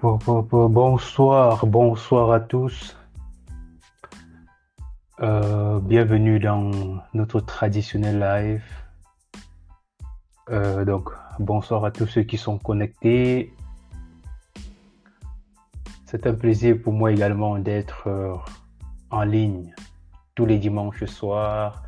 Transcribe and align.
bonsoir, 0.00 1.66
bonsoir 1.66 2.32
à 2.32 2.40
tous. 2.40 2.96
Euh, 5.20 5.78
bienvenue 5.80 6.38
dans 6.38 6.70
notre 7.14 7.40
traditionnel 7.40 8.18
live. 8.18 8.64
Euh, 10.50 10.84
donc, 10.84 11.10
bonsoir 11.38 11.84
à 11.84 11.90
tous 11.90 12.06
ceux 12.06 12.22
qui 12.22 12.38
sont 12.38 12.58
connectés. 12.58 13.52
C'est 16.06 16.26
un 16.26 16.34
plaisir 16.34 16.76
pour 16.82 16.92
moi 16.92 17.12
également 17.12 17.58
d'être 17.58 18.04
euh, 18.06 18.34
en 19.10 19.22
ligne 19.22 19.74
tous 20.34 20.46
les 20.46 20.58
dimanches 20.58 21.04
soirs 21.04 21.82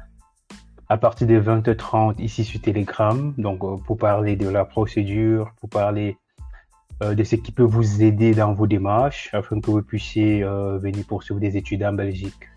à 0.89 0.98
partir 0.98 1.27
de 1.27 1.41
20h30 1.41 2.20
ici 2.20 2.45
sur 2.45 2.61
Telegram. 2.61 3.34
Donc, 3.39 3.84
pour 3.84 3.97
parler 3.97 4.36
de 4.36 4.48
la 4.48 4.64
procédure, 4.64 5.52
pour 5.61 5.70
parler 5.70 6.19
de 7.01 7.25
ce 7.25 7.37
qui 7.37 7.53
peut 7.53 7.65
vous 7.65 8.03
aider 8.03 8.33
dans 8.33 8.53
vos 8.53 8.66
démarches 8.66 9.30
afin 9.34 9.61
que 9.61 9.71
vous 9.71 9.83
puissiez 9.83 10.43
euh, 10.43 10.79
venir 10.79 11.05
poursuivre 11.07 11.41
des 11.41 11.57
études 11.57 11.83
en 11.83 11.93
Belgique. 11.93 12.48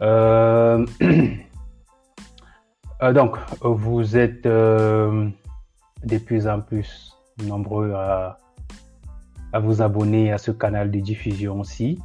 Euh, 0.00 0.84
donc, 3.12 3.36
vous 3.62 4.16
êtes 4.16 4.44
de 4.44 6.18
plus 6.24 6.48
en 6.48 6.60
plus 6.60 7.14
nombreux 7.44 7.92
à, 7.92 8.38
à, 9.52 9.60
vous 9.60 9.82
abonner 9.82 10.32
à 10.32 10.38
ce 10.38 10.50
canal 10.50 10.90
de 10.90 11.00
diffusion 11.00 11.60
aussi. 11.60 11.98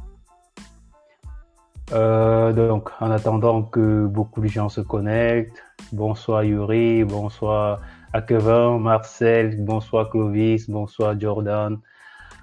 donc, 1.90 2.90
en 3.00 3.10
attendant 3.10 3.62
que 3.62 4.06
beaucoup 4.06 4.42
de 4.42 4.48
gens 4.48 4.68
se 4.68 4.82
connectent, 4.82 5.62
bonsoir 5.92 6.44
Yuri, 6.44 7.04
bonsoir 7.04 7.80
à 8.12 8.20
Kevin, 8.20 8.78
Marcel, 8.78 9.64
bonsoir 9.64 10.10
Clovis, 10.10 10.68
bonsoir 10.68 11.18
Jordan, 11.18 11.78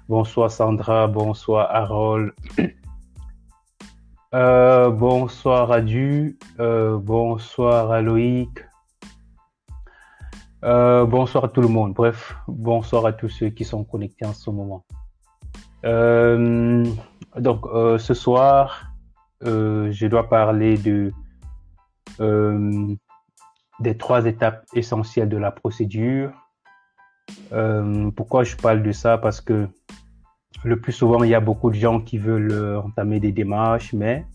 bonsoir 0.08 0.50
Sandra, 0.50 1.06
bonsoir 1.06 1.68
Harold, 1.70 2.32
euh, 4.34 4.90
bonsoir 4.90 5.70
Adu, 5.70 6.36
euh, 6.58 6.98
bonsoir 6.98 7.92
à 7.92 8.02
Loïc, 8.02 8.50
euh, 10.64 11.06
bonsoir 11.06 11.44
à 11.44 11.48
tout 11.48 11.60
le 11.60 11.68
monde. 11.68 11.94
Bref, 11.94 12.34
bonsoir 12.48 13.06
à 13.06 13.12
tous 13.12 13.28
ceux 13.28 13.50
qui 13.50 13.64
sont 13.64 13.84
connectés 13.84 14.26
en 14.26 14.34
ce 14.34 14.50
moment. 14.50 14.84
donc, 15.84 17.60
ce 17.98 18.14
soir, 18.14 18.90
je 19.42 20.06
dois 20.06 20.28
parler 20.28 20.76
de 20.78 21.12
des 23.80 23.96
trois 23.96 24.26
étapes 24.26 24.64
essentielles 24.74 25.28
de 25.28 25.38
la 25.38 25.50
procédure. 25.50 26.32
Euh, 27.52 28.10
pourquoi 28.10 28.44
je 28.44 28.56
parle 28.56 28.82
de 28.82 28.92
ça? 28.92 29.18
Parce 29.18 29.40
que 29.40 29.68
le 30.64 30.80
plus 30.80 30.92
souvent, 30.92 31.22
il 31.24 31.30
y 31.30 31.34
a 31.34 31.40
beaucoup 31.40 31.70
de 31.70 31.76
gens 31.76 32.00
qui 32.00 32.18
veulent 32.18 32.52
euh, 32.52 32.80
entamer 32.80 33.18
des 33.20 33.32
démarches, 33.32 33.94
mais 33.94 34.26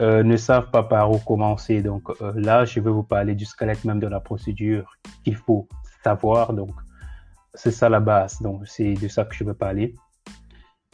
euh, 0.00 0.22
ne 0.22 0.36
savent 0.36 0.70
pas 0.70 0.82
par 0.82 1.10
où 1.10 1.18
commencer. 1.18 1.82
Donc 1.82 2.10
là, 2.34 2.64
je 2.64 2.80
vais 2.80 2.90
vous 2.90 3.02
parler 3.02 3.34
du 3.34 3.44
squelette 3.44 3.84
même 3.84 4.00
de 4.00 4.06
la 4.06 4.20
procédure 4.20 4.96
qu'il 5.24 5.36
faut 5.36 5.66
savoir. 6.04 6.52
Donc, 6.52 6.72
c'est 7.54 7.70
ça 7.70 7.88
la 7.88 8.00
base. 8.00 8.40
Donc, 8.42 8.66
c'est 8.66 8.94
de 8.94 9.08
ça 9.08 9.24
que 9.24 9.34
je 9.34 9.44
veux 9.44 9.54
parler. 9.54 9.94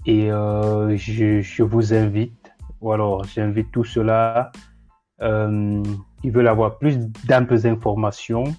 Et 0.06 0.29
je, 0.29 1.41
je, 1.42 1.62
vous 1.62 1.92
invite, 1.92 2.53
ou 2.81 2.92
alors 2.92 3.25
j'invite 3.25 3.70
tout 3.73 3.84
cela 3.84 4.53
qui 5.20 6.30
veulent 6.30 6.48
avoir 6.48 6.78
plus 6.78 6.98
d'amples 7.27 7.66
informations, 7.66 8.55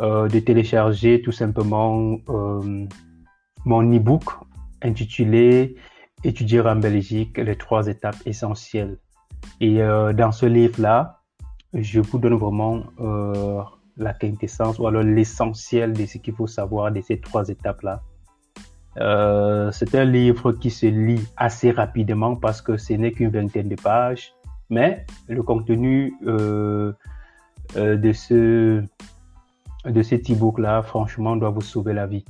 euh, 0.00 0.28
de 0.28 0.38
télécharger 0.40 1.22
tout 1.22 1.32
simplement 1.32 2.16
euh, 2.28 2.86
mon 3.64 3.82
e-book 3.94 4.24
intitulé 4.82 5.76
Étudier 6.24 6.60
en 6.60 6.76
Belgique, 6.76 7.36
les 7.38 7.56
trois 7.56 7.88
étapes 7.88 8.16
essentielles. 8.26 8.98
Et 9.60 9.82
euh, 9.82 10.12
dans 10.12 10.30
ce 10.30 10.46
livre-là, 10.46 11.20
je 11.74 12.00
vous 12.00 12.18
donne 12.18 12.34
vraiment 12.34 12.84
euh, 13.00 13.60
la 13.96 14.12
quintessence 14.12 14.78
ou 14.78 14.86
alors 14.86 15.02
l'essentiel 15.02 15.92
de 15.92 16.06
ce 16.06 16.18
qu'il 16.18 16.34
faut 16.34 16.46
savoir 16.46 16.92
de 16.92 17.00
ces 17.00 17.18
trois 17.18 17.48
étapes-là. 17.48 18.02
Euh, 18.98 19.72
c'est 19.72 19.94
un 19.96 20.04
livre 20.04 20.52
qui 20.52 20.70
se 20.70 20.86
lit 20.86 21.26
assez 21.36 21.70
rapidement 21.72 22.36
parce 22.36 22.62
que 22.62 22.76
ce 22.76 22.92
n'est 22.92 23.10
qu'une 23.10 23.30
vingtaine 23.30 23.68
de 23.68 23.76
pages 23.76 24.32
mais 24.72 25.04
le 25.28 25.42
contenu 25.42 26.14
euh, 26.26 26.92
euh, 27.76 27.98
de 27.98 28.12
ce 28.12 28.82
de 29.84 30.02
cet 30.02 30.30
e-book 30.30 30.58
là, 30.58 30.82
franchement, 30.82 31.36
doit 31.36 31.50
vous 31.50 31.60
sauver 31.60 31.92
la 31.92 32.06
vie. 32.06 32.24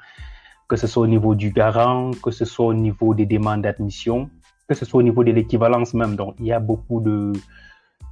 que 0.68 0.76
ce 0.76 0.86
soit 0.86 1.02
au 1.02 1.06
niveau 1.06 1.34
du 1.34 1.50
garant, 1.50 2.12
que 2.22 2.30
ce 2.30 2.46
soit 2.46 2.66
au 2.66 2.74
niveau 2.74 3.14
des 3.14 3.26
demandes 3.26 3.62
d'admission, 3.62 4.30
que 4.68 4.74
ce 4.74 4.84
soit 4.84 5.00
au 5.00 5.02
niveau 5.02 5.22
de 5.22 5.32
l'équivalence 5.32 5.92
même. 5.92 6.16
Donc, 6.16 6.34
il 6.38 6.46
y 6.46 6.52
a 6.52 6.60
beaucoup 6.60 7.00
de, 7.00 7.32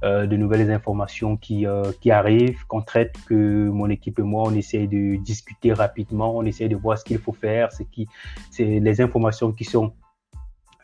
euh, 0.03 0.27
de 0.27 0.37
nouvelles 0.37 0.71
informations 0.71 1.35
qui, 1.35 1.65
euh, 1.65 1.91
qui 1.99 2.09
arrivent, 2.09 2.65
qu'on 2.67 2.81
traite, 2.81 3.15
que 3.27 3.67
mon 3.67 3.89
équipe 3.89 4.17
et 4.19 4.23
moi, 4.23 4.43
on 4.45 4.53
essaie 4.53 4.87
de 4.87 5.17
discuter 5.17 5.73
rapidement, 5.73 6.37
on 6.37 6.43
essaie 6.43 6.69
de 6.69 6.75
voir 6.77 6.97
ce 6.97 7.03
qu'il 7.03 7.17
faut 7.17 7.33
faire, 7.33 7.71
c'est 7.73 7.83
qui, 7.83 8.07
c'est 8.49 8.79
les 8.79 9.01
informations 9.01 9.51
qui 9.51 9.65
sont 9.65 9.91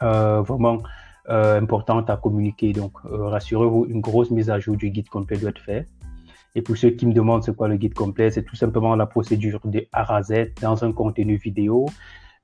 euh, 0.01 0.41
vraiment 0.41 0.79
euh, 1.29 1.57
importantes 1.59 2.09
à 2.09 2.17
communiquer. 2.17 2.73
Donc, 2.73 2.91
euh, 3.05 3.29
rassurez-vous, 3.29 3.85
une 3.87 4.01
grosse 4.01 4.31
mise 4.31 4.49
à 4.49 4.59
jour 4.59 4.75
du 4.75 4.89
guide 4.89 5.07
complet 5.07 5.37
doit 5.37 5.51
être 5.51 5.61
faite. 5.61 5.87
Et 6.53 6.61
pour 6.61 6.75
ceux 6.75 6.89
qui 6.89 7.05
me 7.05 7.13
demandent 7.13 7.43
c'est 7.43 7.55
quoi 7.55 7.69
le 7.69 7.77
guide 7.77 7.93
complet, 7.93 8.29
c'est 8.31 8.43
tout 8.43 8.57
simplement 8.57 8.95
la 8.95 9.05
procédure 9.05 9.61
de 9.63 9.87
A 9.93 10.13
à 10.13 10.23
Z 10.23 10.51
dans 10.61 10.83
un 10.83 10.91
contenu 10.91 11.35
vidéo. 11.35 11.85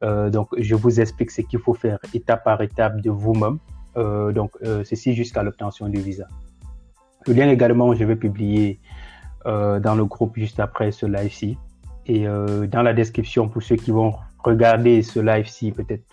Donc, 0.01 0.47
je 0.57 0.73
vous 0.73 0.99
explique 0.99 1.29
ce 1.29 1.41
qu'il 1.41 1.59
faut 1.59 1.75
faire 1.75 1.99
étape 2.13 2.43
par 2.43 2.59
étape 2.61 3.01
de 3.01 3.11
vous-même. 3.11 3.59
Donc, 4.33 4.51
ceci 4.83 5.13
jusqu'à 5.13 5.43
l'obtention 5.43 5.87
du 5.87 6.01
visa. 6.01 6.27
Le 7.27 7.33
lien 7.33 7.49
également, 7.49 7.93
je 7.93 8.03
vais 8.03 8.15
publier 8.15 8.79
euh, 9.45 9.79
dans 9.79 9.95
le 9.95 10.05
groupe 10.05 10.37
juste 10.37 10.59
après 10.59 10.91
ce 10.91 11.05
live-ci. 11.05 11.57
Et 12.07 12.27
euh, 12.27 12.67
dans 12.67 12.81
la 12.81 12.93
description, 12.93 13.47
pour 13.47 13.61
ceux 13.61 13.75
qui 13.75 13.91
vont 13.91 14.15
regarder 14.43 15.01
ce 15.03 15.19
live-ci, 15.19 15.71
peut-être, 15.71 16.03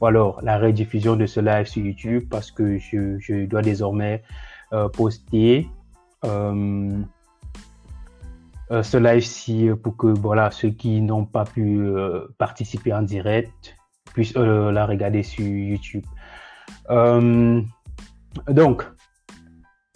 ou 0.00 0.06
alors 0.06 0.40
la 0.42 0.58
rediffusion 0.58 1.16
de 1.16 1.26
ce 1.26 1.40
live 1.40 1.66
sur 1.66 1.84
YouTube, 1.84 2.24
parce 2.30 2.50
que 2.50 2.78
je, 2.78 3.18
je 3.18 3.46
dois 3.46 3.62
désormais 3.62 4.22
euh, 4.72 4.88
poster 4.88 5.68
euh, 6.24 6.90
euh, 8.70 8.82
ce 8.82 8.96
live-ci 8.96 9.68
pour 9.82 9.96
que 9.96 10.06
voilà, 10.06 10.50
ceux 10.50 10.70
qui 10.70 11.00
n'ont 11.00 11.26
pas 11.26 11.44
pu 11.44 11.80
euh, 11.80 12.26
participer 12.38 12.92
en 12.94 13.02
direct 13.02 13.76
puissent 14.14 14.34
la 14.34 14.86
regarder 14.86 15.22
sur 15.22 15.44
YouTube. 15.44 16.04
donc, 18.48 18.84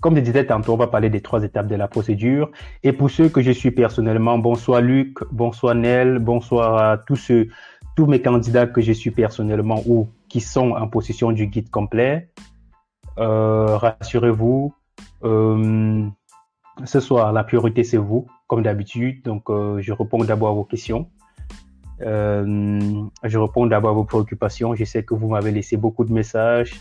comme 0.00 0.14
je 0.14 0.20
disais 0.20 0.46
tantôt, 0.46 0.74
on 0.74 0.76
va 0.76 0.86
parler 0.86 1.10
des 1.10 1.20
trois 1.20 1.42
étapes 1.42 1.66
de 1.66 1.74
la 1.74 1.88
procédure. 1.88 2.50
Et 2.84 2.92
pour 2.92 3.10
ceux 3.10 3.28
que 3.28 3.42
je 3.42 3.50
suis 3.50 3.72
personnellement, 3.72 4.38
bonsoir 4.38 4.80
Luc, 4.80 5.18
bonsoir 5.32 5.74
Nel, 5.74 6.20
bonsoir 6.20 6.78
à 6.78 6.98
tous 6.98 7.16
ceux, 7.16 7.48
tous 7.96 8.06
mes 8.06 8.22
candidats 8.22 8.66
que 8.66 8.80
je 8.80 8.92
suis 8.92 9.10
personnellement 9.10 9.82
ou 9.86 10.08
qui 10.28 10.40
sont 10.40 10.70
en 10.70 10.86
possession 10.86 11.32
du 11.32 11.46
guide 11.46 11.70
complet. 11.70 12.30
Euh, 13.18 13.76
rassurez-vous, 13.76 14.72
euh, 15.24 16.06
ce 16.84 17.00
soir, 17.00 17.32
la 17.32 17.42
priorité 17.42 17.82
c'est 17.82 17.96
vous, 17.96 18.28
comme 18.46 18.62
d'habitude. 18.62 19.24
Donc, 19.24 19.50
euh, 19.50 19.80
je 19.80 19.92
réponds 19.92 20.22
d'abord 20.22 20.50
à 20.50 20.52
vos 20.52 20.64
questions. 20.64 21.08
Euh, 22.02 23.02
je 23.24 23.38
réponds 23.38 23.66
d'abord 23.66 23.90
à 23.90 23.94
vos 23.94 24.04
préoccupations. 24.04 24.76
Je 24.76 24.84
sais 24.84 25.02
que 25.02 25.14
vous 25.14 25.28
m'avez 25.28 25.50
laissé 25.50 25.76
beaucoup 25.76 26.04
de 26.04 26.12
messages. 26.12 26.72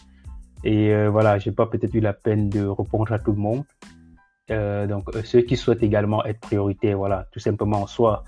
Et 0.64 0.94
euh, 0.94 1.10
voilà, 1.10 1.38
j'ai 1.40 1.52
pas 1.52 1.66
peut-être 1.66 1.94
eu 1.94 2.00
la 2.00 2.14
peine 2.14 2.50
de 2.50 2.66
répondre 2.66 3.12
à 3.12 3.20
tout 3.20 3.32
le 3.32 3.38
monde. 3.38 3.64
Euh, 4.50 4.88
donc, 4.88 5.14
euh, 5.16 5.22
ceux 5.24 5.42
qui 5.42 5.58
souhaitent 5.58 5.84
également 5.84 6.24
être 6.26 6.40
prioritaires, 6.40 6.98
voilà, 6.98 7.28
tout 7.32 7.40
simplement, 7.40 7.86
soit 7.88 8.24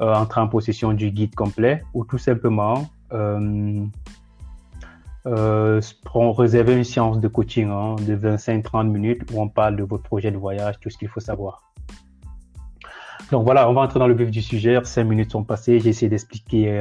euh, 0.00 0.14
entrer 0.14 0.40
en 0.40 0.48
possession 0.48 0.92
du 0.92 1.10
guide 1.10 1.34
complet 1.34 1.82
ou 1.94 2.04
tout 2.04 2.18
simplement 2.18 2.88
réserver 5.24 6.76
une 6.76 6.84
séance 6.84 7.20
de 7.20 7.28
coaching 7.28 7.68
hein, 7.68 7.96
de 7.96 8.16
25-30 8.16 8.88
minutes 8.88 9.22
où 9.32 9.42
on 9.42 9.48
parle 9.48 9.76
de 9.76 9.82
votre 9.82 10.04
projet 10.04 10.30
de 10.30 10.36
voyage, 10.36 10.78
tout 10.80 10.90
ce 10.90 10.96
qu'il 10.96 11.08
faut 11.08 11.20
savoir. 11.20 11.62
Donc 13.30 13.44
voilà, 13.44 13.68
on 13.68 13.74
va 13.74 13.82
entrer 13.82 13.98
dans 13.98 14.06
le 14.06 14.14
vif 14.14 14.30
du 14.30 14.40
sujet. 14.40 14.78
Cinq 14.84 15.04
minutes 15.04 15.32
sont 15.32 15.44
passées. 15.44 15.80
J'ai 15.80 15.90
essayé 15.90 16.08
d'expliquer 16.08 16.80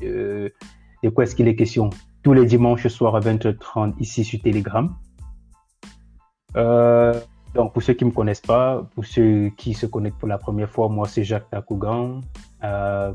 de 0.00 0.52
quoi 1.14 1.24
est-ce 1.24 1.34
qu'il 1.34 1.48
est 1.48 1.56
question 1.56 1.88
tous 2.28 2.34
les 2.34 2.44
dimanches 2.44 2.86
soir 2.88 3.16
à 3.16 3.20
20h30 3.20 3.94
ici 4.00 4.22
sur 4.22 4.38
Telegram. 4.42 4.94
Euh, 6.58 7.18
donc 7.54 7.72
pour 7.72 7.82
ceux 7.82 7.94
qui 7.94 8.04
ne 8.04 8.10
me 8.10 8.14
connaissent 8.14 8.42
pas, 8.42 8.86
pour 8.94 9.06
ceux 9.06 9.48
qui 9.56 9.72
se 9.72 9.86
connectent 9.86 10.18
pour 10.18 10.28
la 10.28 10.36
première 10.36 10.68
fois, 10.68 10.90
moi 10.90 11.08
c'est 11.08 11.24
Jacques 11.24 11.48
Takougan. 11.48 12.20
Euh, 12.64 13.14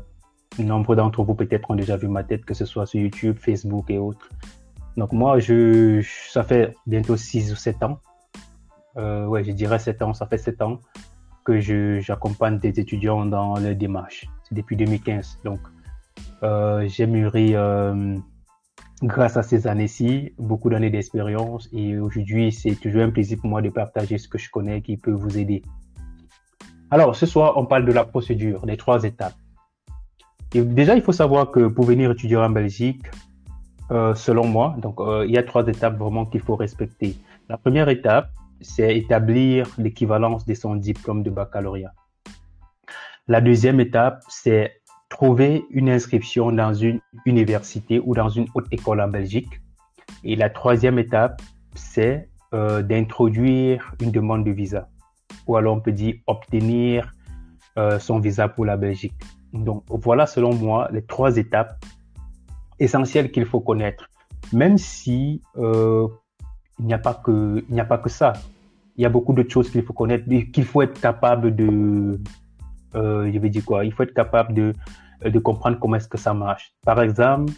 nombre 0.58 0.96
d'entre 0.96 1.22
vous 1.22 1.36
peut-être 1.36 1.70
ont 1.70 1.76
déjà 1.76 1.96
vu 1.96 2.08
ma 2.08 2.24
tête, 2.24 2.44
que 2.44 2.54
ce 2.54 2.64
soit 2.64 2.86
sur 2.86 3.00
YouTube, 3.00 3.36
Facebook 3.38 3.88
et 3.88 3.98
autres. 3.98 4.28
Donc 4.96 5.12
moi, 5.12 5.38
je, 5.38 6.04
ça 6.28 6.42
fait 6.42 6.74
bientôt 6.84 7.16
6 7.16 7.52
ou 7.52 7.54
7 7.54 7.84
ans. 7.84 8.00
Euh, 8.96 9.26
ouais, 9.26 9.44
je 9.44 9.52
dirais 9.52 9.78
7 9.78 10.02
ans, 10.02 10.12
ça 10.12 10.26
fait 10.26 10.38
7 10.38 10.60
ans 10.60 10.80
que 11.44 11.60
j'accompagne 12.00 12.58
des 12.58 12.80
étudiants 12.80 13.26
dans 13.26 13.60
leur 13.60 13.76
démarche. 13.76 14.26
C'est 14.42 14.56
depuis 14.56 14.74
2015. 14.74 15.38
Donc, 15.44 15.60
j'ai 16.88 17.06
mûri 17.06 17.54
grâce 19.02 19.36
à 19.36 19.42
ces 19.42 19.66
années-ci, 19.66 20.32
beaucoup 20.38 20.70
d'années 20.70 20.90
d'expérience 20.90 21.68
et 21.72 21.98
aujourd'hui, 21.98 22.52
c'est 22.52 22.74
toujours 22.76 23.02
un 23.02 23.10
plaisir 23.10 23.38
pour 23.40 23.50
moi 23.50 23.62
de 23.62 23.70
partager 23.70 24.18
ce 24.18 24.28
que 24.28 24.38
je 24.38 24.50
connais 24.50 24.82
qui 24.82 24.96
peut 24.96 25.12
vous 25.12 25.36
aider. 25.38 25.62
Alors, 26.90 27.16
ce 27.16 27.26
soir, 27.26 27.56
on 27.56 27.66
parle 27.66 27.84
de 27.86 27.92
la 27.92 28.04
procédure, 28.04 28.66
des 28.66 28.76
trois 28.76 29.02
étapes. 29.02 29.34
Et 30.54 30.62
déjà, 30.62 30.94
il 30.94 31.02
faut 31.02 31.12
savoir 31.12 31.50
que 31.50 31.66
pour 31.66 31.84
venir 31.84 32.10
étudier 32.12 32.36
en 32.36 32.50
Belgique, 32.50 33.02
euh, 33.90 34.14
selon 34.14 34.46
moi, 34.46 34.76
donc 34.78 34.96
il 35.26 35.30
y 35.30 35.36
a 35.38 35.42
trois 35.42 35.66
étapes 35.66 35.98
vraiment 35.98 36.24
qu'il 36.24 36.40
faut 36.40 36.56
respecter. 36.56 37.16
La 37.48 37.58
première 37.58 37.88
étape, 37.88 38.30
c'est 38.60 38.96
établir 38.96 39.66
l'équivalence 39.76 40.46
de 40.46 40.54
son 40.54 40.76
diplôme 40.76 41.22
de 41.22 41.30
baccalauréat. 41.30 41.92
La 43.26 43.40
deuxième 43.40 43.80
étape, 43.80 44.22
c'est 44.28 44.80
trouver 45.14 45.64
une 45.70 45.90
inscription 45.90 46.50
dans 46.50 46.74
une 46.74 47.00
université 47.24 48.00
ou 48.04 48.14
dans 48.16 48.28
une 48.28 48.46
haute 48.54 48.66
école 48.72 49.00
en 49.00 49.06
Belgique. 49.06 49.60
Et 50.24 50.34
la 50.34 50.50
troisième 50.50 50.98
étape, 50.98 51.40
c'est 51.76 52.28
euh, 52.52 52.82
d'introduire 52.82 53.94
une 54.00 54.10
demande 54.10 54.44
de 54.44 54.50
visa. 54.50 54.88
Ou 55.46 55.56
alors 55.56 55.76
on 55.76 55.80
peut 55.80 55.92
dire 55.92 56.16
obtenir 56.26 57.12
euh, 57.78 58.00
son 58.00 58.18
visa 58.18 58.48
pour 58.48 58.64
la 58.64 58.76
Belgique. 58.76 59.14
Donc 59.52 59.84
voilà 59.88 60.26
selon 60.26 60.52
moi 60.52 60.88
les 60.92 61.04
trois 61.04 61.36
étapes 61.36 61.84
essentielles 62.80 63.30
qu'il 63.30 63.46
faut 63.46 63.60
connaître. 63.60 64.08
Même 64.52 64.78
si 64.78 65.42
euh, 65.56 66.08
il 66.80 66.86
n'y 66.86 66.94
a 66.94 66.98
pas 66.98 67.14
que 67.14 67.64
il 67.68 67.74
n'y 67.74 67.80
a 67.80 67.84
pas 67.84 67.98
que 67.98 68.08
ça. 68.08 68.32
Il 68.96 69.02
y 69.02 69.06
a 69.06 69.10
beaucoup 69.10 69.32
d'autres 69.32 69.52
choses 69.52 69.70
qu'il 69.70 69.84
faut 69.84 69.92
connaître, 69.92 70.24
qu'il 70.52 70.64
faut 70.64 70.82
être 70.82 71.00
capable 71.00 71.54
de, 71.54 72.20
je 72.94 73.38
vais 73.38 73.50
dire 73.50 73.64
quoi, 73.64 73.84
il 73.84 73.92
faut 73.92 74.04
être 74.04 74.14
capable 74.14 74.54
de 74.54 74.72
de 75.30 75.38
comprendre 75.38 75.78
comment 75.78 75.96
est-ce 75.96 76.08
que 76.08 76.18
ça 76.18 76.34
marche. 76.34 76.74
Par 76.84 77.00
exemple, 77.00 77.52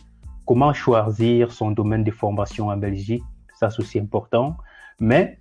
comment 0.47 0.73
choisir 0.73 1.53
son 1.53 1.71
domaine 1.71 2.05
de 2.05 2.11
formation 2.11 2.69
en 2.69 2.77
Belgique, 2.77 3.25
ça 3.59 3.71
c'est 3.71 3.81
aussi 3.81 3.99
important. 3.99 4.57
Mais 5.01 5.39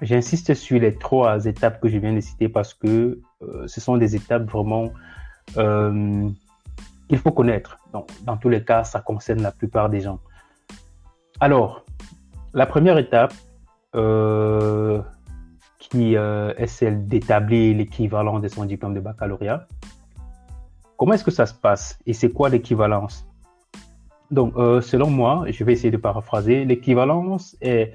j'insiste 0.00 0.54
sur 0.54 0.80
les 0.80 0.94
trois 0.94 1.44
étapes 1.46 1.80
que 1.80 1.88
je 1.88 1.98
viens 1.98 2.12
de 2.12 2.20
citer 2.20 2.48
parce 2.48 2.74
que 2.74 3.20
euh, 3.42 3.66
ce 3.66 3.80
sont 3.80 3.96
des 3.96 4.16
étapes 4.16 4.50
vraiment 4.50 4.90
euh, 5.56 6.28
qu'il 7.08 7.18
faut 7.18 7.32
connaître. 7.32 7.78
Donc, 7.92 8.08
dans 8.24 8.36
tous 8.36 8.48
les 8.48 8.64
cas, 8.64 8.84
ça 8.84 9.00
concerne 9.00 9.42
la 9.42 9.50
plupart 9.50 9.90
des 9.90 10.00
gens. 10.00 10.20
Alors, 11.40 11.84
la 12.54 12.66
première 12.66 12.98
étape, 12.98 13.34
euh, 13.96 15.02
qui 15.80 16.16
euh, 16.16 16.54
est 16.56 16.68
celle 16.68 17.08
d'établir 17.08 17.76
l'équivalent 17.76 18.38
de 18.38 18.46
son 18.46 18.64
diplôme 18.64 18.94
de 18.94 19.00
baccalauréat. 19.00 19.66
Comment 21.00 21.14
est-ce 21.14 21.24
que 21.24 21.30
ça 21.30 21.46
se 21.46 21.54
passe 21.54 21.98
et 22.04 22.12
c'est 22.12 22.28
quoi 22.28 22.50
l'équivalence? 22.50 23.26
Donc, 24.30 24.52
euh, 24.56 24.82
selon 24.82 25.08
moi, 25.08 25.46
je 25.48 25.64
vais 25.64 25.72
essayer 25.72 25.90
de 25.90 25.96
paraphraser, 25.96 26.66
l'équivalence 26.66 27.56
est 27.62 27.94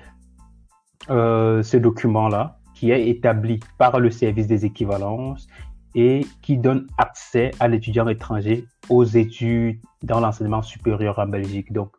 ce 1.08 1.78
document-là 1.78 2.58
qui 2.74 2.90
est 2.90 3.08
établi 3.08 3.60
par 3.78 4.00
le 4.00 4.10
service 4.10 4.48
des 4.48 4.66
équivalences 4.66 5.46
et 5.94 6.26
qui 6.42 6.58
donne 6.58 6.88
accès 6.98 7.52
à 7.60 7.68
l'étudiant 7.68 8.08
étranger 8.08 8.66
aux 8.90 9.04
études 9.04 9.80
dans 10.02 10.20
l'enseignement 10.20 10.64
supérieur 10.64 11.20
en 11.20 11.28
Belgique. 11.28 11.72
Donc, 11.72 11.92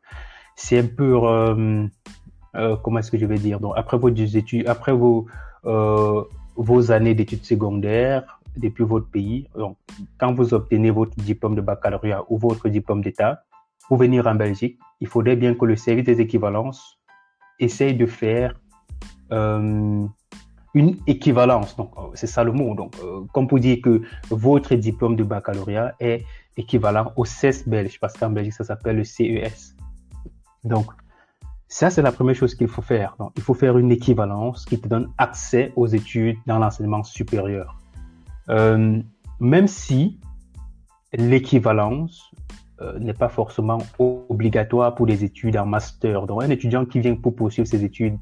c'est 0.57 0.81
un 0.81 0.89
peu 0.89 1.21
euh, 2.57 2.77
comment 2.83 2.99
est-ce 2.99 3.13
que 3.13 3.19
je 3.19 3.27
vais 3.27 3.39
dire? 3.39 3.61
Donc 3.61 3.75
après 3.77 3.97
vos 3.97 4.09
études, 4.09 4.67
après 4.67 4.93
vos 4.93 5.27
euh, 5.67 6.25
vos 6.57 6.91
années 6.91 7.15
d'études 7.15 7.45
secondaires 7.45 8.36
depuis 8.57 8.85
votre 8.85 9.09
pays, 9.11 9.49
donc 9.57 9.77
quand 10.19 10.33
vous 10.35 10.55
obtenez 10.55 10.91
votre 10.91 11.17
diplôme 11.17 11.55
de 11.55 11.61
baccalauréat 11.61 12.25
ou 12.29 12.39
votre 12.39 12.69
diplôme 12.69 13.03
d'État, 13.03 13.43
pour 13.89 13.99
venir 13.99 14.27
en 14.27 14.35
Belgique, 14.35 14.79
il 15.01 15.07
faudrait 15.07 15.37
bien 15.37 15.55
que 15.55 15.65
le 15.65 15.77
service 15.77 16.05
des 16.05 16.21
équivalences 16.21 16.99
essaye 17.59 17.95
de 17.95 18.07
faire 18.07 18.55
euh, 19.33 20.07
une 20.75 20.97
équivalence. 21.07 21.77
Donc, 21.77 21.93
c'est 22.15 22.27
ça 22.27 22.45
le 22.45 22.53
mot. 22.53 22.75
Donc, 22.75 22.95
comme 23.33 23.49
pour 23.49 23.59
dire 23.59 23.79
que 23.83 24.03
votre 24.31 24.75
diplôme 24.75 25.17
de 25.17 25.25
baccalauréat 25.25 25.95
est 26.01 26.25
équivalent 26.57 27.13
au 27.17 27.25
CES 27.25 27.67
belge, 27.69 27.99
parce 28.01 28.15
qu'en 28.15 28.31
Belgique, 28.31 28.55
ça 28.55 28.65
s'appelle 28.65 28.97
le 28.97 29.05
CES. 29.05 29.75
Donc, 30.65 30.87
ça, 31.69 31.91
c'est 31.91 32.03
la 32.03 32.13
première 32.13 32.35
chose 32.35 32.55
qu'il 32.55 32.69
faut 32.69 32.83
faire. 32.83 33.17
Donc, 33.19 33.33
il 33.37 33.43
faut 33.43 33.55
faire 33.55 33.77
une 33.79 33.91
équivalence 33.91 34.65
qui 34.65 34.81
te 34.81 34.87
donne 34.87 35.11
accès 35.19 35.73
aux 35.77 35.87
études 35.87 36.37
dans 36.47 36.59
l'enseignement 36.59 37.03
supérieur. 37.03 37.77
Euh, 38.51 39.01
même 39.41 39.67
si 39.67 40.21
l'équivalence 41.13 42.31
euh, 42.81 42.99
n'est 42.99 43.15
pas 43.15 43.29
forcément 43.29 43.79
obligatoire 43.99 44.95
pour 44.95 45.07
les 45.07 45.25
études 45.25 45.57
en 45.57 45.67
master. 45.67 46.27
Donc, 46.27 46.43
un 46.43 46.51
étudiant 46.51 46.85
qui 46.85 47.01
vient 47.01 47.15
pour 47.15 47.35
poursuivre 47.35 47.67
ses 47.67 47.85
études 47.85 48.19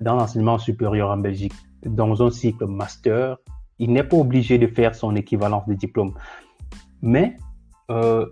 dans 0.00 0.16
l'enseignement 0.16 0.58
supérieur 0.58 1.10
en 1.10 1.16
Belgique, 1.16 1.54
dans 1.84 2.22
un 2.22 2.30
cycle 2.30 2.66
master, 2.66 3.36
il 3.78 3.92
n'est 3.92 4.04
pas 4.04 4.16
obligé 4.16 4.58
de 4.58 4.66
faire 4.66 4.94
son 4.94 5.14
équivalence 5.16 5.66
de 5.66 5.74
diplôme. 5.74 6.14
Mais 7.02 7.36
euh, 7.90 8.26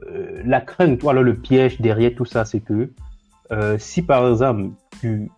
la 0.44 0.60
crainte, 0.60 1.04
alors 1.04 1.22
le 1.22 1.36
piège 1.36 1.80
derrière 1.80 2.14
tout 2.14 2.24
ça, 2.24 2.44
c'est 2.44 2.60
que 2.60 2.92
si 3.76 4.00
par 4.00 4.26
exemple, 4.30 4.70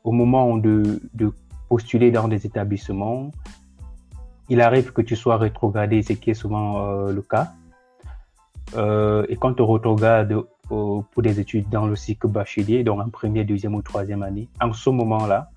au 0.05 0.13
moment 0.13 0.57
de, 0.57 1.01
postuler 1.69 2.13
dans 2.13 2.29
des 2.29 2.47
établissements, 2.47 3.33
il 4.49 4.61
arrive 4.61 4.93
que 4.93 5.03
tu 5.03 5.17
sois 5.17 5.37
rétrogradé, 5.37 6.03
ce 6.03 6.13
qui 6.15 6.31
est 6.31 6.35
souvent 6.35 6.87
euh, 6.87 7.13
le 7.13 7.23
cas, 7.23 7.53
euh, 8.77 9.27
et 9.29 9.37
quand 9.37 9.55
tu 9.55 9.63
rétrogrades 9.63 10.35
pour 10.69 11.05
des 11.19 11.41
études 11.41 11.69
dans 11.69 11.87
le 11.87 11.95
cycle 11.95 12.29
bachelier, 12.29 12.85
donc 12.85 13.01
en 13.01 13.11
première, 13.11 13.45
deuxième 13.45 13.75
ou 13.75 13.83
troisième 13.83 14.23
année, 14.23 14.49
en 14.61 14.73
ce 14.73 14.91
moment-là, 14.91 15.51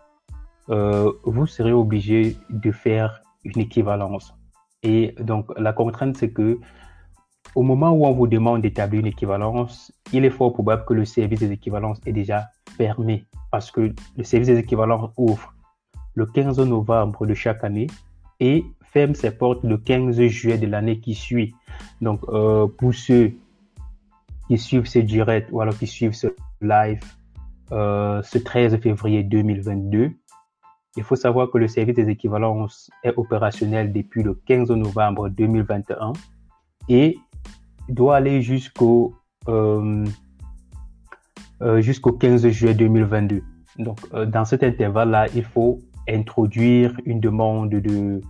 vous 0.67 1.47
serez 1.47 1.71
obligé 1.71 2.35
de 2.49 2.71
faire 2.73 3.21
une 3.45 3.61
équivalence. 3.61 4.33
Et 4.83 5.15
donc, 5.19 5.47
la 5.57 5.71
contrainte, 5.71 6.17
c'est 6.17 6.31
que 6.31 6.59
au 7.55 7.63
moment 7.63 7.91
où 7.91 8.05
on 8.05 8.11
vous 8.11 8.27
demande 8.27 8.61
d'établir 8.61 8.99
une 9.01 9.07
équivalence, 9.07 9.91
il 10.13 10.25
est 10.25 10.29
fort 10.29 10.53
probable 10.53 10.85
que 10.85 10.93
le 10.93 11.05
service 11.05 11.39
des 11.39 11.51
équivalences 11.51 11.99
est 12.05 12.11
déjà 12.11 12.49
fermé 12.77 13.25
parce 13.51 13.71
que 13.71 13.93
le 14.15 14.23
service 14.23 14.47
des 14.47 14.59
équivalences 14.59 15.09
ouvre 15.17 15.53
le 16.13 16.25
15 16.25 16.59
novembre 16.59 17.25
de 17.25 17.33
chaque 17.33 17.63
année 17.63 17.87
et 18.39 18.65
ferme 18.91 19.15
ses 19.15 19.31
portes 19.31 19.63
le 19.63 19.77
15 19.77 20.21
juillet 20.27 20.57
de 20.57 20.67
l'année 20.67 20.99
qui 20.99 21.13
suit. 21.13 21.55
Donc, 22.01 22.21
euh, 22.29 22.67
pour 22.67 22.93
ceux 22.93 23.33
qui 24.47 24.57
suivent 24.57 24.87
ce 24.87 24.99
direct 24.99 25.49
ou 25.51 25.61
alors 25.61 25.77
qui 25.77 25.87
suivent 25.87 26.13
ce 26.13 26.27
live 26.61 26.99
euh, 27.71 28.21
ce 28.23 28.37
13 28.37 28.77
février 28.79 29.23
2022, 29.23 30.11
il 30.95 31.03
faut 31.03 31.15
savoir 31.15 31.51
que 31.51 31.57
le 31.57 31.67
service 31.67 31.95
des 31.95 32.09
équivalences 32.09 32.89
est 33.03 33.13
opérationnel 33.17 33.91
depuis 33.91 34.23
le 34.23 34.33
15 34.33 34.69
novembre 34.71 35.29
2021 35.29 36.13
et 36.89 37.17
doit 37.89 38.15
aller 38.15 38.41
jusqu'au 38.41 39.13
euh, 39.47 40.05
jusqu'au 41.79 42.13
15 42.13 42.47
juillet 42.49 42.73
2022. 42.73 43.43
Donc, 43.79 43.99
dans 44.11 44.45
cet 44.45 44.63
intervalle-là, 44.63 45.27
il 45.35 45.43
faut 45.43 45.79
introduire 46.09 46.99
une 47.05 47.19
demande 47.19 47.69
de, 47.69 48.21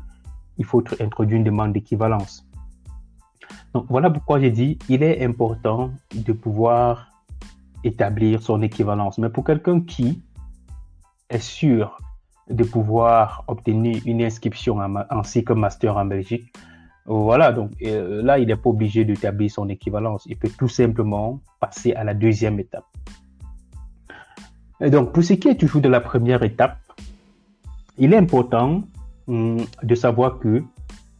il 0.57 0.65
faut 0.65 0.83
introduire 0.99 1.37
une 1.37 1.43
demande 1.43 1.73
d'équivalence. 1.73 2.45
Donc, 3.73 3.85
voilà 3.89 4.09
pourquoi 4.09 4.39
j'ai 4.39 4.51
dit, 4.51 4.79
il 4.89 5.03
est 5.03 5.23
important 5.23 5.91
de 6.13 6.33
pouvoir 6.33 7.11
établir 7.83 8.41
son 8.41 8.61
équivalence. 8.61 9.17
Mais 9.17 9.29
pour 9.29 9.43
quelqu'un 9.43 9.81
qui 9.81 10.21
est 11.29 11.39
sûr 11.39 11.97
de 12.49 12.63
pouvoir 12.63 13.43
obtenir 13.47 14.01
une 14.05 14.21
inscription 14.21 14.77
en, 14.79 14.95
en 15.09 15.23
cycle 15.23 15.53
master 15.55 15.97
en 15.97 16.05
Belgique, 16.05 16.51
voilà, 17.05 17.53
donc 17.53 17.71
euh, 17.83 18.21
là, 18.21 18.37
il 18.37 18.47
n'est 18.47 18.55
pas 18.57 18.69
obligé 18.69 19.05
d'établir 19.05 19.49
son 19.49 19.69
équivalence. 19.69 20.25
Il 20.25 20.37
peut 20.37 20.49
tout 20.49 20.67
simplement 20.67 21.39
passer 21.59 21.93
à 21.93 22.03
la 22.03 22.13
deuxième 22.13 22.59
étape. 22.59 22.85
Et 24.81 24.89
donc, 24.89 25.13
pour 25.13 25.23
ce 25.23 25.33
qui 25.33 25.47
est 25.47 25.55
toujours 25.55 25.81
de 25.81 25.87
la 25.87 26.01
première 26.01 26.43
étape, 26.43 26.77
il 27.97 28.13
est 28.13 28.17
important 28.17 28.83
de 29.27 29.96
savoir 29.96 30.39
que 30.39 30.63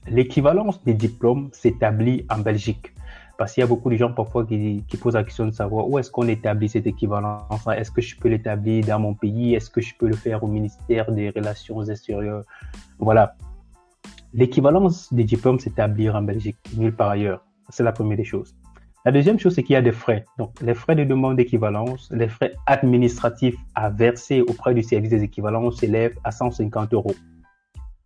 l'équivalence 0.08 0.84
des 0.84 0.94
diplômes 0.94 1.50
s'établit 1.52 2.26
en 2.30 2.40
Belgique. 2.40 2.94
Parce 3.38 3.54
qu'il 3.54 3.62
y 3.62 3.64
a 3.64 3.68
beaucoup 3.68 3.92
de 3.92 3.96
gens 3.96 4.12
parfois 4.12 4.46
qui, 4.46 4.84
posent 5.00 5.14
la 5.14 5.24
question 5.24 5.46
de 5.46 5.52
savoir 5.52 5.88
où 5.88 6.00
est-ce 6.00 6.10
qu'on 6.10 6.28
établit 6.28 6.70
cette 6.70 6.88
équivalence. 6.88 7.68
Est-ce 7.68 7.92
que 7.92 8.02
je 8.02 8.16
peux 8.16 8.30
l'établir 8.30 8.86
dans 8.86 9.00
mon 9.00 9.14
pays? 9.14 9.54
Est-ce 9.54 9.70
que 9.70 9.82
je 9.82 9.94
peux 9.96 10.08
le 10.08 10.16
faire 10.16 10.44
au 10.44 10.48
ministère 10.48 11.12
des 11.12 11.30
Relations 11.30 11.84
extérieures? 11.84 12.44
Voilà. 12.98 13.36
L'équivalence 14.34 15.14
des 15.14 15.24
diplômes 15.24 15.60
s'établit 15.60 16.10
en 16.10 16.24
Belgique, 16.24 16.58
nulle 16.76 16.96
part 16.96 17.12
ailleurs. 17.12 17.44
C'est 17.70 17.84
la 17.84 17.92
première 17.92 18.18
des 18.18 18.24
choses. 18.24 18.56
La 19.06 19.12
deuxième 19.12 19.40
chose, 19.40 19.54
c'est 19.54 19.64
qu'il 19.64 19.74
y 19.74 19.78
a 19.78 19.82
des 19.82 19.92
frais. 19.92 20.26
Donc, 20.38 20.60
les 20.62 20.74
frais 20.74 20.96
de 20.96 21.04
demande 21.04 21.38
d'équivalence, 21.38 22.10
les 22.12 22.28
frais 22.28 22.54
administratifs 22.66 23.56
à 23.76 23.90
verser 23.90 24.42
auprès 24.42 24.74
du 24.74 24.84
service 24.84 25.12
des 25.12 25.24
équivalences 25.24 25.78
s'élèvent 25.78 26.18
à 26.24 26.32
150 26.32 26.94
euros. 26.94 27.16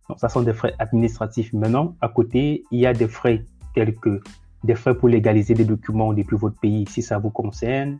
Donc, 0.08 0.18
ça 0.18 0.28
sont 0.28 0.42
des 0.42 0.52
frais 0.52 0.74
administratifs. 0.78 1.52
Maintenant, 1.52 1.96
à 2.00 2.08
côté, 2.08 2.64
il 2.70 2.80
y 2.80 2.86
a 2.86 2.92
des 2.92 3.08
frais 3.08 3.44
tels 3.74 3.94
que 3.96 4.20
des 4.64 4.74
frais 4.74 4.94
pour 4.94 5.08
légaliser 5.08 5.54
des 5.54 5.64
documents 5.64 6.12
depuis 6.12 6.36
votre 6.36 6.58
pays 6.60 6.86
si 6.88 7.02
ça 7.02 7.18
vous 7.18 7.30
concerne. 7.30 7.98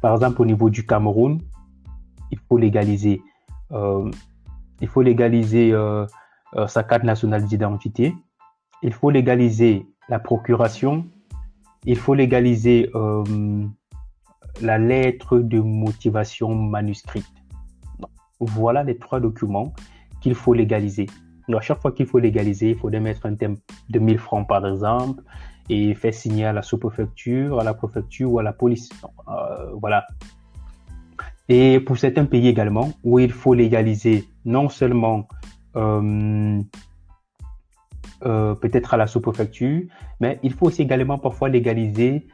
Par 0.00 0.14
exemple, 0.14 0.42
au 0.42 0.46
niveau 0.46 0.70
du 0.70 0.86
Cameroun, 0.86 1.40
il 2.30 2.38
faut 2.48 2.58
légaliser, 2.58 3.22
euh, 3.72 4.10
il 4.80 4.88
faut 4.88 5.02
légaliser 5.02 5.72
euh, 5.72 6.06
euh, 6.54 6.66
sa 6.66 6.82
carte 6.82 7.04
nationale 7.04 7.44
d'identité. 7.44 8.14
Il 8.82 8.92
faut 8.92 9.10
légaliser 9.10 9.86
la 10.08 10.18
procuration. 10.18 11.06
Il 11.84 11.96
faut 11.96 12.14
légaliser 12.14 12.90
la 14.60 14.78
lettre 14.78 15.38
de 15.38 15.60
motivation 15.60 16.54
manuscrite. 16.54 17.26
Voilà 18.40 18.82
les 18.82 18.98
trois 18.98 19.20
documents 19.20 19.72
qu'il 20.26 20.34
faut 20.34 20.54
légaliser. 20.54 21.06
Donc, 21.48 21.60
à 21.60 21.60
chaque 21.60 21.80
fois 21.80 21.92
qu'il 21.92 22.06
faut 22.06 22.18
légaliser, 22.18 22.70
il 22.70 22.76
faut 22.76 22.90
mettre 22.90 23.26
un 23.26 23.36
thème 23.36 23.56
de 23.88 24.00
1000 24.00 24.18
francs 24.18 24.48
par 24.48 24.66
exemple 24.66 25.22
et 25.68 25.94
faire 25.94 26.12
signer 26.12 26.46
à 26.46 26.52
la 26.52 26.62
sous-préfecture, 26.62 27.60
à 27.60 27.62
la 27.62 27.74
préfecture 27.74 28.32
ou 28.32 28.40
à 28.40 28.42
la 28.42 28.52
police. 28.52 28.90
Euh, 29.28 29.70
voilà. 29.80 30.04
Et 31.48 31.78
pour 31.78 31.96
certains 31.96 32.24
pays 32.24 32.48
également, 32.48 32.88
où 33.04 33.20
il 33.20 33.30
faut 33.30 33.54
légaliser 33.54 34.24
non 34.44 34.68
seulement 34.68 35.28
euh, 35.76 36.60
euh, 38.24 38.54
peut-être 38.56 38.94
à 38.94 38.96
la 38.96 39.06
sous-préfecture, 39.06 39.82
mais 40.18 40.40
il 40.42 40.52
faut 40.52 40.66
aussi 40.66 40.82
également 40.82 41.18
parfois 41.18 41.48
légaliser 41.48 42.26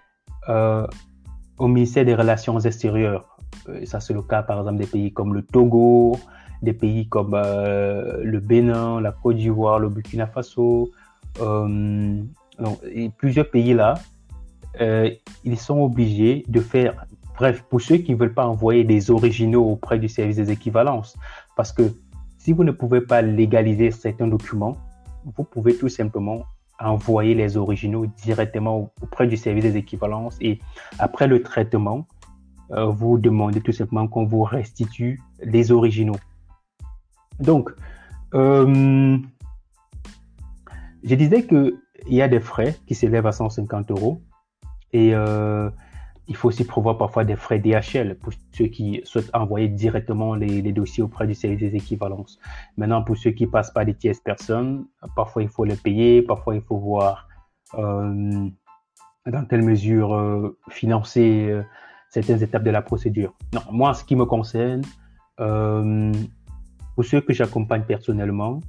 au 1.59 1.69
ministère 1.69 2.07
des 2.07 2.15
Relations 2.15 2.59
extérieures. 2.59 3.37
ça, 3.85 4.01
c'est 4.01 4.15
le 4.15 4.23
cas 4.23 4.43
par 4.43 4.61
exemple 4.61 4.79
des 4.79 4.87
pays 4.87 5.13
comme 5.13 5.35
le 5.35 5.43
Togo, 5.43 6.17
des 6.62 6.73
pays 6.73 7.09
comme 7.09 7.35
euh, 7.35 8.23
le 8.23 8.38
Bénin, 8.38 9.00
la 9.00 9.12
Côte 9.12 9.37
d'Ivoire, 9.37 9.78
le 9.81 9.88
Burkina 9.88 10.26
Faso, 10.26 10.90
euh, 11.40 12.23
et 12.90 13.11
plusieurs 13.11 13.50
pays 13.50 13.75
là, 13.75 13.95
euh, 14.81 15.11
ils 15.45 15.59
sont 15.59 15.81
obligés 15.81 16.45
de 16.49 16.61
faire, 16.61 17.07
bref, 17.37 17.64
pour 17.69 17.81
ceux 17.81 17.97
qui 17.97 18.12
ne 18.12 18.16
veulent 18.16 18.35
pas 18.35 18.47
envoyer 18.47 18.85
des 18.85 19.11
originaux 19.11 19.64
auprès 19.64 19.99
du 19.99 20.09
service 20.09 20.37
des 20.37 20.50
équivalences, 20.52 21.16
parce 21.57 21.73
que 21.73 21.83
si 22.38 22.52
vous 22.52 22.64
ne 22.64 22.73
pouvez 22.73 23.00
pas 23.00 23.23
légaliser 23.23 23.90
certains 23.90 24.28
documents, 24.28 24.76
vous 25.37 25.45
pouvez 25.45 25.76
tout 25.76 25.88
simplement 25.88 26.45
envoyer 26.81 27.35
les 27.35 27.57
originaux 27.57 28.07
directement 28.07 28.90
auprès 29.02 29.26
du 29.26 29.37
service 29.37 29.62
des 29.64 29.76
équivalences 29.76 30.37
et 30.40 30.59
après 30.99 31.28
le 31.28 31.42
traitement, 31.42 32.07
vous 32.71 33.19
demandez 33.19 33.61
tout 33.61 33.71
simplement 33.71 34.09
qu'on 34.09 34.25
vous 34.25 34.42
restitue 34.42 35.21
les 35.42 35.71
originaux. 35.71 36.16
Donc, 37.41 37.71
euh, 38.35 39.19
je 41.03 41.15
disais 41.15 41.47
qu'il 41.47 41.75
y 42.09 42.23
a 42.23 42.29
des 42.29 42.41
frais 42.41 42.77
qui 42.87 42.95
s'élèvent 42.95 43.27
à 43.27 43.33
150 43.33 43.91
euros 43.91 44.21
et 44.93 45.15
euh, 45.15 45.71
il 46.29 46.37
faut 46.37 46.49
aussi 46.49 46.65
prévoir 46.65 46.97
parfois 46.97 47.25
des 47.25 47.37
frais 47.37 47.59
DHL 47.59 48.17
pour 48.19 48.33
ceux 48.53 48.67
qui 48.67 49.01
souhaitent 49.05 49.31
envoyer 49.35 49.69
directement 49.69 50.35
les, 50.35 50.73
dossiers 50.73 51.03
auprès 51.03 51.27
du 51.27 51.35
service 51.35 51.59
des 51.59 51.77
équivalences. 51.77 52.39
Maintenant, 52.77 53.03
pour 53.03 53.17
ceux 53.17 53.33
qui 53.33 53.47
passent 53.47 53.73
par 53.73 53.85
des 53.85 53.95
tierces 53.95 54.21
personnes, 54.21 54.87
parfois 55.17 55.43
il 55.43 55.49
faut 55.49 55.65
les 55.65 55.77
payer, 55.77 56.23
parfois 56.23 56.55
il 56.55 56.62
faut 56.62 56.79
voir 56.79 57.29
euh, 57.75 58.49
dans 59.27 59.45
quelle 59.47 59.62
mesure 59.62 60.55
financer 60.69 61.61
certaines 62.09 62.43
étapes 62.43 62.65
de 62.65 62.71
la 62.71 62.83
procédure. 62.83 63.35
Non, 63.53 63.62
moi, 63.71 63.95
ce 63.95 64.05
qui 64.05 64.15
me 64.17 64.25
concerne, 64.25 64.83
pour 66.95 67.05
ceux 67.05 67.21
que 67.21 67.33
j'accompagne 67.33 67.83
personnellement, 67.83 68.61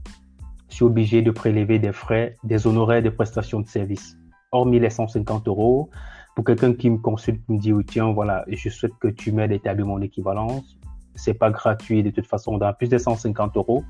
je 0.70 0.76
suis 0.76 0.86
obligé 0.86 1.22
de 1.22 1.32
prélever 1.32 1.78
des 1.78 1.92
frais, 1.92 2.38
des 2.44 2.66
honoraires 2.66 3.04
de 3.04 3.10
prestations 3.10 3.60
de 3.60 3.68
services, 3.68 4.18
hormis 4.52 4.80
les 4.80 4.90
150 4.90 5.48
euros. 5.48 5.90
Pour 6.36 6.46
quelqu'un 6.46 6.74
qui 6.74 6.90
me 6.90 6.98
consulte, 6.98 7.48
me 7.48 7.60
dit, 7.60 7.72
tiens, 7.86 8.12
voilà, 8.12 8.44
je 8.48 8.70
souhaite 8.70 8.94
que 9.00 9.08
tu 9.08 9.32
m'aides 9.32 9.52
à 9.52 9.56
établir 9.56 9.86
mon 9.86 10.02
équivalence. 10.02 10.80
C'est 11.16 11.36
pas 11.36 11.52
gratuit 11.52 12.02
de 12.02 12.10
toute 12.10 12.26
façon. 12.26 12.58
Dans 12.58 12.74
plus 12.74 12.90
de 12.90 12.98
150 12.98 13.56
euros, 13.58 13.84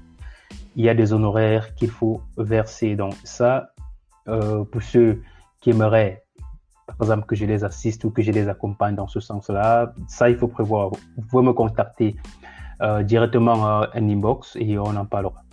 il 0.75 0.83
y 0.83 0.89
a 0.89 0.93
des 0.93 1.13
honoraires 1.13 1.73
qu'il 1.75 1.89
faut 1.89 2.21
verser. 2.37 2.95
Donc 2.95 3.13
ça, 3.23 3.69
euh, 4.27 4.65
pour 4.65 4.81
ceux 4.81 5.21
qui 5.61 5.69
aimeraient, 5.69 6.25
par 6.85 6.97
exemple, 7.03 7.27
que 7.27 7.35
je 7.35 7.45
les 7.45 7.63
assiste 7.63 8.03
ou 8.03 8.09
que 8.09 8.21
je 8.21 8.31
les 8.31 8.49
accompagne 8.49 8.95
dans 8.95 9.07
ce 9.07 9.21
sens-là, 9.21 9.93
ça, 10.07 10.29
il 10.29 10.35
faut 10.35 10.49
prévoir. 10.49 10.89
Vous 10.89 11.23
pouvez 11.29 11.45
me 11.45 11.53
contacter 11.53 12.17
directement 13.03 13.83
un 13.93 14.09
inbox 14.09 14.57
et 14.59 14.77
on 14.77 14.95
en 14.95 15.05
parlera. 15.05 15.43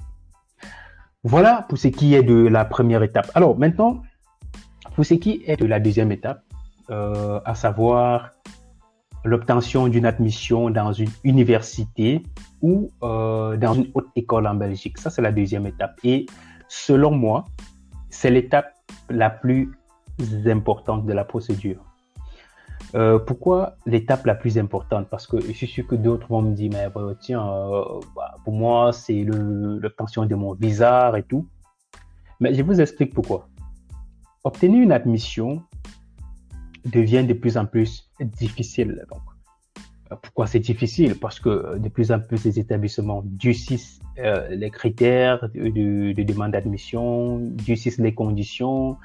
Voilà 1.23 1.67
pour 1.69 1.79
ce 1.79 1.89
qui 1.89 2.15
est 2.15 2.23
de 2.23 2.49
la 2.49 2.65
première 2.65 3.03
étape. 3.03 3.31
Alors 3.35 3.59
maintenant, 3.59 4.03
pour 4.95 5.05
ce 5.05 5.15
qui 5.15 5.43
est 5.47 5.57
de 5.57 5.67
la 5.67 5.79
deuxième 5.79 6.13
étape, 6.13 6.43
euh, 6.91 7.41
à 7.45 7.55
savoir 7.55 8.31
l'obtention 9.25 9.87
d'une 9.89 10.07
admission 10.07 10.71
dans 10.71 10.93
une 10.93 11.11
université 11.25 12.23
ou 12.63 12.91
euh, 13.03 13.57
dans 13.57 13.75
une 13.75 13.89
haute 13.95 14.09
école 14.17 14.47
en 14.47 14.55
Belgique. 14.55 14.99
Ça, 14.99 15.11
c'est 15.11 15.23
la 15.23 15.31
deuxième 15.31 15.67
étape. 15.67 15.99
Et 16.05 16.27
selon 16.69 17.11
moi, 17.11 17.45
c'est 18.09 18.31
l'étape 18.31 18.73
la 19.09 19.31
plus 19.31 19.71
importante 20.47 21.07
de 21.07 21.13
la 21.13 21.25
procédure. 21.25 21.85
Euh, 22.95 23.19
pourquoi 23.19 23.77
l'étape 23.87 24.27
la 24.27 24.35
plus 24.35 24.59
importante? 24.59 25.09
Parce 25.09 25.27
que 25.27 25.41
je 25.41 25.53
suis 25.53 25.67
sûr 25.67 25.87
que 25.87 25.95
d'autres 25.95 26.27
vont 26.29 26.43
me 26.43 26.55
dire, 26.55 26.71
mais 26.73 26.89
bah, 26.93 27.15
tiens, 27.21 27.47
euh, 27.47 28.01
bah, 28.17 28.35
pour 28.45 28.53
moi, 28.53 28.93
c'est 28.93 29.23
l'obtention 29.25 30.27
de 30.27 30.35
mon 30.35 30.55
visa 30.55 31.13
et 31.17 31.23
tout. 31.23 31.47
Mais 32.41 32.55
je 32.55 32.63
vous 32.63 32.81
explique 32.81 33.15
pourquoi. 33.15 33.49
Obtenir 34.43 34.83
une 34.83 34.93
admission 34.93 35.63
devient 36.85 37.25
de 37.25 37.35
plus 37.35 37.57
en 37.57 37.67
plus 37.67 38.11
difficile. 38.21 39.05
Donc, 39.11 39.21
euh, 40.11 40.17
pourquoi 40.21 40.47
c'est 40.49 40.61
difficile? 40.61 41.15
Parce 41.17 41.39
que 41.39 41.79
de 41.79 41.89
plus 41.89 42.11
en 42.11 42.19
plus 42.19 42.45
les 42.45 42.59
établissements 42.59 43.23
durcissent 43.25 44.01
les 44.51 44.71
critères 44.71 45.49
de, 45.55 46.13
de 46.13 46.23
demande 46.23 46.51
d'admission, 46.51 47.39
durcissent 47.39 47.99
les 47.99 48.13
conditions, 48.13 48.99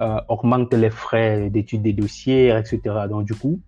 euh, 0.00 0.20
augmente 0.28 0.72
les 0.74 0.90
frais 0.90 1.50
d'étude 1.50 1.82
des 1.82 1.92
dossiers, 1.92 2.48
etc. 2.56 2.80
Donc 3.08 3.24
du 3.24 3.34
coup, 3.34 3.60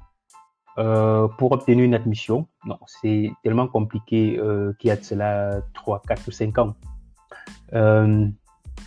euh, 0.79 1.29
pour 1.39 1.53
obtenir 1.53 1.85
une 1.85 1.95
admission, 1.95 2.49
non, 2.65 2.79
c'est 2.87 3.31
tellement 3.43 3.69
compliqué 3.69 4.39
euh, 4.39 4.73
qu'il 4.79 4.89
y 4.89 4.91
a 4.91 4.97
de 4.97 5.05
cela 5.05 5.61
3, 5.75 6.03
4 6.09 6.29
ou 6.29 6.31
5 6.31 6.59
ans. 6.59 6.75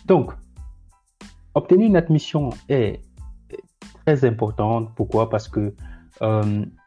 donc, 0.06 0.34
obtenir 1.54 1.88
une 1.88 1.98
admission 1.98 2.50
est 2.70 3.02
très 4.06 4.26
importante. 4.26 4.94
Pourquoi? 4.96 5.30
Parce 5.30 5.48
que 5.48 5.74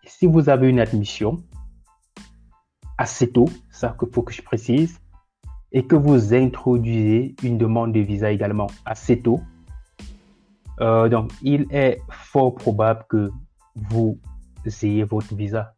si 0.04 0.26
vous 0.26 0.48
avez 0.48 0.68
une 0.68 0.80
admission 0.80 1.36
assez 2.98 3.30
tôt, 3.30 3.48
ça 3.70 3.96
qu'il 3.98 4.10
faut 4.12 4.22
que 4.22 4.32
je 4.32 4.42
précise, 4.42 5.00
et 5.72 5.86
que 5.86 5.96
vous 5.96 6.34
introduisez 6.34 7.34
une 7.42 7.56
demande 7.56 7.92
de 7.92 8.00
visa 8.00 8.30
également 8.30 8.66
assez 8.84 9.20
tôt, 9.20 9.40
euh, 10.80 11.08
donc, 11.08 11.32
il 11.42 11.66
est 11.70 12.00
fort 12.10 12.54
probable 12.54 13.04
que 13.08 13.30
vous 13.74 14.18
ayez 14.82 15.04
votre 15.04 15.34
visa. 15.34 15.74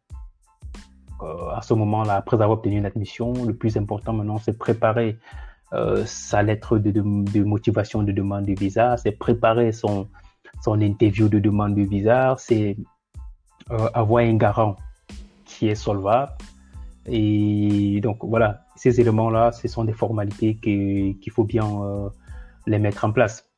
Euh, 1.21 1.49
à 1.55 1.61
ce 1.61 1.73
moment-là, 1.73 2.15
après 2.15 2.35
avoir 2.35 2.51
obtenu 2.51 2.77
une 2.77 2.85
admission, 2.85 3.33
le 3.45 3.53
plus 3.53 3.75
important 3.77 4.13
maintenant, 4.13 4.37
c'est 4.37 4.57
préparer 4.57 5.17
euh, 5.73 6.03
sa 6.05 6.41
lettre 6.43 6.77
de, 6.77 7.01
motivation 7.41 8.03
de 8.03 8.11
demande 8.11 8.45
de 8.45 8.53
visa, 8.53 8.95
c'est 8.97 9.11
préparer 9.11 9.71
son, 9.71 10.07
son 10.61 10.79
interview 10.79 11.27
de 11.27 11.39
demande 11.39 11.75
de 11.75 11.83
visa, 11.83 12.35
c'est 12.37 12.77
avoir 13.93 14.23
un 14.23 14.35
garant 14.35 14.75
qui 15.45 15.69
est 15.69 15.75
solvable. 15.75 16.33
Et 17.07 17.99
donc, 18.01 18.17
voilà, 18.21 18.65
ces 18.75 19.01
éléments-là, 19.01 19.51
ce 19.51 19.67
sont 19.67 19.83
des 19.83 19.93
formalités 19.93 20.55
qu'il 20.55 21.31
faut 21.31 21.43
bien 21.43 21.65
les 22.67 22.79
mettre 22.79 23.05
en 23.05 23.11
place. 23.11 23.52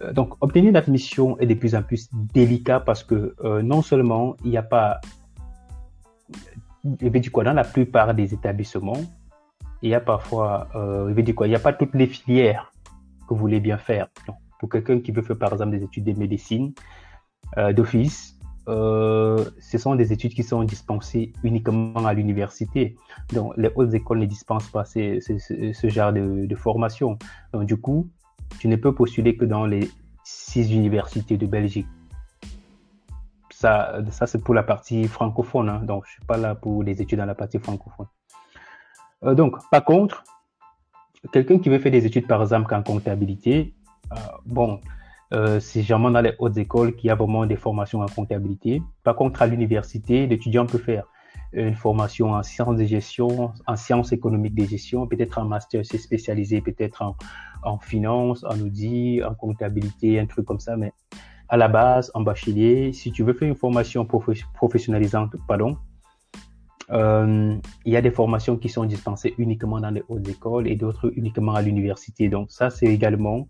Euh, 0.00 0.12
donc, 0.12 0.34
obtenir 0.40 0.70
une 0.70 0.76
admission 0.76 1.38
est 1.38 1.46
de 1.46 1.54
plus 1.54 1.74
en 1.74 1.82
plus 1.82 2.08
délicat 2.12 2.80
parce 2.80 3.04
que 3.04 3.34
euh, 3.44 3.62
non 3.62 3.82
seulement 3.82 4.36
il 4.44 4.50
n'y 4.50 4.56
a 4.56 4.62
pas 4.62 5.00
je 6.84 7.08
veux 7.08 7.20
dire 7.20 7.32
quoi, 7.32 7.44
dans 7.44 7.52
la 7.52 7.64
plupart 7.64 8.14
des 8.14 8.34
établissements, 8.34 9.00
il 9.82 9.90
y 9.90 9.94
a 9.94 10.00
parfois, 10.00 10.68
euh, 10.74 11.08
je 11.08 11.14
veux 11.14 11.22
dire 11.22 11.34
quoi, 11.34 11.46
il 11.46 11.50
n'y 11.50 11.56
a 11.56 11.60
pas 11.60 11.72
toutes 11.72 11.94
les 11.94 12.06
filières 12.06 12.72
que 13.28 13.34
vous 13.34 13.40
voulez 13.40 13.60
bien 13.60 13.78
faire. 13.78 14.08
pour 14.58 14.68
quelqu'un 14.68 15.00
qui 15.00 15.10
veut 15.12 15.22
faire 15.22 15.38
par 15.38 15.52
exemple 15.52 15.76
des 15.76 15.84
études 15.84 16.04
de 16.04 16.18
médecine 16.18 16.72
euh, 17.58 17.72
d'office, 17.72 18.38
ce 18.66 19.78
sont 19.78 19.96
des 19.96 20.12
études 20.12 20.34
qui 20.34 20.44
sont 20.44 20.62
dispensées 20.62 21.32
uniquement 21.42 22.06
à 22.06 22.14
l'université. 22.14 22.96
Donc, 23.32 23.54
les 23.56 23.70
hautes 23.74 23.92
écoles 23.92 24.20
ne 24.20 24.26
dispensent 24.26 24.70
pas 24.70 24.84
ce, 24.84 25.18
ce, 25.20 25.88
genre 25.88 26.12
de, 26.12 26.46
de, 26.46 26.54
formation. 26.54 27.18
Donc, 27.52 27.64
du 27.66 27.76
coup, 27.76 28.08
tu 28.58 28.68
ne 28.68 28.76
peux 28.76 28.94
postuler 28.94 29.36
que 29.36 29.44
dans 29.44 29.66
les 29.66 29.90
six 30.24 30.72
universités 30.72 31.36
de 31.36 31.46
Belgique. 31.46 31.86
Ça, 33.50 33.98
ça 34.10 34.26
c'est 34.26 34.42
pour 34.42 34.54
la 34.54 34.62
partie 34.62 35.06
francophone. 35.08 35.68
Hein. 35.68 35.80
Donc, 35.84 36.04
je 36.06 36.12
suis 36.12 36.24
pas 36.24 36.36
là 36.36 36.54
pour 36.54 36.82
les 36.82 37.00
études 37.00 37.18
dans 37.18 37.26
la 37.26 37.34
partie 37.34 37.58
francophone. 37.58 38.06
Euh, 39.24 39.34
donc, 39.34 39.56
par 39.70 39.84
contre, 39.84 40.24
quelqu'un 41.32 41.58
qui 41.58 41.68
veut 41.68 41.78
faire 41.78 41.92
des 41.92 42.06
études, 42.06 42.26
par 42.26 42.42
exemple, 42.42 42.74
en 42.74 42.82
comptabilité, 42.82 43.74
euh, 44.12 44.16
bon, 44.46 44.80
euh, 45.32 45.60
c'est 45.60 45.82
généralement 45.82 46.10
dans 46.10 46.20
les 46.20 46.34
hautes 46.38 46.56
écoles 46.56 46.94
qu'il 46.94 47.08
y 47.08 47.10
a 47.10 47.14
vraiment 47.14 47.46
des 47.46 47.56
formations 47.56 48.00
en 48.00 48.06
comptabilité. 48.06 48.82
Par 49.04 49.14
contre, 49.16 49.42
à 49.42 49.46
l'université, 49.46 50.26
l'étudiant 50.26 50.66
peut 50.66 50.78
faire 50.78 51.04
une 51.52 51.74
formation 51.74 52.32
en 52.32 52.42
sciences 52.42 52.76
de 52.76 52.84
gestion, 52.84 53.52
en 53.66 53.76
sciences 53.76 54.12
économiques 54.12 54.54
de 54.54 54.64
gestion, 54.64 55.06
peut-être 55.06 55.38
en 55.38 55.44
master, 55.44 55.84
c'est 55.84 55.98
spécialisé 55.98 56.62
peut-être 56.62 57.02
en, 57.02 57.14
en 57.62 57.78
finance, 57.78 58.44
en 58.44 58.58
audit, 58.60 59.22
en 59.22 59.34
comptabilité, 59.34 60.20
un 60.20 60.26
truc 60.26 60.46
comme 60.46 60.60
ça. 60.60 60.76
Mais 60.76 60.92
à 61.48 61.56
la 61.56 61.68
base, 61.68 62.10
en 62.14 62.22
bachelier, 62.22 62.92
si 62.92 63.12
tu 63.12 63.22
veux 63.22 63.34
faire 63.34 63.48
une 63.48 63.54
formation 63.56 64.06
professionnalisante, 64.06 65.36
pardon, 65.46 65.76
euh, 66.90 67.56
il 67.84 67.92
y 67.92 67.96
a 67.96 68.02
des 68.02 68.10
formations 68.10 68.56
qui 68.56 68.68
sont 68.68 68.84
dispensées 68.84 69.34
uniquement 69.38 69.80
dans 69.80 69.90
les 69.90 70.02
hautes 70.08 70.28
écoles 70.28 70.68
et 70.68 70.76
d'autres 70.76 71.12
uniquement 71.16 71.54
à 71.54 71.62
l'université. 71.62 72.28
Donc 72.28 72.50
ça, 72.50 72.70
c'est 72.70 72.86
également 72.86 73.46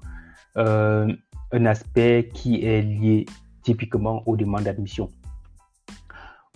euh, 0.57 1.13
un 1.51 1.67
aspect 1.67 2.31
qui 2.33 2.65
est 2.65 2.83
lié 2.83 3.27
typiquement 3.63 4.23
aux 4.27 4.37
demandes 4.37 4.65
d'admission. 4.65 5.09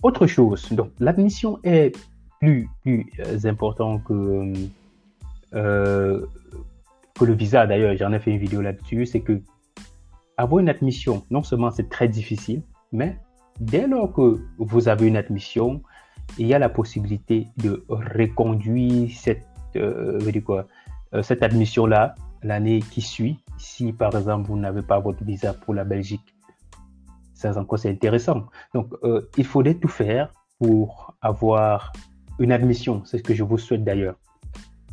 Autre 0.03 0.27
chose, 0.27 0.71
donc 0.71 0.91
l'admission 0.99 1.59
est 1.63 1.95
plus, 2.39 2.69
plus 2.83 3.09
euh, 3.19 3.39
important 3.45 3.99
que, 3.99 4.53
que 7.17 7.25
le 7.25 7.33
visa. 7.33 7.67
D'ailleurs, 7.67 7.95
j'en 7.97 8.13
ai 8.13 8.19
fait 8.19 8.31
une 8.31 8.39
vidéo 8.39 8.61
là-dessus. 8.61 9.05
C'est 9.05 9.21
que 9.21 9.41
avoir 10.37 10.59
une 10.59 10.69
admission, 10.69 11.23
non 11.31 11.43
seulement 11.43 11.71
c'est 11.71 11.89
très 11.89 12.07
difficile, 12.07 12.61
mais 12.91 13.17
dès 13.59 13.87
lors 13.87 14.13
que 14.13 14.39
vous 14.59 14.87
avez 14.87 15.07
une 15.07 15.17
admission, 15.17 15.81
il 16.37 16.47
y 16.47 16.53
a 16.53 16.59
la 16.59 16.69
possibilité 16.69 17.47
de 17.57 17.83
reconduire 17.89 19.09
cette, 19.11 19.45
euh, 19.75 20.19
quoi, 20.45 20.67
cette 21.23 21.41
admission-là 21.41 22.15
l'année 22.43 22.79
qui 22.91 23.01
suit 23.01 23.39
si 23.57 23.91
par 23.91 24.15
exemple 24.15 24.47
vous 24.47 24.57
n'avez 24.57 24.81
pas 24.81 24.99
votre 24.99 25.23
visa 25.23 25.53
pour 25.53 25.73
la 25.73 25.83
Belgique. 25.83 26.35
Ça 27.33 27.57
encore 27.59 27.79
c'est 27.79 27.89
intéressant. 27.89 28.45
Donc 28.73 28.93
euh, 29.03 29.29
il 29.37 29.45
faudrait 29.45 29.75
tout 29.75 29.87
faire 29.87 30.31
pour 30.59 31.15
avoir 31.21 31.91
une 32.39 32.51
admission. 32.51 33.03
C'est 33.05 33.19
ce 33.19 33.23
que 33.23 33.33
je 33.33 33.43
vous 33.43 33.57
souhaite 33.57 33.83
d'ailleurs. 33.83 34.15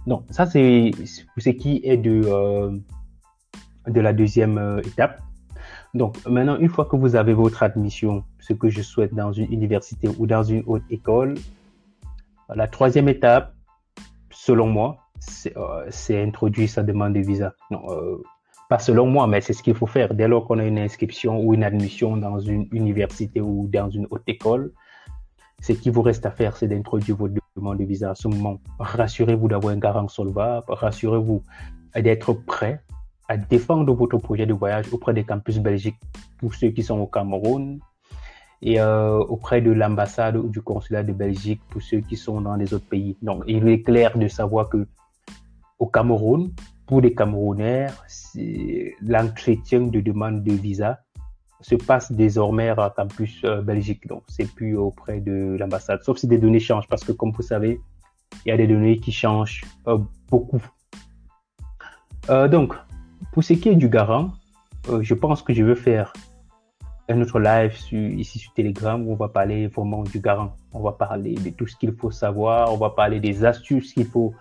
Donc 0.06 0.24
ça 0.30 0.46
c'est 0.46 0.90
ce 0.96 1.50
qui 1.50 1.80
est 1.84 1.96
de 1.96 2.22
euh, 2.24 2.76
de 3.86 4.00
la 4.00 4.12
deuxième 4.12 4.58
euh, 4.58 4.80
étape. 4.80 5.20
Donc 5.94 6.16
maintenant 6.26 6.58
une 6.58 6.68
fois 6.68 6.84
que 6.84 6.96
vous 6.96 7.16
avez 7.16 7.32
votre 7.32 7.62
admission, 7.62 8.24
ce 8.40 8.52
que 8.52 8.68
je 8.68 8.82
souhaite 8.82 9.14
dans 9.14 9.32
une 9.32 9.50
université 9.52 10.08
ou 10.18 10.26
dans 10.26 10.42
une 10.42 10.62
haute 10.66 10.84
école, 10.90 11.34
la 12.54 12.68
troisième 12.68 13.08
étape, 13.08 13.54
selon 14.30 14.66
moi, 14.66 14.98
c'est 15.18 15.56
euh, 15.56 15.88
introduire 16.10 16.68
sa 16.68 16.82
demande 16.82 17.14
de 17.14 17.20
visa. 17.20 17.54
Non, 17.70 17.80
pas 18.68 18.78
selon 18.78 19.06
moi, 19.06 19.26
mais 19.26 19.40
c'est 19.40 19.52
ce 19.52 19.62
qu'il 19.62 19.74
faut 19.74 19.86
faire. 19.86 20.14
Dès 20.14 20.28
lors 20.28 20.46
qu'on 20.46 20.58
a 20.58 20.64
une 20.64 20.78
inscription 20.78 21.40
ou 21.40 21.54
une 21.54 21.64
admission 21.64 22.16
dans 22.16 22.38
une 22.38 22.66
université 22.72 23.40
ou 23.40 23.68
dans 23.68 23.88
une 23.88 24.06
haute 24.10 24.22
école, 24.26 24.72
ce 25.60 25.72
qui 25.72 25.90
vous 25.90 26.02
reste 26.02 26.26
à 26.26 26.30
faire, 26.30 26.56
c'est 26.56 26.68
d'introduire 26.68 27.16
votre 27.16 27.34
demande 27.56 27.78
de 27.78 27.84
visa 27.84 28.10
à 28.10 28.14
ce 28.14 28.28
moment. 28.28 28.60
Rassurez-vous 28.78 29.48
d'avoir 29.48 29.72
un 29.72 29.78
garant 29.78 30.08
solvable, 30.08 30.66
rassurez-vous 30.68 31.42
d'être 31.96 32.32
prêt 32.32 32.82
à 33.28 33.36
défendre 33.36 33.94
votre 33.94 34.18
projet 34.18 34.46
de 34.46 34.52
voyage 34.52 34.92
auprès 34.92 35.14
des 35.14 35.24
campus 35.24 35.58
belgiques 35.58 36.00
pour 36.38 36.54
ceux 36.54 36.68
qui 36.68 36.82
sont 36.82 36.98
au 36.98 37.06
Cameroun 37.06 37.78
et 38.60 38.80
euh, 38.80 39.18
auprès 39.18 39.60
de 39.60 39.70
l'ambassade 39.70 40.36
ou 40.36 40.48
du 40.48 40.60
consulat 40.62 41.02
de 41.02 41.12
Belgique 41.12 41.60
pour 41.70 41.82
ceux 41.82 42.00
qui 42.00 42.16
sont 42.16 42.40
dans 42.40 42.56
les 42.56 42.72
autres 42.74 42.88
pays. 42.88 43.16
Donc, 43.22 43.44
il 43.46 43.66
est 43.68 43.82
clair 43.82 44.16
de 44.16 44.28
savoir 44.28 44.68
que 44.68 44.86
au 45.78 45.86
Cameroun, 45.86 46.52
pour 46.86 47.00
les 47.00 47.14
Camerounais, 47.14 47.86
l'entretien 49.02 49.80
de 49.80 50.00
demande 50.00 50.42
de 50.42 50.52
visa 50.52 51.00
se 51.64 51.76
passe 51.76 52.12
désormais 52.12 52.68
à 52.68 52.92
campus 52.94 53.40
euh, 53.44 53.62
Belgique. 53.62 54.06
Donc, 54.06 54.22
c'est 54.28 54.52
plus 54.52 54.76
auprès 54.76 55.20
de 55.20 55.56
l'ambassade, 55.58 56.02
sauf 56.02 56.18
si 56.18 56.26
des 56.26 56.38
données 56.38 56.60
changent, 56.60 56.88
parce 56.88 57.04
que 57.04 57.12
comme 57.12 57.32
vous 57.32 57.42
savez, 57.42 57.80
il 58.44 58.48
y 58.50 58.52
a 58.52 58.56
des 58.56 58.66
données 58.66 58.98
qui 58.98 59.12
changent 59.12 59.64
euh, 59.86 59.98
beaucoup. 60.28 60.62
Euh, 62.28 62.48
donc, 62.48 62.74
pour 63.32 63.42
ce 63.42 63.54
qui 63.54 63.70
est 63.70 63.76
du 63.76 63.88
garant, 63.88 64.32
je 65.00 65.14
pense 65.14 65.40
que 65.40 65.54
je 65.54 65.62
vais 65.64 65.74
faire 65.74 66.12
un 67.08 67.20
autre 67.22 67.40
live 67.40 67.74
ici 67.92 68.38
sur 68.38 68.52
Telegram 68.52 69.02
où 69.06 69.12
on 69.12 69.16
va 69.16 69.28
parler 69.28 69.66
vraiment 69.68 70.02
du 70.02 70.20
garant. 70.20 70.54
On 70.74 70.80
va 70.80 70.92
parler 70.92 71.34
de 71.34 71.48
tout 71.50 71.66
ce 71.66 71.76
qu'il 71.76 71.92
faut 71.94 72.10
savoir, 72.10 72.72
on 72.72 72.76
va 72.76 72.90
parler 72.90 73.20
des 73.20 73.46
astuces 73.46 73.94
qu'il 73.94 74.06
faut 74.06 74.34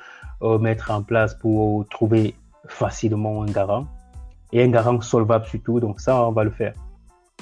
mettre 0.59 0.91
en 0.91 1.01
place 1.01 1.33
pour 1.33 1.87
trouver 1.87 2.35
facilement 2.67 3.43
un 3.43 3.45
garant 3.45 3.87
et 4.51 4.61
un 4.61 4.69
garant 4.69 4.99
solvable 4.99 5.45
surtout. 5.45 5.79
Donc 5.79 6.01
ça, 6.01 6.25
on 6.27 6.33
va 6.33 6.43
le 6.43 6.51
faire. 6.51 6.73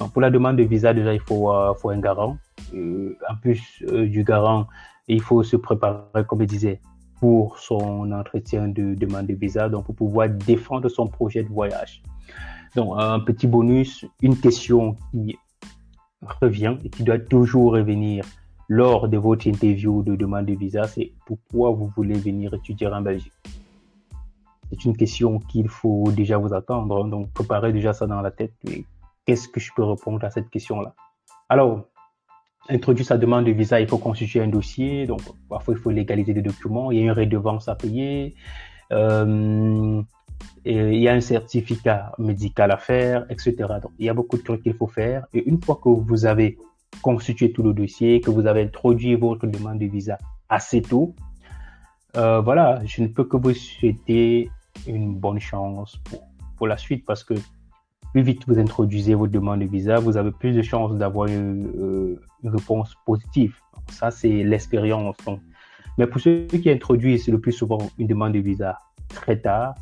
Pour 0.10 0.22
la 0.22 0.30
demande 0.30 0.58
de 0.58 0.64
visa, 0.64 0.94
déjà, 0.94 1.14
il 1.14 1.20
faut, 1.20 1.52
euh, 1.52 1.74
un 1.86 2.00
garant. 2.00 2.38
Euh, 2.74 3.18
en 3.30 3.36
plus 3.36 3.84
euh, 3.90 4.08
du 4.08 4.24
garant, 4.24 4.68
il 5.08 5.22
faut 5.22 5.44
se 5.44 5.58
préparer, 5.58 6.26
comme 6.28 6.42
je 6.42 6.46
disais, 6.46 6.82
pour 7.20 7.60
son 7.60 8.12
entretien 8.12 8.68
de 8.68 8.96
demande 8.96 9.28
de 9.28 9.34
visa, 9.34 9.70
donc 9.70 9.86
pour 9.86 9.96
pouvoir 9.96 10.30
défendre 10.30 10.90
son 10.90 11.08
projet 11.08 11.44
de 11.44 11.50
voyage. 11.50 12.02
Donc 12.76 12.96
un 12.98 13.20
petit 13.20 13.48
bonus, 13.48 14.06
une 14.22 14.38
question 14.38 14.96
qui 15.12 15.38
revient 16.42 16.78
et 16.84 16.90
qui 16.90 17.04
doit 17.04 17.20
toujours 17.20 17.74
revenir 17.74 18.26
lors 18.70 19.10
de 19.10 19.18
votre 19.18 19.48
interview 19.48 20.02
de 20.02 20.16
demande 20.16 20.46
de 20.46 20.54
visa, 20.54 20.86
c'est 20.86 21.12
pourquoi 21.26 21.72
vous 21.72 21.92
voulez 21.96 22.18
venir 22.18 22.54
étudier 22.54 22.88
en 22.88 23.02
Belgique? 23.02 23.34
C'est 24.70 24.86
une 24.86 24.96
question 24.96 25.40
qu'il 25.40 25.68
faut 25.68 26.10
déjà 26.12 26.38
vous 26.38 26.54
attendre, 26.54 27.04
donc 27.04 27.32
préparez 27.34 27.74
déjà 27.74 27.92
ça 27.92 28.08
dans 28.08 28.22
la 28.22 28.32
tête. 28.32 28.54
Qu'est-ce 29.26 29.48
que 29.48 29.60
je 29.60 29.72
peux 29.76 29.84
répondre 29.84 30.24
à 30.26 30.30
cette 30.30 30.50
question-là? 30.50 30.94
Alors, 31.50 31.86
introduire 32.70 33.06
sa 33.06 33.18
demande 33.18 33.46
de 33.46 33.52
visa, 33.52 33.80
il 33.80 33.88
faut 33.88 33.98
constituer 33.98 34.42
un 34.42 34.48
dossier, 34.48 35.06
donc 35.06 35.22
parfois 35.50 35.74
il 35.74 35.80
faut 35.80 35.92
légaliser 35.92 36.34
des 36.34 36.42
documents, 36.42 36.92
il 36.92 37.00
y 37.00 37.02
a 37.02 37.04
une 37.04 37.12
redevance 37.12 37.68
à 37.68 37.76
payer, 37.76 38.36
euh, 38.92 40.02
il 40.66 40.96
y 40.96 41.08
a 41.08 41.14
un 41.14 41.22
certificat 41.22 42.14
médical 42.18 42.72
à 42.72 42.78
faire, 42.78 43.26
etc. 43.30 43.56
Donc, 43.82 43.92
il 44.00 44.06
y 44.06 44.10
a 44.10 44.14
beaucoup 44.14 44.38
de 44.38 44.44
trucs 44.44 44.64
qu'il 44.64 44.74
faut 44.74 44.88
faire. 44.88 45.26
Et 45.34 45.48
une 45.48 45.62
fois 45.62 45.80
que 45.84 45.90
vous 45.90 46.26
avez 46.26 46.58
constitué 47.02 47.52
tout 47.52 47.64
le 47.64 47.74
dossier, 47.74 48.22
que 48.22 48.30
vous 48.32 48.46
avez 48.46 48.62
introduit 48.62 49.16
votre 49.16 49.48
demande 49.48 49.80
de 49.80 49.86
visa 49.86 50.18
assez 50.50 50.82
tôt, 50.82 51.16
euh, 52.18 52.42
voilà, 52.42 52.82
je 52.86 53.02
ne 53.02 53.08
peux 53.08 53.24
que 53.24 53.38
vous 53.38 53.54
souhaiter 53.54 54.50
une 54.88 55.16
bonne 55.16 55.40
chance 55.40 55.98
pour, 56.06 56.22
pour 56.58 56.68
la 56.68 56.78
suite 56.78 57.06
parce 57.06 57.24
que 57.24 57.36
plus 58.12 58.22
vite 58.22 58.44
vous 58.48 58.60
introduisez 58.60 59.16
votre 59.16 59.32
demande 59.32 59.62
de 59.62 59.66
visa, 59.66 60.00
vous 60.00 60.18
avez 60.18 60.32
plus 60.32 60.54
de 60.54 60.62
chances 60.62 60.96
d'avoir 60.96 61.28
une, 61.28 61.68
euh, 61.80 62.22
réponse 62.44 62.96
positive. 63.06 63.56
ça, 63.90 64.12
c'est 64.12 64.44
l'expérience. 64.44 65.16
Mais 65.98 66.08
pour 66.08 66.22
ceux 66.22 66.46
qui 66.48 66.70
introduisent 66.70 67.28
le 67.28 67.40
plus 67.40 67.52
souvent 67.52 67.90
une 67.98 68.08
demande 68.08 68.34
de 68.34 68.40
visa 68.40 68.80
très 69.10 69.40
tard, 69.40 69.76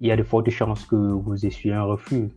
il 0.00 0.08
y 0.08 0.12
a 0.12 0.16
de 0.16 0.22
fortes 0.22 0.50
chances 0.50 0.84
que 0.84 0.96
vous 0.96 1.46
essuyez 1.46 1.74
un 1.74 1.82
refus 1.82 2.28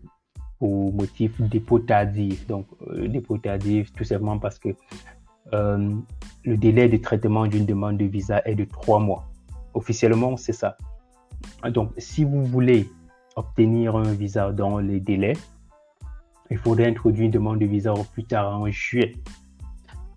au 0.60 0.92
motif 0.92 1.42
dépôt 1.42 1.80
tardif. 1.80 2.48
Donc, 2.48 2.68
euh, 2.88 3.08
dépôt 3.08 3.38
tardif, 3.38 3.92
tout 3.94 4.04
simplement 4.04 4.40
parce 4.40 4.60
que 4.60 4.70
euh, 5.54 5.94
le 6.46 6.58
délai 6.58 6.88
de 6.90 6.98
traitement 6.98 7.48
d'une 7.48 7.66
demande 7.66 7.98
de 7.98 8.06
visa 8.06 8.42
est 8.46 8.56
de 8.56 8.66
trois 8.66 9.00
mois. 9.00 9.26
Officiellement, 9.74 10.38
c'est 10.38 10.54
ça. 10.54 10.78
Donc, 11.72 11.92
si 11.98 12.24
vous 12.24 12.46
voulez 12.46 12.90
obtenir 13.40 13.96
un 13.96 14.12
visa 14.14 14.52
dans 14.52 14.80
les 14.80 15.00
délais, 15.00 15.38
il 16.50 16.58
faudrait 16.58 16.88
introduire 16.88 17.26
une 17.26 17.32
demande 17.32 17.60
de 17.60 17.66
visa 17.66 17.94
au 17.94 18.04
plus 18.04 18.24
tard 18.24 18.60
en 18.60 18.70
juillet. 18.70 19.16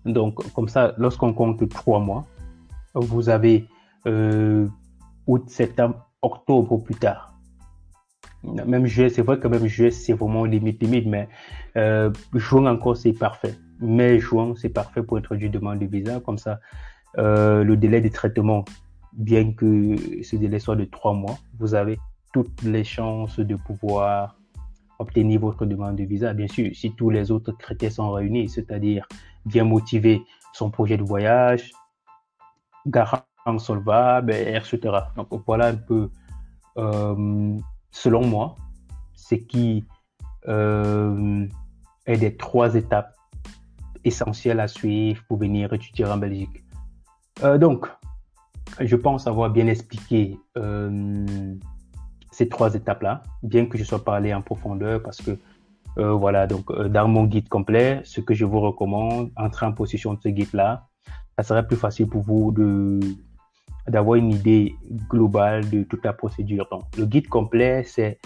Donc, 0.05 0.35
comme 0.53 0.67
ça, 0.67 0.93
lorsqu'on 0.97 1.33
compte 1.33 1.67
trois 1.69 1.99
mois, 1.99 2.25
vous 2.93 3.29
avez 3.29 3.67
euh, 4.07 4.67
août, 5.27 5.43
septembre, 5.47 6.09
octobre 6.21 6.71
au 6.71 6.77
plus 6.77 6.95
tard 6.95 7.33
même 8.43 8.85
juillet, 8.85 9.09
c'est 9.09 9.21
vrai 9.21 9.39
que 9.39 9.47
même 9.47 9.65
juillet, 9.67 9.91
c'est 9.91 10.13
vraiment 10.13 10.45
limite, 10.45 10.81
limite, 10.81 11.07
mais 11.07 11.27
euh, 11.77 12.11
juin 12.33 12.65
encore, 12.71 12.97
c'est 12.97 13.13
parfait. 13.13 13.55
mai-juin, 13.79 14.53
c'est 14.57 14.69
parfait 14.69 15.03
pour 15.03 15.17
introduire 15.17 15.47
une 15.47 15.59
demande 15.59 15.79
de 15.79 15.85
visa. 15.85 16.19
Comme 16.19 16.37
ça, 16.37 16.59
euh, 17.17 17.63
le 17.63 17.77
délai 17.77 18.01
de 18.01 18.09
traitement, 18.09 18.65
bien 19.13 19.53
que 19.53 19.95
ce 20.23 20.35
délai 20.35 20.59
soit 20.59 20.75
de 20.75 20.85
trois 20.85 21.13
mois, 21.13 21.37
vous 21.59 21.75
avez 21.75 21.99
toutes 22.33 22.63
les 22.63 22.83
chances 22.83 23.39
de 23.39 23.55
pouvoir 23.55 24.35
obtenir 24.99 25.39
votre 25.39 25.65
demande 25.65 25.95
de 25.95 26.03
visa. 26.03 26.33
Bien 26.33 26.47
sûr, 26.47 26.71
si 26.75 26.91
tous 26.91 27.09
les 27.09 27.31
autres 27.31 27.53
critères 27.53 27.91
sont 27.91 28.11
réunis, 28.11 28.49
c'est-à-dire 28.49 29.07
bien 29.45 29.63
motiver 29.63 30.23
son 30.53 30.69
projet 30.69 30.97
de 30.97 31.03
voyage, 31.03 31.71
garant 32.85 33.23
solvable, 33.57 34.33
etc. 34.33 34.79
Donc 35.15 35.27
voilà 35.45 35.67
un 35.67 35.75
peu, 35.75 36.09
euh, 36.77 37.57
selon 37.91 38.25
moi, 38.25 38.55
ce 39.15 39.35
qui 39.35 39.85
euh, 40.47 41.47
est 42.05 42.17
des 42.17 42.35
trois 42.35 42.75
étapes 42.75 43.15
essentielles 44.03 44.59
à 44.59 44.67
suivre 44.67 45.23
pour 45.27 45.37
venir 45.37 45.71
étudier 45.71 46.05
en 46.05 46.17
Belgique. 46.17 46.63
Euh, 47.43 47.57
donc, 47.57 47.87
je 48.79 48.95
pense 48.95 49.27
avoir 49.27 49.49
bien 49.49 49.67
expliqué 49.67 50.37
ces 52.33 52.49
trois 52.49 52.73
étapes-là, 52.73 53.23
bien 53.43 53.67
que 53.67 53.77
je 53.77 53.83
sois 53.83 54.03
pas 54.03 54.15
allé 54.15 54.33
en 54.33 54.41
profondeur 54.41 55.01
parce 55.03 55.21
que 55.21 55.37
euh, 55.99 56.11
voilà, 56.13 56.47
donc 56.47 56.71
euh, 56.71 56.89
dans 56.89 57.07
mon 57.07 57.25
guide 57.25 57.47
complet, 57.47 58.01
ce 58.03 58.19
que 58.21 58.33
je 58.33 58.45
vous 58.45 58.59
recommande, 58.59 59.31
entrer 59.35 59.67
en 59.67 59.73
possession 59.73 60.15
de 60.15 60.19
ce 60.21 60.29
guide-là, 60.29 60.87
ça 61.37 61.43
serait 61.43 61.67
plus 61.67 61.77
facile 61.77 62.07
pour 62.07 62.21
vous 62.21 62.51
de 62.51 62.99
d'avoir 63.87 64.15
une 64.15 64.31
idée 64.31 64.75
globale 65.09 65.69
de 65.69 65.83
toute 65.83 66.05
la 66.05 66.13
procédure. 66.13 66.67
Donc, 66.71 66.83
le 66.97 67.05
guide 67.05 67.27
complet, 67.27 67.83
c'est 67.83 68.17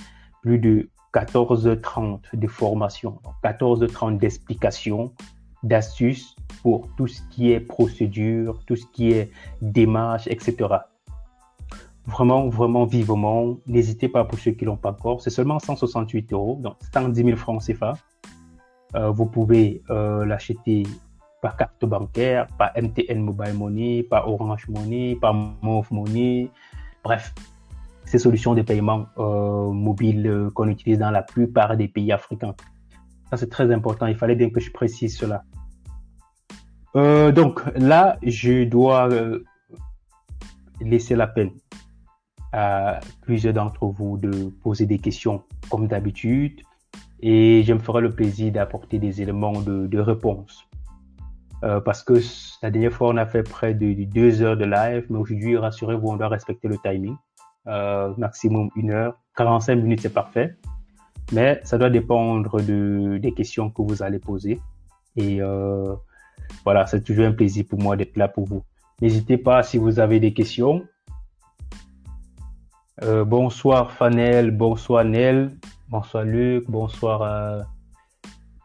plus 0.44 0.60
de 0.60 0.88
14h30 1.16 2.20
de 2.34 2.48
formation, 2.48 3.20
14h30 3.44 4.20
d'explications, 4.20 5.12
d'astuces 5.64 6.36
pour 6.62 6.88
tout 6.96 7.08
ce 7.08 7.22
qui 7.32 7.52
est 7.52 7.60
procédure, 7.60 8.62
tout 8.68 8.76
ce 8.76 8.86
qui 8.94 9.12
est 9.12 9.32
démarche, 9.62 10.28
etc 10.28 10.78
vraiment, 12.08 12.48
vraiment 12.48 12.86
vivement. 12.86 13.58
N'hésitez 13.68 14.08
pas 14.08 14.24
pour 14.24 14.40
ceux 14.40 14.52
qui 14.52 14.66
l'ont 14.66 14.78
pas 14.78 14.92
encore. 14.92 15.22
C'est 15.22 15.30
seulement 15.30 15.60
168 15.60 16.34
euros, 16.34 16.58
donc 16.62 16.78
110 16.94 17.24
000 17.24 17.38
francs 17.38 17.62
CFA. 17.64 17.94
Euh, 18.96 19.10
vous 19.12 19.26
pouvez 19.26 19.84
euh, 19.90 20.26
l'acheter 20.26 20.84
par 21.42 21.58
carte 21.58 21.86
bancaire, 21.86 22.48
par 22.58 22.72
MTN 22.76 23.20
Mobile 23.20 23.54
Money, 23.54 24.04
par 24.10 24.28
Orange 24.30 24.68
Money, 24.70 25.18
par 25.22 25.34
Move 25.34 25.88
Money. 25.92 26.50
Bref, 27.04 27.36
ces 28.06 28.18
solutions 28.18 28.56
de 28.56 28.62
paiement 28.62 29.08
euh, 29.18 29.70
mobile 29.72 30.50
qu'on 30.56 30.70
utilise 30.70 30.98
dans 30.98 31.12
la 31.12 31.22
plupart 31.22 31.76
des 31.76 31.90
pays 31.90 32.12
africains. 32.12 32.56
Ça, 33.30 33.36
c'est 33.36 33.50
très 33.50 33.72
important. 33.74 34.08
Il 34.08 34.16
fallait 34.16 34.36
bien 34.36 34.50
que 34.50 34.62
je 34.62 34.72
précise 34.72 35.18
cela. 35.18 35.44
donc 36.96 37.62
là, 37.76 38.18
je 38.24 38.64
dois 38.64 39.10
laisser 40.80 41.16
la 41.16 41.28
peine 41.28 41.52
à 42.58 43.00
plusieurs 43.22 43.54
d'entre 43.54 43.86
vous 43.86 44.18
de 44.18 44.50
poser 44.64 44.88
des 44.88 44.98
questions 44.98 45.44
comme 45.70 45.88
d'habitude 45.88 46.62
et 47.20 47.62
je 47.64 47.72
me 47.72 47.78
ferai 47.78 48.02
le 48.02 48.10
plaisir 48.10 48.52
d'apporter 48.52 48.98
des 48.98 49.22
éléments 49.22 49.62
de, 49.62 50.00
réponse. 50.00 50.68
Euh, 51.64 51.80
parce 51.80 52.04
que 52.04 52.16
la 52.64 52.72
dernière 52.72 52.94
fois, 52.94 53.10
on 53.10 53.18
a 53.18 53.28
fait 53.28 53.44
près 53.44 53.76
de, 53.76 54.04
deux 54.06 54.42
heures 54.42 54.58
de 54.58 54.66
live, 54.66 55.06
mais 55.10 55.20
aujourd'hui, 55.20 55.56
rassurez-vous, 55.56 56.08
on 56.08 56.18
doit 56.18 56.30
respecter 56.30 56.68
le 56.68 56.78
timing. 56.84 57.16
Euh, 57.68 58.14
maximum 58.18 58.70
une 58.76 58.92
heure. 58.92 59.20
45 59.36 59.76
minutes, 59.76 60.02
c'est 60.02 60.14
parfait. 60.14 60.56
Mais 61.34 61.62
ça 61.64 61.78
doit 61.78 61.92
dépendre 61.92 62.62
de, 62.62 63.20
des 63.20 63.34
questions 63.34 63.70
que 63.70 63.84
vous 63.84 64.02
allez 64.02 64.20
poser. 64.20 64.60
Et 65.16 65.42
euh, 65.42 65.94
voilà, 66.64 66.88
c'est 66.88 67.04
toujours 67.04 67.26
un 67.26 67.34
plaisir 67.34 67.66
pour 67.70 67.80
moi 67.80 67.96
d'être 67.98 68.18
là 68.18 68.28
pour 68.28 68.46
vous. 68.46 68.64
N'hésitez 69.02 69.38
pas, 69.38 69.62
si 69.62 69.78
vous 69.78 70.00
avez 70.00 70.20
des 70.20 70.34
questions, 70.34 70.84
euh, 73.04 73.24
bonsoir 73.24 73.92
Fanel, 73.92 74.52
bonsoir 74.52 75.06
Nel, 75.06 75.52
bonsoir 75.88 76.24
Luc, 76.24 76.66
bonsoir 76.68 77.22
à, 77.22 77.58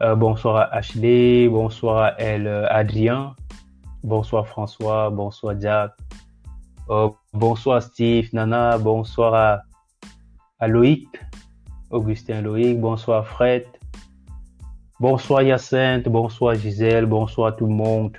euh, 0.03 0.15
bonsoir 0.15 0.69
Ashley, 0.73 1.49
bonsoir 1.49 2.03
à 2.03 2.15
elle, 2.19 2.47
euh, 2.47 2.67
Adrien, 2.71 3.37
bonsoir 4.03 4.47
François, 4.47 5.11
bonsoir 5.11 5.55
Jack, 5.61 5.93
bonsoir 7.35 7.83
Steve, 7.83 8.31
Nana, 8.33 8.79
bonsoir 8.79 9.35
à, 9.35 9.63
à 10.59 10.67
Loïc, 10.67 11.09
Augustin 11.91 12.41
Loïc, 12.41 12.81
bonsoir 12.81 13.27
Fred, 13.27 13.67
bonsoir 14.99 15.43
Yacinthe, 15.43 16.09
bonsoir 16.09 16.55
Gisèle, 16.55 17.05
bonsoir 17.05 17.55
tout 17.55 17.67
le 17.67 17.75
monde. 17.75 18.17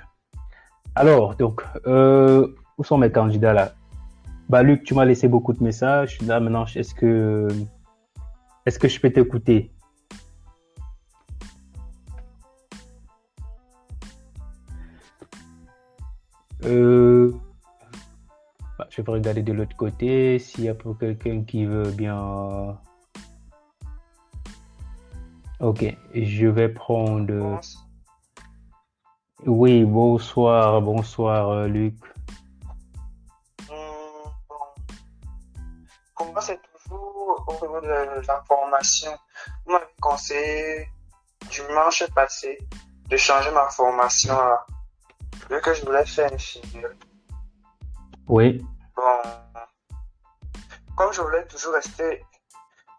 Alors, 0.94 1.34
donc, 1.34 1.64
où 1.84 2.84
sont 2.84 2.98
mes 2.98 3.10
candidats 3.10 3.52
là? 3.52 3.72
Bah, 4.48 4.62
Luc, 4.62 4.84
tu 4.84 4.94
m'as 4.94 5.04
laissé 5.04 5.28
beaucoup 5.28 5.52
de 5.52 5.62
messages. 5.62 6.20
Là, 6.22 6.40
maintenant, 6.40 6.66
est-ce 6.66 6.94
que, 6.94 7.48
est-ce 8.66 8.78
que 8.78 8.88
je 8.88 9.00
peux 9.00 9.10
t'écouter? 9.10 9.72
Euh, 16.64 17.32
bah, 18.78 18.86
je 18.90 19.02
vais 19.02 19.12
regarder 19.12 19.42
de 19.42 19.52
l'autre 19.52 19.76
côté 19.76 20.38
s'il 20.38 20.64
y 20.64 20.68
a 20.68 20.74
pour 20.74 20.98
quelqu'un 20.98 21.42
qui 21.44 21.64
veut 21.66 21.90
bien. 21.90 22.78
Ok, 25.60 25.96
je 26.14 26.46
vais 26.46 26.68
prendre. 26.68 27.60
Oui, 29.46 29.84
bonsoir, 29.84 30.80
bonsoir 30.80 31.50
euh, 31.50 31.68
Luc. 31.68 31.94
Niveau 37.66 37.80
de 37.80 38.26
la 38.26 38.42
formation. 38.46 39.12
Vous 39.64 39.72
m'avez 39.72 39.86
conseillé 40.00 40.88
dimanche 41.50 42.04
passé 42.14 42.58
de 43.08 43.16
changer 43.16 43.50
ma 43.50 43.68
formation 43.70 44.34
là. 44.34 44.66
Vu 45.50 45.60
que 45.60 45.74
je 45.74 45.84
voulais 45.84 46.06
faire 46.06 46.32
infirmière. 46.32 46.90
Oui. 48.28 48.64
Bon. 48.96 49.18
Comme 50.96 51.12
je 51.12 51.20
voulais 51.20 51.44
toujours 51.46 51.74
rester 51.74 52.24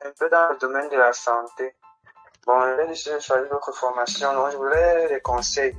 un 0.03 0.11
peu 0.19 0.29
dans 0.29 0.49
le 0.51 0.57
domaine 0.59 0.89
de 0.89 0.97
la 0.97 1.13
santé, 1.13 1.75
bon, 2.45 2.61
j'ai 2.77 2.87
décidé 2.87 3.15
de 3.15 3.19
choisir 3.19 3.49
d'autres 3.49 3.73
formations. 3.73 4.33
Donc, 4.33 4.51
je 4.51 4.57
voulais 4.57 5.07
les 5.09 5.21
conseils 5.21 5.75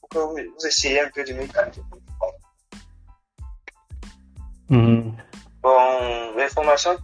pour 0.00 0.08
que 0.08 0.18
vous, 0.18 0.66
essayiez 0.66 1.00
un 1.00 1.10
peu 1.10 1.24
de 1.24 1.32
me 1.32 1.46
mm 4.68 5.12
Bon, 5.60 6.36
l'information 6.36 6.96
qui 6.96 7.02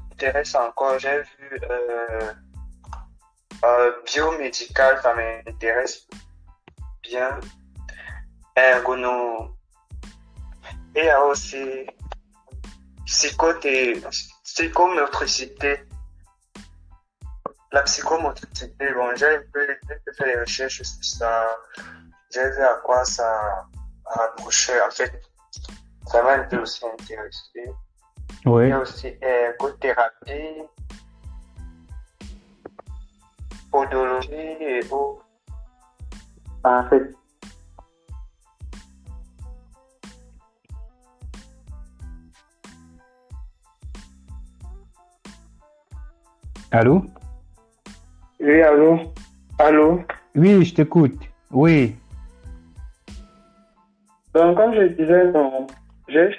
encore, 0.56 0.98
j'ai 0.98 1.22
vu 1.22 1.60
euh, 1.70 2.32
euh, 3.64 3.92
biomédical, 4.04 5.00
ça 5.02 5.14
m'intéresse 5.14 6.06
bien. 7.02 7.40
Ergono. 8.56 9.56
Et 10.94 11.12
aussi 11.12 11.86
psychomotricité. 13.04 15.84
La 17.72 17.82
psychomotricité, 17.82 18.94
bon, 18.94 19.14
j'ai 19.16 19.26
un 19.26 19.42
peu, 19.52 19.66
fait 20.16 20.24
des 20.24 20.40
recherches 20.40 20.82
sur 20.82 21.04
ça. 21.04 21.58
J'ai 22.30 22.48
vu 22.50 22.62
à 22.62 22.74
quoi 22.84 23.04
ça 23.04 23.66
rapprochait. 24.04 24.80
En 24.82 24.90
fait, 24.90 25.20
ça 26.06 26.22
m'a 26.22 26.34
un 26.34 26.44
peu 26.44 26.58
aussi 26.58 26.86
intéressé. 26.86 27.72
Oui. 28.46 28.64
Il 28.64 28.68
y 28.68 28.72
a 28.72 28.80
aussi 28.80 29.08
écothérapie, 29.08 30.62
podologie 33.70 34.30
et 34.32 34.80
autres. 34.90 35.24
En 36.64 36.88
fait, 36.88 37.10
Allô? 46.74 47.04
Oui, 48.40 48.60
allô? 48.62 48.98
Allô? 49.60 50.02
Oui, 50.34 50.64
je 50.64 50.74
t'écoute. 50.74 51.20
Oui. 51.52 51.94
Donc, 54.34 54.56
comme 54.56 54.74
je 54.74 54.88
disais, 54.88 55.32
j'ai 56.08 56.32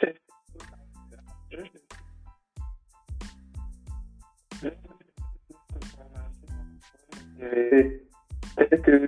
que 8.83 9.07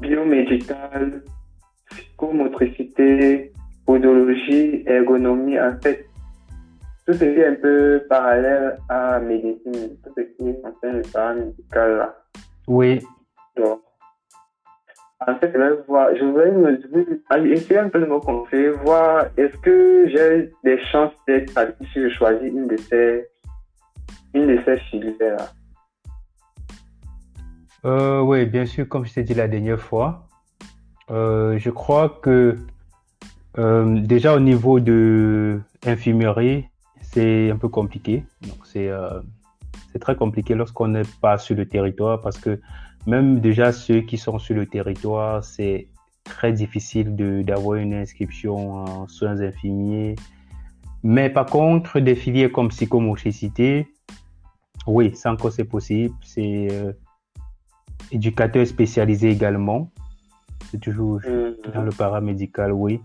biomédical, 0.00 1.22
psychomotricité, 1.90 3.52
podologie, 3.86 4.82
ergonomie, 4.86 5.58
en 5.58 5.78
fait, 5.82 6.06
tout 7.06 7.14
ce 7.14 7.18
qui 7.24 7.40
est 7.40 7.46
un 7.46 7.54
peu 7.54 8.02
parallèle 8.08 8.78
à 8.88 9.12
la 9.12 9.20
médecine, 9.20 9.96
tout 10.02 10.12
ce 10.16 10.22
qui 10.22 10.48
est 10.48 10.60
en 10.64 10.72
le 10.82 11.02
paramédical 11.12 11.96
là. 11.98 12.16
Oui. 12.68 13.00
Donc, 13.56 13.80
En 15.26 15.34
fait, 15.36 15.52
je 15.52 15.58
vais 15.58 15.82
voir, 15.86 16.08
je 16.16 16.24
vais 16.24 16.50
me 16.50 17.52
essayer 17.52 17.78
un 17.78 17.88
peu 17.88 18.00
de 18.00 18.06
me 18.06 18.18
conseiller, 18.18 18.70
voir 18.70 19.26
est-ce 19.36 19.56
que 19.58 20.08
j'ai 20.08 20.52
des 20.64 20.80
chances 20.90 21.12
d'être 21.26 21.56
admis 21.56 21.86
si 21.92 22.02
je 22.02 22.08
choisis 22.08 22.48
une 22.48 22.66
de 22.66 22.76
ces, 22.76 23.28
une 24.34 24.46
de 24.48 24.62
ces 24.64 24.78
filières-là. 24.78 25.48
Euh, 27.84 28.20
oui, 28.20 28.46
bien 28.46 28.66
sûr, 28.66 28.88
comme 28.88 29.04
je 29.04 29.12
t'ai 29.12 29.24
dit 29.24 29.34
la 29.34 29.48
dernière 29.48 29.80
fois, 29.80 30.28
euh, 31.10 31.58
je 31.58 31.70
crois 31.70 32.08
que 32.22 32.56
euh, 33.58 34.00
déjà 34.00 34.34
au 34.34 34.40
niveau 34.40 34.80
de 34.80 35.60
infirmerie, 35.84 36.68
c'est 37.00 37.50
un 37.50 37.56
peu 37.56 37.68
compliqué. 37.68 38.24
Donc 38.42 38.64
c'est 38.64 38.88
euh, 38.88 39.20
c'est 39.92 39.98
très 39.98 40.16
compliqué 40.16 40.54
lorsqu'on 40.54 40.88
n'est 40.88 41.02
pas 41.20 41.38
sur 41.38 41.56
le 41.56 41.66
territoire 41.66 42.20
parce 42.20 42.38
que 42.38 42.60
même 43.06 43.40
déjà 43.40 43.72
ceux 43.72 44.00
qui 44.00 44.16
sont 44.16 44.38
sur 44.38 44.54
le 44.54 44.66
territoire, 44.66 45.44
c'est 45.44 45.88
très 46.24 46.52
difficile 46.52 47.16
d'avoir 47.44 47.78
une 47.78 47.94
inscription 47.94 48.74
en 48.74 49.08
soins 49.08 49.40
infirmiers. 49.40 50.14
Mais 51.02 51.28
par 51.30 51.46
contre, 51.46 51.98
des 51.98 52.14
filières 52.14 52.52
comme 52.52 52.68
psychomotricité, 52.68 53.88
oui, 54.86 55.14
ça 55.16 55.32
encore 55.32 55.52
c'est 55.52 55.64
possible. 55.64 56.14
Éducateur 58.10 58.66
spécialisé 58.66 59.30
également. 59.30 59.90
C'est 60.70 60.80
toujours 60.80 61.20
Mhm. 61.26 61.72
dans 61.74 61.82
le 61.82 61.90
paramédical, 61.90 62.72
oui. 62.72 63.00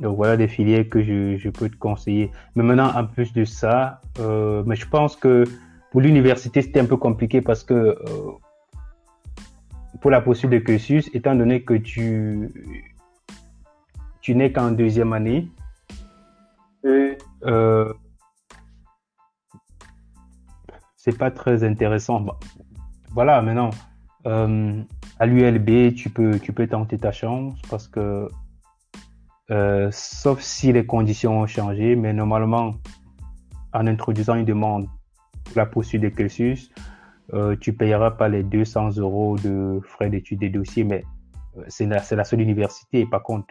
Donc 0.00 0.16
voilà 0.16 0.36
des 0.36 0.48
filières 0.48 0.88
que 0.88 1.02
je, 1.02 1.36
je 1.36 1.48
peux 1.50 1.68
te 1.68 1.76
conseiller. 1.76 2.30
Mais 2.56 2.62
maintenant, 2.62 2.90
en 2.94 3.06
plus 3.06 3.32
de 3.32 3.44
ça, 3.44 4.00
euh, 4.18 4.62
mais 4.66 4.74
je 4.76 4.86
pense 4.88 5.16
que 5.16 5.44
pour 5.90 6.00
l'université, 6.00 6.62
c'était 6.62 6.80
un 6.80 6.86
peu 6.86 6.96
compliqué 6.96 7.40
parce 7.40 7.62
que 7.62 7.74
euh, 7.74 7.96
pour 10.00 10.10
la 10.10 10.20
poursuite 10.20 10.50
de 10.50 10.58
cursus, 10.58 11.08
étant 11.14 11.36
donné 11.36 11.62
que 11.62 11.74
tu, 11.74 12.50
tu 14.20 14.34
n'es 14.34 14.50
qu'en 14.52 14.72
deuxième 14.72 15.12
année, 15.12 15.48
euh, 17.46 17.92
c'est 20.96 21.16
pas 21.16 21.30
très 21.30 21.62
intéressant. 21.62 22.26
Voilà, 23.14 23.40
maintenant, 23.42 23.70
euh, 24.26 24.82
à 25.20 25.26
l'ULB, 25.26 25.94
tu 25.94 26.10
peux, 26.10 26.40
tu 26.40 26.52
peux 26.52 26.66
tenter 26.66 26.98
ta 26.98 27.12
chance 27.12 27.54
parce 27.70 27.86
que, 27.86 28.28
euh, 29.52 29.88
sauf 29.92 30.40
si 30.40 30.72
les 30.72 30.84
conditions 30.84 31.38
ont 31.38 31.46
changé, 31.46 31.94
mais 31.94 32.12
normalement, 32.12 32.72
en 33.72 33.86
introduisant 33.86 34.34
une 34.34 34.44
demande 34.44 34.88
pour 35.44 35.56
la 35.56 35.66
poursuite 35.66 36.02
de 36.02 36.08
cursus, 36.08 36.72
euh, 37.34 37.54
tu 37.60 37.72
payeras 37.72 38.10
pas 38.10 38.28
les 38.28 38.42
200 38.42 38.96
euros 38.96 39.38
de 39.38 39.80
frais 39.84 40.10
d'études 40.10 40.40
des 40.40 40.50
dossiers, 40.50 40.82
mais 40.82 41.04
c'est 41.68 41.86
la, 41.86 42.00
c'est 42.00 42.22
seule 42.24 42.40
université. 42.40 43.06
Par 43.06 43.22
contre, 43.22 43.46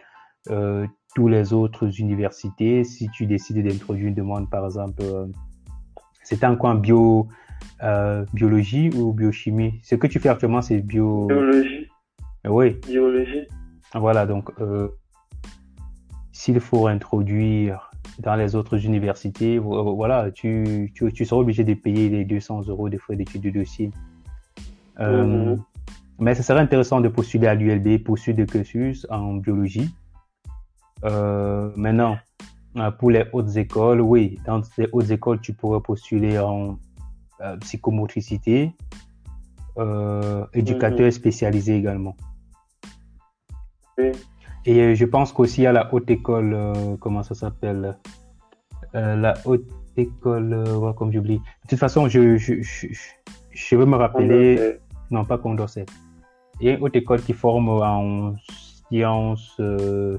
euh, 0.50 0.86
les 1.16 1.54
autres 1.54 2.00
universités, 2.00 2.84
si 2.84 3.08
tu 3.08 3.24
décides 3.24 3.66
d'introduire 3.66 4.08
une 4.08 4.14
demande, 4.14 4.50
par 4.50 4.66
exemple, 4.66 5.02
en 6.42 6.56
quoi 6.56 6.70
en 6.70 6.74
bio, 6.74 7.28
euh, 7.82 8.24
biologie 8.32 8.90
ou 8.94 9.12
biochimie? 9.12 9.80
Ce 9.82 9.94
que 9.94 10.06
tu 10.06 10.18
fais 10.20 10.28
actuellement, 10.28 10.62
c'est 10.62 10.80
bio. 10.80 11.26
Biologie. 11.26 11.88
Oui, 12.46 12.76
Biologie. 12.86 13.46
voilà. 13.94 14.26
Donc, 14.26 14.50
euh, 14.60 14.88
s'il 16.32 16.60
faut 16.60 16.86
introduire 16.86 17.90
dans 18.20 18.34
les 18.36 18.54
autres 18.54 18.84
universités, 18.84 19.58
vo- 19.58 19.94
voilà, 19.94 20.30
tu, 20.30 20.92
tu, 20.94 21.12
tu 21.12 21.24
seras 21.24 21.40
obligé 21.40 21.64
de 21.64 21.74
payer 21.74 22.08
les 22.08 22.24
200 22.24 22.68
euros 22.68 22.88
des 22.88 22.98
frais 22.98 23.16
d'études 23.16 23.42
de 23.42 23.50
dossier. 23.50 23.90
Euh, 25.00 25.24
Mhm. 25.54 25.62
Mais 26.20 26.34
ce 26.36 26.44
serait 26.44 26.60
intéressant 26.60 27.00
de 27.00 27.08
postuler 27.08 27.48
à 27.48 27.54
l'ULB, 27.56 27.98
poursuite 28.04 28.36
de 28.36 28.44
cursus 28.44 29.04
en 29.10 29.34
biologie. 29.34 29.92
Euh, 31.04 31.70
maintenant, 31.76 32.16
pour 32.98 33.10
les 33.10 33.24
hautes 33.32 33.56
écoles, 33.56 34.00
oui, 34.00 34.38
dans 34.46 34.60
les 34.78 34.88
hautes 34.92 35.10
écoles, 35.10 35.40
tu 35.40 35.52
pourrais 35.54 35.80
postuler 35.80 36.38
en 36.38 36.78
euh, 37.40 37.56
psychomotricité, 37.58 38.74
euh, 39.78 40.46
éducateur 40.54 41.12
spécialisé 41.12 41.76
également. 41.76 42.16
Oui. 43.98 44.12
Et 44.66 44.80
euh, 44.80 44.94
je 44.94 45.04
pense 45.04 45.32
qu'aussi 45.32 45.66
à 45.66 45.72
la 45.72 45.92
haute 45.92 46.10
école, 46.10 46.54
euh, 46.54 46.96
comment 46.98 47.22
ça 47.22 47.34
s'appelle 47.34 47.96
Euh, 48.94 49.16
La 49.16 49.34
haute 49.44 49.66
école, 49.96 50.52
euh, 50.52 50.92
comme 50.92 51.12
j'oublie. 51.12 51.38
De 51.38 51.68
toute 51.68 51.78
façon, 51.78 52.08
je, 52.08 52.36
je, 52.36 52.62
je, 52.62 52.86
je 53.50 53.76
veux 53.76 53.86
me 53.86 53.96
rappeler. 53.96 54.56
Condorcet. 54.56 54.80
Non, 55.10 55.24
pas 55.24 55.38
Condorcet. 55.38 55.86
Il 56.60 56.66
y 56.66 56.70
a 56.70 56.74
une 56.74 56.82
haute 56.82 56.94
école 56.96 57.20
qui 57.20 57.32
forme 57.32 57.68
en 57.68 58.34
sciences 58.88 59.56
euh, 59.60 60.16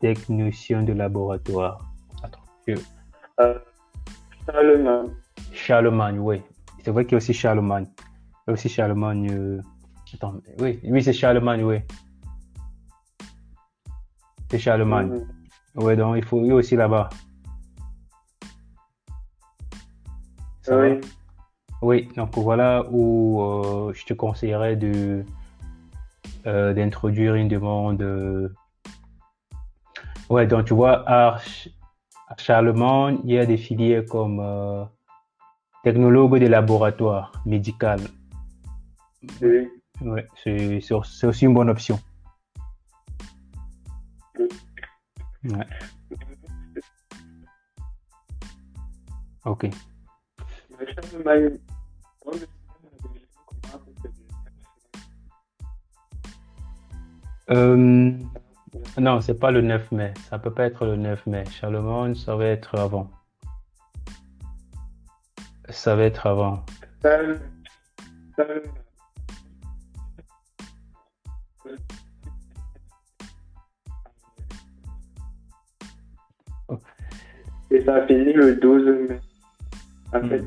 technicien 0.00 0.82
de 0.82 0.92
laboratoire. 0.94 1.86
Attends, 2.22 2.40
je- 2.66 2.74
Charlemagne. 4.46 5.10
Charlemagne, 5.52 6.18
oui. 6.18 6.42
C'est 6.84 6.90
vrai 6.90 7.04
qu'il 7.04 7.12
y 7.12 7.14
a 7.14 7.18
aussi 7.18 7.34
Charlemagne. 7.34 7.86
Il 7.98 8.48
y 8.48 8.50
a 8.50 8.52
aussi 8.54 8.68
Charlemagne. 8.68 9.28
euh, 9.30 9.60
Attends, 10.14 10.34
oui, 10.58 10.80
oui, 10.84 11.02
c'est 11.02 11.12
Charlemagne, 11.12 11.62
oui. 11.62 11.76
C'est 14.50 14.58
Charlemagne. 14.58 15.24
Ouais, 15.76 15.94
donc 15.96 16.16
il 16.16 16.24
faut 16.24 16.44
ir 16.44 16.54
aussi 16.56 16.74
là-bas. 16.74 17.08
Ça 20.62 20.76
va? 20.76 20.82
Oui. 20.88 21.00
Oui, 21.82 22.08
donc 22.16 22.36
voilà 22.36 22.84
où 22.90 23.40
euh, 23.40 23.92
je 23.94 24.04
te 24.04 24.12
conseillerais 24.12 24.76
de 24.76 25.24
euh, 26.46 26.74
d'introduire 26.74 27.36
une 27.36 27.48
demande. 27.48 28.02
Ouais, 30.28 30.46
donc 30.46 30.66
tu 30.66 30.74
vois, 30.74 31.08
à, 31.08 31.38
Ch- 31.38 31.70
à 32.28 32.36
Charlemagne, 32.36 33.20
il 33.24 33.30
y 33.30 33.38
a 33.38 33.46
des 33.46 33.56
filières 33.56 34.04
comme 34.06 34.40
technologue 35.82 36.38
de 36.38 36.46
laboratoire 36.46 37.32
médical. 37.46 38.00
Oui. 39.42 39.68
Ouais, 40.00 40.26
c'est 40.42 41.26
aussi 41.26 41.44
une 41.44 41.54
bonne 41.54 41.68
option. 41.68 41.98
Ouais, 45.44 45.66
ok. 49.44 49.70
Euh, 57.50 58.12
non, 58.98 59.20
c'est 59.20 59.38
pas 59.38 59.50
le 59.50 59.60
9 59.60 59.92
mai. 59.92 60.14
Ça 60.28 60.38
peut 60.38 60.52
pas 60.52 60.66
être 60.66 60.84
le 60.86 60.96
9 60.96 61.26
mai. 61.26 61.44
Charlemagne, 61.50 62.14
ça 62.14 62.36
va 62.36 62.46
être 62.46 62.78
avant. 62.78 63.10
Ça 65.70 65.96
va 65.96 66.04
être 66.04 66.26
avant. 66.26 66.64
Et 77.70 77.84
ça 77.84 78.06
finit 78.06 78.32
le 78.32 78.56
12 78.56 79.08
mai. 79.08 79.20
En 80.12 80.18
Hmm. 80.20 80.28
fait, 80.28 80.44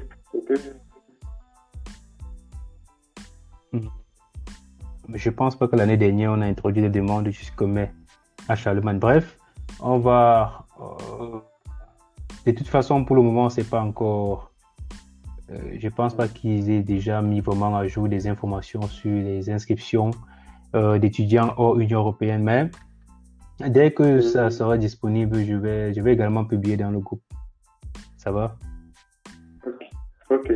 Mais 5.08 5.18
Je 5.18 5.30
pense 5.30 5.56
pas 5.56 5.68
que 5.68 5.76
l'année 5.76 5.98
dernière, 5.98 6.32
on 6.32 6.42
a 6.42 6.46
introduit 6.46 6.82
des 6.82 6.90
demandes 6.90 7.30
jusqu'au 7.30 7.68
mai 7.68 7.92
à 8.50 8.56
Charlemagne. 8.56 9.00
Bref, 9.00 9.38
on 9.80 10.00
va. 10.00 10.66
euh, 10.82 11.40
de 12.46 12.52
toute 12.52 12.68
façon, 12.68 13.06
pour 13.06 13.16
le 13.16 13.22
moment, 13.22 13.50
c'est 13.50 13.70
pas 13.70 13.82
encore. 13.82 14.52
Euh, 15.54 15.58
je 15.80 15.90
pense 15.90 16.16
pas 16.16 16.28
qu'ils 16.28 16.70
aient 16.72 16.84
déjà 16.84 17.22
mis 17.22 17.42
vraiment 17.42 17.76
à 17.76 17.88
jour 17.88 18.08
des 18.08 18.28
informations 18.28 18.82
sur 18.84 19.12
les 19.12 19.50
inscriptions 19.50 20.12
euh, 20.76 20.98
d'étudiants 20.98 21.54
hors 21.58 21.80
Union 21.80 22.00
européenne. 22.00 22.44
Mais 22.44 22.70
dès 23.70 23.92
que 23.92 24.22
ça 24.22 24.46
Mhm. 24.46 24.52
sera 24.52 24.78
disponible, 24.78 25.44
je 25.46 25.54
vais, 25.56 25.94
je 25.94 26.02
vais 26.02 26.14
également 26.14 26.46
publier 26.46 26.78
dans 26.78 26.92
le 26.92 27.00
groupe. 27.00 27.22
Ça 28.18 28.32
va? 28.32 28.56
Ok. 30.30 30.52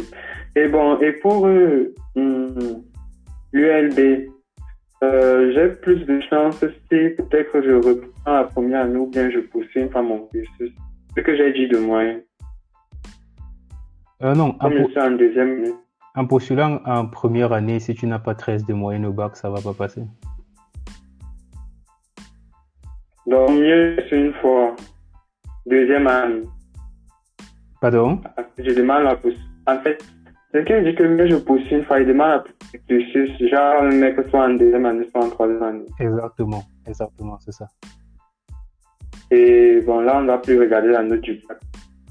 Et 0.56 0.68
bon, 0.68 1.00
et 1.02 1.12
pour 1.14 1.46
euh, 1.46 1.94
hum, 2.16 2.84
l'ULB, 3.54 4.30
euh, 5.04 5.52
j'ai 5.54 5.68
plus 5.76 6.04
de 6.06 6.20
chances 6.22 6.60
si 6.90 7.00
peut-être 7.18 7.62
je 7.62 7.74
reprends 7.76 8.34
la 8.34 8.46
première 8.46 8.82
année 8.86 8.98
ou 8.98 9.08
bien 9.08 9.30
je 9.30 9.40
poursuis 9.40 9.86
par 9.86 10.02
mon 10.02 10.26
cursus. 10.28 10.72
Ce 11.16 11.22
que 11.22 11.36
j'ai 11.36 11.54
dit 11.54 11.68
de 11.68 11.78
moyen. 11.78 12.20
Euh, 14.24 14.34
non, 14.34 14.56
en, 14.60 14.72
je 14.72 14.78
po- 14.78 15.18
deuxième 15.18 15.64
postulant 16.26 16.82
en 16.86 17.06
première 17.06 17.54
année, 17.54 17.80
si 17.80 17.94
tu 17.94 18.08
n'as 18.08 18.18
pas 18.20 18.34
13 18.34 18.66
de 18.66 18.74
moyenne 18.74 19.06
au 19.06 19.14
bac, 19.14 19.36
ça 19.36 19.50
va 19.50 19.62
pas 19.62 19.74
passer. 19.74 20.04
Donc, 23.28 23.52
mieux 23.52 23.98
c'est 24.10 24.20
une 24.20 24.34
fois. 24.36 24.76
Deuxième 25.66 26.08
année. 26.08 26.44
Pardon? 27.82 28.22
J'ai 28.58 28.74
demande 28.74 29.04
la 29.04 29.16
pousse. 29.16 29.38
En 29.68 29.78
fait, 29.80 30.04
qui 30.54 30.84
dit 30.84 30.96
que 30.96 31.04
mieux 31.04 31.28
je 31.28 31.36
poursuis, 31.36 31.76
il 31.76 31.84
faut 31.86 32.00
demande 32.00 32.22
à 32.32 32.44
cursus, 32.88 33.30
genre 33.52 33.84
le 33.84 33.96
mec 33.96 34.16
soit 34.30 34.46
en 34.46 34.54
deuxième 34.56 34.86
année, 34.86 35.08
soit 35.12 35.26
en 35.26 35.30
troisième 35.30 35.62
année. 35.62 35.86
Exactement, 36.00 36.64
exactement, 36.88 37.38
c'est 37.40 37.52
ça. 37.52 37.68
Et 39.30 39.82
bon, 39.86 40.00
là, 40.00 40.18
on 40.18 40.22
ne 40.22 40.28
va 40.28 40.38
plus 40.38 40.60
regarder 40.60 40.88
la 40.88 41.04
note 41.04 41.22
du 41.22 41.40
bac. 41.48 41.60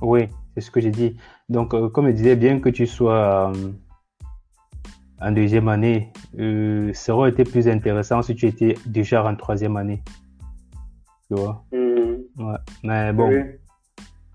Oui, 0.02 0.28
c'est 0.54 0.60
ce 0.60 0.70
que 0.70 0.80
j'ai 0.80 0.90
dit. 0.90 1.16
Donc, 1.48 1.74
euh, 1.74 1.88
comme 1.88 2.06
je 2.08 2.12
disais, 2.12 2.36
bien 2.36 2.58
que 2.60 2.68
tu 2.68 2.86
sois 2.86 3.52
euh, 3.52 3.70
en 5.20 5.32
deuxième 5.32 5.68
année, 5.68 6.12
euh, 6.38 6.92
ça 6.92 7.14
aurait 7.14 7.30
été 7.30 7.44
plus 7.44 7.68
intéressant 7.68 8.20
si 8.22 8.34
tu 8.34 8.46
étais 8.46 8.74
déjà 8.84 9.24
en 9.24 9.36
troisième 9.36 9.76
année. 9.76 10.02
Tu 11.28 11.34
vois? 11.36 11.64
Hmm. 11.72 12.42
Ouais. 12.42 12.56
Mais 12.82 13.12
bon, 13.12 13.28
Oui. 13.28 13.42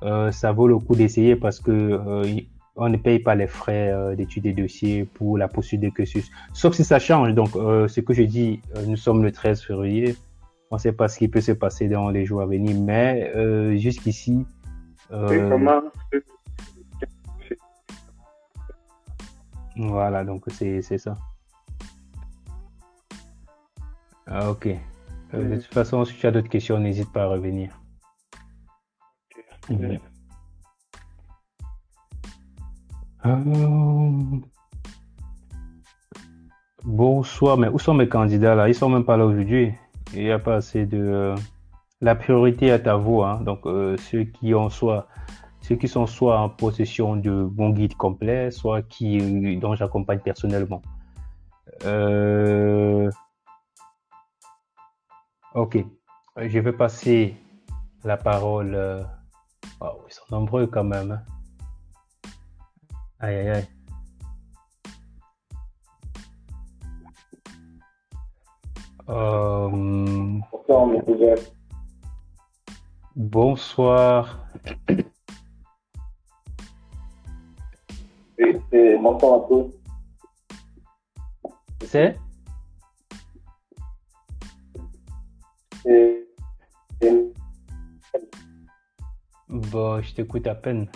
euh, 0.04 0.32
ça 0.32 0.52
vaut 0.54 0.68
le 0.68 0.78
coup 0.78 0.96
d'essayer 0.96 1.36
parce 1.36 1.60
que 1.60 2.00
on 2.78 2.88
ne 2.88 2.96
paye 2.98 3.20
pas 3.20 3.36
les 3.36 3.48
frais 3.48 4.16
d'études 4.16 4.44
des 4.44 4.54
dossiers 4.54 5.04
pour 5.04 5.38
la 5.38 5.50
poursuite 5.50 5.82
des 5.82 5.92
cursus. 5.92 6.32
Sauf 6.54 6.74
si 6.74 6.86
ça 6.86 7.00
change. 7.00 7.34
Donc, 7.34 7.50
ce 7.52 8.00
que 8.00 8.14
je 8.14 8.24
dis, 8.24 8.62
nous 8.88 8.96
sommes 8.96 9.22
le 9.22 9.32
13 9.34 9.62
février. 9.62 10.16
On 10.72 10.78
ne 10.78 10.80
sait 10.80 10.94
pas 10.94 11.10
ce 11.10 11.20
qui 11.20 11.28
peut 11.28 11.42
se 11.42 11.52
passer 11.52 11.90
dans 11.90 12.10
les 12.10 12.26
jours 12.26 12.42
à 12.42 12.46
venir. 12.46 12.76
Mais 12.80 13.78
jusqu'ici, 13.78 14.46
comment 15.10 15.82
Voilà, 19.78 20.24
donc 20.24 20.44
c'est 20.50 20.82
ça. 20.98 21.16
Ah, 24.28 24.50
ok. 24.52 24.68
Euh, 24.68 24.78
de 25.34 25.56
Mhm. 25.56 25.62
toute 25.62 25.74
façon, 25.74 26.04
si 26.06 26.16
tu 26.16 26.28
as 26.28 26.32
d'autres 26.32 26.50
questions, 26.50 26.78
n'hésite 26.80 27.12
pas 27.12 27.24
à 27.24 27.28
revenir. 27.28 27.72
Euh, 33.26 34.40
Bonsoir, 36.84 37.58
mais 37.58 37.68
où 37.68 37.78
sont 37.78 37.94
mes 37.94 38.10
candidats 38.10 38.56
là? 38.56 38.68
Ils 38.68 38.74
sont 38.76 38.90
même 38.90 39.06
pas 39.06 39.16
là 39.18 39.26
aujourd'hui. 39.26 39.74
Il 40.14 40.24
n'y 40.24 40.32
a 40.32 40.40
pas 40.40 40.56
assez 40.56 40.86
de. 40.86 40.98
euh, 40.98 41.36
La 42.02 42.16
priorité 42.16 42.68
est 42.68 42.88
à 42.88 42.96
vous, 42.96 43.22
hein. 43.22 43.40
Donc 43.42 43.66
euh, 43.68 43.96
ceux 43.98 44.24
qui 44.24 44.56
ont 44.56 44.70
soit 44.70 45.08
ceux 45.72 45.78
qui 45.78 45.88
sont 45.88 46.06
soit 46.06 46.38
en 46.38 46.50
possession 46.50 47.16
de 47.16 47.32
mon 47.56 47.70
guide 47.70 47.96
complet, 47.96 48.52
soit 48.52 48.82
qui 48.82 49.56
dont 49.56 49.74
j'accompagne 49.74 50.20
personnellement. 50.20 50.82
Euh, 51.86 53.10
Ok, 55.56 55.78
je 56.38 56.60
vais 56.60 56.74
passer 56.74 57.38
la 58.04 58.18
parole. 58.18 58.76
euh, 58.76 59.02
Waouh, 59.80 60.00
ils 60.10 60.14
sont 60.14 60.24
nombreux 60.32 60.68
quand 60.68 60.84
même. 60.84 61.12
hein. 61.12 61.22
Aïe, 63.22 63.36
aïe, 63.38 63.50
aïe. 63.50 63.68
Euh, 69.08 70.40
bonsoir. 73.16 74.38
C'est 78.70 78.98
à 78.98 79.48
tous. 79.48 79.72
C'est? 81.86 82.18
Et, 85.86 86.28
et, 87.02 87.34
Bon, 89.50 90.02
je 90.02 90.14
t'écoute 90.14 90.48
à 90.48 90.56
peine. 90.56 90.88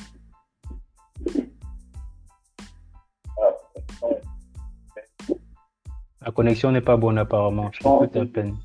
La 6.22 6.32
connexion 6.32 6.72
n'est 6.72 6.82
pas 6.82 6.98
bonne 6.98 7.18
apparemment. 7.18 7.70
Je 7.74 7.80
t'écoute 7.80 8.16
à 8.16 8.26
peine. 8.26 8.58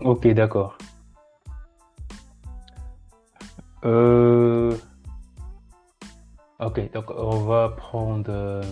Ok, 0.00 0.26
d'accord. 0.28 0.76
Euh... 3.84 4.76
Ok, 6.58 6.92
donc 6.92 7.10
on 7.10 7.40
va 7.44 7.70
prendre... 7.70 8.30
euh, 8.30 8.62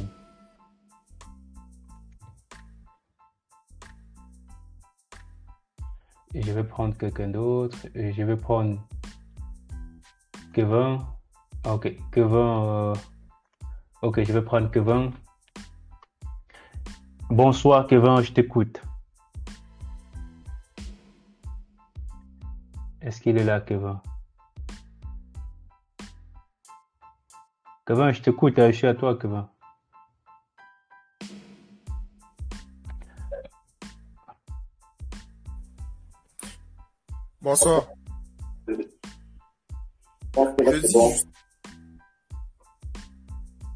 Je 6.35 6.53
vais 6.53 6.64
prendre 6.64 6.96
quelqu'un 6.96 7.29
d'autre. 7.29 7.79
Je 7.94 8.22
vais 8.22 8.37
prendre 8.37 8.79
Kevin. 10.53 11.01
Ah, 11.64 11.74
Ok, 11.74 11.96
Kevin. 12.12 12.35
euh, 12.35 12.94
Ok, 14.03 14.22
je 14.22 14.33
vais 14.33 14.42
prendre 14.42 14.70
Kevin. 14.70 15.11
Bonsoir 17.31 17.87
Kevin, 17.87 18.20
je 18.22 18.33
t'écoute. 18.33 18.81
Est-ce 23.09 23.23
qu'il 23.23 23.38
est 23.38 23.44
là, 23.44 23.62
Kevin? 23.62 24.01
Kevin, 27.87 28.12
je 28.12 28.21
t'écoute, 28.21 28.53
je 28.59 28.71
suis 28.71 28.87
à 28.87 28.94
toi, 28.94 29.16
Kevin. 29.18 29.47
Bonsoir. 37.40 37.87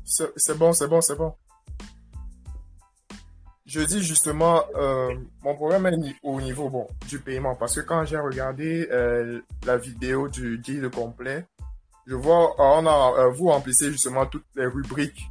C'est 0.04 0.58
bon, 0.58 0.74
c'est 0.74 0.88
bon, 0.88 1.00
c'est 1.00 1.16
bon. 1.16 1.34
Je 3.72 3.80
dis 3.80 4.02
justement, 4.02 4.62
euh, 4.76 5.14
mon 5.42 5.54
problème 5.54 5.86
est 5.86 6.14
au 6.22 6.38
niveau 6.42 6.68
bon, 6.68 6.86
du 7.08 7.18
paiement. 7.18 7.54
Parce 7.54 7.76
que 7.76 7.80
quand 7.80 8.04
j'ai 8.04 8.18
regardé 8.18 8.86
euh, 8.92 9.40
la 9.64 9.78
vidéo 9.78 10.28
du 10.28 10.58
guide 10.58 10.90
complet, 10.90 11.46
je 12.06 12.14
vois, 12.14 12.54
on 12.58 12.84
a, 12.84 13.14
euh, 13.18 13.28
vous 13.30 13.46
remplissez 13.46 13.90
justement 13.90 14.26
toutes 14.26 14.44
les 14.56 14.66
rubriques. 14.66 15.22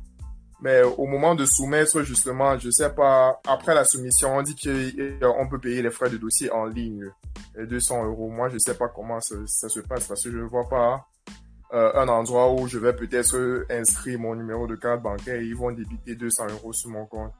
Mais 0.59 0.81
au 0.81 1.05
moment 1.05 1.35
de 1.35 1.45
soumettre, 1.45 2.01
justement, 2.01 2.57
je 2.57 2.71
sais 2.71 2.89
pas, 2.89 3.39
après 3.47 3.75
la 3.75 3.85
soumission, 3.85 4.35
on 4.35 4.41
dit 4.41 4.55
qu'on 4.55 5.47
peut 5.47 5.59
payer 5.59 5.83
les 5.83 5.91
frais 5.91 6.09
de 6.09 6.17
dossier 6.17 6.51
en 6.51 6.65
ligne, 6.65 7.11
les 7.55 7.67
200 7.67 8.05
euros. 8.05 8.31
Moi, 8.31 8.49
je 8.49 8.57
sais 8.57 8.73
pas 8.73 8.87
comment 8.87 9.19
ça, 9.21 9.35
se 9.45 9.79
passe 9.81 10.07
parce 10.07 10.23
que 10.23 10.31
je 10.31 10.37
ne 10.39 10.45
vois 10.45 10.67
pas 10.67 11.05
euh, 11.75 11.91
un 11.93 12.07
endroit 12.07 12.51
où 12.51 12.67
je 12.67 12.79
vais 12.79 12.93
peut-être 12.93 13.67
inscrire 13.69 14.17
mon 14.17 14.33
numéro 14.33 14.65
de 14.65 14.75
carte 14.75 15.03
bancaire 15.03 15.35
et 15.35 15.45
ils 15.45 15.55
vont 15.55 15.71
débiter 15.71 16.15
200 16.15 16.47
euros 16.47 16.73
sur 16.73 16.89
mon 16.89 17.05
compte. 17.05 17.33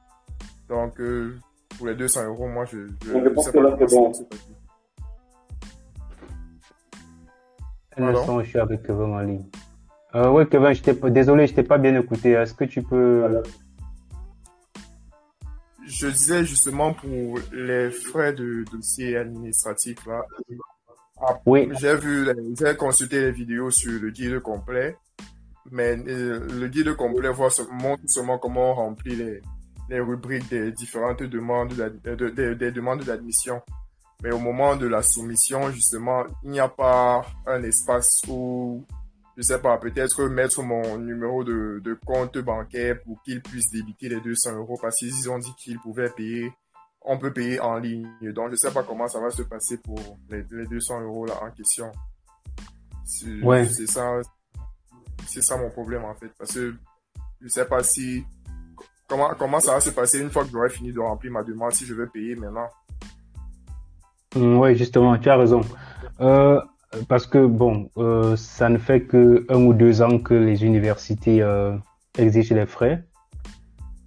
Donc, 0.72 0.98
euh, 1.00 1.38
pour 1.76 1.86
les 1.86 1.94
200 1.94 2.28
euros, 2.28 2.48
moi, 2.48 2.64
je 2.64 2.78
je, 3.04 3.12
Je 3.12 3.28
pense 3.28 3.44
sais 3.44 3.52
que 3.52 3.58
là, 3.58 3.76
c'est 3.78 3.94
bon. 3.94 4.10
Un 7.98 8.04
instant, 8.04 8.42
je 8.42 8.48
suis 8.48 8.58
avec 8.58 8.82
Kevin 8.82 9.12
en 9.12 9.20
ligne. 9.20 9.44
Euh, 10.14 10.30
ouais, 10.30 10.46
Kevin, 10.46 10.72
je 10.72 10.82
t'ai 10.82 10.94
pas- 10.94 11.10
désolé, 11.10 11.46
je 11.46 11.52
t'ai 11.54 11.62
pas 11.62 11.76
bien 11.76 11.94
écouté. 12.00 12.30
Est-ce 12.30 12.54
que 12.54 12.64
tu 12.64 12.82
peux... 12.82 13.20
Voilà. 13.20 13.42
Je 15.84 16.06
disais 16.06 16.42
justement 16.46 16.94
pour 16.94 17.38
les 17.52 17.90
frais 17.90 18.32
de 18.32 18.64
dossier 18.72 19.18
administratif, 19.18 19.98
là, 20.06 20.24
ah, 21.20 21.38
Oui, 21.44 21.68
j'ai 21.78 21.96
vu, 21.96 22.26
j'ai 22.58 22.74
consulté 22.76 23.20
les 23.20 23.32
vidéos 23.32 23.70
sur 23.70 24.00
le 24.00 24.08
guide 24.08 24.40
complet, 24.40 24.96
mais 25.70 25.98
euh, 26.08 26.40
le 26.60 26.68
guide 26.68 26.94
complet 26.94 27.28
voit, 27.28 27.50
montre 27.72 28.04
seulement 28.06 28.38
comment 28.38 28.70
on 28.70 28.74
remplit 28.74 29.16
les, 29.16 29.42
les 29.88 30.00
rubriques 30.00 30.48
des 30.48 30.72
différentes 30.72 31.22
demandes, 31.22 31.74
de- 31.74 32.14
de- 32.14 32.54
des 32.54 32.70
demandes 32.72 33.02
d'admission. 33.04 33.60
Mais 34.22 34.30
au 34.32 34.38
moment 34.38 34.76
de 34.76 34.86
la 34.86 35.02
soumission, 35.02 35.70
justement, 35.70 36.24
il 36.44 36.50
n'y 36.50 36.60
a 36.60 36.68
pas 36.68 37.22
un 37.46 37.62
espace 37.64 38.22
où, 38.28 38.84
je 39.36 39.42
sais 39.42 39.58
pas, 39.58 39.76
peut-être 39.78 40.24
mettre 40.28 40.62
mon 40.62 40.96
numéro 40.98 41.42
de, 41.42 41.80
de 41.82 41.98
compte 42.06 42.38
bancaire 42.38 43.00
pour 43.04 43.20
qu'il 43.22 43.42
puisse 43.42 43.70
débiter 43.72 44.08
les 44.08 44.20
200 44.20 44.56
euros 44.56 44.78
parce 44.80 44.96
qu'ils 44.96 45.28
ont 45.28 45.38
dit 45.38 45.52
qu'ils 45.58 45.80
pouvaient 45.80 46.10
payer, 46.10 46.52
on 47.00 47.18
peut 47.18 47.32
payer 47.32 47.58
en 47.58 47.78
ligne. 47.78 48.08
Donc, 48.32 48.50
je 48.52 48.56
sais 48.56 48.70
pas 48.70 48.84
comment 48.84 49.08
ça 49.08 49.18
va 49.18 49.30
se 49.30 49.42
passer 49.42 49.78
pour 49.78 49.98
les, 50.30 50.44
les 50.52 50.66
200 50.68 51.00
euros 51.00 51.26
là 51.26 51.42
en 51.42 51.50
question. 51.50 51.90
C'est 53.04 53.42
Ouais. 53.42 53.66
c'est 53.66 53.88
ça, 53.88 54.20
c'est 55.26 55.42
ça 55.42 55.56
mon 55.56 55.70
problème 55.70 56.04
en 56.04 56.14
fait. 56.14 56.30
Parce 56.38 56.52
que 56.54 56.74
je 57.40 57.48
sais 57.48 57.64
pas 57.64 57.82
si, 57.82 58.24
comment, 59.38 59.60
ça 59.60 59.74
va 59.74 59.80
se 59.80 59.90
passer 59.90 60.20
une 60.20 60.30
fois 60.30 60.44
que 60.44 60.50
j'aurai 60.50 60.70
fini 60.70 60.92
de 60.92 61.00
remplir 61.00 61.32
ma 61.32 61.42
demande 61.42 61.72
si 61.72 61.84
je 61.84 61.94
veux 61.94 62.06
payer 62.06 62.34
maintenant? 62.36 62.68
oui, 64.36 64.76
justement, 64.76 65.16
tu 65.18 65.28
as 65.28 65.36
raison. 65.36 65.60
Euh, 66.20 66.60
parce 67.08 67.26
que, 67.26 67.44
bon, 67.44 67.90
euh, 67.98 68.36
ça 68.36 68.68
ne 68.68 68.78
fait 68.78 69.02
que 69.02 69.44
un 69.48 69.62
ou 69.64 69.74
deux 69.74 70.02
ans 70.02 70.18
que 70.18 70.34
les 70.34 70.64
universités 70.64 71.42
euh, 71.42 71.76
exigent 72.18 72.54
les 72.54 72.66
frais. 72.66 73.04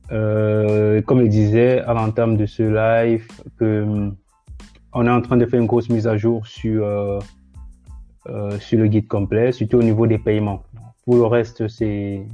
comme 0.09 1.21
je 1.21 1.27
disais 1.27 1.79
à 1.81 1.93
l'entame 1.93 2.37
de 2.37 2.45
ce 2.45 2.63
live, 2.63 3.27
hum, 3.61 4.15
on 4.93 5.05
est 5.05 5.11
en 5.11 5.21
train 5.21 5.37
de 5.37 5.45
faire 5.45 5.59
une 5.59 5.67
grosse 5.67 5.89
mise 5.89 6.07
à 6.07 6.15
jour 6.15 6.47
sur, 6.47 6.85
le 8.27 8.87
guide 8.87 9.07
complet, 9.07 9.51
surtout 9.51 9.77
au 9.77 9.83
niveau 9.83 10.07
des 10.07 10.17
paiements. 10.17 10.63
Pour 11.05 11.15
le 11.17 11.25
reste, 11.25 11.67
c'est 11.67 12.25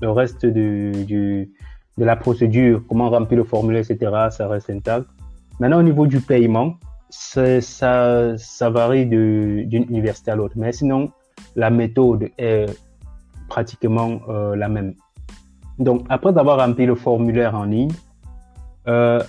le 0.00 0.10
reste 0.10 0.46
du, 0.46 1.52
de 1.98 2.04
la 2.04 2.16
procédure, 2.16 2.82
comment 2.88 3.10
remplir 3.10 3.38
le 3.38 3.44
formulaire, 3.44 3.82
etc., 3.88 4.12
ça 4.30 4.48
reste 4.48 4.70
intact. 4.70 5.06
Maintenant, 5.60 5.78
au 5.78 5.82
niveau 5.82 6.06
du 6.06 6.20
paiement, 6.20 6.74
ça, 7.10 8.70
varie 8.70 9.06
d'une 9.06 9.86
université 9.88 10.30
à 10.30 10.36
l'autre. 10.36 10.54
Mais 10.56 10.72
sinon, 10.72 11.10
la 11.54 11.70
méthode 11.70 12.28
est 12.38 12.66
pratiquement 13.48 14.20
euh, 14.28 14.56
la 14.56 14.68
même. 14.68 14.94
Donc, 15.78 16.04
après 16.08 16.36
avoir 16.38 16.58
rempli 16.58 16.86
le 16.86 16.94
formulaire 16.94 17.54
en 17.54 17.64
ligne, 17.64 17.92
euh, 18.88 19.22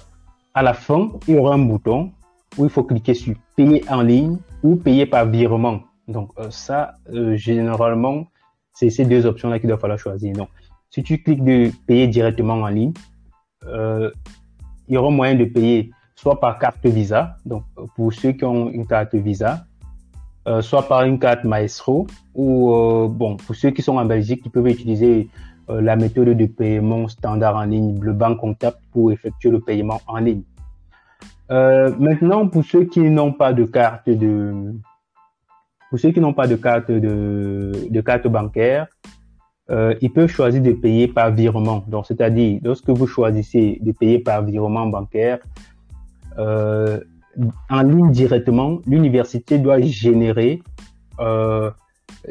à 0.54 0.64
la 0.64 0.74
fin, 0.74 1.10
il 1.28 1.36
y 1.36 1.38
aura 1.38 1.56
un 1.56 1.60
bouton 1.60 2.12
où 2.58 2.66
il 2.66 2.70
faut 2.70 2.84
cliquer 2.84 3.14
sur 3.14 3.36
payer 3.56 3.84
en 3.90 4.02
ligne 4.02 4.38
ou 4.64 4.76
payer 4.76 5.06
par 5.06 5.26
virement. 5.26 5.82
Donc, 6.08 6.32
euh, 6.40 6.50
ça, 6.50 6.94
généralement, 7.34 8.26
c'est 8.74 8.90
ces 8.90 9.06
deux 9.06 9.26
options-là 9.26 9.60
qu'il 9.60 9.70
doit 9.70 9.78
falloir 9.78 10.00
choisir. 10.00 10.34
Donc, 10.34 10.50
si 10.90 11.04
tu 11.04 11.22
cliques 11.22 11.44
de 11.44 11.72
payer 11.86 12.08
directement 12.08 12.56
en 12.56 12.68
ligne, 12.68 12.94
euh, 13.66 14.12
il 14.88 14.96
y 14.96 14.98
aura 14.98 15.10
moyen 15.10 15.36
de 15.36 15.46
payer 15.46 15.92
soit 16.16 16.40
par 16.40 16.58
carte 16.58 16.86
Visa, 16.86 17.38
donc 17.46 17.64
pour 17.96 18.14
ceux 18.14 18.32
qui 18.32 18.44
ont 18.44 18.70
une 18.72 18.88
carte 18.88 19.16
Visa, 19.16 19.66
euh, 20.48 20.62
soit 20.62 20.88
par 20.88 21.04
une 21.04 21.20
carte 21.20 21.44
Maestro, 21.44 22.08
ou 22.34 22.74
euh, 22.74 23.08
bon, 23.08 23.38
pour 23.38 23.56
ceux 23.56 23.72
qui 23.72 23.82
sont 23.82 23.98
en 23.98 24.06
Belgique, 24.06 24.42
qui 24.42 24.50
peuvent 24.50 24.68
utiliser 24.68 25.30
euh, 25.70 25.82
la 25.82 25.96
méthode 25.96 26.30
de 26.30 26.46
paiement 26.46 27.08
standard 27.08 27.58
en 27.58 27.64
ligne, 27.64 28.00
le 28.02 28.14
banque 28.14 28.40
comptable, 28.40 28.78
pour 28.92 29.12
effectuer 29.12 29.52
le 29.52 29.60
paiement 29.60 30.02
en 30.08 30.18
ligne. 30.18 30.44
Euh, 31.52 31.94
maintenant, 32.00 32.48
pour 32.48 32.64
ceux 32.64 32.86
qui 32.86 33.02
n'ont 33.02 33.34
pas 33.34 33.54
de 33.54 33.66
carte 33.66 34.10
de, 34.10 34.74
pour 35.90 36.00
ceux 36.00 36.12
qui 36.12 36.20
n'ont 36.20 36.34
pas 36.34 36.48
de 36.48 36.56
carte 36.56 36.92
de, 36.92 37.72
de 37.90 38.02
carte 38.02 38.28
bancaire, 38.28 38.88
euh, 39.70 39.96
ils 40.02 40.12
peuvent 40.12 40.30
choisir 40.30 40.62
de 40.62 40.72
payer 40.72 41.08
par 41.08 41.32
virement. 41.32 41.84
Donc, 41.88 42.06
c'est-à-dire, 42.08 42.60
lorsque 42.64 42.90
vous 42.90 43.08
choisissez 43.08 43.80
de 43.82 43.92
payer 43.92 44.20
par 44.20 44.44
virement 44.44 44.88
bancaire, 44.88 45.40
euh, 46.38 47.00
en 47.70 47.82
ligne 47.82 48.12
directement, 48.12 48.80
l'université 48.88 49.58
doit 49.60 49.80
générer 49.82 50.62
euh, 51.20 51.70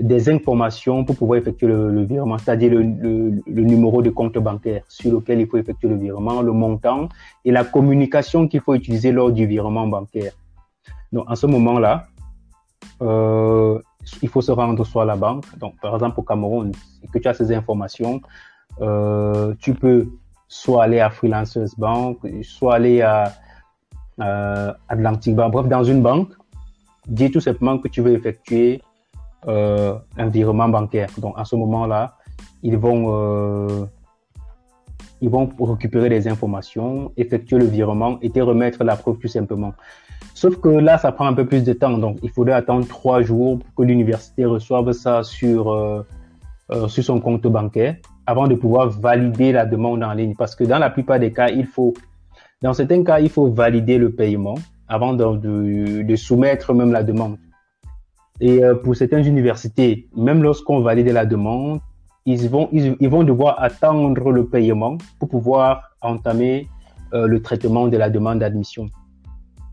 des 0.01 0.29
informations 0.29 1.05
pour 1.05 1.17
pouvoir 1.17 1.39
effectuer 1.39 1.67
le, 1.67 2.03
virement, 2.05 2.39
c'est-à-dire 2.39 2.71
le, 2.73 2.83
le, 2.83 3.43
le, 3.47 3.63
numéro 3.63 4.03
de 4.03 4.11
compte 4.11 4.37
bancaire 4.39 4.83
sur 4.89 5.13
lequel 5.13 5.41
il 5.41 5.47
faut 5.47 5.59
effectuer 5.59 5.89
le 5.89 5.97
virement, 5.97 6.43
le 6.43 6.53
montant 6.53 7.09
et 7.45 7.51
la 7.51 7.65
communication 7.65 8.49
qu'il 8.49 8.61
faut 8.61 8.75
utiliser 8.75 9.13
lors 9.13 9.31
du 9.31 9.47
virement 9.47 9.87
bancaire. 9.87 10.33
Donc, 11.13 11.31
en 11.31 11.37
ce 11.37 11.47
moment-là, 11.47 12.07
euh, 13.03 13.79
il 14.23 14.29
faut 14.29 14.41
se 14.41 14.53
rendre 14.53 14.85
soit 14.85 15.03
à 15.03 15.07
la 15.07 15.17
banque. 15.17 15.45
Donc, 15.59 15.79
par 15.81 15.95
exemple, 15.95 16.21
au 16.21 16.23
Cameroun, 16.23 16.73
que 17.13 17.19
tu 17.19 17.29
as 17.29 17.35
ces 17.35 17.53
informations, 17.53 18.21
euh, 18.81 19.55
tu 19.59 19.75
peux 19.75 20.09
soit 20.49 20.85
aller 20.85 21.01
à 21.01 21.11
Freelancers 21.11 21.75
Bank, 21.77 22.19
soit 22.43 22.77
aller 22.77 23.03
à 23.03 23.33
euh, 24.21 24.73
Atlantic 24.89 25.35
Bank, 25.35 25.53
bref, 25.53 25.67
dans 25.69 25.85
une 25.85 26.03
banque, 26.03 26.31
dis 27.07 27.31
tout 27.31 27.41
simplement 27.41 27.79
que 27.79 27.89
tu 27.89 28.01
veux 28.01 28.13
effectuer 28.13 28.81
euh, 29.49 29.95
un 30.17 30.29
virement 30.29 30.69
bancaire. 30.69 31.11
Donc, 31.19 31.35
à 31.37 31.45
ce 31.45 31.57
moment-là, 31.57 32.17
ils 32.63 32.77
vont 32.77 33.89
ils 35.23 35.31
vont 35.31 35.51
récupérer 35.59 36.09
des 36.11 36.29
informations, 36.29 37.11
effectuer 37.17 37.59
le 37.59 37.65
virement 37.65 38.19
et 38.21 38.31
te 38.31 38.41
remettre 38.41 38.85
la 38.85 38.97
preuve 38.97 39.19
tout 39.19 39.29
simplement. 39.29 39.73
Sauf 40.37 40.61
que 40.61 40.69
là, 40.69 40.99
ça 40.99 41.13
prend 41.13 41.25
un 41.25 41.33
peu 41.33 41.47
plus 41.47 41.65
de 41.65 41.73
temps. 41.73 41.97
Donc, 41.97 42.19
il 42.23 42.29
faudrait 42.29 42.53
attendre 42.53 42.87
trois 42.87 43.23
jours 43.23 43.59
pour 43.59 43.75
que 43.75 43.83
l'université 43.89 44.45
reçoive 44.45 44.93
ça 44.93 45.23
sur, 45.23 45.73
euh, 45.73 46.07
euh, 46.71 46.89
sur 46.89 47.03
son 47.03 47.21
compte 47.21 47.47
bancaire 47.47 47.97
avant 48.27 48.47
de 48.47 48.55
pouvoir 48.55 48.91
valider 48.91 49.51
la 49.51 49.65
demande 49.65 50.03
en 50.05 50.13
ligne. 50.13 50.35
Parce 50.37 50.55
que 50.55 50.65
dans 50.65 50.79
la 50.79 50.91
plupart 50.91 51.19
des 51.19 51.33
cas, 51.33 51.49
il 51.49 51.65
faut, 51.65 51.95
dans 52.61 52.75
certains 52.75 53.03
cas, 53.03 53.19
il 53.19 53.31
faut 53.31 53.51
valider 53.51 53.97
le 53.97 54.11
paiement 54.13 54.57
avant 54.89 55.15
de, 55.15 56.17
soumettre 56.17 56.75
même 56.75 56.93
la 56.93 57.03
demande. 57.03 57.39
Et 58.39 58.63
euh, 58.63 58.75
pour 58.75 58.95
certaines 58.95 59.25
universités, 59.25 60.07
même 60.15 60.43
lorsqu'on 60.43 60.81
valide 60.81 61.09
la 61.09 61.25
demande, 61.25 61.81
ils 62.27 62.47
vont, 62.51 62.69
ils, 62.73 63.09
vont 63.09 63.25
devoir 63.25 63.63
attendre 63.63 64.31
le 64.31 64.45
paiement 64.45 64.99
pour 65.19 65.31
pouvoir 65.31 65.93
entamer 66.03 66.69
le 67.13 67.41
traitement 67.41 67.87
de 67.87 67.97
la 67.97 68.11
demande 68.11 68.41
d'admission. 68.41 68.91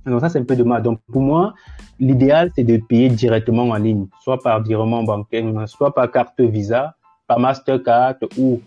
Donc 0.05 0.21
ça, 0.21 0.29
c'est 0.29 0.39
un 0.39 0.43
peu 0.43 0.61
mal. 0.63 0.83
Donc 0.83 0.99
pour 1.11 1.21
moi, 1.21 1.53
l'idéal, 1.99 2.51
c'est 2.55 2.63
de 2.63 2.77
payer 2.77 3.09
directement 3.09 3.63
en 3.63 3.75
ligne, 3.75 4.07
soit 4.21 4.41
par 4.41 4.61
virement 4.61 5.03
bancaire, 5.03 5.45
soit 5.67 5.93
par 5.93 6.11
carte 6.11 6.41
Visa, 6.41 6.95
par 7.27 7.39
Mastercard 7.39 8.15
ou 8.37 8.61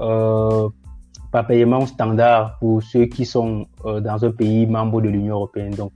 euh, 0.00 0.68
par 1.30 1.46
paiement 1.46 1.86
standard 1.86 2.58
pour 2.58 2.82
ceux 2.82 3.06
qui 3.06 3.24
sont 3.24 3.66
euh, 3.86 4.00
dans 4.00 4.22
un 4.24 4.30
pays 4.30 4.66
membre 4.66 5.00
de 5.00 5.08
l'Union 5.08 5.36
européenne. 5.36 5.74
Donc 5.74 5.92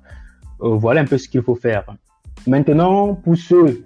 euh, 0.63 0.77
voilà 0.77 1.03
un 1.03 1.05
peu 1.05 1.19
ce 1.19 1.29
qu'il 1.29 1.43
faut 1.43 1.55
faire. 1.55 1.85
Maintenant, 2.47 3.15
pour 3.15 3.37
ceux 3.37 3.85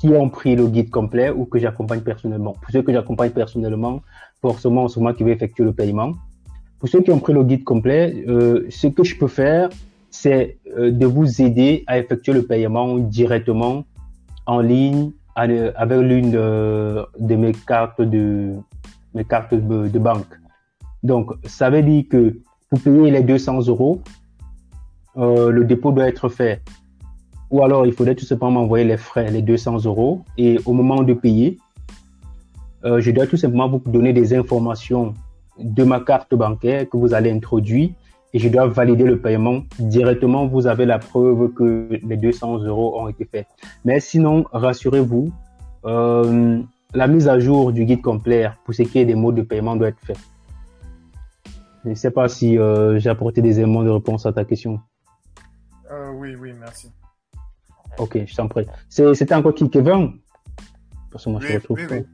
qui 0.00 0.08
ont 0.08 0.30
pris 0.30 0.56
le 0.56 0.68
guide 0.68 0.90
complet 0.90 1.30
ou 1.30 1.44
que 1.44 1.58
j'accompagne 1.58 2.00
personnellement, 2.00 2.52
pour 2.52 2.70
ceux 2.70 2.82
que 2.82 2.92
j'accompagne 2.92 3.30
personnellement, 3.30 4.00
forcément, 4.40 4.88
c'est 4.88 5.00
moi 5.00 5.12
qui 5.12 5.24
vais 5.24 5.32
effectuer 5.32 5.64
le 5.64 5.72
paiement. 5.72 6.12
Pour 6.78 6.88
ceux 6.88 7.00
qui 7.02 7.10
ont 7.10 7.18
pris 7.18 7.32
le 7.32 7.42
guide 7.42 7.64
complet, 7.64 8.24
ce 8.68 8.86
que 8.88 9.02
je 9.02 9.16
peux 9.18 9.28
faire, 9.28 9.70
c'est 10.10 10.58
euh, 10.76 10.90
de 10.90 11.06
vous 11.06 11.42
aider 11.42 11.84
à 11.86 11.98
effectuer 11.98 12.32
le 12.32 12.44
paiement 12.44 12.98
directement 12.98 13.84
en 14.46 14.60
ligne 14.60 15.12
avec 15.34 15.74
l'une 15.90 16.30
de, 16.30 17.06
mes 17.20 17.52
cartes 17.52 18.00
de 18.00 18.54
mes 19.14 19.24
cartes 19.24 19.54
de, 19.54 19.88
de, 19.88 19.98
banque. 19.98 20.32
Donc, 21.02 21.32
ça 21.44 21.68
veut 21.68 21.82
dire 21.82 22.04
que 22.10 22.38
pour 22.70 22.80
payer 22.80 23.10
les 23.10 23.22
200 23.22 23.66
euros, 23.68 24.00
euh, 25.16 25.50
le 25.50 25.64
dépôt 25.64 25.92
doit 25.92 26.08
être 26.08 26.28
fait. 26.28 26.62
Ou 27.50 27.62
alors, 27.62 27.86
il 27.86 27.92
faudrait 27.92 28.14
tout 28.14 28.24
simplement 28.24 28.52
m'envoyer 28.52 28.84
les 28.84 28.96
frais, 28.96 29.30
les 29.30 29.42
200 29.42 29.84
euros. 29.84 30.24
Et 30.36 30.58
au 30.64 30.72
moment 30.72 31.02
de 31.02 31.14
payer, 31.14 31.58
euh, 32.84 33.00
je 33.00 33.10
dois 33.10 33.26
tout 33.26 33.36
simplement 33.36 33.68
vous 33.68 33.82
donner 33.86 34.12
des 34.12 34.34
informations 34.34 35.14
de 35.58 35.84
ma 35.84 36.00
carte 36.00 36.34
bancaire 36.34 36.88
que 36.88 36.96
vous 36.96 37.14
allez 37.14 37.30
introduire 37.30 37.90
et 38.36 38.38
je 38.38 38.50
dois 38.50 38.66
valider 38.66 39.04
le 39.04 39.18
paiement 39.18 39.62
directement. 39.78 40.46
Vous 40.46 40.66
avez 40.66 40.84
la 40.84 40.98
preuve 40.98 41.54
que 41.54 41.88
les 42.02 42.18
200 42.18 42.64
euros 42.64 43.00
ont 43.00 43.08
été 43.08 43.24
faits. 43.24 43.46
Mais 43.82 43.98
sinon, 43.98 44.44
rassurez-vous, 44.52 45.32
euh, 45.86 46.60
la 46.92 47.06
mise 47.06 47.28
à 47.28 47.38
jour 47.38 47.72
du 47.72 47.86
guide 47.86 48.02
complet 48.02 48.50
pour 48.66 48.74
ce 48.74 48.82
qui 48.82 48.98
est 48.98 49.06
des 49.06 49.14
modes 49.14 49.36
de 49.36 49.42
paiement 49.42 49.74
doit 49.74 49.88
être 49.88 50.00
faite. 50.04 50.20
Je 51.86 51.90
ne 51.90 51.94
sais 51.94 52.10
pas 52.10 52.28
si 52.28 52.58
euh, 52.58 52.98
j'ai 52.98 53.08
apporté 53.08 53.40
des 53.40 53.58
éléments 53.58 53.82
de 53.82 53.88
réponse 53.88 54.26
à 54.26 54.34
ta 54.34 54.44
question. 54.44 54.80
Euh, 55.90 56.10
oui, 56.12 56.34
oui, 56.34 56.52
merci. 56.60 56.92
Ok, 57.96 58.18
je 58.26 58.36
t'en 58.36 58.48
prie. 58.48 58.66
C'était 58.90 59.34
encore 59.34 59.54
qui, 59.54 59.70
Kevin? 59.70 60.18
Parce 61.10 61.24
que 61.24 61.30
moi, 61.30 61.40
oui, 61.40 61.48
je 61.48 61.54
retrouve 61.54 61.78
oui, 61.78 61.86
oui. 61.90 62.04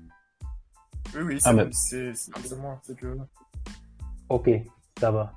Oui, 1.16 1.22
oui, 1.24 1.40
c'est 1.40 1.48
Ah, 1.48 1.66
c'est- 1.72 2.56
moi, 2.60 2.78
c'est 2.84 2.96
que... 2.96 3.18
Ok, 4.28 4.50
ça 5.00 5.10
va. 5.10 5.32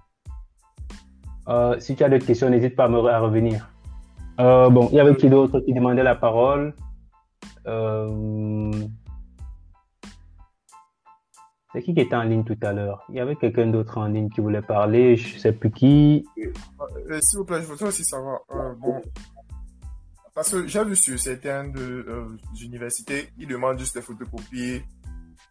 Euh, 1.48 1.80
si 1.80 1.96
tu 1.96 2.04
as 2.04 2.10
d'autres 2.10 2.26
questions, 2.26 2.50
n'hésite 2.50 2.76
pas 2.76 2.86
à 2.86 2.90
me 2.90 3.00
à 3.06 3.20
revenir. 3.20 3.70
Euh, 4.40 4.70
bon, 4.70 4.90
il 4.92 4.96
y 4.96 5.00
avait 5.00 5.16
qui 5.16 5.30
d'autre 5.30 5.60
qui 5.60 5.74
demandait 5.74 6.04
la 6.04 6.16
parole? 6.16 6.74
Euh... 7.68 8.72
C'est 11.74 11.82
qui 11.82 11.94
qui 11.94 12.00
était 12.00 12.16
en 12.16 12.24
ligne 12.24 12.46
tout 12.46 12.58
à 12.62 12.72
l'heure? 12.72 13.04
Il 13.10 13.16
y 13.16 13.20
avait 13.20 13.36
quelqu'un 13.36 13.68
d'autre 13.68 13.98
en 13.98 14.08
ligne 14.08 14.30
qui 14.30 14.40
voulait 14.40 14.62
parler, 14.62 15.18
je 15.18 15.38
sais 15.38 15.52
plus 15.52 15.72
qui. 15.72 16.26
Euh, 16.38 17.20
S'il 17.22 17.40
vous 17.40 17.46
plaît, 17.46 17.62
je 17.62 17.68
voudrais 17.68 17.88
aussi 17.88 18.06
savoir, 18.06 18.40
euh, 18.52 18.74
bon, 18.76 19.02
parce 20.34 20.52
que 20.52 20.68
j'ai 20.68 20.84
vu 20.86 20.96
sur 20.96 21.20
certaines 21.20 21.74
de, 21.74 22.06
euh, 22.08 22.38
universités, 22.64 23.30
ils 23.38 23.48
demandent 23.48 23.78
juste 23.78 23.96
des 23.96 24.02
photocopies, 24.02 24.84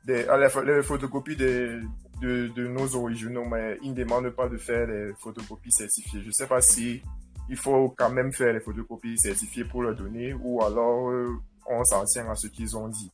des, 0.04 0.24
les, 0.24 0.48
pho- 0.48 0.64
les 0.64 0.82
photocopies 0.82 1.36
des, 1.36 1.80
de, 2.20 2.48
de 2.48 2.68
nos 2.68 2.94
originaux, 2.96 3.44
mais 3.50 3.78
ils 3.82 3.90
ne 3.90 3.96
demandent 3.96 4.30
pas 4.30 4.48
de 4.48 4.56
faire 4.56 4.86
les 4.86 5.12
photocopies 5.18 5.72
certifiées. 5.72 6.20
Je 6.20 6.26
ne 6.28 6.32
sais 6.32 6.46
pas 6.46 6.60
si 6.60 7.02
il 7.48 7.56
faut 7.56 7.94
quand 7.96 8.10
même 8.10 8.32
faire 8.32 8.52
les 8.52 8.60
photocopies 8.60 9.18
certifiées 9.18 9.64
pour 9.64 9.82
leur 9.82 9.94
donner, 9.94 10.34
ou 10.34 10.62
alors 10.62 11.10
euh, 11.10 11.28
on 11.70 11.84
s'en 11.84 12.04
tient 12.04 12.30
à 12.30 12.34
ce 12.34 12.46
qu'ils 12.48 12.76
ont 12.76 12.88
dit. 12.88 13.10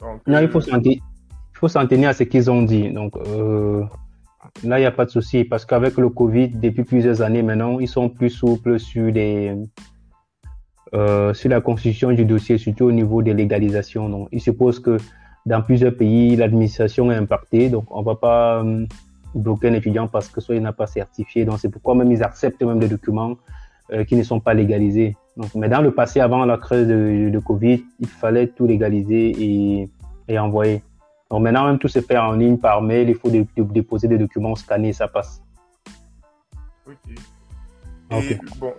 Donc, 0.00 0.26
Non, 0.26 0.38
il 0.38 0.44
euh, 0.44 0.48
faut 0.48 0.60
s'en 0.60 0.80
tenir, 0.80 1.02
il 1.54 1.58
faut 1.58 1.68
s'en 1.68 1.86
tenir 1.86 2.10
à 2.10 2.12
ce 2.12 2.24
qu'ils 2.24 2.50
ont 2.50 2.62
dit. 2.62 2.90
Donc 2.92 3.16
euh, 3.16 3.84
là, 4.62 4.78
il 4.78 4.82
n'y 4.82 4.86
a 4.86 4.92
pas 4.92 5.06
de 5.06 5.10
souci 5.10 5.44
parce 5.44 5.64
qu'avec 5.64 5.96
le 5.96 6.10
Covid, 6.10 6.48
depuis 6.48 6.84
plusieurs 6.84 7.22
années 7.22 7.42
maintenant, 7.42 7.78
ils 7.78 7.88
sont 7.88 8.08
plus 8.10 8.30
souples 8.30 8.78
sur 8.78 9.06
les 9.10 9.54
euh, 10.94 11.34
sur 11.34 11.50
la 11.50 11.60
constitution 11.60 12.12
du 12.12 12.24
dossier, 12.24 12.58
surtout 12.58 12.84
au 12.84 12.92
niveau 12.92 13.22
des 13.22 13.34
légalisations. 13.34 14.08
Donc, 14.08 14.28
il 14.32 14.40
suppose 14.40 14.80
que 14.80 14.98
dans 15.46 15.62
plusieurs 15.62 15.94
pays, 15.94 16.34
l'administration 16.34 17.10
est 17.12 17.14
impactée, 17.14 17.70
donc 17.70 17.84
on 17.90 18.02
va 18.02 18.16
pas 18.16 18.62
euh, 18.62 18.84
bloquer 19.34 19.68
un 19.68 19.74
étudiant 19.74 20.08
parce 20.08 20.28
que 20.28 20.40
soit 20.40 20.56
il 20.56 20.62
n'a 20.62 20.72
pas 20.72 20.88
certifié. 20.88 21.44
Donc 21.44 21.60
c'est 21.60 21.68
pourquoi 21.68 21.94
même 21.94 22.10
ils 22.10 22.22
acceptent 22.24 22.62
même 22.62 22.80
des 22.80 22.88
documents 22.88 23.36
euh, 23.92 24.04
qui 24.04 24.16
ne 24.16 24.24
sont 24.24 24.40
pas 24.40 24.54
légalisés. 24.54 25.16
Donc, 25.36 25.54
mais 25.54 25.68
dans 25.68 25.80
le 25.80 25.92
passé, 25.92 26.18
avant 26.18 26.44
la 26.44 26.56
crise 26.56 26.88
de, 26.88 27.30
de 27.30 27.38
Covid, 27.38 27.84
il 28.00 28.08
fallait 28.08 28.48
tout 28.48 28.66
légaliser 28.66 29.30
et, 29.38 29.88
et 30.26 30.38
envoyer. 30.38 30.82
Donc 31.30 31.42
maintenant, 31.42 31.66
même 31.66 31.78
tout 31.78 31.88
se 31.88 32.00
fait 32.00 32.18
en 32.18 32.32
ligne 32.32 32.58
par 32.58 32.82
mail. 32.82 33.08
Il 33.08 33.14
faut 33.14 33.30
déposer 33.30 34.08
des 34.08 34.18
documents 34.18 34.56
scannés, 34.56 34.92
ça 34.92 35.06
passe. 35.06 35.40
Ok. 36.86 36.96
Et 38.12 38.38
bon, 38.58 38.72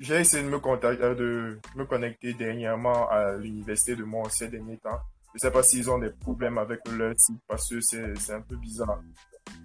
j'ai 0.00 0.20
essayé 0.20 0.42
de 0.42 0.48
me, 0.48 0.58
contacter, 0.58 1.02
euh, 1.02 1.14
de 1.14 1.58
me 1.76 1.84
connecter 1.84 2.32
dernièrement 2.34 3.08
à 3.08 3.36
l'université 3.36 3.94
de 3.94 4.04
Mont 4.04 4.24
ces 4.28 4.48
derniers 4.48 4.78
temps. 4.78 5.00
Je 5.34 5.38
sais 5.38 5.50
pas 5.50 5.62
s'ils 5.62 5.90
ont 5.90 5.98
des 5.98 6.10
problèmes 6.10 6.58
avec 6.58 6.80
leur 6.90 7.14
site 7.16 7.40
parce 7.48 7.68
que 7.68 7.80
c'est 7.80 8.32
un 8.32 8.42
peu 8.42 8.56
bizarre. 8.56 9.00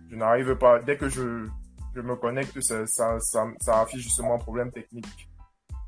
Je 0.10 0.16
n'arrive 0.16 0.56
pas, 0.56 0.80
dès 0.80 0.98
que 0.98 1.10
je, 1.10 1.46
je 1.94 2.02
me 2.02 2.16
connecte, 2.16 2.60
ça, 2.62 2.86
ça, 2.88 3.18
ça, 3.60 3.82
affiche 3.82 4.04
justement 4.04 4.36
un 4.36 4.40
problème 4.40 4.72
technique. 4.72 5.30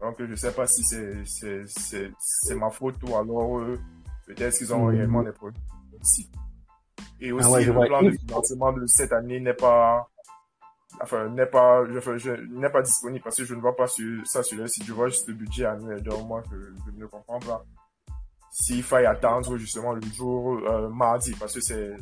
Donc 0.01 0.15
je 0.19 0.35
sais 0.35 0.51
pas 0.51 0.67
si 0.67 0.83
c'est 0.83 2.55
ma 2.55 2.69
faute 2.69 2.95
ou 3.03 3.15
alors 3.15 3.61
peut-être 4.27 4.57
qu'ils 4.57 4.73
ont 4.73 4.85
hmm. 4.85 4.89
réellement 4.89 5.23
des 5.23 5.31
problèmes 5.31 5.61
ici. 6.01 6.29
Et 7.21 7.31
ah 7.31 7.35
aussi, 7.35 7.65
le 7.65 7.73
plan 7.73 8.01
de 8.01 8.11
financement 8.11 8.73
de 8.73 8.85
cette 8.87 9.11
année 9.11 9.39
n'est 9.39 9.53
pas, 9.53 10.09
enfin, 11.01 11.29
n'est 11.29 11.45
pas, 11.45 11.83
je, 11.85 12.31
n'est 12.53 12.69
pas 12.69 12.81
disponible 12.81 13.23
parce 13.23 13.37
que 13.37 13.45
je 13.45 13.55
ne 13.55 13.61
vois 13.61 13.75
pas 13.75 13.87
sur, 13.87 14.25
ça 14.25 14.41
sur 14.43 14.57
le 14.57 14.67
site. 14.67 14.85
Je 14.85 14.93
vois 14.93 15.09
juste 15.09 15.27
le 15.27 15.33
budget 15.33 15.65
annuel. 15.65 16.01
Donc, 16.01 16.25
moi, 16.27 16.43
je, 16.49 16.57
je 16.85 16.97
ne 16.97 17.05
comprends 17.05 17.39
pas 17.39 17.65
s'il 18.51 18.83
faille 18.83 19.05
attendre 19.05 19.57
justement 19.57 19.93
le 19.93 20.01
jour 20.01 20.59
euh, 20.67 20.89
mardi, 20.89 21.33
parce 21.39 21.53
que 21.53 21.61
c'est 21.61 21.95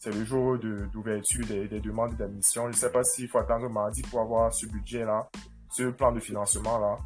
c'est 0.00 0.14
le 0.14 0.24
jour 0.24 0.56
d'ouverture 0.92 1.44
des, 1.46 1.66
des, 1.66 1.80
demandes 1.80 2.14
d'admission. 2.16 2.62
Je 2.66 2.68
ne 2.68 2.74
sais 2.74 2.90
pas 2.90 3.02
s'il 3.02 3.28
faut 3.28 3.38
attendre 3.38 3.68
mardi 3.68 4.00
pour 4.02 4.20
avoir 4.20 4.54
ce 4.54 4.66
budget-là, 4.66 5.28
ce 5.72 5.90
plan 5.90 6.12
de 6.12 6.20
financement-là, 6.20 6.98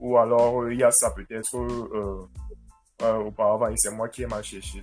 ou 0.00 0.18
alors 0.18 0.62
euh, 0.62 0.72
il 0.72 0.80
y 0.80 0.82
a 0.82 0.90
ça 0.90 1.12
peut-être 1.12 1.56
euh, 1.56 3.18
auparavant 3.18 3.68
et 3.68 3.76
c'est 3.76 3.94
moi 3.94 4.08
qui 4.08 4.22
ai 4.22 4.26
mal 4.26 4.42
cherché. 4.42 4.82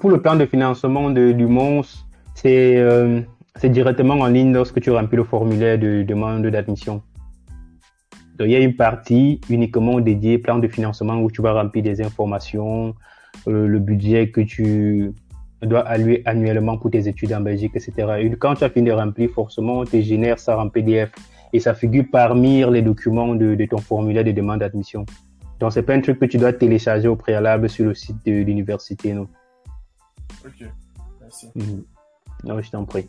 Pour 0.00 0.10
le 0.10 0.20
plan 0.20 0.34
de 0.34 0.46
financement 0.46 1.10
de, 1.10 1.30
du 1.30 1.46
MONS, 1.46 2.04
c'est 2.34 3.68
directement 3.68 4.14
en 4.14 4.26
ligne 4.26 4.52
lorsque 4.52 4.80
tu 4.80 4.90
remplis 4.90 5.16
le 5.16 5.24
formulaire 5.24 5.78
de 5.78 6.02
demande 6.02 6.46
d'admission 6.46 7.02
il 8.44 8.50
y 8.50 8.56
a 8.56 8.60
une 8.60 8.76
partie 8.76 9.40
uniquement 9.48 10.00
dédiée 10.00 10.38
plan 10.38 10.58
de 10.58 10.68
financement 10.68 11.20
où 11.20 11.30
tu 11.30 11.42
vas 11.42 11.52
remplir 11.52 11.82
des 11.82 12.00
informations, 12.02 12.94
euh, 13.48 13.66
le 13.66 13.78
budget 13.78 14.30
que 14.30 14.40
tu 14.40 15.12
dois 15.62 15.80
allouer 15.80 16.22
annuellement 16.24 16.78
pour 16.78 16.90
tes 16.90 17.06
études 17.06 17.32
en 17.32 17.40
Belgique, 17.40 17.72
etc. 17.74 17.92
Et 18.20 18.30
quand 18.30 18.54
tu 18.54 18.64
as 18.64 18.70
fini 18.70 18.88
de 18.88 18.92
remplir, 18.92 19.30
forcément, 19.30 19.80
on 19.80 19.84
te 19.84 20.00
génère 20.00 20.38
ça 20.38 20.58
en 20.58 20.68
PDF 20.68 21.12
et 21.52 21.60
ça 21.60 21.74
figure 21.74 22.04
parmi 22.10 22.64
les 22.70 22.82
documents 22.82 23.34
de, 23.34 23.66
ton 23.66 23.78
formulaire 23.78 24.24
de 24.24 24.32
demande 24.32 24.60
d'admission. 24.60 25.04
Donc, 25.58 25.72
c'est 25.72 25.82
pas 25.82 25.94
un 25.94 26.00
truc 26.00 26.18
que 26.18 26.24
tu 26.24 26.38
dois 26.38 26.54
télécharger 26.54 27.08
au 27.08 27.16
préalable 27.16 27.68
sur 27.68 27.84
le 27.84 27.94
site 27.94 28.16
de 28.24 28.32
l'université, 28.32 29.12
non? 29.12 29.28
Ok, 30.46 30.66
merci. 31.20 31.48
Mhm. 31.54 31.84
Non, 32.44 32.60
je 32.62 32.70
t'en 32.70 32.84
prie. 32.86 33.06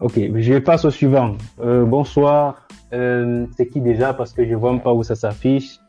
Ok, 0.00 0.12
je 0.16 0.58
passe 0.60 0.84
au 0.84 0.90
suivant. 0.90 1.36
Euh, 1.58 1.84
bonsoir. 1.84 2.68
Euh, 2.92 3.48
c'est 3.56 3.66
qui 3.66 3.80
déjà? 3.80 4.14
Parce 4.14 4.32
que 4.32 4.46
je 4.46 4.54
vois 4.54 4.70
même 4.70 4.80
pas 4.80 4.94
où 4.94 5.02
ça 5.02 5.16
s'affiche. 5.16 5.80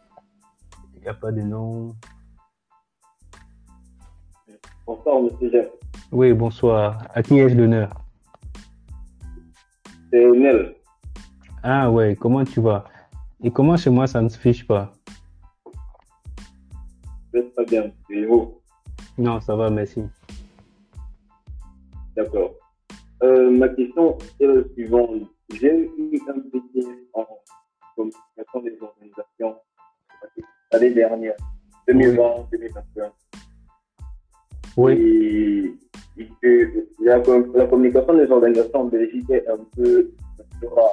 Il 0.96 1.02
n'y 1.02 1.08
a 1.08 1.14
pas 1.14 1.32
de 1.32 1.42
nom. 1.42 1.96
Bonsoir, 4.88 5.22
monsieur 5.22 5.52
Jeff. 5.52 5.68
Oui, 6.12 6.34
bonsoir. 6.34 7.04
À 7.14 7.22
qui 7.22 7.38
ai-je 7.38 7.56
l'honneur? 7.56 7.92
C'est 10.12 10.26
Nel. 10.32 10.76
Ah 11.62 11.92
ouais, 11.92 12.16
comment 12.20 12.44
tu 12.44 12.62
vas? 12.62 12.86
Et 13.44 13.52
comment 13.52 13.78
chez 13.78 13.92
moi 13.92 14.08
ça 14.08 14.24
ne 14.24 14.30
se 14.30 14.40
fiche 14.40 14.66
pas? 14.66 14.92
Très 17.32 17.66
bien. 17.66 17.92
Et 18.10 18.26
vous? 18.26 18.56
Non, 19.20 19.40
ça 19.40 19.56
va, 19.56 19.70
merci. 19.70 20.02
D'accord. 22.16 22.54
Euh, 23.22 23.52
ma 23.52 23.68
question 23.70 24.18
est 24.40 24.46
la 24.46 24.64
suivante. 24.74 25.22
J'ai 25.60 25.92
eu 25.98 26.22
un 26.28 26.40
petit 26.40 26.88
en 27.14 27.26
communication 27.96 28.62
des 28.64 28.78
organisations 28.82 29.56
l'année 30.72 30.92
dernière, 30.92 31.36
2020-2021. 31.88 33.12
Oui. 34.78 35.76
Et, 36.18 36.30
et 36.44 36.68
la, 37.00 37.18
la, 37.18 37.68
communication 37.68 38.14
des 38.14 38.32
organisations 38.32 38.82
en 38.82 38.86
Belgique 38.86 39.30
est 39.32 39.48
un 39.50 39.58
peu, 39.76 40.12
rare. 40.64 40.90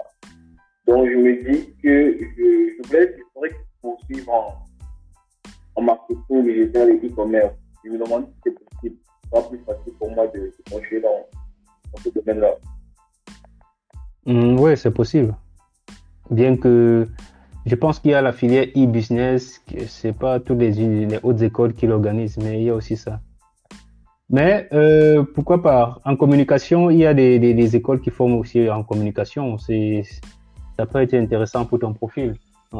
Donc, 0.87 1.09
je 1.09 1.17
me 1.17 1.33
dis 1.45 1.75
que 1.83 2.19
je, 2.19 2.83
je 2.83 2.89
voulais 2.89 3.15
poursuivre 3.81 4.33
en, 4.33 4.65
en 5.77 5.83
marketing 5.83 6.45
digital 6.45 6.91
et 6.91 7.07
e-commerce. 7.07 7.55
Je 7.85 7.91
me 7.91 7.99
demande 7.99 8.27
si 8.27 8.35
c'est 8.45 8.65
possible. 8.65 8.97
Ce 9.25 9.31
sera 9.31 9.49
plus 9.49 9.59
facile 9.59 9.93
pour 9.99 10.11
moi 10.11 10.27
de, 10.29 10.39
de 10.39 10.71
pencher 10.71 11.01
dans 11.01 11.27
ce 12.03 12.11
domaine-là. 12.11 12.55
Mm, 14.27 14.59
oui, 14.59 14.77
c'est 14.77 14.91
possible. 14.91 15.35
Bien 16.31 16.57
que 16.57 17.07
je 17.67 17.75
pense 17.75 17.99
qu'il 17.99 18.13
y 18.13 18.15
a 18.15 18.23
la 18.23 18.33
filière 18.33 18.67
e-business, 18.77 19.61
c'est 19.89 20.17
pas 20.17 20.41
toutes 20.41 20.59
les, 20.59 20.73
les, 21.07 21.19
hautes 21.23 21.43
écoles 21.43 21.75
qui 21.75 21.87
l'organisent, 21.87 22.39
mais 22.39 22.61
il 22.61 22.65
y 22.65 22.71
a 22.71 22.75
aussi 22.75 22.97
ça. 22.97 23.21
Mais 24.29 24.69
euh, 24.73 25.25
pourquoi 25.35 25.63
pas? 25.63 25.99
En 26.05 26.17
communication, 26.17 26.91
il 26.91 26.99
y 26.99 27.07
a 27.07 27.15
des, 27.15 27.77
écoles 27.77 28.01
qui 28.01 28.11
forment 28.11 28.37
aussi 28.37 28.69
en 28.69 28.83
communication. 28.83 29.57
Ça 29.59 30.87
peut 30.87 31.01
être 31.01 31.15
intéressant 31.15 31.65
pour 31.65 31.79
ton 31.79 31.93
profil. 31.93 32.35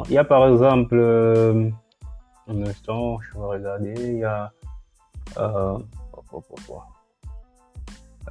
il 0.05 0.11
y 0.11 0.17
a 0.17 0.23
par 0.23 0.47
exemple, 0.47 0.95
euh, 0.95 1.69
un 2.47 2.61
instant, 2.63 3.19
je 3.21 3.33
vais 3.37 3.45
regarder, 3.45 3.93
il 3.97 4.17
y 4.19 4.23
a 4.23 4.51
euh, 5.37 5.77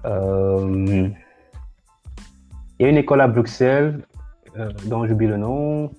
euh, 0.06 1.08
il 2.78 2.82
y 2.82 2.84
a 2.84 2.88
une 2.88 2.96
école 2.96 3.20
à 3.20 3.28
Bruxelles 3.28 4.06
euh, 4.56 4.70
dont 4.84 5.06
j'oublie 5.06 5.26
le 5.26 5.36
nom. 5.36 5.90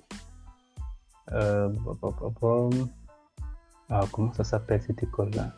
Euh, 1.32 1.68
ah, 3.90 4.04
comment 4.12 4.32
ça 4.32 4.44
s'appelle 4.44 4.82
cette 4.82 5.02
école-là? 5.02 5.52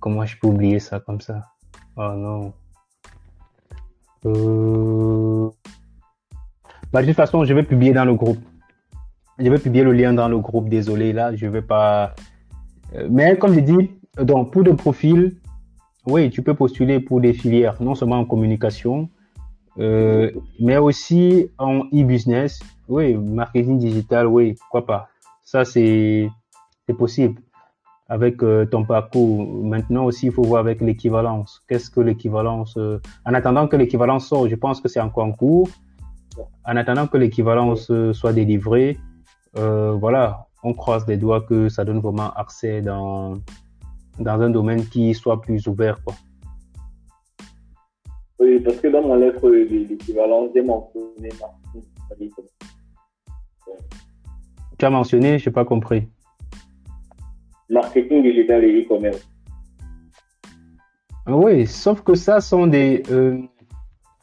Comment 0.00 0.26
je 0.26 0.36
peux 0.38 0.48
oublier 0.48 0.80
ça 0.80 0.98
comme 1.00 1.20
ça? 1.20 1.44
Oh 1.96 2.12
non. 2.14 2.52
Bah, 6.92 7.02
de 7.02 7.06
toute 7.06 7.16
façon, 7.16 7.44
je 7.44 7.54
vais 7.54 7.62
publier 7.62 7.92
dans 7.92 8.04
le 8.04 8.14
groupe. 8.14 8.40
Je 9.38 9.48
vais 9.48 9.58
publier 9.58 9.84
le 9.84 9.92
lien 9.92 10.12
dans 10.12 10.28
le 10.28 10.38
groupe. 10.38 10.68
Désolé, 10.68 11.12
là, 11.12 11.36
je 11.36 11.46
vais 11.46 11.62
pas. 11.62 12.14
Mais 13.08 13.38
comme 13.38 13.54
je 13.54 13.60
dis, 13.60 13.92
donc 14.16 14.52
pour 14.52 14.62
le 14.62 14.74
profil, 14.74 15.36
oui, 16.08 16.30
tu 16.30 16.42
peux 16.42 16.54
postuler 16.54 17.00
pour 17.00 17.20
des 17.20 17.34
filières, 17.34 17.76
non 17.82 17.94
seulement 17.94 18.18
en 18.18 18.24
communication, 18.24 19.10
euh, 19.78 20.30
mais 20.58 20.78
aussi 20.78 21.50
en 21.58 21.80
e-business. 21.92 22.60
Oui, 22.88 23.14
marketing 23.14 23.78
digital, 23.78 24.26
oui, 24.26 24.54
pourquoi 24.54 24.86
pas. 24.86 25.08
Ça, 25.44 25.64
c'est 25.64 26.30
possible 26.96 27.40
avec 28.08 28.42
euh, 28.42 28.64
ton 28.64 28.84
parcours. 28.84 29.46
Maintenant 29.62 30.06
aussi, 30.06 30.26
il 30.26 30.32
faut 30.32 30.42
voir 30.42 30.60
avec 30.60 30.80
l'équivalence. 30.80 31.62
Qu'est-ce 31.68 31.90
que 31.90 32.00
l'équivalence 32.00 32.74
euh, 32.78 32.98
En 33.26 33.34
attendant 33.34 33.68
que 33.68 33.76
l'équivalence 33.76 34.28
sorte, 34.28 34.48
je 34.48 34.56
pense 34.56 34.80
que 34.80 34.88
c'est 34.88 35.00
encore 35.00 35.24
en 35.24 35.32
cours. 35.32 35.68
En 36.64 36.76
attendant 36.76 37.06
que 37.06 37.18
l'équivalence 37.18 37.92
soit 38.12 38.32
délivrée, 38.32 38.98
voilà, 39.54 40.46
on 40.62 40.72
croise 40.72 41.06
les 41.08 41.16
doigts 41.16 41.40
que 41.40 41.68
ça 41.68 41.84
donne 41.84 41.98
vraiment 41.98 42.30
accès 42.30 42.80
dans 42.80 43.38
dans 44.18 44.40
un 44.40 44.50
domaine 44.50 44.84
qui 44.86 45.14
soit 45.14 45.40
plus 45.40 45.66
ouvert. 45.66 46.02
Quoi. 46.04 46.14
Oui, 48.38 48.60
parce 48.60 48.76
que 48.76 48.88
dans 48.88 49.02
mon 49.02 49.16
lettre 49.16 49.48
l'équivalent, 49.50 50.48
j'ai 50.54 50.62
mentionné 50.62 51.28
marketing. 51.40 52.32
Tu 54.78 54.84
as 54.84 54.90
mentionné, 54.90 55.38
je 55.38 55.48
n'ai 55.48 55.52
pas 55.52 55.64
compris. 55.64 56.08
Marketing 57.68 58.22
digital 58.22 58.64
et 58.64 58.82
e-commerce. 58.82 59.28
Oui, 61.26 61.66
sauf 61.66 62.00
que 62.02 62.14
ça 62.14 62.40
sont 62.40 62.66
des, 62.66 63.02
euh, 63.10 63.38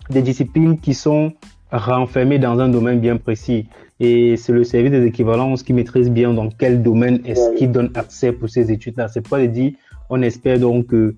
des 0.10 0.22
disciplines 0.22 0.80
qui 0.80 0.94
sont 0.94 1.34
renfermées 1.72 2.40
dans 2.40 2.58
un 2.60 2.70
domaine 2.70 3.00
bien 3.00 3.18
précis. 3.18 3.68
Et 4.00 4.38
c'est 4.38 4.54
le 4.54 4.64
service 4.64 4.92
des 4.92 5.06
équivalences 5.06 5.64
qui 5.64 5.74
maîtrise 5.74 6.10
bien 6.10 6.34
dans 6.34 6.50
quel 6.50 6.82
domaine 6.82 7.22
est-ce 7.26 7.54
qui 7.56 7.68
donne 7.68 7.92
accès 7.96 8.32
pour 8.32 8.50
ces 8.50 8.72
études-là. 8.72 9.08
C'est 9.08 9.28
pas 9.28 9.40
de 9.40 9.48
dire 9.48 9.74
on 10.10 10.22
espère 10.22 10.60
donc 10.60 10.88
que 10.88 11.16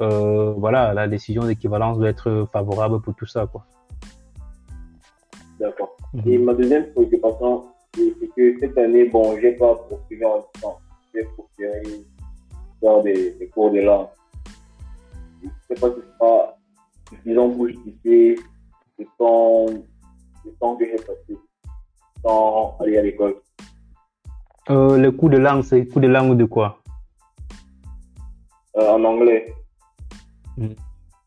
euh, 0.00 0.52
voilà, 0.56 0.94
la 0.94 1.08
décision 1.08 1.44
d'équivalence 1.44 1.98
doit 1.98 2.08
être 2.08 2.46
favorable 2.52 3.00
pour 3.02 3.14
tout 3.14 3.26
ça. 3.26 3.46
Quoi. 3.46 3.64
D'accord. 5.58 5.96
Mhm. 6.14 6.22
Et 6.26 6.38
ma 6.38 6.54
deuxième 6.54 6.90
préoccupation, 6.92 7.64
c'est 7.94 8.28
que 8.36 8.58
cette 8.58 8.78
année, 8.78 9.04
bon, 9.04 9.38
j'ai 9.40 9.52
pas 9.52 9.74
poursuivi 9.88 10.24
en 10.24 10.40
temps. 10.60 10.78
J'ai 11.14 11.24
poursuivi 11.36 12.06
dans 12.80 13.02
des, 13.02 13.32
des, 13.32 13.48
cours 13.48 13.70
de 13.70 13.80
langue. 13.80 14.06
pas 15.68 15.74
si 15.74 15.80
ce 15.80 16.02
sera 16.18 16.56
suffisant 17.10 17.50
pour 17.50 17.68
justifier 17.68 18.38
le 18.98 19.06
temps, 19.18 19.66
le 19.66 20.52
temps 20.58 20.76
que 20.76 20.86
j'ai 20.86 20.96
passé 20.96 21.38
sans 22.22 22.76
aller 22.80 22.98
à 22.98 23.02
l'école. 23.02 23.36
Euh, 24.70 24.96
le 24.96 25.10
cours 25.10 25.30
de 25.30 25.36
langue, 25.36 25.62
c'est 25.62 25.86
cours 25.86 26.00
de 26.00 26.08
langue 26.08 26.36
de 26.36 26.44
quoi? 26.44 26.79
En 28.74 29.04
anglais. 29.04 29.54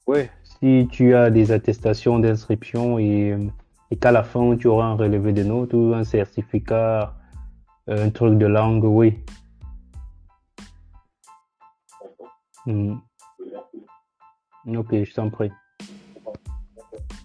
Ouais. 0.08 0.30
Si 0.44 0.88
tu 0.92 1.16
as 1.16 1.30
des 1.30 1.52
attestations 1.52 2.20
d'inscription 2.20 3.00
et, 3.00 3.38
et 3.92 3.96
qu'à 3.98 4.12
la 4.12 4.24
fin 4.24 4.56
tu 4.56 4.68
auras 4.68 4.86
un 4.86 4.96
relevé 4.96 5.34
de 5.34 5.44
notes 5.44 5.74
ou 5.74 5.94
un 5.94 6.04
certificat, 6.04 7.16
un 7.88 8.10
truc 8.10 8.38
de 8.38 8.46
langue, 8.46 8.86
oui. 8.86 9.20
Hmm. 12.66 12.96
Ok, 14.68 14.92
je 14.92 15.14
t'en 15.14 15.30
prie. 15.30 15.52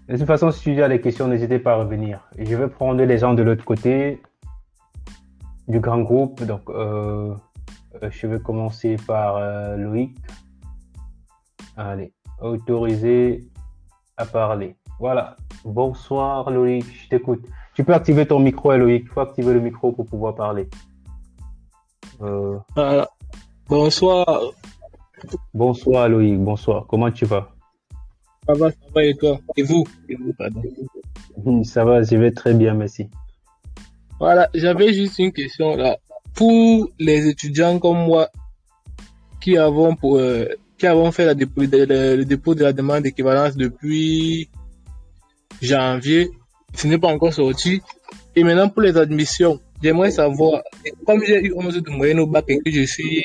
De 0.09 0.17
toute 0.17 0.27
façon, 0.27 0.51
si 0.51 0.75
tu 0.75 0.83
as 0.83 0.89
des 0.89 1.01
questions, 1.01 1.29
n'hésitez 1.29 1.59
pas 1.59 1.75
à 1.75 1.77
revenir. 1.77 2.27
Je 2.39 2.57
vais 2.57 2.69
prendre 2.69 3.03
les 3.03 3.19
gens 3.19 3.35
de 3.35 3.43
l'autre 3.43 3.65
côté 3.65 4.21
du 5.69 5.81
grand 5.81 6.01
groupe. 6.01 6.43
Donc, 6.43 6.69
euh, 6.71 6.75
euh, 6.75 7.35
je 8.03 8.27
vais 8.27 8.41
commencer 8.41 8.97
par 9.07 9.37
euh, 9.37 9.77
Loïc. 9.77 10.17
Allez, 11.77 12.13
autorisé 12.41 13.49
à 14.17 14.27
parler. 14.27 14.77
Voilà. 14.99 15.37
Bonsoir 15.65 16.51
Loïc, 16.51 16.85
je 17.05 17.09
t'écoute. 17.09 17.45
Tu 17.75 17.85
peux 17.85 17.95
activer 17.95 18.27
ton 18.27 18.41
micro, 18.41 18.71
hein, 18.71 18.79
Loïc. 18.79 19.05
Il 19.05 19.09
faut 19.09 19.21
activer 19.21 19.53
le 19.53 19.61
micro 19.61 19.93
pour 19.93 20.07
pouvoir 20.07 20.35
parler. 20.35 20.69
Euh, 22.21 22.59
Voilà. 22.75 23.09
Bonsoir, 23.69 24.27
bonsoir 25.53 26.09
Loïc, 26.09 26.39
bonsoir. 26.39 26.87
Comment 26.89 27.11
tu 27.11 27.27
vas? 27.27 27.51
Ça 28.47 28.55
va, 28.55 28.71
ça 28.71 28.77
va 28.95 29.05
et 29.05 29.15
toi? 29.15 29.39
Et 29.57 29.63
vous? 29.63 29.85
Et 30.09 30.17
vous, 30.17 31.65
Ça 31.65 31.85
va, 31.85 32.03
je 32.03 32.17
vais 32.17 32.33
très 32.33 32.55
bien, 32.55 32.75
merci. 32.75 33.11
Voilà, 34.19 34.49
j'avais 34.55 34.93
juste 34.95 35.19
une 35.19 35.33
question 35.33 35.77
là. 35.77 35.97
Pour 36.39 36.89
les 37.01 37.27
étudiants 37.27 37.81
comme 37.81 38.07
moi 38.07 38.29
qui 39.41 39.59
avons 39.59 39.97
pour 39.97 40.19
euh, 40.19 40.47
qui 40.79 40.87
avons 40.87 41.11
fait 41.11 41.25
la 41.27 41.35
le, 41.35 42.23
dépôt 42.23 42.55
de 42.55 42.63
la 42.63 42.73
demande 42.73 43.03
d'équivalence 43.03 43.57
depuis 43.57 44.49
janvier, 45.61 46.31
ce 46.75 46.87
n'est 46.87 46.99
pas 46.99 47.09
encore 47.09 47.35
sorti. 47.35 47.83
Et 48.37 48.45
maintenant 48.45 48.69
pour 48.69 48.83
les 48.83 48.97
admissions, 48.97 49.59
j'aimerais 49.83 50.13
savoir, 50.13 50.63
comme 51.05 51.25
j'ai 51.27 51.45
eu 51.45 51.53
11 51.57 51.83
de 51.83 51.91
moyenne 51.91 52.21
au 52.21 52.29
bac 52.29 52.45
et 52.47 52.61
que 52.61 52.71
je 52.71 52.85
suis 52.85 53.25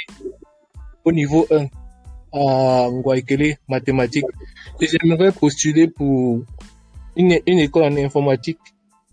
au 1.05 1.11
niveau 1.11 1.45
1 1.51 1.67
à 2.33 2.89
Ngwaikele, 2.89 3.57
mathématiques, 3.67 4.25
j'aimerais 4.81 5.31
postuler 5.31 5.87
pour 5.87 6.41
une, 7.15 7.39
une 7.45 7.59
école 7.59 7.83
en 7.83 7.95
informatique. 7.97 8.57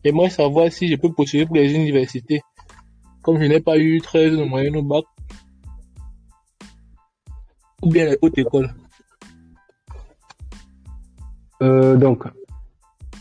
J'aimerais 0.03 0.31
savoir 0.31 0.73
si 0.73 0.89
je 0.89 0.97
peux 0.97 1.13
postuler 1.13 1.45
pour 1.45 1.57
les 1.57 1.71
universités. 1.75 2.41
Comme 3.23 3.41
je 3.41 3.47
n'ai 3.47 3.61
pas 3.61 3.79
eu 3.79 4.01
13 4.01 4.37
de 4.37 4.45
moyenne 4.45 4.77
au 4.77 4.83
bac. 4.83 5.05
Ou 7.83 7.91
bien 7.91 8.07
les 8.07 8.19
hautes 8.21 8.39
écoles. 8.39 8.71
Euh, 11.63 11.97
donc, 11.97 12.25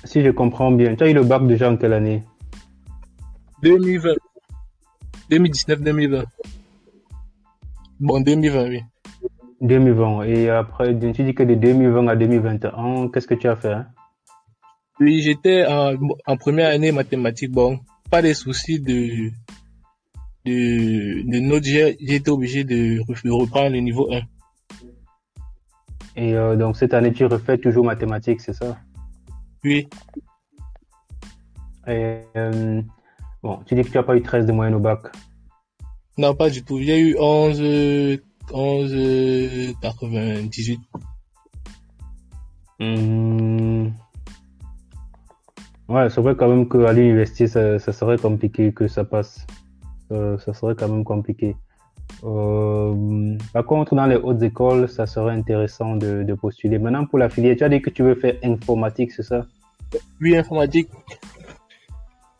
si 0.03 0.21
je 0.21 0.29
comprends 0.29 0.71
bien, 0.71 0.95
tu 0.95 1.03
as 1.03 1.09
eu 1.09 1.13
le 1.13 1.23
bac 1.23 1.45
déjà 1.47 1.69
en 1.69 1.77
quelle 1.77 1.93
année? 1.93 2.23
2020. 3.61 4.13
2019-2020. 5.29 6.23
Bon, 7.99 8.21
2020, 8.21 8.69
oui. 8.69 8.81
2020. 9.61 10.23
Et 10.23 10.49
après, 10.49 10.97
tu 10.97 11.23
dis 11.23 11.35
que 11.35 11.43
de 11.43 11.55
2020 11.55 12.07
à 12.07 12.15
2021, 12.15 13.09
qu'est-ce 13.09 13.27
que 13.27 13.35
tu 13.35 13.47
as 13.47 13.55
fait 13.55 13.73
hein? 13.73 13.87
Oui, 15.01 15.21
j'étais 15.21 15.65
en, 15.65 15.95
en 16.25 16.37
première 16.37 16.73
année 16.73 16.91
mathématiques. 16.91 17.51
Bon, 17.51 17.79
pas 18.09 18.21
de 18.21 18.33
soucis 18.33 18.79
de, 18.79 19.29
de, 20.49 21.31
de 21.31 21.39
notes. 21.39 21.63
J'ai 21.63 22.15
été 22.15 22.29
obligé 22.31 22.63
de, 22.63 22.99
de 23.23 23.31
reprendre 23.31 23.71
le 23.71 23.79
niveau 23.79 24.11
1. 24.11 24.21
Et 26.15 26.33
euh, 26.35 26.55
donc, 26.55 26.75
cette 26.75 26.93
année, 26.93 27.13
tu 27.13 27.25
refais 27.25 27.57
toujours 27.57 27.85
mathématiques, 27.85 28.41
c'est 28.41 28.53
ça? 28.53 28.77
Oui, 29.63 29.87
Et, 31.87 32.17
euh, 32.35 32.81
Bon, 33.41 33.59
tu 33.65 33.75
dis 33.75 33.83
que 33.83 33.89
tu 33.89 33.97
n'as 33.97 34.03
pas 34.03 34.15
eu 34.17 34.21
13 34.21 34.45
de 34.45 34.51
moyenne 34.51 34.75
au 34.75 34.79
bac. 34.79 34.99
non, 36.17 36.35
pas 36.35 36.49
du 36.49 36.63
tout. 36.63 36.79
J'ai 36.81 36.99
eu 36.99 37.15
11, 37.17 37.57
euh, 37.61 38.17
11, 38.51 38.91
euh, 38.93 39.73
98. 39.81 40.79
Hmm. 42.79 43.87
Ouais, 45.87 46.09
c'est 46.09 46.21
vrai 46.21 46.35
quand 46.35 46.47
même 46.49 46.67
qu'à 46.69 46.93
l'université, 46.93 47.47
ça, 47.47 47.79
ça 47.79 47.91
serait 47.93 48.17
compliqué 48.17 48.73
que 48.73 48.87
ça 48.87 49.03
passe. 49.05 49.45
Euh, 50.11 50.37
ça 50.39 50.53
serait 50.53 50.75
quand 50.75 50.87
même 50.87 51.03
compliqué. 51.03 51.55
Euh, 52.23 53.35
par 53.53 53.65
contre, 53.65 53.93
dans 53.95 54.07
les 54.07 54.15
hautes 54.15 54.41
écoles, 54.41 54.89
ça 54.89 55.05
serait 55.05 55.33
intéressant 55.33 55.95
de, 55.95 56.23
de 56.23 56.33
postuler. 56.33 56.79
Maintenant, 56.79 57.05
pour 57.05 57.19
la 57.19 57.29
filière, 57.29 57.55
tu 57.55 57.63
as 57.63 57.69
dit 57.69 57.81
que 57.81 57.91
tu 57.91 58.01
veux 58.03 58.15
faire 58.15 58.35
informatique, 58.43 59.11
c'est 59.11 59.23
ça? 59.23 59.45
Oui, 60.19 60.35
informatique. 60.35 60.89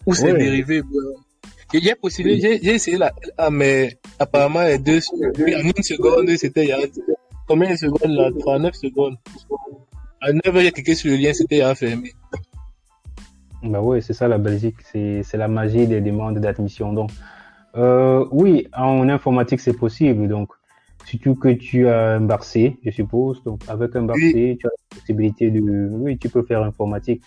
Ou 0.06 0.14
c'est 0.14 0.32
Ouais. 0.32 0.40
dérivé. 0.40 0.82
J'ai 1.72 1.94
postulé, 1.94 2.40
j'ai 2.40 2.60
j'ai 2.64 2.74
essayé 2.76 2.98
là, 2.98 3.14
ah, 3.38 3.52
mais 3.52 4.00
apparemment 4.18 4.64
les 4.64 4.80
deux, 4.80 5.00
oui, 5.38 5.56
en 5.56 5.60
une 5.60 5.84
seconde, 5.84 6.28
c'était 6.36 6.64
il 6.64 6.70
y 6.70 6.72
a 6.72 6.80
combien 7.48 7.70
de 7.70 7.76
secondes 7.76 8.10
là? 8.12 8.32
39 8.40 8.74
secondes. 8.74 9.18
À 10.20 10.34
9 10.34 10.42
heures, 10.48 10.62
j'ai 10.64 10.72
cliqué 10.72 10.96
sur 10.96 11.12
le 11.12 11.18
lien, 11.18 11.32
c'était 11.32 11.62
a 11.62 11.76
fermé. 11.76 12.12
Bah 13.62 13.82
oui, 13.84 14.02
c'est 14.02 14.14
ça 14.14 14.28
la 14.28 14.40
Belgique, 14.40 14.78
c'est 14.92 15.38
la 15.38 15.48
magie 15.48 15.86
des 15.86 16.02
demandes 16.02 16.40
d'admission. 16.40 16.92
Donc, 16.92 17.12
euh, 17.76 18.26
oui, 18.32 18.68
en 18.76 19.08
informatique 19.10 19.60
c'est 19.60 19.78
possible. 19.78 20.28
Donc, 20.28 20.50
surtout 21.06 21.36
que 21.36 21.50
tu 21.50 21.88
as 21.88 22.16
un 22.16 22.22
bac 22.22 22.44
C, 22.44 22.78
je 22.84 22.92
suppose. 22.92 23.44
Donc, 23.44 23.62
avec 23.68 23.96
un 23.96 24.08
Oui. 24.08 24.32
C, 24.32 24.58
tu 24.60 24.68
as 24.68 24.70
la 24.70 25.00
possibilité 25.00 25.52
de, 25.52 25.90
oui, 25.92 26.18
tu 26.18 26.30
peux 26.30 26.44
faire 26.44 26.64
informatique. 26.64 27.22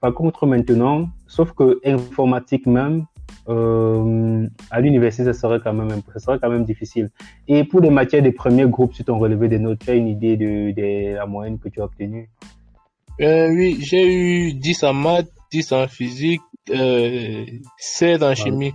Par 0.00 0.12
contre, 0.14 0.46
maintenant, 0.46 1.08
sauf 1.26 1.52
que 1.52 1.80
informatique 1.84 2.66
même, 2.66 3.06
euh, 3.48 4.46
à 4.70 4.80
l'université, 4.80 5.24
ça 5.24 5.34
serait 5.34 5.60
quand 5.62 5.72
même, 5.72 6.00
ça 6.12 6.18
serait 6.18 6.38
quand 6.40 6.50
même 6.50 6.64
difficile. 6.64 7.10
Et 7.46 7.64
pour 7.64 7.80
les 7.80 7.90
matières 7.90 8.22
des 8.22 8.32
premiers 8.32 8.66
groupes, 8.66 8.94
si 8.94 9.04
tu 9.04 9.10
as 9.10 9.14
relevé 9.14 9.48
des 9.48 9.58
notes, 9.58 9.80
tu 9.80 9.90
as 9.90 9.94
une 9.94 10.08
idée 10.08 10.36
de, 10.36 10.72
de 10.72 11.14
la 11.14 11.26
moyenne 11.26 11.58
que 11.58 11.68
tu 11.68 11.80
as 11.80 11.84
obtenue? 11.84 12.30
Euh, 13.20 13.48
oui, 13.50 13.76
j'ai 13.80 14.06
eu 14.06 14.54
10 14.54 14.84
en 14.84 14.94
maths, 14.94 15.30
10 15.52 15.72
en 15.72 15.86
physique, 15.88 16.42
euh, 16.70 17.44
16 17.78 18.22
en 18.22 18.34
chimie. 18.34 18.74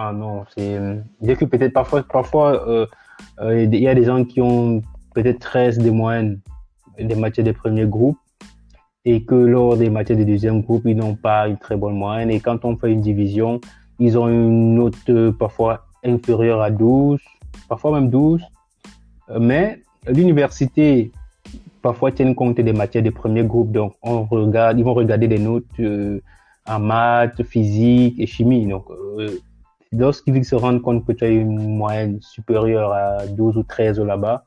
Ah 0.00 0.12
non, 0.12 0.44
c'est. 0.54 0.78
J'ai 1.20 1.34
que 1.34 1.44
peut-être 1.44 1.72
parfois, 1.72 2.04
parfois, 2.04 2.68
euh, 2.68 2.86
euh, 3.40 3.64
il 3.64 3.74
y 3.74 3.88
a 3.88 3.96
des 3.96 4.04
gens 4.04 4.24
qui 4.24 4.40
ont 4.40 4.80
peut-être 5.12 5.40
13 5.40 5.78
de 5.78 5.90
moyenne 5.90 6.38
des 7.00 7.16
matières 7.16 7.42
des 7.42 7.52
premiers 7.52 7.84
groupes 7.84 8.16
et 9.04 9.24
que 9.24 9.34
lors 9.34 9.76
des 9.76 9.90
matières 9.90 10.16
des 10.16 10.24
deuxième 10.24 10.62
groupe, 10.62 10.82
ils 10.84 10.96
n'ont 10.96 11.16
pas 11.16 11.48
une 11.48 11.56
très 11.56 11.76
bonne 11.76 11.96
moyenne. 11.96 12.30
Et 12.30 12.38
quand 12.38 12.64
on 12.64 12.76
fait 12.76 12.92
une 12.92 13.00
division, 13.00 13.60
ils 13.98 14.16
ont 14.16 14.28
une 14.28 14.76
note 14.76 14.94
euh, 15.08 15.32
parfois 15.32 15.86
inférieure 16.04 16.62
à 16.62 16.70
12, 16.70 17.18
parfois 17.68 17.90
même 18.00 18.08
12. 18.08 18.40
Euh, 19.30 19.40
Mais 19.40 19.82
l'université, 20.06 21.10
parfois, 21.82 22.12
tiennent 22.12 22.36
compte 22.36 22.60
des 22.60 22.72
matières 22.72 23.02
des 23.02 23.10
premiers 23.10 23.42
groupes. 23.42 23.72
Donc, 23.72 23.94
on 24.02 24.22
regarde, 24.26 24.78
ils 24.78 24.84
vont 24.84 24.94
regarder 24.94 25.26
des 25.26 25.40
notes 25.40 25.64
en 26.68 26.78
maths, 26.78 27.42
physique 27.42 28.20
et 28.20 28.26
chimie. 28.28 28.64
Donc, 28.64 28.84
lorsqu'ils 29.92 30.44
se 30.44 30.54
rendent 30.54 30.82
compte 30.82 31.04
que 31.06 31.12
tu 31.12 31.24
as 31.24 31.28
une 31.28 31.76
moyenne 31.76 32.20
supérieure 32.20 32.92
à 32.92 33.26
12 33.26 33.56
ou 33.56 33.62
13 33.62 34.00
là-bas, 34.00 34.44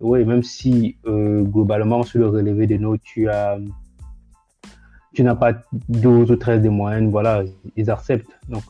oui, 0.00 0.24
même 0.24 0.42
si 0.42 0.96
euh, 1.06 1.42
globalement 1.42 2.02
sur 2.02 2.20
le 2.20 2.28
relevé 2.28 2.66
des 2.66 2.78
notes, 2.78 3.02
tu 3.02 3.28
as 3.28 3.58
tu 5.12 5.24
n'as 5.24 5.34
pas 5.34 5.52
12 5.88 6.30
ou 6.30 6.36
13 6.36 6.62
de 6.62 6.68
moyenne, 6.68 7.10
voilà, 7.10 7.42
ils 7.76 7.90
acceptent. 7.90 8.30
Donc, 8.48 8.62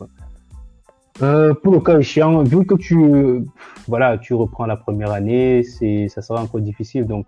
euh, 1.23 1.53
pour 1.55 1.75
le 1.75 1.81
cas 1.81 1.99
échéant, 1.99 2.43
vu 2.43 2.65
que 2.65 2.75
tu, 2.75 3.45
voilà, 3.87 4.17
tu 4.17 4.33
reprends 4.35 4.67
la 4.67 4.77
première 4.77 5.13
année, 5.13 5.63
c'est, 5.63 6.09
ça 6.09 6.23
sera 6.23 6.43
encore 6.43 6.61
difficile. 6.61 7.07
Donc, 7.07 7.27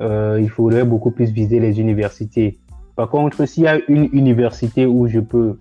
euh, 0.00 0.38
il 0.40 0.48
faudrait 0.48 0.84
beaucoup 0.84 1.10
plus 1.10 1.30
viser 1.30 1.58
les 1.58 1.80
universités. 1.80 2.58
Par 2.94 3.08
contre, 3.10 3.46
s'il 3.46 3.64
y 3.64 3.68
a 3.68 3.80
une 3.88 4.08
université 4.12 4.86
où 4.86 5.08
je 5.08 5.18
peux, 5.18 5.58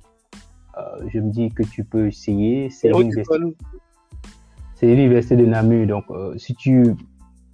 je 1.08 1.20
me 1.20 1.30
dis 1.32 1.50
que 1.50 1.64
tu 1.64 1.84
peux 1.84 2.08
essayer, 2.08 2.70
c'est 2.70 2.90
l'université 2.90 3.36
l'université 4.82 5.36
de 5.38 5.46
Namur. 5.46 5.88
Donc, 5.88 6.06
euh, 6.10 6.38
si 6.38 6.56
tu 6.56 6.84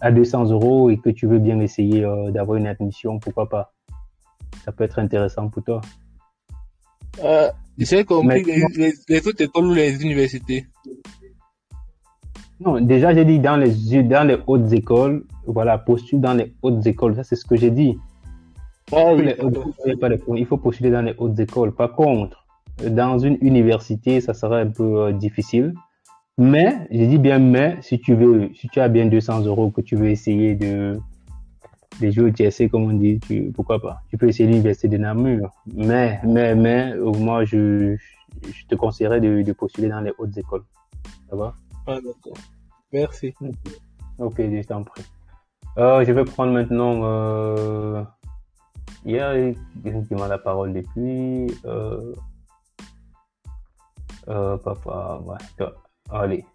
as 0.02 0.12
200 0.12 0.46
euros 0.52 0.90
et 0.90 0.98
que 0.98 1.10
tu 1.10 1.28
veux 1.28 1.40
bien 1.40 1.60
essayer 1.60 2.04
euh, 2.04 2.32
d'avoir 2.32 2.58
une 2.58 2.68
admission, 2.68 3.20
pourquoi 3.20 3.48
pas? 3.48 3.74
Ça 4.66 4.72
peut 4.72 4.84
être 4.84 5.00
intéressant 5.00 5.48
pour 5.50 5.64
toi. 5.64 5.82
euh, 7.24 7.50
j'ai 7.78 8.04
compris 8.04 8.44
Mais- 8.44 8.44
les, 8.44 8.66
les, 8.76 8.94
les 9.08 9.28
autres 9.28 9.44
écoles 9.44 9.66
ou 9.68 9.74
les 9.74 10.02
universités? 10.02 10.66
Non, 12.60 12.82
déjà, 12.82 13.14
j'ai 13.14 13.24
dit 13.26 13.40
dans 13.40 13.56
les, 13.56 14.04
dans 14.04 14.28
les 14.28 14.38
hautes 14.48 14.74
écoles, 14.74 15.24
voilà, 15.46 15.78
postule 15.78 16.20
dans 16.20 16.34
les 16.34 16.54
hautes 16.62 16.86
écoles. 16.86 17.16
Ça, 17.16 17.24
c'est 17.24 17.38
ce 17.38 17.46
que 17.46 17.56
j'ai 17.56 17.72
dit. 17.72 17.98
Ah 18.92 19.14
oui, 19.14 19.24
Les 19.24 19.36
hautes 19.40 20.00
pas. 20.00 20.10
Il 20.36 20.46
faut 20.46 20.58
postuler 20.58 20.90
dans 20.90 21.02
les 21.04 21.14
hautes 21.18 21.40
écoles. 21.40 21.74
Par 21.74 21.94
contre, 21.96 22.46
dans 22.88 23.20
une 23.20 23.38
université, 23.42 24.22
ça 24.22 24.34
serait 24.34 24.62
un 24.62 24.70
peu 24.70 25.02
euh, 25.02 25.12
difficile. 25.12 25.74
Mais, 26.38 26.88
j'ai 26.90 27.08
dit 27.08 27.18
bien 27.18 27.40
mais, 27.40 27.78
si 27.82 28.00
tu 28.00 28.16
veux, 28.16 28.50
si 28.56 28.70
tu 28.70 28.80
as 28.80 28.88
bien 28.88 29.08
200 29.08 29.42
euros 29.42 29.72
que 29.72 29.82
tu 29.82 29.96
veux 29.96 30.10
essayer 30.10 30.56
de, 30.56 30.98
de 32.02 32.12
jouer 32.12 32.30
au 32.30 32.32
TSC, 32.32 32.70
comme 32.70 32.84
on 32.84 32.94
dit, 32.94 33.20
tu, 33.20 33.52
pourquoi 33.54 33.82
pas. 33.82 34.02
Tu 34.10 34.18
peux 34.18 34.28
essayer 34.28 34.48
l'université 34.48 34.88
de 34.88 34.98
Namur. 34.98 35.52
Mais, 35.74 36.20
mais, 36.24 36.56
mais, 36.56 36.94
euh, 36.94 37.12
moi, 37.12 37.44
je, 37.44 37.98
je 38.44 38.66
te 38.68 38.76
conseillerais 38.76 39.20
de, 39.20 39.42
de 39.42 39.52
postuler 39.52 39.90
dans 39.90 40.02
les 40.02 40.14
hautes 40.18 40.38
écoles. 40.38 40.64
Ça 41.30 41.36
va? 41.36 41.54
Ah, 41.88 41.96
d'accord. 41.96 42.38
Merci. 42.94 43.34
Ok, 44.18 44.36
je 44.38 44.68
t'en 44.68 44.84
prie. 44.84 45.04
Euh, 45.78 46.04
je 46.04 46.12
vais 46.12 46.26
prendre 46.26 46.52
maintenant. 46.52 47.02
Euh... 47.04 48.04
Il 49.06 49.12
y 49.14 49.20
a 49.20 49.34
quelqu'un 49.84 50.04
qui 50.04 50.16
m'a 50.16 50.28
la 50.28 50.38
parole 50.38 50.74
depuis. 50.74 51.48
Euh... 51.66 52.14
Euh, 54.28 54.58
papa, 54.58 55.22
toi. 55.58 55.74
Allez. 56.12 56.46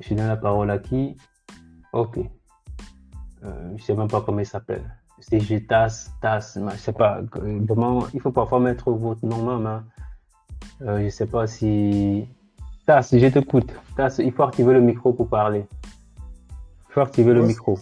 Je 0.00 0.14
donne 0.14 0.28
la 0.28 0.36
parole 0.36 0.70
à 0.70 0.78
qui? 0.78 1.16
Ok. 1.92 2.18
Euh, 3.44 3.72
je 3.76 3.82
sais 3.82 3.94
même 3.94 4.08
pas 4.08 4.20
comment 4.20 4.40
il 4.40 4.46
s'appelle. 4.46 4.84
C'est 5.18 5.40
Gétas, 5.40 6.10
Tas, 6.20 6.58
mais 6.60 6.72
je 6.72 6.76
sais 6.78 6.92
pas. 6.92 7.20
Vraiment, 7.32 8.06
il 8.12 8.20
faut 8.20 8.32
parfois 8.32 8.60
mettre 8.60 8.90
votre 8.90 9.24
nom 9.24 9.58
même. 9.58 9.66
Hein. 9.66 9.84
Euh, 10.82 11.02
je 11.04 11.08
sais 11.08 11.26
pas 11.26 11.46
si. 11.46 12.28
Tas, 12.86 13.08
je 13.12 13.26
t'écoute. 13.28 13.72
Il 14.18 14.32
faut 14.32 14.42
activer 14.42 14.74
le 14.74 14.80
micro 14.80 15.12
pour 15.12 15.28
parler. 15.28 15.66
Il 16.88 16.92
faut 16.92 17.00
activer 17.00 17.32
le 17.32 17.46
micro. 17.46 17.78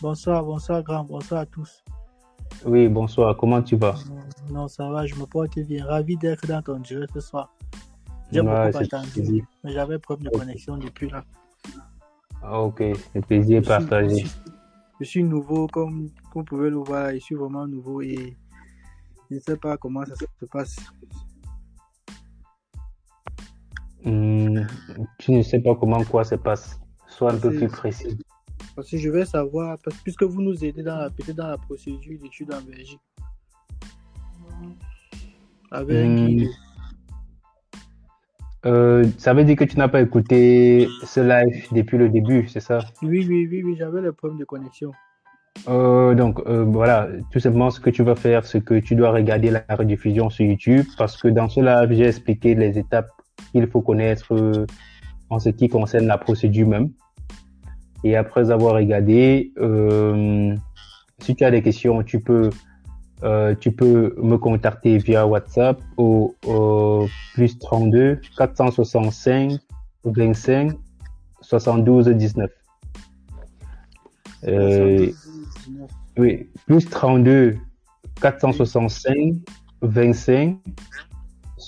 Bonsoir, 0.00 0.44
bonsoir, 0.44 0.82
grand, 0.82 1.04
bonsoir 1.04 1.40
à 1.40 1.46
tous. 1.46 1.84
Oui, 2.64 2.88
bonsoir. 2.88 3.36
Comment 3.36 3.62
tu 3.62 3.76
vas? 3.76 3.94
Non, 4.50 4.68
ça 4.68 4.88
va, 4.90 5.06
je 5.06 5.14
me 5.14 5.24
porte 5.26 5.58
bien. 5.60 5.84
Ravi 5.86 6.16
d'être 6.16 6.46
dans 6.46 6.62
ton 6.62 6.82
jeu 6.84 7.06
ce 7.14 7.20
soir. 7.20 7.52
J'ai 8.30 8.40
beaucoup 8.40 8.54
attendu, 8.78 9.44
mais 9.62 9.72
j'avais 9.72 9.98
problème 9.98 10.32
de 10.32 10.38
connexion 10.38 10.76
depuis 10.78 11.10
là. 11.10 11.24
Ah, 12.42 12.60
Ok, 12.62 12.80
le 13.14 13.20
plaisir 13.20 13.58
Je 13.62 13.64
suis- 13.64 13.68
partagé. 13.68 14.08
Je 14.20 14.26
suis, 14.26 14.40
je 15.00 15.04
suis 15.04 15.22
nouveau, 15.24 15.66
comme, 15.66 16.08
vous 16.34 16.44
pouvez 16.44 16.70
le 16.70 16.76
voir, 16.76 17.10
je 17.12 17.18
suis 17.18 17.34
vraiment 17.34 17.66
nouveau 17.66 18.00
et 18.00 18.36
je 19.30 19.34
ne 19.36 19.40
sais 19.40 19.56
pas 19.56 19.76
comment 19.76 20.04
ça 20.06 20.14
se 20.16 20.44
passe. 20.46 20.76
Hmm, 24.04 24.62
tu 25.18 25.32
ne 25.32 25.42
sais 25.42 25.60
pas 25.60 25.74
comment 25.76 26.02
quoi 26.04 26.24
se 26.24 26.34
passe. 26.34 26.80
Sois 27.06 27.32
un 27.32 27.38
peu 27.38 27.50
plus 27.54 27.68
précis. 27.68 28.18
Parce 28.74 28.90
que 28.90 28.96
je 28.96 29.10
vais 29.10 29.24
savoir, 29.24 29.78
parce, 29.84 29.96
puisque 29.98 30.22
vous 30.22 30.42
nous 30.42 30.64
aidez 30.64 30.82
dans 30.82 30.96
la, 30.96 31.10
peut-être 31.10 31.36
dans 31.36 31.48
la 31.48 31.58
procédure 31.58 32.18
d'études 32.20 32.52
en 32.52 32.62
Belgique. 32.62 33.00
Avec 35.70 36.06
Hmm. 36.06 36.46
Euh, 38.64 39.04
ça 39.18 39.34
veut 39.34 39.44
dire 39.44 39.56
que 39.56 39.64
tu 39.64 39.76
n'as 39.76 39.88
pas 39.88 40.00
écouté 40.00 40.88
ce 41.02 41.20
live 41.20 41.66
depuis 41.72 41.98
le 41.98 42.08
début, 42.08 42.46
c'est 42.46 42.60
ça? 42.60 42.78
Oui, 43.02 43.26
oui, 43.28 43.48
oui, 43.50 43.62
oui, 43.64 43.76
j'avais 43.76 44.00
le 44.00 44.12
problème 44.12 44.38
de 44.38 44.44
connexion. 44.44 44.92
Euh, 45.68 46.14
donc 46.14 46.40
euh, 46.46 46.64
voilà, 46.64 47.08
tout 47.32 47.40
simplement 47.40 47.70
ce 47.70 47.80
que 47.80 47.90
tu 47.90 48.02
vas 48.02 48.14
faire, 48.14 48.46
c'est 48.46 48.62
que 48.62 48.74
tu 48.74 48.94
dois 48.94 49.10
regarder 49.10 49.50
la 49.50 49.64
rediffusion 49.68 50.30
sur 50.30 50.46
YouTube 50.46 50.86
parce 50.96 51.20
que 51.20 51.28
dans 51.28 51.48
ce 51.48 51.60
live, 51.60 51.96
j'ai 51.96 52.06
expliqué 52.06 52.54
les 52.54 52.78
étapes 52.78 53.10
qu'il 53.50 53.66
faut 53.66 53.80
connaître 53.80 54.32
en 55.28 55.38
ce 55.40 55.48
qui 55.48 55.68
concerne 55.68 56.06
la 56.06 56.18
procédure 56.18 56.68
même. 56.68 56.90
Et 58.04 58.16
après 58.16 58.50
avoir 58.50 58.74
regardé, 58.74 59.52
euh, 59.58 60.54
si 61.20 61.36
tu 61.36 61.44
as 61.44 61.50
des 61.50 61.62
questions, 61.62 62.02
tu 62.02 62.20
peux 62.20 62.50
euh, 63.22 63.54
tu 63.54 63.70
peux 63.70 64.16
me 64.20 64.36
contacter 64.36 64.98
via 64.98 65.24
WhatsApp 65.26 65.80
au, 65.96 66.34
au 66.44 67.06
plus 67.34 67.56
32 67.56 68.20
465 68.36 69.60
25 70.04 70.72
72 71.40 72.08
19. 72.08 72.50
Euh, 74.48 75.12
79. 75.12 75.90
oui, 76.18 76.48
plus 76.66 76.84
32 76.90 77.58
465 78.20 79.34
25 79.82 80.56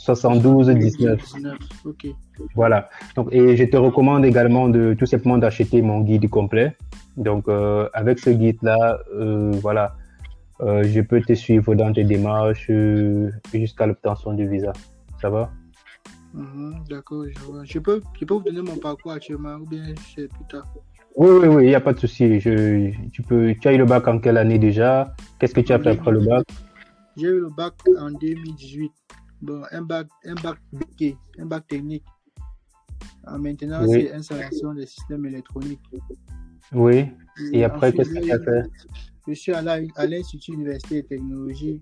72 0.05 0.69
19. 0.69 1.19
19, 1.19 1.59
Ok. 1.87 2.07
Voilà. 2.55 2.91
Donc, 3.17 3.29
et 3.33 3.57
je 3.57 3.65
te 3.65 3.77
recommande 3.77 4.25
également 4.25 4.69
de 4.69 4.95
tout 4.99 5.07
simplement 5.07 5.39
d'acheter 5.39 5.81
mon 5.81 6.01
guide 6.01 6.29
complet. 6.29 6.77
Donc, 7.17 7.49
euh, 7.49 7.89
avec 7.95 8.19
ce 8.19 8.31
guide-là, 8.31 8.99
euh, 9.15 9.53
voilà, 9.63 9.95
euh, 10.61 10.83
je 10.85 11.01
peux 11.01 11.21
te 11.23 11.33
suivre 11.33 11.75
dans 11.75 11.93
tes 11.93 12.05
démarches 12.05 12.71
jusqu'à 13.53 13.87
l'obtention 13.87 14.35
du 14.35 14.47
visa. 14.49 14.73
Ça 15.23 15.31
va? 15.31 15.51
Mhm, 16.35 16.85
D'accord, 16.91 17.25
je 17.35 17.39
vois. 17.45 17.65
Je 17.65 17.79
peux, 17.79 18.01
je 18.21 18.25
peux 18.27 18.35
vous 18.35 18.43
donner 18.43 18.61
mon 18.61 18.77
parcours 18.77 19.13
actuellement 19.13 19.55
ou 19.55 19.67
bien 19.67 19.95
c'est 20.15 20.29
plus 20.29 20.45
tard? 20.51 20.67
Oui, 21.17 21.31
oui, 21.31 21.49
oui, 21.49 21.63
il 21.65 21.69
n'y 21.69 21.75
a 21.77 21.81
pas 21.81 21.93
de 21.93 22.01
souci. 22.01 22.41
Je, 22.41 22.91
tu 23.13 23.23
peux, 23.23 23.55
tu 23.59 23.69
as 23.69 23.73
eu 23.73 23.79
le 23.79 23.87
bac 23.87 24.07
en 24.09 24.19
quelle 24.19 24.37
année 24.37 24.59
déjà? 24.59 25.15
Qu'est-ce 25.39 25.55
que 25.55 25.61
tu 25.61 25.73
as 25.73 25.79
fait 25.79 25.91
après 25.91 26.11
le 26.11 26.21
bac? 26.21 26.45
J'ai 27.17 27.29
eu 27.29 27.41
le 27.41 27.51
bac 27.51 27.75
en 27.99 28.11
2018. 28.11 28.91
Bon, 29.43 29.63
un 29.71 29.83
bac, 29.83 30.09
un 30.25 30.35
bac 30.35 30.59
BT, 30.73 31.17
un 31.39 31.47
bac 31.47 31.67
technique. 31.67 32.05
En 33.27 33.39
maintenance 33.39 33.87
Oui. 33.89 34.01
et 34.01 34.13
installation 34.13 34.75
des 34.75 34.87
systèmes 34.87 35.25
électroniques. 35.27 35.81
Oui. 36.73 37.07
Et 37.53 37.65
après, 37.65 37.93
qu'est-ce 37.93 38.11
que 38.11 38.21
tu 38.21 38.33
as 38.33 38.39
fait? 38.39 38.71
Je 39.27 39.33
suis 39.33 39.53
allé 39.53 39.89
à 39.97 40.07
l'Institut 40.07 40.53
Université 40.53 41.03
de 41.03 41.09
Technologie 41.09 41.81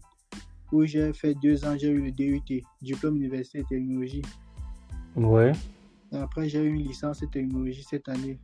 où 0.71 0.85
j'ai 0.85 1.13
fait 1.13 1.35
deux 1.35 1.65
ans, 1.65 1.77
j'ai 1.77 1.89
eu 1.89 2.01
le 2.01 2.13
DUT, 2.13 2.65
diplôme 2.81 3.17
Université 3.17 3.63
de 3.63 3.67
Technologie. 3.67 4.23
Oui. 5.17 5.51
Et 6.13 6.17
après, 6.17 6.49
j'ai 6.49 6.63
eu 6.63 6.69
une 6.69 6.83
licence 6.83 7.21
de 7.21 7.27
technologie 7.27 7.83
cette 7.83 8.09
année. 8.09 8.39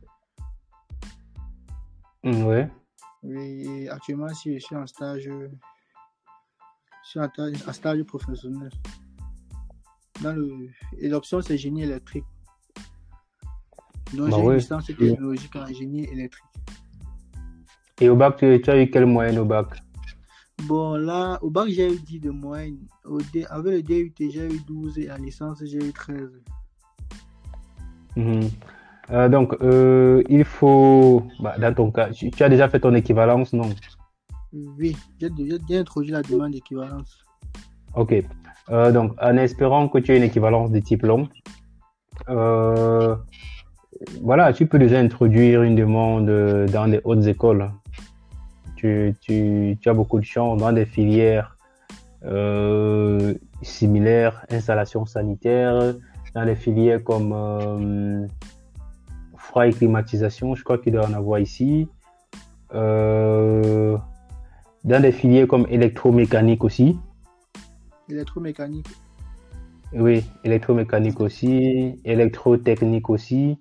Oui. 2.23 2.63
Oui, 3.23 3.67
et 3.67 3.89
actuellement, 3.89 4.29
si 4.29 4.59
je 4.59 4.65
suis 4.65 4.75
en 4.75 4.87
stage, 4.87 5.29
stage, 7.09 7.53
en 7.67 7.73
stage 7.73 8.03
professionnel. 8.03 8.69
Dans 10.21 10.33
le, 10.33 10.69
et 10.97 11.07
l'option, 11.09 11.41
c'est 11.41 11.57
génie 11.57 11.83
électrique. 11.83 12.25
Donc, 14.13 14.29
Bah 14.29 14.37
j'ai 14.37 14.43
ouais. 14.43 14.53
une 14.53 14.59
licence 14.59 14.85
technologique 14.85 15.55
en 15.55 15.65
génie 15.67 16.05
électrique. 16.05 16.43
Et 18.01 18.09
au 18.09 18.15
bac, 18.15 18.37
tu, 18.37 18.61
tu 18.61 18.69
as 18.69 18.81
eu 18.81 18.89
quelle 18.89 19.05
moyenne 19.05 19.37
au 19.39 19.45
bac? 19.45 19.67
Bon, 20.63 20.95
là, 20.95 21.37
au 21.41 21.49
bac, 21.49 21.69
j'ai 21.69 21.93
eu 21.93 21.99
10 21.99 22.19
de 22.19 22.29
moyenne. 22.31 22.79
Au 23.05 23.19
D- 23.33 23.45
avec 23.49 23.73
le 23.73 23.81
DUT, 23.81 24.13
j'ai 24.19 24.47
eu 24.47 24.59
12 24.67 24.97
et 24.99 25.11
en 25.11 25.15
licence, 25.17 25.63
j'ai 25.63 25.77
eu 25.77 25.93
13. 25.93 26.29
Mhm. 28.15 28.49
Euh, 29.11 29.29
donc, 29.29 29.55
euh, 29.61 30.21
il 30.29 30.43
faut, 30.43 31.23
bah, 31.39 31.57
dans 31.57 31.73
ton 31.73 31.91
cas, 31.91 32.09
tu, 32.09 32.29
tu 32.29 32.43
as 32.43 32.49
déjà 32.49 32.67
fait 32.69 32.79
ton 32.79 32.93
équivalence, 32.93 33.53
non? 33.53 33.69
Oui, 34.53 34.95
j'ai 35.19 35.29
déjà 35.29 35.57
introduit 35.79 36.11
la 36.11 36.21
demande 36.21 36.51
d'équivalence. 36.51 37.23
Ok. 37.95 38.15
Euh, 38.69 38.91
donc, 38.91 39.13
en 39.21 39.37
espérant 39.37 39.87
que 39.87 39.99
tu 39.99 40.11
aies 40.11 40.17
une 40.17 40.23
équivalence 40.23 40.71
de 40.71 40.79
type 40.79 41.03
long, 41.03 41.27
voilà, 44.21 44.53
tu 44.53 44.65
peux 44.65 44.79
déjà 44.79 44.99
introduire 44.99 45.63
une 45.63 45.75
demande 45.75 46.29
euh, 46.29 46.67
dans 46.67 46.85
les 46.85 47.01
hautes 47.03 47.25
écoles. 47.25 47.71
Tu, 48.75 49.13
tu, 49.21 49.77
as 49.85 49.93
beaucoup 49.93 50.19
de 50.19 50.25
chance 50.25 50.57
dans 50.59 50.71
des 50.71 50.85
filières 50.85 51.57
euh, 52.23 53.33
similaires, 53.61 54.45
installation 54.49 55.05
sanitaire, 55.05 55.95
dans 56.33 56.43
les 56.43 56.55
filières 56.55 57.03
comme 57.03 57.33
euh, 57.33 58.25
froid 59.35 59.67
et 59.67 59.73
climatisation, 59.73 60.55
je 60.55 60.63
crois 60.63 60.77
qu'il 60.77 60.93
doit 60.93 61.05
en 61.05 61.13
avoir 61.13 61.39
ici. 61.39 61.89
Dans 64.83 65.01
des 65.01 65.11
filières 65.11 65.47
comme 65.47 65.67
électromécanique 65.69 66.63
aussi. 66.63 66.97
Électromécanique. 68.09 68.87
Oui, 69.93 70.23
électromécanique 70.43 71.19
aussi, 71.19 71.99
électrotechnique 72.05 73.09
aussi. 73.09 73.57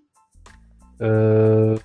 Euh, 1.00 1.76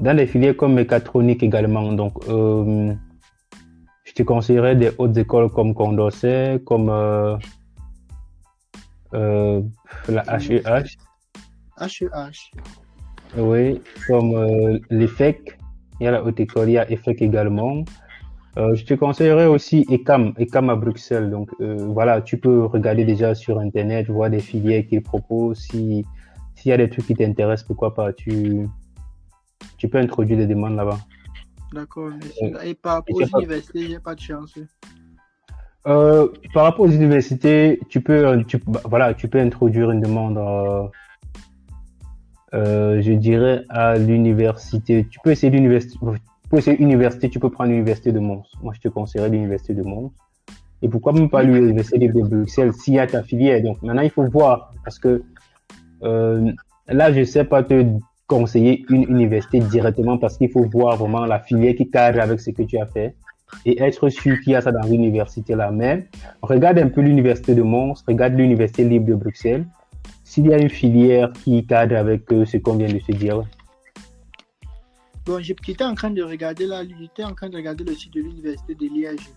dans 0.00 0.16
les 0.16 0.26
filières 0.26 0.56
comme 0.56 0.74
mécatronique 0.74 1.42
également. 1.42 1.92
Donc, 1.92 2.14
euh, 2.28 2.92
je 4.04 4.12
te 4.12 4.22
conseillerais 4.22 4.74
des 4.74 4.90
hautes 4.98 5.16
écoles 5.16 5.50
comme 5.50 5.74
Condorcet, 5.74 6.60
comme 6.64 6.90
euh, 6.90 7.36
la 10.08 10.22
HEH, 10.38 10.96
HEH. 11.78 12.50
oui, 13.36 13.80
comme 14.06 14.80
l'EFEC. 14.90 15.61
Il 16.02 16.06
y 16.06 16.08
a 16.08 16.10
la 16.10 16.24
haute 16.24 16.40
école, 16.40 16.68
il 16.68 16.72
y 16.72 16.78
a 16.78 16.90
EFEC 16.90 17.22
également. 17.22 17.84
Euh, 18.58 18.74
je 18.74 18.84
te 18.84 18.92
conseillerais 18.94 19.46
aussi 19.46 19.86
ECAM, 19.88 20.32
ECAM 20.36 20.68
à 20.68 20.74
Bruxelles. 20.74 21.30
Donc 21.30 21.48
euh, 21.60 21.76
voilà, 21.78 22.20
tu 22.20 22.38
peux 22.38 22.64
regarder 22.64 23.04
déjà 23.04 23.36
sur 23.36 23.60
Internet, 23.60 24.10
voir 24.10 24.28
des 24.28 24.40
filières 24.40 24.84
qu'ils 24.88 25.04
proposent. 25.04 25.60
Si, 25.60 26.04
s'il 26.56 26.70
y 26.70 26.72
a 26.72 26.76
des 26.76 26.90
trucs 26.90 27.06
qui 27.06 27.14
t'intéressent, 27.14 27.68
pourquoi 27.68 27.94
pas, 27.94 28.12
tu, 28.12 28.68
tu 29.76 29.88
peux 29.88 29.98
introduire 29.98 30.38
des 30.38 30.48
demandes 30.48 30.74
là-bas. 30.74 30.98
D'accord, 31.72 32.10
merci. 32.10 32.68
Et 32.68 32.74
par 32.74 32.94
rapport 32.94 33.16
aux 33.16 33.38
universités, 33.38 33.86
j'ai 33.86 34.00
pas 34.00 34.16
de 34.16 34.20
chance. 34.20 34.58
Euh, 35.86 36.26
par 36.52 36.64
rapport 36.64 36.86
aux 36.86 36.90
universités, 36.90 37.78
tu 37.88 38.00
peux, 38.00 38.26
euh, 38.26 38.42
tu, 38.42 38.58
bah, 38.66 38.80
voilà, 38.86 39.14
tu 39.14 39.28
peux 39.28 39.38
introduire 39.38 39.92
une 39.92 40.00
demande, 40.00 40.36
euh, 40.36 40.42
euh, 40.42 40.88
je 42.52 43.12
dirais, 43.12 43.62
à 43.68 43.96
l'université. 43.96 45.06
Tu 45.10 45.18
peux 45.20 45.30
essayer 45.30 45.50
l'université, 45.50 45.98
pour 46.52 46.58
essayer 46.58 46.76
l'université, 46.76 47.30
tu 47.30 47.40
peux 47.40 47.48
prendre 47.48 47.70
l'université 47.70 48.12
de 48.12 48.18
Mons. 48.18 48.44
Moi, 48.62 48.74
je 48.74 48.80
te 48.80 48.88
conseillerais 48.88 49.30
l'université 49.30 49.72
de 49.72 49.82
Mons. 49.82 50.12
Et 50.82 50.88
pourquoi 50.88 51.12
même 51.12 51.30
pas 51.30 51.42
l'université 51.42 51.96
libre 51.96 52.20
de 52.20 52.28
Bruxelles 52.28 52.74
s'il 52.74 52.94
y 52.94 52.98
a 52.98 53.06
ta 53.06 53.22
filière. 53.22 53.62
Donc 53.62 53.80
maintenant, 53.82 54.02
il 54.02 54.10
faut 54.10 54.28
voir 54.28 54.72
parce 54.84 54.98
que 54.98 55.22
euh, 56.02 56.52
là, 56.88 57.12
je 57.12 57.24
sais 57.24 57.44
pas 57.44 57.62
te 57.62 57.86
conseiller 58.26 58.84
une 58.90 59.04
université 59.04 59.60
directement 59.60 60.18
parce 60.18 60.36
qu'il 60.36 60.50
faut 60.50 60.64
voir 60.64 60.96
vraiment 60.96 61.24
la 61.24 61.38
filière 61.38 61.74
qui 61.74 61.88
cadre 61.88 62.20
avec 62.20 62.40
ce 62.40 62.50
que 62.50 62.62
tu 62.64 62.78
as 62.78 62.86
fait 62.86 63.14
et 63.64 63.82
être 63.82 64.08
sûr 64.08 64.40
qu'il 64.40 64.52
y 64.52 64.56
a 64.56 64.60
ça 64.60 64.72
dans 64.72 64.86
l'université 64.86 65.54
là. 65.54 65.70
Mais 65.70 66.08
regarde 66.42 66.78
un 66.78 66.88
peu 66.88 67.00
l'université 67.00 67.54
de 67.54 67.62
Mons, 67.62 68.02
regarde 68.06 68.34
l'université 68.34 68.84
libre 68.84 69.06
de 69.06 69.14
Bruxelles. 69.14 69.64
S'il 70.32 70.46
y 70.46 70.54
a 70.54 70.56
une 70.56 70.70
filière 70.70 71.30
qui 71.30 71.62
cadre 71.66 71.94
avec 71.94 72.32
euh, 72.32 72.46
ce 72.46 72.56
qu'on 72.56 72.76
vient 72.76 72.88
de 72.88 72.98
se 73.00 73.12
dire. 73.12 73.42
Bon, 75.26 75.38
j'étais 75.42 75.84
en 75.84 75.94
train 75.94 76.08
de 76.10 76.22
regarder 76.22 76.64
là, 76.64 76.82
j'étais 76.86 77.22
en 77.22 77.34
train 77.34 77.50
de 77.50 77.56
regarder 77.56 77.84
le 77.84 77.94
site 77.94 78.14
de 78.14 78.22
l'université 78.22 78.74
de 78.74 78.86
Liège. 78.86 79.28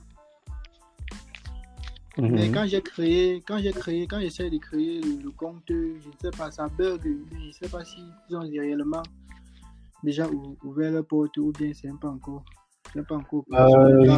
Mais 2.18 2.48
Mhm. 2.48 2.54
quand 2.54 2.66
j'ai 2.66 2.82
créé, 2.82 3.44
quand 3.46 3.58
j'ai 3.58 3.74
créé, 3.74 4.08
quand 4.08 4.22
j'essaie 4.22 4.50
de 4.50 4.58
créer 4.58 5.02
le, 5.02 5.32
compte, 5.32 5.64
je 5.68 5.74
ne 6.14 6.18
sais 6.22 6.32
pas, 6.32 6.50
ça 6.50 6.70
bug, 6.70 7.02
je 7.04 7.48
ne 7.48 7.52
sais 7.52 7.68
pas 7.68 7.84
si 7.84 8.00
ils 8.30 8.38
ont 8.38 8.48
réellement 8.50 9.04
déjà 10.02 10.30
ou- 10.30 10.56
ouvert 10.64 10.94
la 10.94 11.04
porte 11.04 11.36
ou 11.36 11.52
bien 11.52 11.72
c'est 11.74 11.92
pas 12.00 12.08
encore. 12.08 12.46
C'est 12.94 13.06
pas 13.06 13.18
encore. 13.18 13.44
Euh, 13.52 14.18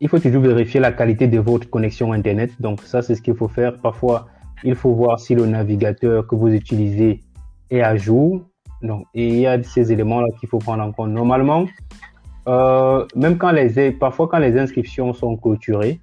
il 0.00 0.08
faut 0.08 0.20
toujours 0.20 0.42
vérifier 0.42 0.78
la 0.78 0.92
qualité 0.92 1.26
de 1.26 1.40
votre 1.40 1.68
connexion 1.68 2.12
Internet. 2.12 2.52
Donc 2.60 2.82
ça, 2.82 3.02
c'est 3.02 3.16
ce 3.16 3.20
qu'il 3.20 3.34
faut 3.34 3.48
faire. 3.48 3.80
Parfois, 3.80 4.28
il 4.64 4.74
faut 4.74 4.92
voir 4.94 5.20
si 5.20 5.34
le 5.34 5.46
navigateur 5.46 6.26
que 6.26 6.34
vous 6.34 6.48
utilisez 6.48 7.20
est 7.70 7.80
à 7.80 7.96
jour. 7.96 8.42
Donc, 8.82 9.06
il 9.14 9.36
y 9.38 9.46
a 9.46 9.62
ces 9.62 9.92
éléments-là 9.92 10.28
qu'il 10.38 10.48
faut 10.48 10.58
prendre 10.58 10.82
en 10.82 10.92
compte. 10.92 11.10
Normalement, 11.10 11.66
euh, 12.48 13.04
même 13.14 13.38
quand 13.38 13.50
les, 13.50 13.92
parfois 13.92 14.28
quand 14.28 14.38
les 14.38 14.58
inscriptions 14.58 15.12
sont 15.12 15.36
clôturées, 15.36 16.00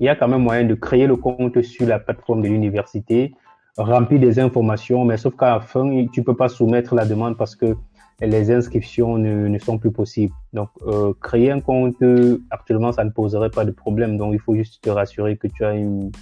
il 0.00 0.06
y 0.06 0.08
a 0.08 0.16
quand 0.16 0.28
même 0.28 0.42
moyen 0.42 0.64
de 0.64 0.74
créer 0.74 1.06
le 1.06 1.16
compte 1.16 1.60
sur 1.62 1.86
la 1.86 1.98
plateforme 1.98 2.42
de 2.42 2.48
l'université, 2.48 3.34
remplir 3.76 4.20
des 4.20 4.38
informations, 4.38 5.04
mais 5.04 5.16
sauf 5.16 5.36
qu'à 5.36 5.54
la 5.54 5.60
fin, 5.60 6.06
tu 6.12 6.22
peux 6.22 6.36
pas 6.36 6.48
soumettre 6.48 6.94
la 6.94 7.04
demande 7.06 7.36
parce 7.36 7.56
que 7.56 7.74
les 8.20 8.50
inscriptions 8.50 9.18
ne, 9.18 9.48
ne 9.48 9.58
sont 9.58 9.78
plus 9.78 9.90
possibles. 9.90 10.34
Donc, 10.52 10.68
euh, 10.86 11.12
créer 11.20 11.50
un 11.50 11.60
compte, 11.60 12.00
euh, 12.02 12.38
actuellement, 12.50 12.92
ça 12.92 13.04
ne 13.04 13.10
poserait 13.10 13.50
pas 13.50 13.64
de 13.64 13.72
problème. 13.72 14.16
Donc, 14.16 14.34
il 14.34 14.40
faut 14.40 14.54
juste 14.54 14.82
te 14.82 14.90
rassurer 14.90 15.36
que 15.36 15.48
tu 15.48 15.64
as 15.64 15.72
une, 15.72 16.12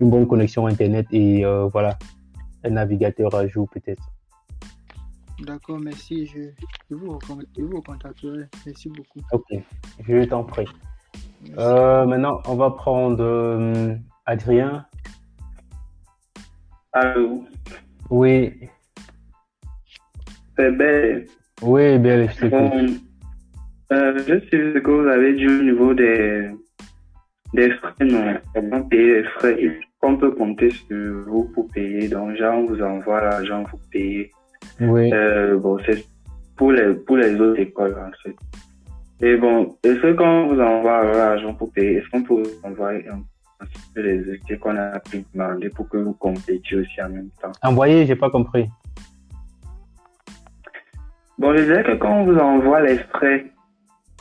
une 0.00 0.10
bonne 0.10 0.26
connexion 0.26 0.66
Internet 0.66 1.06
et 1.12 1.44
euh, 1.44 1.66
voilà, 1.66 1.98
un 2.64 2.70
navigateur 2.70 3.34
à 3.34 3.46
jour 3.46 3.68
peut-être. 3.70 4.02
D'accord, 5.46 5.78
merci. 5.78 6.26
Je, 6.26 6.40
je, 6.90 6.96
vous, 6.96 7.18
je 7.56 7.62
vous 7.62 7.80
contacterai. 7.82 8.44
Merci 8.66 8.88
beaucoup. 8.88 9.20
Ok, 9.32 9.46
je 10.06 10.24
t'en 10.24 10.42
prie. 10.44 10.66
Euh, 11.56 12.04
maintenant, 12.06 12.40
on 12.46 12.56
va 12.56 12.70
prendre 12.72 13.22
euh, 13.22 13.94
Adrien. 14.26 14.84
Allô, 16.92 17.44
Oui, 18.10 18.52
c'est 20.56 20.72
ben, 20.72 21.24
oui, 21.62 21.98
belle, 21.98 22.28
je 22.30 22.34
t'écoute. 22.40 22.50
bon, 22.50 22.86
euh, 23.92 24.18
je 24.26 24.40
sais 24.40 24.72
ce 24.74 24.78
que 24.78 24.90
vous 24.90 25.06
avez 25.08 25.34
dit 25.34 25.46
au 25.46 25.62
niveau 25.62 25.94
des, 25.94 26.50
des 27.54 27.70
frais, 27.72 27.92
non, 28.00 28.34
comment 28.54 28.82
payer 28.88 29.22
les 29.22 29.24
frais, 29.24 29.56
qu'on 30.00 30.16
peut 30.16 30.30
compter 30.30 30.70
sur 30.70 31.24
vous 31.26 31.44
pour 31.54 31.68
payer, 31.68 32.08
donc 32.08 32.36
genre 32.36 32.58
on 32.58 32.66
vous 32.66 32.82
envoie 32.82 33.20
l'argent, 33.20 33.64
vous 33.70 33.80
payez. 33.90 34.30
Oui. 34.80 35.10
Euh, 35.12 35.56
bon, 35.58 35.78
c'est 35.84 36.04
pour 36.56 36.72
les, 36.72 36.94
pour 36.94 37.16
les 37.16 37.40
autres 37.40 37.60
écoles, 37.60 37.96
en 37.98 38.10
fait. 38.22 38.36
Et 39.20 39.36
bon, 39.36 39.76
est-ce 39.82 40.00
que 40.00 40.12
quand 40.12 40.44
on 40.44 40.54
vous 40.54 40.60
envoie 40.60 41.04
l'argent 41.04 41.52
pour 41.54 41.72
payer, 41.72 41.96
est-ce 41.96 42.08
qu'on 42.10 42.22
peut 42.22 42.42
vous 42.42 42.60
envoyer 42.62 43.08
un, 43.08 43.22
les 43.96 44.20
outils 44.30 44.58
qu'on 44.58 44.76
a 44.76 45.00
pu 45.00 45.24
demander 45.34 45.68
pour 45.70 45.88
que 45.88 45.96
vous 45.96 46.12
complétiez 46.14 46.78
aussi 46.78 47.02
en 47.02 47.08
même 47.08 47.30
temps? 47.42 47.52
Envoyé, 47.64 48.06
j'ai 48.06 48.14
pas 48.14 48.30
compris. 48.30 48.68
Bon, 51.38 51.52
je 51.56 51.62
disais 51.62 51.82
que 51.82 51.94
quand 51.96 52.20
on 52.20 52.24
vous 52.24 52.38
envoie 52.38 52.80
les 52.80 52.98
frais, 52.98 53.46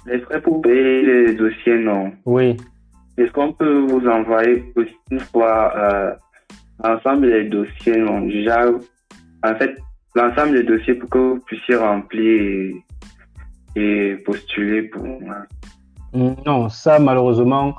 les 0.08 0.20
frais 0.22 0.42
pour 0.42 0.62
payer 0.62 1.04
les 1.04 1.34
dossiers, 1.34 1.80
non? 1.80 2.12
Oui. 2.26 2.58
Est-ce 3.18 3.32
qu'on 3.32 3.51
peut 3.53 3.80
vous 3.88 4.07
envoyer 4.07 4.74
une 5.09 5.20
fois 5.20 5.74
euh, 5.76 6.11
l'ensemble 6.84 7.28
des 7.28 7.45
dossiers, 7.45 8.03
Déjà, 8.28 8.70
en 9.43 9.55
fait, 9.55 9.76
l'ensemble 10.15 10.53
des 10.53 10.63
dossiers 10.63 10.93
pour 10.93 11.09
que 11.09 11.18
vous 11.18 11.39
puissiez 11.39 11.76
remplir 11.76 12.74
et, 13.76 14.15
postuler 14.26 14.84
pour. 14.84 15.05
hein. 15.05 15.45
Non, 16.45 16.70
ça, 16.70 16.99
malheureusement, 16.99 17.76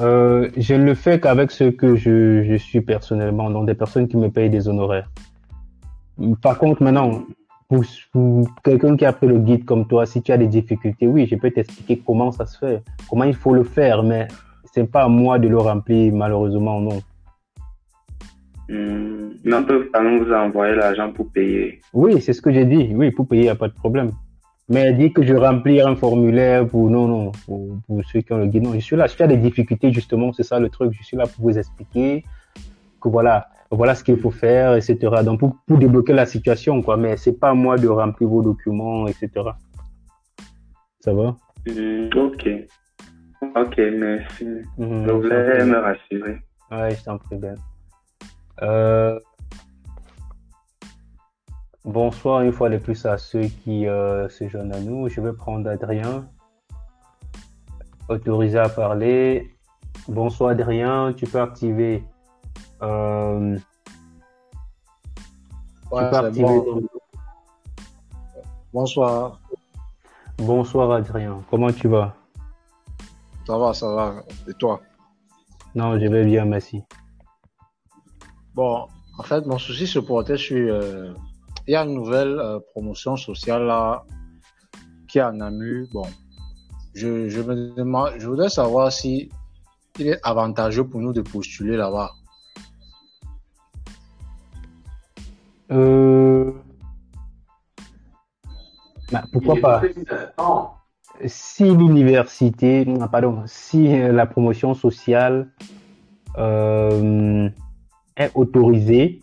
euh, 0.00 0.48
je 0.56 0.74
ne 0.74 0.84
le 0.84 0.94
fais 0.94 1.20
qu'avec 1.20 1.50
ceux 1.50 1.70
que 1.70 1.96
je, 1.96 2.56
suis 2.56 2.80
personnellement, 2.80 3.50
donc 3.50 3.66
des 3.66 3.74
personnes 3.74 4.08
qui 4.08 4.16
me 4.16 4.30
payent 4.30 4.50
des 4.50 4.68
honoraires. 4.68 5.10
Par 6.42 6.58
contre, 6.58 6.82
maintenant, 6.82 7.22
pour 7.68 7.84
quelqu'un 8.64 8.96
qui 8.96 9.04
a 9.04 9.12
pris 9.12 9.26
le 9.26 9.38
guide 9.38 9.64
comme 9.64 9.86
toi, 9.86 10.06
si 10.06 10.22
tu 10.22 10.32
as 10.32 10.38
des 10.38 10.46
difficultés, 10.46 11.06
oui, 11.06 11.26
je 11.26 11.36
peux 11.36 11.50
t'expliquer 11.50 12.02
comment 12.04 12.32
ça 12.32 12.46
se 12.46 12.58
fait, 12.58 12.82
comment 13.08 13.24
il 13.24 13.34
faut 13.34 13.52
le 13.52 13.64
faire, 13.64 14.02
mais 14.02 14.28
c'est 14.78 14.90
pas 14.90 15.02
à 15.02 15.08
moi 15.08 15.38
de 15.38 15.48
le 15.48 15.58
remplir, 15.58 16.12
malheureusement, 16.12 16.80
non. 16.80 17.00
Peut 19.66 19.90
quand 19.92 20.02
même 20.02 20.22
vous 20.22 20.32
envoyer 20.32 20.74
l'argent 20.76 21.12
pour 21.12 21.30
payer. 21.30 21.80
Oui, 21.92 22.20
c'est 22.20 22.32
ce 22.32 22.40
que 22.40 22.52
j'ai 22.52 22.64
dit. 22.64 22.92
Oui, 22.94 23.10
pour 23.10 23.26
payer, 23.26 23.42
il 23.42 23.46
n'y 23.46 23.50
a 23.50 23.56
pas 23.56 23.68
de 23.68 23.74
problème. 23.74 24.10
Mais 24.68 24.92
dire 24.92 25.12
que 25.12 25.22
je 25.22 25.34
remplir 25.34 25.88
un 25.88 25.96
formulaire 25.96 26.66
pour, 26.68 26.90
non, 26.90 27.08
non, 27.08 27.32
pour, 27.44 27.78
pour 27.86 28.02
ceux 28.04 28.20
qui 28.20 28.32
ont 28.32 28.38
le 28.38 28.46
guide, 28.46 28.62
non, 28.62 28.74
je 28.74 28.78
suis 28.78 28.96
là. 28.96 29.08
Si 29.08 29.16
tu 29.16 29.22
as 29.22 29.26
des 29.26 29.36
difficultés, 29.36 29.92
justement, 29.92 30.32
c'est 30.32 30.42
ça 30.42 30.60
le 30.60 30.68
truc. 30.68 30.92
Je 30.92 31.02
suis 31.02 31.16
là 31.16 31.26
pour 31.26 31.44
vous 31.44 31.58
expliquer 31.58 32.24
que 33.00 33.08
voilà, 33.08 33.48
voilà 33.70 33.94
ce 33.94 34.04
qu'il 34.04 34.18
faut 34.18 34.30
faire, 34.30 34.74
etc. 34.76 34.96
Donc, 35.24 35.40
pour, 35.40 35.56
pour 35.66 35.78
débloquer 35.78 36.12
la 36.12 36.26
situation, 36.26 36.80
quoi. 36.82 36.96
Mais 36.96 37.16
c'est 37.16 37.32
pas 37.32 37.50
à 37.50 37.54
moi 37.54 37.78
de 37.78 37.88
remplir 37.88 38.28
vos 38.28 38.42
documents, 38.42 39.06
etc. 39.08 39.28
Ça 41.00 41.12
va? 41.12 41.36
Hum, 41.68 42.10
ok. 42.14 42.48
Ok, 43.42 43.76
merci. 43.98 44.44
Mhm, 44.78 45.06
Je 45.06 45.10
voulais 45.12 45.64
me 45.64 45.78
rassurer. 45.78 46.42
Ouais, 46.70 46.94
je 46.94 47.04
t'en 47.04 47.18
prie, 47.18 47.36
Ben. 47.36 47.54
Euh, 48.62 49.18
Bonsoir 51.84 52.42
une 52.42 52.52
fois 52.52 52.68
de 52.68 52.76
plus 52.76 53.06
à 53.06 53.16
ceux 53.16 53.46
qui 53.46 53.86
euh, 53.86 54.28
se 54.28 54.46
joignent 54.48 54.72
à 54.74 54.80
nous. 54.80 55.08
Je 55.08 55.20
vais 55.22 55.32
prendre 55.32 55.70
Adrien. 55.70 56.28
Autorisé 58.08 58.58
à 58.58 58.68
parler. 58.68 59.54
Bonsoir 60.06 60.50
Adrien, 60.50 61.12
tu 61.16 61.26
peux 61.26 61.40
activer. 61.40 62.02
euh, 62.82 63.56
Ouais, 65.90 66.04
tu 66.04 66.10
peux 66.10 66.16
activer 66.16 66.44
bon. 66.46 66.82
Bonsoir. 68.74 69.40
Bonsoir 70.38 70.90
Adrien, 70.92 71.42
comment 71.50 71.72
tu 71.72 71.88
vas? 71.88 72.14
Ça 73.48 73.56
va, 73.56 73.72
ça 73.72 73.90
va. 73.94 74.22
Et 74.46 74.52
toi? 74.52 74.82
Non, 75.74 75.98
je 75.98 76.06
vais 76.06 76.26
bien, 76.26 76.44
merci. 76.44 76.82
Bon, 78.54 78.86
en 79.16 79.22
fait, 79.22 79.46
mon 79.46 79.56
souci 79.56 79.86
se 79.86 79.98
portait 79.98 80.36
sur. 80.36 80.58
euh, 80.58 81.14
il 81.66 81.72
y 81.72 81.74
a 81.74 81.82
une 81.82 81.94
nouvelle 81.94 82.38
euh, 82.38 82.60
promotion 82.72 83.16
sociale 83.16 83.64
là 83.64 84.04
qui 85.08 85.16
est 85.16 85.22
en 85.22 85.40
AMU. 85.40 85.88
Bon, 85.94 86.06
je, 86.92 87.30
je 87.30 87.40
me 87.40 87.74
demande, 87.74 88.12
je 88.18 88.26
voudrais 88.26 88.50
savoir 88.50 88.92
si 88.92 89.30
il 89.98 90.08
est 90.08 90.20
avantageux 90.24 90.86
pour 90.86 91.00
nous 91.00 91.14
de 91.14 91.22
postuler 91.22 91.78
là-bas. 91.78 92.12
Euh... 95.70 96.52
bah, 99.10 99.24
pourquoi 99.32 99.56
pas? 99.56 99.82
Si 101.26 101.64
l'université, 101.64 102.86
pardon, 103.10 103.42
si 103.46 103.92
euh, 103.92 104.12
la 104.12 104.26
promotion 104.26 104.74
sociale 104.74 105.48
euh, 106.38 107.48
est 108.16 108.30
autorisée 108.34 109.20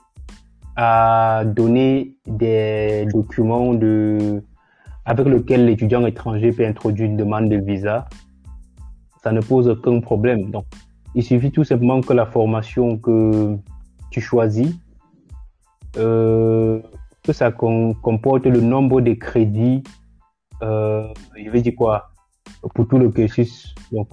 à 0.75 1.43
donner 1.45 2.15
des 2.27 3.07
documents 3.13 3.73
de, 3.73 4.43
avec 5.05 5.27
lesquels 5.27 5.65
l'étudiant 5.65 6.05
étranger 6.05 6.51
peut 6.51 6.65
introduire 6.65 7.09
une 7.09 7.17
demande 7.17 7.49
de 7.49 7.57
visa, 7.57 8.07
ça 9.23 9.31
ne 9.31 9.41
pose 9.41 9.67
aucun 9.69 10.01
problème. 10.01 10.51
Donc, 10.51 10.65
il 11.15 11.23
suffit 11.23 11.51
tout 11.51 11.63
simplement 11.63 12.01
que 12.01 12.13
la 12.13 12.25
formation 12.25 12.97
que 12.97 13.55
tu 14.11 14.19
choisis 14.19 14.75
euh, 15.97 16.81
que 17.23 17.31
ça 17.33 17.51
com- 17.51 17.95
comporte 18.01 18.45
le 18.45 18.59
nombre 18.59 19.01
de 19.01 19.13
crédits, 19.13 19.81
euh, 20.61 21.07
je 21.37 21.49
vais 21.49 21.61
dire 21.61 21.73
quoi, 21.75 22.09
pour 22.73 22.87
tout 22.87 22.97
le 22.97 23.09
cursus. 23.09 23.73
Donc, 23.91 24.07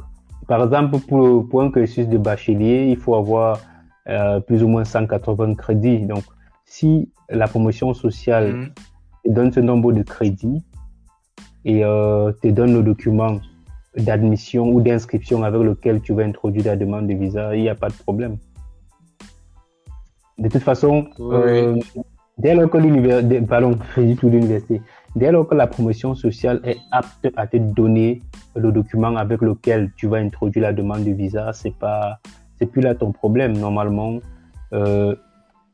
par 0.48 0.62
exemple, 0.64 0.98
pour, 1.00 1.48
pour 1.48 1.62
un 1.62 1.70
cursus 1.70 2.08
de 2.08 2.18
bachelier, 2.18 2.86
il 2.88 2.96
faut 2.96 3.14
avoir 3.14 3.60
euh, 4.08 4.40
plus 4.40 4.62
ou 4.62 4.68
moins 4.68 4.84
180 4.84 5.54
crédits. 5.54 6.00
Donc, 6.06 6.24
si 6.64 7.10
la 7.30 7.46
promotion 7.46 7.94
sociale 7.94 8.52
Mhm. 8.52 8.70
te 9.24 9.30
donne 9.30 9.52
ce 9.52 9.60
nombre 9.60 9.92
de 9.92 10.02
crédits 10.02 10.62
et 11.64 11.84
euh, 11.84 12.32
te 12.42 12.48
donne 12.48 12.74
le 12.74 12.82
document 12.82 13.38
d'admission 13.96 14.68
ou 14.70 14.80
d'inscription 14.80 15.44
avec 15.44 15.60
lequel 15.62 16.00
tu 16.00 16.12
vas 16.14 16.24
introduire 16.24 16.64
ta 16.64 16.76
demande 16.76 17.06
de 17.06 17.14
visa, 17.14 17.54
il 17.54 17.62
n'y 17.62 17.68
a 17.68 17.74
pas 17.74 17.88
de 17.88 17.94
problème. 17.94 18.36
De 20.38 20.48
toute 20.48 20.62
façon, 20.62 21.06
Oui. 21.18 21.34
euh, 21.34 21.76
dès 22.38 22.54
lors 22.54 22.68
que 22.70 22.78
l'université, 22.78 23.40
pardon, 23.42 23.74
tout 23.94 24.28
l'université, 24.28 24.80
dès 25.16 25.32
lors 25.32 25.46
que 25.46 25.54
la 25.54 25.66
promotion 25.66 26.14
sociale 26.14 26.60
est 26.64 26.78
apte 26.90 27.28
à 27.36 27.46
te 27.46 27.56
donner 27.56 28.20
le 28.56 28.72
document 28.72 29.16
avec 29.16 29.40
lequel 29.40 29.90
tu 29.96 30.06
vas 30.06 30.18
introduire 30.18 30.64
la 30.64 30.72
demande 30.72 31.04
de 31.04 31.12
visa, 31.12 31.52
c'est 31.52 31.74
pas, 31.74 32.18
c'est 32.58 32.66
plus 32.66 32.82
là 32.82 32.94
ton 32.94 33.12
problème. 33.12 33.56
Normalement, 33.56 34.18
euh, 34.72 35.14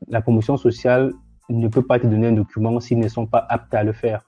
la 0.09 0.21
promotion 0.21 0.57
sociale 0.57 1.13
ne 1.49 1.69
peut 1.69 1.83
pas 1.83 1.99
te 1.99 2.07
donner 2.07 2.29
un 2.29 2.33
document 2.33 2.79
s'ils 2.81 2.99
ne 2.99 3.09
sont 3.09 3.27
pas 3.27 3.45
aptes 3.49 3.75
à 3.75 3.83
le 3.83 3.93
faire. 3.93 4.23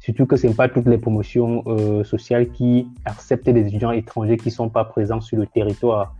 Surtout 0.00 0.26
que 0.26 0.36
ce 0.36 0.48
n'est 0.48 0.54
pas 0.54 0.68
toutes 0.68 0.86
les 0.86 0.98
promotions 0.98 1.62
euh, 1.66 2.02
sociales 2.02 2.50
qui 2.50 2.88
acceptent 3.04 3.48
des 3.48 3.66
étudiants 3.68 3.92
étrangers 3.92 4.36
qui 4.36 4.48
ne 4.48 4.54
sont 4.54 4.68
pas 4.68 4.84
présents 4.84 5.20
sur 5.20 5.38
le 5.38 5.46
territoire. 5.46 6.14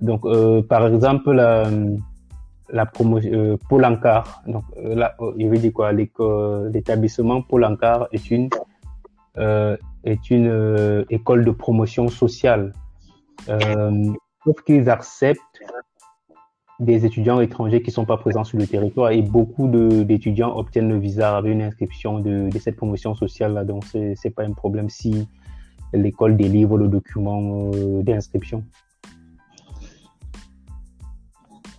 Donc, 0.00 0.24
euh, 0.24 0.62
par 0.62 0.86
exemple, 0.86 1.32
la, 1.32 1.68
la 2.70 2.86
promotion 2.86 3.30
euh, 3.32 3.56
Pôle 3.68 3.82
donc 4.46 4.64
euh, 4.78 4.94
là, 4.94 5.14
euh, 5.20 5.56
dire 5.56 5.72
quoi, 5.72 5.92
l'établissement 5.92 7.42
Pôle 7.42 7.64
Ankar 7.64 8.08
est 8.12 8.30
une 8.30 8.50
euh, 9.38 9.76
est 10.04 10.30
une 10.30 11.04
école 11.10 11.44
de 11.44 11.50
promotion 11.50 12.08
sociale. 12.08 12.72
Sauf 13.46 14.62
qu'ils 14.64 14.88
acceptent 14.88 15.40
des 16.78 17.04
étudiants 17.04 17.40
étrangers 17.40 17.82
qui 17.82 17.90
sont 17.90 18.04
pas 18.04 18.16
présents 18.16 18.44
sur 18.44 18.58
le 18.58 18.66
territoire 18.66 19.10
et 19.10 19.22
beaucoup 19.22 19.66
d'étudiants 19.68 20.56
obtiennent 20.56 20.90
le 20.90 20.98
visa 20.98 21.36
avec 21.36 21.52
une 21.52 21.62
inscription 21.62 22.20
de, 22.20 22.50
de 22.50 22.58
cette 22.58 22.76
promotion 22.76 23.14
sociale 23.14 23.54
là 23.54 23.64
donc 23.64 23.84
c'est 23.84 24.14
c'est 24.14 24.30
pas 24.30 24.44
un 24.44 24.52
problème 24.52 24.90
si 24.90 25.26
l'école 25.92 26.36
délivre 26.36 26.76
le 26.76 26.88
document 26.88 27.70
d'inscription. 28.02 28.62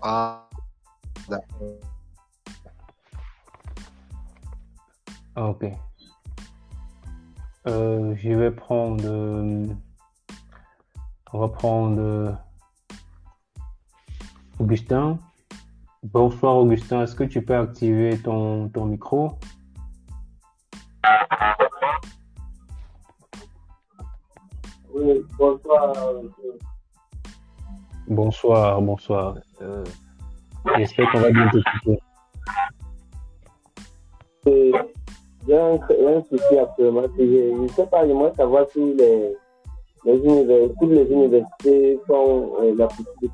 Ah, 0.01 0.46
ok 5.35 5.65
Euh, 7.67 8.15
je 8.15 8.29
vais 8.29 8.51
prendre 8.51 9.03
euh, 9.05 9.65
on 11.33 11.39
va 11.39 11.49
prendre 11.49 11.99
euh, 11.99 12.31
Augustin 14.59 15.19
bonsoir 16.03 16.55
Augustin 16.55 17.03
est-ce 17.03 17.15
que 17.15 17.25
tu 17.25 17.41
peux 17.43 17.57
activer 17.57 18.17
ton, 18.19 18.69
ton 18.69 18.85
micro? 18.85 19.37
Oui, 24.93 25.25
bonsoir. 25.37 25.93
Bonsoir, 28.07 28.81
bonsoir. 28.81 29.35
Euh, 29.61 29.83
J'espère 30.75 31.11
qu'on 31.11 31.19
va 31.19 31.31
bien 31.31 31.49
t'écouter. 31.49 31.99
Euh, 34.47 34.71
J'ai 35.47 35.57
un, 35.57 35.73
un 35.75 36.21
souci 36.23 36.57
actuellement. 36.57 37.03
c'est 37.03 37.17
que 37.17 37.25
Je 37.55 37.61
ne 37.61 37.67
sais 37.69 37.87
pas, 37.87 38.05
j'aimerais 38.07 38.33
savoir 38.35 38.65
si 38.71 38.79
les, 38.93 39.33
les 40.05 40.17
univers- 40.17 40.69
toutes 40.79 40.91
les 40.91 41.05
universités 41.11 41.99
font 42.07 42.53
euh, 42.61 42.75
la 42.77 42.87
possibilité. 42.87 43.29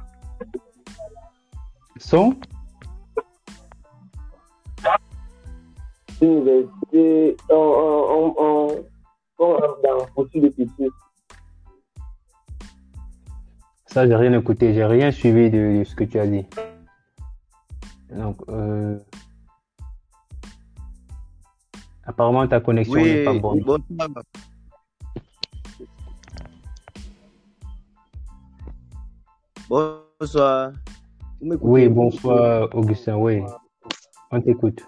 Son 1.98 2.36
Les 6.22 6.28
universités 6.28 7.38
ont, 7.50 7.56
ont, 7.56 8.36
ont, 8.38 8.68
ont, 8.70 8.78
font 9.38 9.58
dans 9.84 10.06
de. 10.16 10.90
Ça, 13.86 14.08
j'ai 14.08 14.16
rien 14.16 14.34
écouté, 14.40 14.74
j'ai 14.74 14.86
rien 14.86 15.12
suivi 15.12 15.50
de, 15.52 15.80
de 15.80 15.84
ce 15.84 15.96
que 15.96 16.04
tu 16.04 16.20
as 16.20 16.26
dit. 16.26 16.46
Donc, 18.16 18.38
euh, 18.50 18.98
apparemment, 22.06 22.48
ta 22.48 22.60
connexion 22.60 22.96
n'est 22.96 23.24
pas 23.24 23.34
bonne. 23.34 23.64
bonsoir. 30.20 30.72
Oui, 31.42 31.90
bonsoir, 31.90 32.70
Augustin, 32.74 33.16
oui. 33.16 33.42
On 34.32 34.42
t'écoute. 34.42 34.82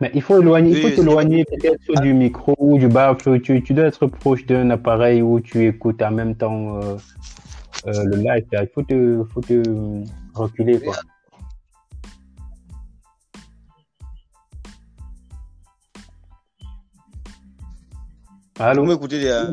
Mais 0.00 0.10
il 0.12 0.22
faut 0.22 0.40
éloigner, 0.40 0.70
il 0.70 0.82
faut 0.82 0.90
t'éloigner 0.90 1.44
peut-être 1.44 2.00
du 2.02 2.12
micro 2.14 2.54
ou 2.58 2.78
du 2.78 2.88
baffle. 2.88 3.40
Tu, 3.40 3.62
tu 3.62 3.74
dois 3.74 3.86
être 3.86 4.06
proche 4.06 4.44
d'un 4.44 4.70
appareil 4.70 5.22
où 5.22 5.40
tu 5.40 5.66
écoutes 5.66 6.02
en 6.02 6.10
même 6.10 6.34
temps 6.34 6.82
euh, 6.82 6.96
euh, 7.86 8.04
le 8.04 8.16
live. 8.16 8.44
Il 8.52 8.68
faut 8.74 8.82
te, 8.82 9.22
faut 9.32 9.40
te 9.40 9.62
reculer, 10.34 10.80
quoi. 10.80 10.94
Vous 18.56 18.62
Allô? 18.62 18.84
m'écoutez 18.84 19.18
déjà 19.18 19.46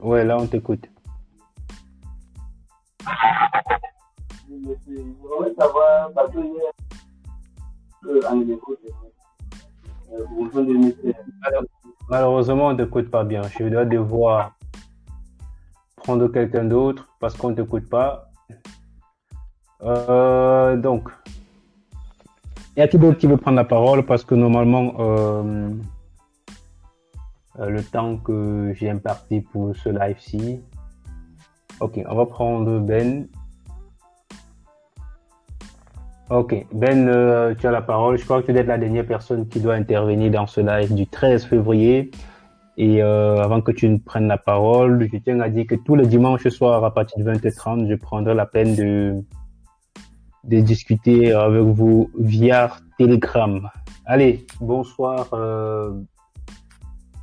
Ouais, 0.00 0.24
là, 0.24 0.38
on 0.38 0.46
t'écoute. 0.46 0.88
Malheureusement, 12.08 12.66
on 12.68 12.72
ne 12.72 12.84
t'écoute 12.84 13.10
pas 13.10 13.24
bien. 13.24 13.42
Je 13.42 13.64
dois 13.64 13.84
devoir 13.84 14.52
prendre 15.96 16.28
quelqu'un 16.28 16.64
d'autre 16.64 17.08
parce 17.20 17.34
qu'on 17.36 17.50
ne 17.50 17.54
t'écoute 17.54 17.88
pas. 17.88 18.30
Euh, 19.82 20.76
donc, 20.76 21.08
y 22.76 22.80
a 22.80 22.88
qui 22.88 22.98
d'autre 22.98 23.18
qui 23.18 23.26
veut 23.26 23.36
prendre 23.36 23.56
la 23.56 23.64
parole 23.64 24.04
parce 24.04 24.24
que 24.24 24.34
normalement, 24.34 24.94
euh, 24.98 25.70
euh, 27.58 27.68
le 27.68 27.82
temps 27.82 28.16
que 28.16 28.72
j'ai 28.74 28.90
imparti 28.90 29.40
pour 29.40 29.74
ce 29.76 29.88
live-ci. 29.88 30.60
Ok, 31.80 32.00
on 32.08 32.14
va 32.14 32.26
prendre 32.26 32.78
Ben. 32.80 33.28
Ok, 36.30 36.66
Ben, 36.72 37.54
tu 37.56 37.66
as 37.66 37.70
la 37.70 37.82
parole. 37.82 38.18
Je 38.18 38.24
crois 38.24 38.42
que 38.42 38.50
tu 38.50 38.58
être 38.58 38.66
la 38.66 38.78
dernière 38.78 39.06
personne 39.06 39.46
qui 39.46 39.60
doit 39.60 39.74
intervenir 39.74 40.30
dans 40.32 40.46
ce 40.46 40.60
live 40.60 40.94
du 40.94 41.06
13 41.06 41.44
février. 41.44 42.10
Et 42.78 43.00
avant 43.00 43.60
que 43.60 43.72
tu 43.72 43.88
ne 43.88 43.98
prennes 43.98 44.26
la 44.26 44.38
parole, 44.38 45.08
je 45.12 45.18
tiens 45.18 45.38
à 45.40 45.48
dire 45.48 45.66
que 45.66 45.76
tous 45.76 45.94
les 45.94 46.06
dimanches 46.06 46.48
soirs 46.48 46.82
à 46.84 46.92
partir 46.92 47.22
de 47.22 47.30
20h30, 47.30 47.88
je 47.88 47.94
prendrai 47.94 48.34
la 48.34 48.44
peine 48.44 48.74
de, 48.74 49.22
de 50.46 50.60
discuter 50.60 51.32
avec 51.32 51.62
vous 51.62 52.10
via 52.18 52.76
Telegram. 52.98 53.68
Allez, 54.04 54.46
bonsoir. 54.60 55.28
euh, 55.34 56.00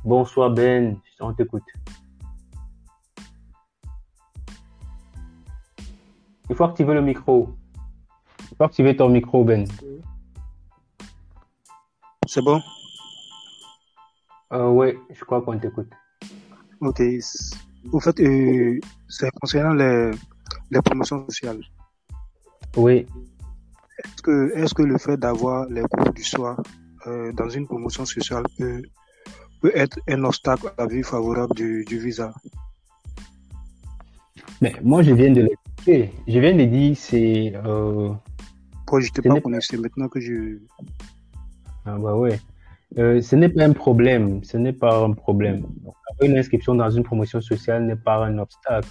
bonsoir 0.04 0.50
Ben, 0.50 0.96
on 1.20 1.32
t'écoute. 1.32 1.64
Il 6.50 6.54
faut 6.54 6.64
activer 6.64 6.92
le 6.94 7.00
micro. 7.00 7.48
Il 8.50 8.56
faut 8.56 8.64
activer 8.64 8.94
ton 8.94 9.08
micro, 9.08 9.42
Ben. 9.44 9.66
C'est 12.26 12.42
bon? 12.42 12.60
Euh, 14.52 14.68
oui, 14.68 14.98
je 15.10 15.24
crois 15.24 15.40
qu'on 15.40 15.58
t'écoute. 15.58 15.90
Ok. 16.80 17.00
Au 17.92 18.00
fait, 18.00 18.20
euh, 18.20 18.78
c'est 19.08 19.30
concernant 19.40 19.72
les, 19.74 20.10
les 20.70 20.82
promotions 20.82 21.24
sociales. 21.26 21.60
Oui, 22.76 23.06
Est-ce 24.04 24.22
que, 24.22 24.52
est-ce 24.56 24.74
que 24.74 24.82
le 24.82 24.98
fait 24.98 25.16
d'avoir 25.16 25.68
les 25.68 25.82
cours 25.82 26.12
du 26.12 26.24
soir 26.24 26.60
euh, 27.06 27.32
dans 27.32 27.48
une 27.48 27.66
promotion 27.66 28.04
sociale 28.04 28.44
peut, 28.58 28.82
peut 29.60 29.72
être 29.74 29.98
un 30.08 30.24
obstacle 30.24 30.66
à 30.76 30.82
la 30.82 30.86
vie 30.88 31.02
favorable 31.02 31.54
du, 31.54 31.84
du 31.84 31.98
visa? 31.98 32.34
Mais 34.60 34.74
moi 34.82 35.02
je 35.02 35.12
viens 35.12 35.30
de 35.32 35.42
l'expliquer. 35.42 36.10
Je 36.26 36.38
viens 36.38 36.56
de 36.56 36.64
dire 36.64 36.96
c'est 36.96 37.52
euh, 37.54 38.10
Moi, 38.90 39.00
je 39.00 39.06
n'étais 39.06 39.22
Ce 39.22 39.28
pas 39.28 39.40
connecté. 39.40 39.76
Maintenant 39.76 40.08
que 40.08 40.20
je... 40.20 40.58
Ah 41.84 41.98
bah 41.98 42.16
ouais. 42.16 42.40
Euh, 42.98 43.20
ce 43.20 43.36
n'est 43.36 43.48
pas 43.48 43.64
un 43.64 43.72
problème, 43.72 44.42
ce 44.44 44.56
n'est 44.56 44.72
pas 44.72 45.04
un 45.04 45.12
problème. 45.12 45.60
Donc, 45.60 45.94
avoir 46.10 46.30
une 46.30 46.38
inscription 46.38 46.74
dans 46.74 46.90
une 46.90 47.02
promotion 47.02 47.40
sociale 47.40 47.84
n'est 47.86 47.96
pas 47.96 48.24
un 48.24 48.38
obstacle. 48.38 48.88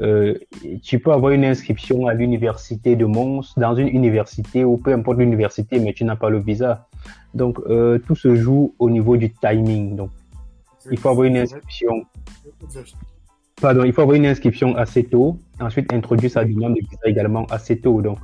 Euh, 0.00 0.34
tu 0.82 0.98
peux 0.98 1.12
avoir 1.12 1.32
une 1.32 1.44
inscription 1.44 2.06
à 2.06 2.14
l'université 2.14 2.96
de 2.96 3.04
Mons, 3.04 3.54
dans 3.56 3.74
une 3.74 3.88
université 3.88 4.64
ou 4.64 4.76
peu 4.76 4.92
importe 4.92 5.18
l'université, 5.18 5.78
mais 5.78 5.92
tu 5.92 6.04
n'as 6.04 6.16
pas 6.16 6.30
le 6.30 6.38
visa. 6.38 6.88
Donc, 7.32 7.58
euh, 7.66 7.98
tout 7.98 8.16
se 8.16 8.34
joue 8.34 8.74
au 8.78 8.90
niveau 8.90 9.16
du 9.16 9.32
timing. 9.32 9.96
Donc, 9.96 10.10
il 10.90 10.98
faut 10.98 11.10
avoir 11.10 11.26
une 11.26 11.36
inscription. 11.36 12.04
Pardon, 13.60 13.84
il 13.84 13.92
faut 13.92 14.02
avoir 14.02 14.16
une 14.16 14.26
inscription 14.26 14.76
assez 14.76 15.04
tôt. 15.04 15.38
Ensuite, 15.60 15.92
introduire 15.92 16.30
sa 16.30 16.44
demande 16.44 16.74
de 16.74 16.80
visa 16.80 17.00
également 17.04 17.46
assez 17.46 17.78
tôt. 17.78 18.02
Donc, 18.02 18.18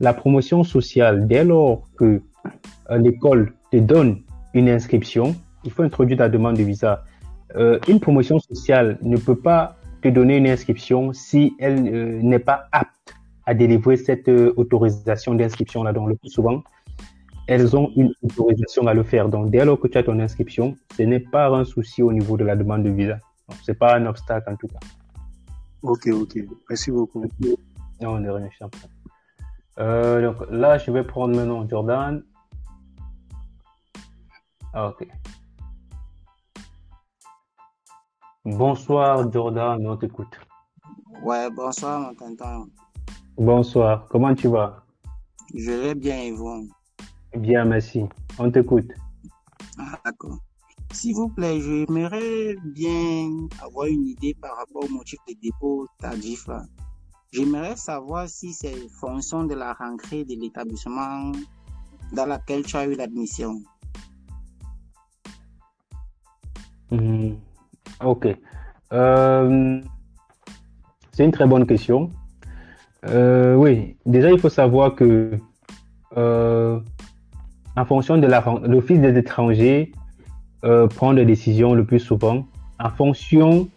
la 0.00 0.14
promotion 0.14 0.62
sociale, 0.62 1.26
dès 1.26 1.44
lors 1.44 1.82
que 1.96 2.22
euh, 2.90 2.98
l'école 2.98 3.54
te 3.72 3.78
donne 3.78 4.22
une 4.54 4.68
inscription, 4.68 5.34
il 5.64 5.72
faut 5.72 5.82
introduire 5.82 6.18
ta 6.18 6.28
demande 6.28 6.56
de 6.56 6.62
visa. 6.62 7.04
Une 7.88 7.98
promotion 7.98 8.38
sociale 8.38 8.98
ne 9.00 9.16
peut 9.16 9.34
pas 9.34 9.77
te 10.00 10.08
donner 10.08 10.36
une 10.36 10.46
inscription 10.46 11.12
si 11.12 11.54
elle 11.58 11.86
euh, 11.86 12.22
n'est 12.22 12.38
pas 12.38 12.66
apte 12.72 13.14
à 13.46 13.54
délivrer 13.54 13.96
cette 13.96 14.28
euh, 14.28 14.52
autorisation 14.56 15.34
d'inscription 15.34 15.82
là. 15.82 15.92
Donc 15.92 16.08
le 16.08 16.16
plus 16.16 16.30
souvent, 16.30 16.62
elles 17.46 17.76
ont 17.76 17.90
une 17.96 18.12
autorisation 18.22 18.86
à 18.86 18.94
le 18.94 19.02
faire. 19.02 19.28
Donc 19.28 19.50
dès 19.50 19.64
lors 19.64 19.80
que 19.80 19.88
tu 19.88 19.98
as 19.98 20.02
ton 20.02 20.18
inscription, 20.20 20.76
ce 20.96 21.02
n'est 21.02 21.20
pas 21.20 21.48
un 21.48 21.64
souci 21.64 22.02
au 22.02 22.12
niveau 22.12 22.36
de 22.36 22.44
la 22.44 22.56
demande 22.56 22.82
de 22.82 22.90
visa. 22.90 23.18
Donc 23.48 23.58
c'est 23.64 23.78
pas 23.78 23.96
un 23.96 24.06
obstacle 24.06 24.50
en 24.50 24.56
tout 24.56 24.68
cas. 24.68 24.80
Ok, 25.82 26.08
ok. 26.08 26.38
Merci 26.68 26.90
beaucoup. 26.90 27.24
Non, 28.00 28.20
de 28.20 28.28
rien. 28.28 28.48
Euh, 29.78 30.22
donc 30.22 30.36
là, 30.50 30.78
je 30.78 30.90
vais 30.90 31.04
prendre 31.04 31.36
maintenant 31.36 31.66
Jordan. 31.68 32.22
Ah, 34.74 34.88
ok. 34.88 35.06
Bonsoir 38.56 39.30
Jordan, 39.30 39.86
on 39.86 39.96
t'écoute. 39.98 40.34
Ouais, 41.22 41.50
bonsoir, 41.50 42.00
mon 42.00 42.14
tonton. 42.14 42.70
Bonsoir, 43.36 44.06
comment 44.08 44.34
tu 44.34 44.48
vas? 44.48 44.86
Je 45.54 45.70
vais 45.70 45.94
bien 45.94 46.18
et 46.18 46.32
vous? 46.32 46.66
Bien, 47.36 47.66
merci. 47.66 48.04
On 48.38 48.50
t'écoute. 48.50 48.90
Ah, 49.78 49.98
d'accord. 50.02 50.38
S'il 50.92 51.14
vous 51.14 51.28
plaît, 51.28 51.60
j'aimerais 51.60 52.56
bien 52.64 53.28
avoir 53.62 53.86
une 53.86 54.06
idée 54.06 54.34
par 54.40 54.56
rapport 54.56 54.84
au 54.84 54.88
motif 54.88 55.18
de 55.28 55.34
dépôt 55.42 55.86
tardif. 55.98 56.48
J'aimerais 57.30 57.76
savoir 57.76 58.30
si 58.30 58.54
c'est 58.54 58.88
fonction 58.98 59.44
de 59.44 59.54
la 59.54 59.74
rentrée 59.74 60.24
de 60.24 60.34
l'établissement 60.34 61.32
dans 62.14 62.24
lequel 62.24 62.64
tu 62.64 62.76
as 62.78 62.86
eu 62.86 62.94
l'admission. 62.94 63.60
Mhm. 66.90 67.47
Ok. 68.04 68.28
Euh, 68.92 69.80
c'est 71.12 71.24
une 71.24 71.32
très 71.32 71.46
bonne 71.46 71.66
question. 71.66 72.10
Euh, 73.08 73.54
oui, 73.54 73.96
déjà, 74.06 74.30
il 74.30 74.38
faut 74.38 74.48
savoir 74.48 74.94
que 74.94 75.32
euh, 76.16 76.78
en 77.76 77.84
fonction 77.84 78.16
de 78.16 78.26
l'Office 78.66 79.00
des 79.00 79.16
étrangers 79.18 79.92
prend 80.96 81.14
des 81.14 81.24
décisions 81.24 81.74
le 81.74 81.84
plus 81.84 82.00
souvent 82.00 82.44
en 82.80 82.90
fonction 82.90 83.68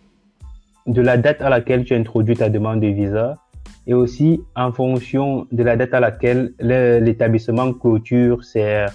de 0.88 1.02
la 1.02 1.18
date 1.18 1.42
à 1.42 1.50
laquelle 1.50 1.84
tu 1.84 1.94
as 1.94 1.98
introduit 1.98 2.36
ta 2.36 2.50
demande 2.50 2.80
de 2.80 2.88
visa 2.88 3.38
et 3.86 3.94
aussi 3.94 4.42
en 4.56 4.72
fonction 4.72 5.46
de 5.52 5.62
la 5.64 5.76
date 5.76 5.94
à 5.94 6.00
laquelle 6.00 6.54
le- 6.60 7.00
l'établissement 7.00 7.72
clôture 7.74 8.44
ses 8.44 8.88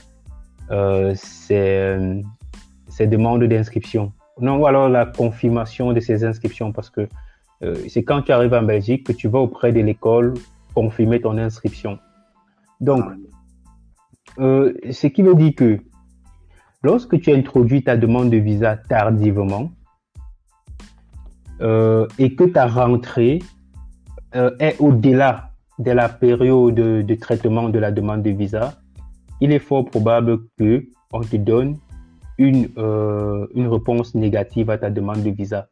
demandes 3.00 3.44
d'inscription. 3.44 4.12
Non, 4.38 4.58
ou 4.58 4.66
alors 4.66 4.88
la 4.88 5.06
confirmation 5.06 5.92
de 5.92 6.00
ces 6.00 6.24
inscriptions 6.24 6.70
parce 6.72 6.90
que 6.90 7.08
euh, 7.62 7.74
c'est 7.88 8.04
quand 8.04 8.22
tu 8.22 8.32
arrives 8.32 8.52
en 8.52 8.62
Belgique 8.62 9.06
que 9.06 9.12
tu 9.12 9.28
vas 9.28 9.38
auprès 9.38 9.72
de 9.72 9.80
l'école 9.80 10.34
confirmer 10.74 11.20
ton 11.20 11.38
inscription. 11.38 11.98
Donc, 12.80 13.04
euh, 14.38 14.74
ce 14.90 15.06
qui 15.06 15.22
veut 15.22 15.34
dire 15.34 15.54
que 15.54 15.78
lorsque 16.82 17.18
tu 17.18 17.32
introduis 17.32 17.82
ta 17.82 17.96
demande 17.96 18.28
de 18.28 18.36
visa 18.36 18.76
tardivement 18.76 19.70
euh, 21.62 22.06
et 22.18 22.34
que 22.34 22.44
ta 22.44 22.66
rentrée 22.66 23.38
est 24.58 24.78
au-delà 24.80 25.52
de 25.78 25.92
la 25.92 26.10
période 26.10 26.74
de, 26.74 27.00
de 27.00 27.14
traitement 27.14 27.70
de 27.70 27.78
la 27.78 27.90
demande 27.90 28.22
de 28.22 28.30
visa, 28.30 28.74
il 29.40 29.50
est 29.50 29.58
fort 29.58 29.86
probable 29.86 30.40
que 30.58 30.84
on 31.10 31.22
te 31.22 31.36
donne 31.36 31.78
une, 32.38 32.68
euh, 32.78 33.46
une 33.54 33.68
réponse 33.68 34.14
négative 34.14 34.70
à 34.70 34.78
ta 34.78 34.90
demande 34.90 35.22
de 35.22 35.30
visa. 35.30 35.68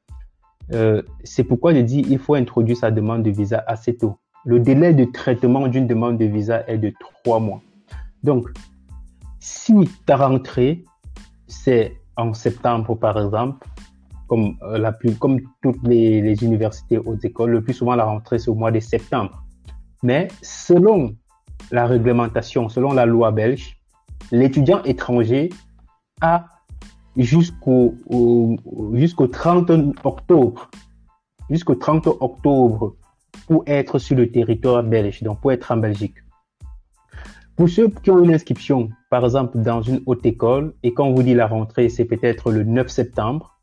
Euh, 0.73 1.03
c'est 1.25 1.45
pourquoi 1.45 1.75
je 1.75 1.81
dis 1.81 2.05
il 2.09 2.19
faut 2.19 2.35
introduire 2.35 2.77
sa 2.77 2.91
demande 2.91 3.23
de 3.23 3.31
visa 3.31 3.62
assez 3.67 3.97
tôt. 3.97 4.19
Le 4.47 4.61
délai 4.61 4.95
de 4.95 5.05
traitement 5.05 5.69
d'une 5.69 5.87
demande 5.87 6.19
de 6.19 6.25
visa 6.25 6.67
est 6.69 6.79
de 6.79 6.93
trois 7.01 7.39
mois. 7.39 7.61
Donc, 8.23 8.49
si 9.41 9.75
ta 10.07 10.17
rentrée, 10.17 10.85
c'est 11.47 12.01
en 12.17 12.33
septembre 12.33 12.95
par 12.95 13.23
exemple, 13.23 13.67
comme, 14.27 14.57
euh, 14.62 14.79
la 14.79 14.93
plus, 14.93 15.15
comme 15.17 15.41
toutes 15.62 15.83
les, 15.87 16.23
les 16.23 16.43
universités 16.43 16.97
hautes 16.99 17.25
écoles, 17.25 17.51
le 17.51 17.62
plus 17.62 17.75
souvent 17.75 17.95
la 17.95 18.05
rentrée 18.05 18.39
c'est 18.39 18.49
au 18.49 18.55
mois 18.55 18.71
de 18.71 18.81
septembre. 18.81 19.45
Mais 20.03 20.29
selon 20.41 21.15
la 21.71 21.87
réglementation, 21.87 22.69
selon 22.69 22.93
la 22.93 23.05
loi 23.05 23.33
belge, 23.33 23.77
l'étudiant 24.33 24.83
étranger 24.85 25.51
a 26.21 26.47
jusqu'au 27.17 27.95
au- 28.09 28.57
jusqu'au 28.95 29.27
30 29.27 29.71
octobre, 30.05 30.71
jusqu'au 31.51 31.75
30 31.75 32.07
octobre 32.07 32.95
pour 33.47 33.62
être 33.67 33.99
sur 33.99 34.17
le 34.17 34.31
territoire 34.31 34.83
belge, 34.83 35.23
donc 35.23 35.41
pour 35.41 35.53
être 35.53 35.71
en 35.71 35.77
Belgique. 35.77 36.15
Pour 37.57 37.69
ceux 37.69 37.89
qui 37.89 38.11
ont 38.11 38.23
une 38.23 38.35
inscription, 38.35 38.89
par 39.11 39.25
exemple, 39.25 39.59
dans 39.59 39.81
une 39.81 40.01
haute 40.07 40.27
école, 40.27 40.75
et 40.83 40.93
quand 40.93 41.05
on 41.07 41.15
vous 41.15 41.23
dit 41.23 41.35
la 41.35 41.47
rentrée, 41.47 41.89
c'est 41.89 42.05
peut-être 42.05 42.51
le 42.51 42.65
9 42.65 42.89
septembre, 42.89 43.55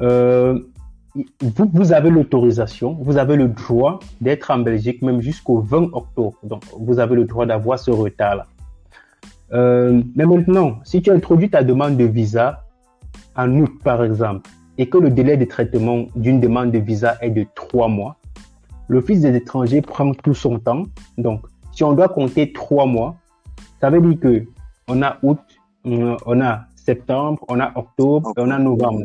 euh, 0.00 0.58
vous, 1.40 1.70
vous 1.72 1.92
avez 1.92 2.10
l'autorisation, 2.10 2.94
vous 2.94 3.16
avez 3.18 3.36
le 3.36 3.48
droit 3.48 4.00
d'être 4.20 4.50
en 4.50 4.58
Belgique 4.58 5.02
même 5.02 5.20
jusqu'au 5.20 5.60
20 5.60 5.90
octobre. 5.92 6.38
Donc, 6.42 6.62
vous 6.78 6.98
avez 6.98 7.14
le 7.16 7.24
droit 7.24 7.46
d'avoir 7.46 7.78
ce 7.78 7.90
retard-là. 7.90 8.46
Euh, 9.52 10.02
mais 10.14 10.26
maintenant, 10.26 10.78
si 10.84 11.02
tu 11.02 11.10
introduis 11.10 11.50
ta 11.50 11.62
demande 11.62 11.96
de 11.96 12.04
visa 12.04 12.64
en 13.36 13.50
août, 13.58 13.72
par 13.84 14.02
exemple, 14.02 14.48
et 14.78 14.88
que 14.88 14.98
le 14.98 15.10
délai 15.10 15.36
de 15.36 15.44
traitement 15.44 16.06
d'une 16.16 16.40
demande 16.40 16.70
de 16.70 16.78
visa 16.78 17.16
est 17.20 17.30
de 17.30 17.46
trois 17.54 17.88
mois, 17.88 18.16
l'Office 18.88 19.20
des 19.20 19.34
étrangers 19.34 19.82
prend 19.82 20.12
tout 20.12 20.34
son 20.34 20.58
temps. 20.58 20.84
Donc, 21.16 21.46
si 21.72 21.84
on 21.84 21.92
doit 21.92 22.08
compter 22.08 22.52
trois 22.52 22.86
mois, 22.86 23.16
ça 23.80 23.90
veut 23.90 24.00
dire 24.00 24.20
que 24.20 24.44
on 24.88 25.02
a 25.02 25.18
août, 25.22 25.38
on 25.84 26.16
on 26.26 26.40
a 26.40 26.66
septembre, 26.74 27.44
on 27.48 27.58
a 27.60 27.72
octobre 27.76 28.32
et 28.36 28.40
on 28.40 28.50
a 28.50 28.58
novembre. 28.58 29.02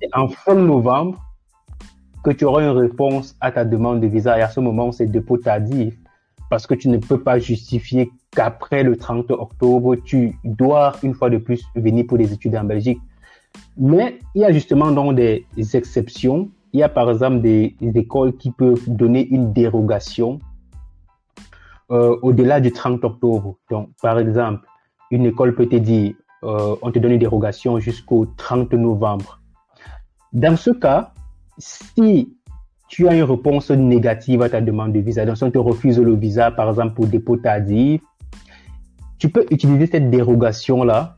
C'est 0.00 0.16
en 0.16 0.28
fin 0.28 0.54
novembre 0.54 1.20
que 2.22 2.30
tu 2.30 2.44
auras 2.44 2.62
une 2.62 2.76
réponse 2.76 3.36
à 3.40 3.52
ta 3.52 3.64
demande 3.64 4.00
de 4.00 4.06
visa 4.06 4.38
et 4.38 4.42
à 4.42 4.48
ce 4.48 4.60
moment, 4.60 4.92
c'est 4.92 5.06
dépôt 5.06 5.36
tardif 5.36 5.94
parce 6.50 6.66
que 6.66 6.74
tu 6.74 6.88
ne 6.88 6.98
peux 6.98 7.20
pas 7.20 7.38
justifier 7.38 8.10
qu'après 8.36 8.82
le 8.82 8.96
30 8.96 9.30
octobre, 9.30 9.96
tu 9.96 10.38
dois 10.44 10.92
une 11.02 11.14
fois 11.14 11.30
de 11.30 11.38
plus 11.38 11.64
venir 11.74 12.06
pour 12.06 12.18
des 12.18 12.32
études 12.32 12.54
en 12.54 12.64
Belgique. 12.64 13.00
Mais 13.78 14.18
il 14.34 14.42
y 14.42 14.44
a 14.44 14.52
justement 14.52 14.92
donc 14.92 15.14
des 15.16 15.46
exceptions. 15.72 16.50
Il 16.72 16.80
y 16.80 16.82
a 16.82 16.90
par 16.90 17.10
exemple 17.10 17.40
des, 17.40 17.74
écoles 17.80 18.36
qui 18.36 18.50
peuvent 18.50 18.82
donner 18.86 19.26
une 19.28 19.52
dérogation 19.54 20.38
euh, 21.90 22.16
au-delà 22.20 22.60
du 22.60 22.72
30 22.72 23.02
octobre. 23.04 23.56
Donc, 23.70 23.88
par 24.02 24.18
exemple, 24.18 24.66
une 25.10 25.24
école 25.24 25.54
peut 25.54 25.66
te 25.66 25.76
dire, 25.76 26.14
euh, 26.44 26.76
on 26.82 26.90
te 26.90 26.98
donne 26.98 27.12
une 27.12 27.18
dérogation 27.18 27.80
jusqu'au 27.80 28.26
30 28.36 28.74
novembre. 28.74 29.40
Dans 30.32 30.56
ce 30.56 30.70
cas, 30.70 31.12
si 31.56 32.36
tu 32.88 33.08
as 33.08 33.14
une 33.14 33.22
réponse 33.22 33.70
négative 33.70 34.42
à 34.42 34.50
ta 34.50 34.60
demande 34.60 34.92
de 34.92 35.00
visa, 35.00 35.24
donc 35.24 35.38
si 35.38 35.44
on 35.44 35.50
te 35.50 35.58
refuse 35.58 35.98
le 35.98 36.14
visa, 36.14 36.50
par 36.50 36.68
exemple, 36.68 36.94
pour 36.94 37.06
dépôt 37.06 37.38
tardif, 37.38 38.02
tu 39.18 39.28
peux 39.30 39.46
utiliser 39.50 39.86
cette 39.86 40.10
dérogation-là 40.10 41.16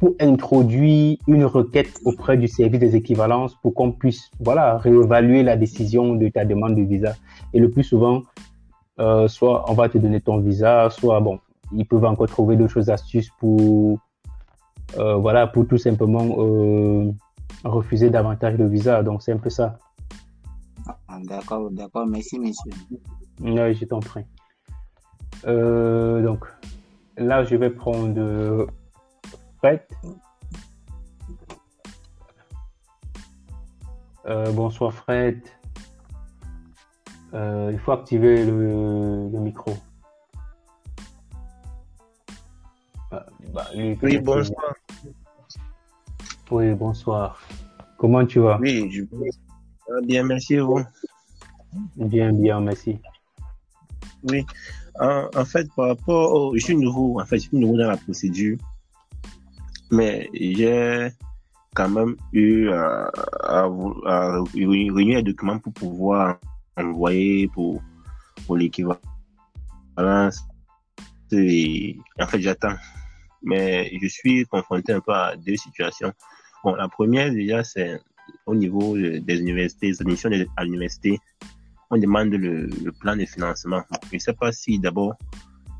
pour 0.00 0.14
introduire 0.20 1.16
une 1.26 1.44
requête 1.44 2.00
auprès 2.04 2.36
du 2.36 2.48
service 2.48 2.80
des 2.80 2.96
équivalences 2.96 3.54
pour 3.62 3.74
qu'on 3.74 3.92
puisse, 3.92 4.30
voilà, 4.40 4.76
réévaluer 4.76 5.42
la 5.42 5.56
décision 5.56 6.14
de 6.14 6.28
ta 6.28 6.44
demande 6.44 6.74
de 6.74 6.82
visa. 6.82 7.14
Et 7.54 7.60
le 7.60 7.70
plus 7.70 7.84
souvent, 7.84 8.22
euh, 8.98 9.28
soit 9.28 9.70
on 9.70 9.74
va 9.74 9.88
te 9.88 9.96
donner 9.98 10.20
ton 10.20 10.38
visa, 10.38 10.90
soit 10.90 11.20
bon, 11.20 11.38
ils 11.72 11.86
peuvent 11.86 12.04
encore 12.04 12.28
trouver 12.28 12.56
d'autres 12.56 12.90
astuces 12.90 13.30
pour, 13.38 13.98
euh, 14.98 15.14
voilà, 15.16 15.46
pour 15.46 15.66
tout 15.66 15.78
simplement 15.78 16.26
euh, 16.38 17.10
refuser 17.64 18.10
davantage 18.10 18.56
de 18.56 18.64
visa. 18.64 19.02
Donc 19.02 19.22
c'est 19.22 19.32
un 19.32 19.38
peu 19.38 19.50
ça. 19.50 19.78
Ah, 21.08 21.18
D'accord, 21.24 21.70
d'accord, 21.70 22.06
merci, 22.06 22.38
monsieur. 22.38 22.72
Je 23.42 23.84
t'en 23.86 24.00
prie. 24.00 24.24
Donc 25.44 26.46
là, 27.16 27.44
je 27.44 27.56
vais 27.56 27.70
prendre 27.70 28.66
Fred. 29.58 29.80
Euh, 34.26 34.50
bonsoir 34.52 34.92
Fred. 34.92 35.40
Euh, 37.34 37.70
il 37.72 37.78
faut 37.78 37.92
activer 37.92 38.44
le, 38.44 39.28
le 39.30 39.38
micro. 39.40 39.76
Ah, 43.10 43.26
bah, 43.52 43.66
lui, 43.74 43.98
Oui, 44.02 44.18
bonsoir. 44.18 44.74
Oui, 46.50 46.74
bonsoir. 46.74 47.40
Comment 47.98 48.24
tu 48.26 48.40
vas? 48.40 48.58
Oui, 48.58 48.90
je 48.90 49.02
bien, 50.04 50.22
merci 50.24 50.58
vous? 50.58 50.82
Bien, 51.96 52.32
bien, 52.32 52.60
merci. 52.60 52.98
Oui. 54.24 54.44
En, 55.00 55.44
fait, 55.44 55.68
par 55.76 55.88
rapport 55.88 56.32
au, 56.32 56.56
je 56.56 56.64
suis 56.64 56.76
nouveau, 56.76 57.20
en 57.20 57.26
fait, 57.26 57.36
je 57.36 57.48
suis 57.48 57.56
nouveau 57.58 57.76
dans 57.76 57.88
la 57.88 57.96
procédure, 57.96 58.56
mais 59.90 60.28
j'ai 60.32 61.08
quand 61.74 61.88
même 61.90 62.16
eu 62.32 62.70
à, 62.70 63.10
réunir 64.54 65.18
les 65.18 65.22
documents 65.22 65.58
pour 65.58 65.72
pouvoir 65.74 66.38
envoyer 66.76 67.48
pour, 67.48 67.82
pour 68.46 68.56
l'équivalence. 68.56 68.98
En 69.98 70.30
fait, 72.26 72.40
j'attends. 72.40 72.76
Mais 73.42 73.90
je 74.00 74.08
suis 74.08 74.44
confronté 74.46 74.92
un 74.92 75.00
peu 75.00 75.12
à 75.12 75.36
deux 75.36 75.56
situations. 75.56 76.12
Bon, 76.64 76.74
la 76.74 76.88
première, 76.88 77.30
déjà, 77.30 77.62
c'est 77.62 78.00
au 78.46 78.54
niveau 78.54 78.96
de- 78.96 79.18
des 79.18 79.38
universités, 79.40 79.88
des 79.90 80.00
admissions 80.00 80.30
à 80.56 80.64
l'université. 80.64 81.18
On 81.90 81.98
demande 81.98 82.32
le, 82.32 82.68
plan 83.00 83.16
de 83.16 83.24
financement. 83.24 83.82
Je 84.10 84.16
ne 84.16 84.18
sais 84.20 84.32
pas 84.32 84.50
si 84.52 84.78
d'abord 84.78 85.14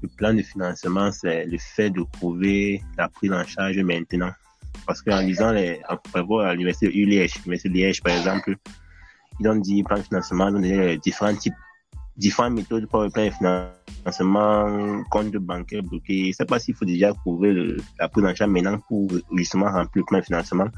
le 0.03 0.09
plan 0.17 0.33
de 0.35 0.43
financement, 0.43 1.11
c'est 1.11 1.47
le 1.47 1.59
fait 1.59 1.91
de 1.91 2.05
trouver 2.13 2.81
la 2.97 3.09
prise 3.09 3.33
en 3.33 3.45
charge 3.45 3.79
maintenant. 3.79 4.31
Parce 4.87 5.03
qu'en 5.03 5.21
lisant 5.21 5.53
les, 5.53 5.81
à 5.85 6.53
l'université 6.53 6.87
de 6.89 6.93
Liège, 6.93 7.35
l'université 7.37 7.69
de 7.71 7.75
Liège, 7.75 8.03
par 8.03 8.17
exemple, 8.17 8.57
ils 9.41 9.49
ont 9.49 9.57
dit 9.57 9.83
plan 9.83 9.97
de 9.99 10.03
financement, 10.03 10.49
ils 10.49 10.51
ont 10.51 10.61
donné 10.61 10.99
différents 10.99 11.35
types, 11.35 11.55
différentes 12.17 12.55
méthodes 12.55 12.87
pour 12.87 13.03
le 13.03 13.11
plan 13.11 13.27
de 13.27 13.31
financement, 13.31 15.03
compte 15.11 15.33
bancaire 15.33 15.83
bloqué. 15.83 16.25
Je 16.25 16.29
ne 16.29 16.33
sais 16.33 16.45
pas 16.45 16.59
s'il 16.61 16.75
faut 16.75 16.85
déjà 16.85 17.13
trouver 17.13 17.53
le- 17.53 17.79
la 17.99 18.09
prise 18.09 18.25
en 18.25 18.35
charge 18.35 18.51
maintenant 18.51 18.79
pour 18.87 19.09
justement 19.35 19.67
remplir 19.73 20.03
le 20.03 20.07
plan 20.07 20.19
de 20.21 20.25
financement. 20.25 20.69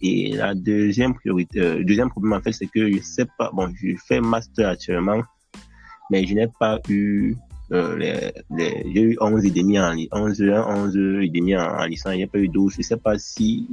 Et 0.00 0.32
la 0.36 0.54
deuxième 0.54 1.14
priorité, 1.14 1.60
euh, 1.60 1.84
deuxième 1.84 2.08
problème 2.10 2.34
en 2.34 2.40
fait, 2.40 2.52
c'est 2.52 2.66
que 2.66 2.90
je 2.90 3.00
sais 3.02 3.26
pas, 3.36 3.50
bon, 3.52 3.72
je 3.80 3.96
fais 4.06 4.20
master 4.20 4.68
actuellement, 4.68 5.22
mais 6.10 6.24
je 6.26 6.34
n'ai 6.34 6.46
pas 6.46 6.78
eu, 6.88 7.34
euh, 7.72 7.96
les, 7.96 8.32
j'ai 8.94 9.02
eu 9.02 9.16
11 9.20 9.44
et 9.44 9.50
demi 9.50 9.78
en, 9.78 9.92
li- 9.92 10.08
11, 10.12 10.40
11 10.40 10.96
et 11.22 11.28
demi 11.30 11.56
en, 11.56 11.62
en 11.80 11.84
licence, 11.84 12.14
a 12.14 12.26
pas 12.26 12.38
eu 12.38 12.48
12. 12.48 12.74
Je 12.76 12.82
sais 12.82 12.96
pas 12.96 13.18
si 13.18 13.66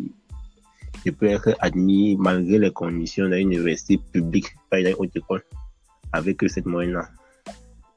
je 1.05 1.11
peux 1.11 1.27
être 1.27 1.55
admis 1.59 2.17
malgré 2.17 2.57
les 2.57 2.71
conditions 2.71 3.25
d'une 3.25 3.51
université 3.51 3.99
publique, 4.11 4.47
pas 4.71 4.79
une 4.79 4.95
haute 4.97 5.15
école, 5.15 5.43
avec 6.11 6.43
cette 6.49 6.65
moyenne-là. 6.65 7.07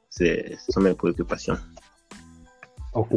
C'est, 0.09 0.55
ce 0.63 0.71
sont 0.71 0.81
mes 0.81 0.93
préoccupations. 0.93 1.57
Ok. 2.93 3.09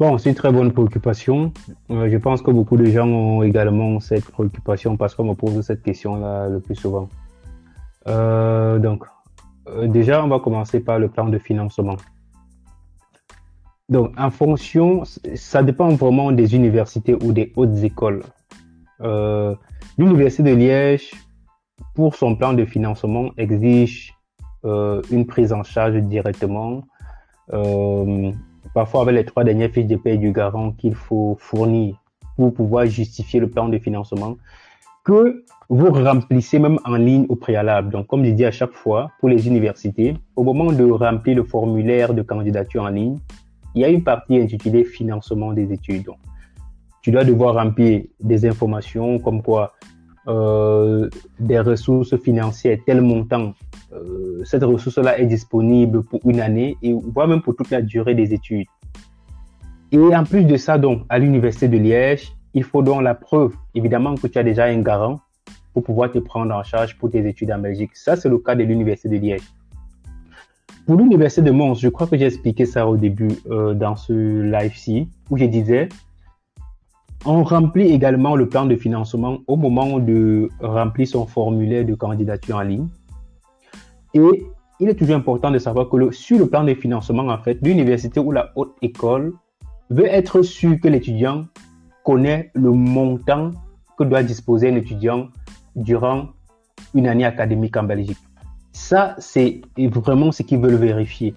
Bon, 0.00 0.16
c'est 0.16 0.30
une 0.30 0.34
très 0.34 0.50
bonne 0.50 0.72
préoccupation. 0.72 1.52
Euh, 1.90 2.08
je 2.10 2.16
pense 2.16 2.40
que 2.40 2.50
beaucoup 2.50 2.76
de 2.76 2.86
gens 2.86 3.06
ont 3.06 3.42
également 3.42 4.00
cette 4.00 4.24
préoccupation 4.24 4.96
parce 4.96 5.14
qu'on 5.14 5.24
me 5.24 5.34
pose 5.34 5.60
cette 5.60 5.82
question-là 5.82 6.48
le 6.48 6.60
plus 6.60 6.74
souvent. 6.74 7.08
Euh, 8.08 8.78
donc, 8.78 9.04
euh, 9.68 9.86
déjà, 9.86 10.24
on 10.24 10.28
va 10.28 10.40
commencer 10.40 10.80
par 10.80 10.98
le 10.98 11.08
plan 11.08 11.28
de 11.28 11.38
financement. 11.38 11.96
Donc, 13.90 14.14
en 14.18 14.30
fonction, 14.30 15.02
ça 15.34 15.62
dépend 15.62 15.90
vraiment 15.90 16.32
des 16.32 16.54
universités 16.54 17.14
ou 17.14 17.32
des 17.32 17.52
hautes 17.56 17.82
écoles. 17.82 18.22
L'université 19.98 20.42
de 20.42 20.54
Liège, 20.56 21.10
pour 21.94 22.14
son 22.14 22.34
plan 22.34 22.54
de 22.54 22.64
financement, 22.64 23.30
exige 23.36 24.14
une 24.64 25.26
prise 25.26 25.52
en 25.52 25.62
charge 25.64 25.96
directement. 25.96 26.84
Parfois 28.74 29.02
avec 29.02 29.14
les 29.14 29.24
trois 29.24 29.44
dernières 29.44 29.70
fiches 29.70 29.86
de 29.86 29.96
paie 29.96 30.16
du 30.16 30.32
garant 30.32 30.72
qu'il 30.72 30.94
faut 30.94 31.36
fournir 31.38 31.96
pour 32.36 32.54
pouvoir 32.54 32.86
justifier 32.86 33.40
le 33.40 33.50
plan 33.50 33.68
de 33.68 33.78
financement 33.78 34.36
que 35.04 35.44
vous 35.68 35.90
remplissez 35.90 36.58
même 36.58 36.78
en 36.84 36.96
ligne 36.96 37.26
au 37.28 37.36
préalable. 37.36 37.90
Donc, 37.90 38.06
comme 38.06 38.24
je 38.24 38.30
dis 38.30 38.44
à 38.44 38.50
chaque 38.50 38.72
fois, 38.72 39.10
pour 39.20 39.28
les 39.28 39.46
universités, 39.46 40.14
au 40.36 40.44
moment 40.44 40.72
de 40.72 40.84
remplir 40.90 41.36
le 41.36 41.44
formulaire 41.44 42.14
de 42.14 42.22
candidature 42.22 42.82
en 42.84 42.88
ligne, 42.88 43.18
il 43.74 43.82
y 43.82 43.84
a 43.84 43.88
une 43.88 44.04
partie 44.04 44.36
intitulée 44.36 44.84
financement 44.84 45.52
des 45.52 45.72
études. 45.72 46.04
Donc, 46.04 46.18
tu 47.00 47.10
dois 47.10 47.24
devoir 47.24 47.54
remplir 47.54 48.04
des 48.20 48.46
informations 48.46 49.18
comme 49.18 49.42
quoi 49.42 49.72
euh, 50.28 51.08
des 51.40 51.58
ressources 51.58 52.16
financières, 52.16 52.78
tel 52.86 53.00
montant, 53.00 53.54
euh, 53.92 54.42
cette 54.44 54.62
ressource-là 54.62 55.18
est 55.18 55.26
disponible 55.26 56.02
pour 56.02 56.20
une 56.24 56.40
année 56.40 56.76
et 56.82 56.92
voire 56.92 57.28
même 57.28 57.42
pour 57.42 57.56
toute 57.56 57.70
la 57.70 57.82
durée 57.82 58.14
des 58.14 58.32
études. 58.32 58.66
Et 59.90 59.98
en 59.98 60.24
plus 60.24 60.44
de 60.44 60.56
ça, 60.56 60.78
donc, 60.78 61.02
à 61.08 61.18
l'université 61.18 61.68
de 61.68 61.76
Liège, 61.76 62.32
il 62.54 62.64
faut 62.64 62.82
donc 62.82 63.02
la 63.02 63.14
preuve, 63.14 63.54
évidemment, 63.74 64.14
que 64.14 64.26
tu 64.26 64.38
as 64.38 64.42
déjà 64.42 64.64
un 64.64 64.80
garant 64.80 65.20
pour 65.74 65.82
pouvoir 65.82 66.10
te 66.10 66.18
prendre 66.18 66.54
en 66.54 66.62
charge 66.62 66.96
pour 66.98 67.10
tes 67.10 67.26
études 67.26 67.50
en 67.50 67.58
Belgique. 67.58 67.90
Ça, 67.94 68.16
c'est 68.16 68.28
le 68.28 68.38
cas 68.38 68.54
de 68.54 68.62
l'université 68.62 69.08
de 69.08 69.16
Liège. 69.16 69.42
Pour 70.86 70.96
l'université 70.96 71.42
de 71.42 71.50
Mons, 71.50 71.74
je 71.74 71.88
crois 71.88 72.06
que 72.06 72.16
j'ai 72.16 72.26
expliqué 72.26 72.66
ça 72.66 72.88
au 72.88 72.96
début 72.96 73.30
euh, 73.50 73.74
dans 73.74 73.96
ce 73.96 74.12
live-ci, 74.12 75.08
où 75.30 75.36
je 75.36 75.44
disais, 75.44 75.88
on 77.24 77.44
remplit 77.44 77.92
également 77.92 78.34
le 78.36 78.48
plan 78.48 78.66
de 78.66 78.76
financement 78.76 79.38
au 79.46 79.56
moment 79.56 79.98
de 79.98 80.48
remplir 80.60 81.06
son 81.06 81.26
formulaire 81.26 81.84
de 81.84 81.94
candidature 81.94 82.56
en 82.56 82.62
ligne. 82.62 82.88
Et 84.14 84.44
il 84.80 84.88
est 84.88 84.94
toujours 84.94 85.16
important 85.16 85.50
de 85.50 85.58
savoir 85.58 85.88
que 85.88 86.10
sur 86.10 86.38
le 86.38 86.48
plan 86.48 86.64
de 86.64 86.74
financement, 86.74 87.28
en 87.28 87.38
fait, 87.38 87.58
l'université 87.62 88.18
ou 88.18 88.32
la 88.32 88.50
haute 88.56 88.74
école 88.82 89.34
veut 89.90 90.06
être 90.06 90.42
sûr 90.42 90.80
que 90.80 90.88
l'étudiant 90.88 91.44
connaît 92.04 92.50
le 92.54 92.70
montant 92.72 93.50
que 93.96 94.04
doit 94.04 94.22
disposer 94.22 94.70
un 94.70 94.76
étudiant 94.76 95.28
durant 95.76 96.28
une 96.94 97.06
année 97.06 97.24
académique 97.24 97.76
en 97.76 97.84
Belgique. 97.84 98.18
Ça, 98.72 99.14
c'est 99.18 99.60
vraiment 99.78 100.32
ce 100.32 100.42
qu'ils 100.42 100.58
veulent 100.58 100.74
vérifier. 100.74 101.34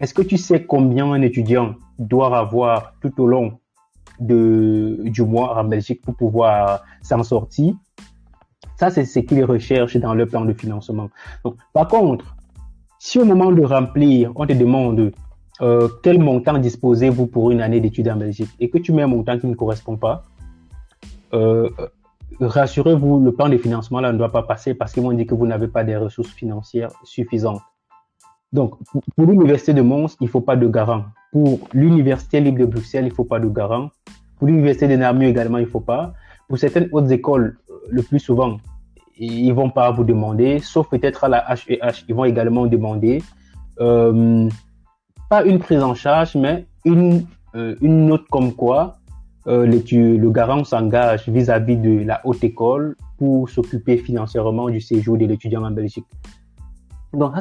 Est-ce 0.00 0.14
que 0.14 0.22
tu 0.22 0.36
sais 0.36 0.64
combien 0.64 1.12
un 1.12 1.22
étudiant 1.22 1.74
doit 1.98 2.36
avoir 2.36 2.94
tout 3.00 3.12
au 3.20 3.26
long 3.26 3.57
de, 4.20 4.98
du 5.04 5.22
mois 5.22 5.58
en 5.58 5.64
Belgique 5.64 6.02
pour 6.02 6.14
pouvoir 6.14 6.82
s'en 7.02 7.22
sortir 7.22 7.74
Ça, 8.76 8.90
c'est 8.90 9.04
ce 9.04 9.20
qu'ils 9.20 9.44
recherchent 9.44 9.96
dans 9.96 10.14
leur 10.14 10.28
plan 10.28 10.44
de 10.44 10.52
financement. 10.52 11.08
Par 11.72 11.88
contre, 11.88 12.36
si 12.98 13.18
au 13.18 13.24
moment 13.24 13.52
de 13.52 13.62
remplir, 13.62 14.32
on 14.34 14.46
te 14.46 14.52
demande 14.52 15.12
euh, 15.60 15.88
quel 16.02 16.18
montant 16.20 16.58
disposez-vous 16.58 17.26
pour 17.26 17.50
une 17.50 17.60
année 17.60 17.80
d'études 17.80 18.08
en 18.08 18.16
Belgique 18.16 18.50
et 18.60 18.70
que 18.70 18.78
tu 18.78 18.92
mets 18.92 19.02
un 19.02 19.08
montant 19.08 19.38
qui 19.38 19.46
ne 19.46 19.54
correspond 19.54 19.96
pas, 19.96 20.22
euh, 21.34 21.68
rassurez-vous, 22.40 23.20
le 23.20 23.32
plan 23.32 23.48
de 23.48 23.58
financement 23.58 24.00
là 24.00 24.12
ne 24.12 24.18
doit 24.18 24.32
pas 24.32 24.42
passer 24.42 24.74
parce 24.74 24.92
qu'ils 24.92 25.02
vont 25.02 25.12
dire 25.12 25.26
que 25.26 25.34
vous 25.34 25.46
n'avez 25.46 25.68
pas 25.68 25.84
des 25.84 25.96
ressources 25.96 26.30
financières 26.30 26.90
suffisantes. 27.04 27.62
Donc, 28.52 28.76
pour 29.16 29.26
l'université 29.26 29.74
de 29.74 29.82
Mons, 29.82 30.16
il 30.20 30.24
ne 30.24 30.30
faut 30.30 30.40
pas 30.40 30.56
de 30.56 30.66
garant. 30.66 31.04
Pour 31.32 31.60
l'université 31.74 32.40
libre 32.40 32.60
de 32.60 32.64
Bruxelles, 32.64 33.04
il 33.04 33.10
ne 33.10 33.14
faut 33.14 33.24
pas 33.24 33.40
de 33.40 33.48
garant. 33.48 33.90
Pour 34.38 34.48
l'université 34.48 34.88
de 34.88 34.96
Namur 34.96 35.28
également, 35.28 35.58
il 35.58 35.64
ne 35.64 35.70
faut 35.70 35.80
pas. 35.80 36.14
Pour 36.48 36.58
certaines 36.58 36.88
autres 36.92 37.12
écoles, 37.12 37.58
le 37.90 38.02
plus 38.02 38.20
souvent, 38.20 38.58
ils 39.18 39.52
vont 39.52 39.70
pas 39.70 39.90
vous 39.90 40.04
demander, 40.04 40.60
sauf 40.60 40.88
peut-être 40.88 41.24
à 41.24 41.28
la 41.28 41.44
HEH, 41.52 42.04
ils 42.08 42.14
vont 42.14 42.24
également 42.24 42.66
demander 42.66 43.22
euh, 43.80 44.48
pas 45.28 45.44
une 45.44 45.58
prise 45.58 45.82
en 45.82 45.94
charge, 45.94 46.36
mais 46.36 46.66
une, 46.84 47.26
euh, 47.54 47.74
une 47.80 48.06
note 48.06 48.26
comme 48.30 48.52
quoi 48.52 48.98
euh, 49.46 49.66
le 49.66 50.30
garant 50.30 50.62
s'engage 50.64 51.28
vis-à-vis 51.28 51.76
de 51.76 52.04
la 52.04 52.20
haute 52.24 52.44
école 52.44 52.96
pour 53.16 53.48
s'occuper 53.48 53.96
financièrement 53.96 54.68
du 54.68 54.80
séjour 54.80 55.16
de 55.16 55.24
l'étudiant 55.24 55.64
en 55.64 55.70
Belgique. 55.70 56.06
Donc 57.14 57.32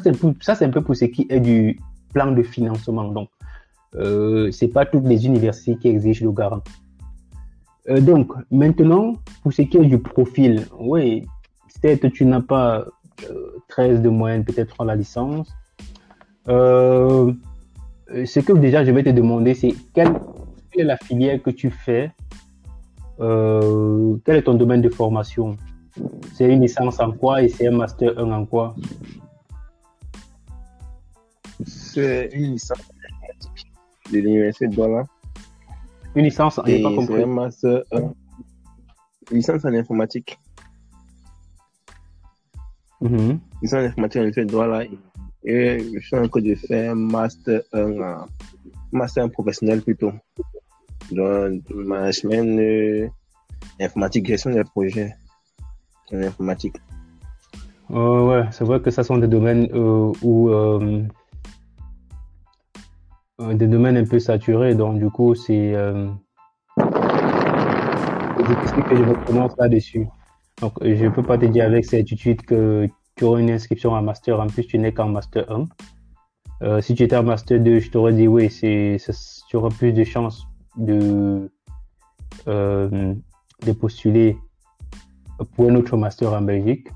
ça 0.41 0.55
c'est, 0.55 0.65
un 0.65 0.69
peu 0.69 0.81
pour 0.81 0.95
ce 0.95 1.05
qui 1.05 1.27
est 1.29 1.39
du 1.39 1.79
plan 2.13 2.31
de 2.31 2.43
financement. 2.43 3.11
Donc 3.11 3.29
euh, 3.95 4.51
c'est 4.51 4.69
pas 4.69 4.85
toutes 4.85 5.05
les 5.05 5.25
universités 5.25 5.75
qui 5.75 5.89
exigent 5.89 6.23
le 6.23 6.31
garant. 6.31 6.61
Euh, 7.89 8.01
donc 8.01 8.33
maintenant 8.51 9.13
pour 9.41 9.53
ce 9.53 9.61
qui 9.61 9.77
est 9.77 9.85
du 9.85 9.99
profil, 9.99 10.65
oui, 10.79 11.25
peut-être 11.81 12.07
tu 12.09 12.25
n'as 12.25 12.41
pas 12.41 12.85
13 13.69 14.01
de 14.01 14.09
moyenne 14.09 14.43
peut-être 14.43 14.75
en 14.79 14.85
la 14.85 14.95
licence. 14.95 15.53
Euh, 16.47 17.33
ce 18.25 18.39
que 18.39 18.53
déjà 18.53 18.83
je 18.83 18.91
vais 18.91 19.03
te 19.03 19.09
demander, 19.09 19.53
c'est 19.53 19.73
quelle, 19.93 20.13
quelle, 20.71 20.81
est 20.81 20.83
la 20.83 20.97
filière 20.97 21.41
que 21.41 21.49
tu 21.49 21.69
fais? 21.69 22.11
Euh, 23.19 24.15
Quel 24.25 24.35
est 24.37 24.43
ton 24.43 24.53
domaine 24.53 24.81
de 24.81 24.89
formation? 24.89 25.57
C'est 26.35 26.51
une 26.51 26.61
licence 26.61 26.99
en 26.99 27.11
quoi 27.11 27.41
et 27.41 27.49
c'est 27.49 27.67
un 27.67 27.71
master 27.71 28.17
1 28.17 28.31
en 28.31 28.45
quoi? 28.45 28.75
C'est 31.65 32.29
une 32.33 32.51
licence 32.51 32.77
de 34.11 34.19
l'université 34.19 34.67
de 34.67 34.75
Douala. 34.75 35.05
Une 36.17 36.25
licence, 36.25 36.55
pas 36.55 36.95
compris. 36.95 37.21
Un 37.23 37.27
master 37.27 37.83
1. 37.91 38.01
Licence 39.31 39.63
en 39.65 39.73
informatique. 39.73 40.37
Licence 43.61 43.83
informatique 43.91 44.21
en 44.23 44.31
fait 44.33 44.45
droit 44.45 44.67
là. 44.67 44.83
Et 45.43 45.79
je 45.93 45.99
suis 45.99 46.15
en 46.17 46.27
train 46.27 46.41
de 46.41 46.55
faire 46.55 46.95
master 46.95 47.61
1, 47.71 48.01
en- 48.01 48.25
master 48.91 49.23
1 49.25 49.29
professionnel 49.29 49.81
plutôt. 49.83 50.11
Dans 51.11 51.55
management 51.73 52.59
euh, 52.59 53.07
informatique, 53.79 54.25
gestion 54.27 54.51
des 54.51 54.63
projets 54.63 55.13
en 56.11 56.17
informatique. 56.23 56.75
Euh, 57.91 58.25
ouais, 58.27 58.43
c'est 58.51 58.65
vrai 58.65 58.81
que 58.81 58.89
ça 58.91 59.03
sont 59.03 59.17
des 59.17 59.27
domaines 59.27 59.69
euh, 59.73 60.11
où 60.21 60.49
euh, 60.49 60.79
euh, 60.81 61.03
des 63.39 63.67
domaines 63.67 63.97
un 63.97 64.05
peu 64.05 64.19
saturés, 64.19 64.73
donc 64.73 64.97
du 64.97 65.09
coup 65.11 65.35
c'est 65.35 65.75
euh, 65.75 66.07
difficile 68.37 68.83
que 68.89 68.95
je 68.95 69.03
me 69.03 69.47
là-dessus. 69.59 70.07
Donc 70.61 70.73
euh, 70.81 70.95
je 70.95 71.07
peux 71.07 71.21
pas 71.21 71.37
te 71.37 71.45
dire 71.45 71.65
avec 71.65 71.85
certitude 71.85 72.41
que 72.41 72.87
tu 73.15 73.23
auras 73.25 73.39
une 73.39 73.51
inscription 73.51 73.91
en 73.91 74.01
master. 74.01 74.39
En 74.39 74.47
plus, 74.47 74.65
tu 74.65 74.77
n'es 74.79 74.91
qu'en 74.91 75.09
master 75.09 75.45
1. 75.51 75.65
Euh, 76.63 76.81
si 76.81 76.95
tu 76.95 77.03
étais 77.03 77.15
en 77.15 77.23
master 77.23 77.59
2, 77.59 77.79
je 77.79 77.91
t'aurais 77.91 78.13
dit 78.13 78.27
oui, 78.27 78.49
c'est- 78.49 78.97
tu 79.47 79.55
auras 79.55 79.69
plus 79.69 79.93
de 79.93 80.03
chances 80.03 80.47
de, 80.75 81.51
euh, 82.47 83.13
de 83.65 83.71
postuler 83.71 84.37
pour 85.55 85.69
un 85.69 85.75
autre 85.75 85.95
master 85.97 86.33
en 86.33 86.41
Belgique. 86.41 86.87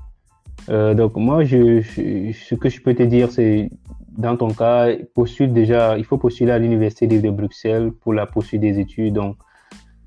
Euh, 0.68 0.94
donc 0.94 1.16
moi, 1.16 1.44
je, 1.44 1.80
je- 1.80 2.32
ce 2.32 2.54
que 2.54 2.68
je 2.68 2.80
peux 2.80 2.94
te 2.94 3.02
dire, 3.02 3.30
c'est 3.30 3.68
dans 4.16 4.36
ton 4.36 4.52
cas, 4.52 4.88
postule 5.14 5.52
déjà, 5.52 5.96
il 5.96 6.04
faut 6.04 6.18
postuler 6.18 6.52
à 6.52 6.58
l'université 6.58 7.06
de, 7.06 7.30
Bruxelles 7.30 7.92
pour 7.92 8.12
la 8.12 8.26
poursuite 8.26 8.60
des 8.60 8.78
études. 8.78 9.14
Donc, 9.14 9.36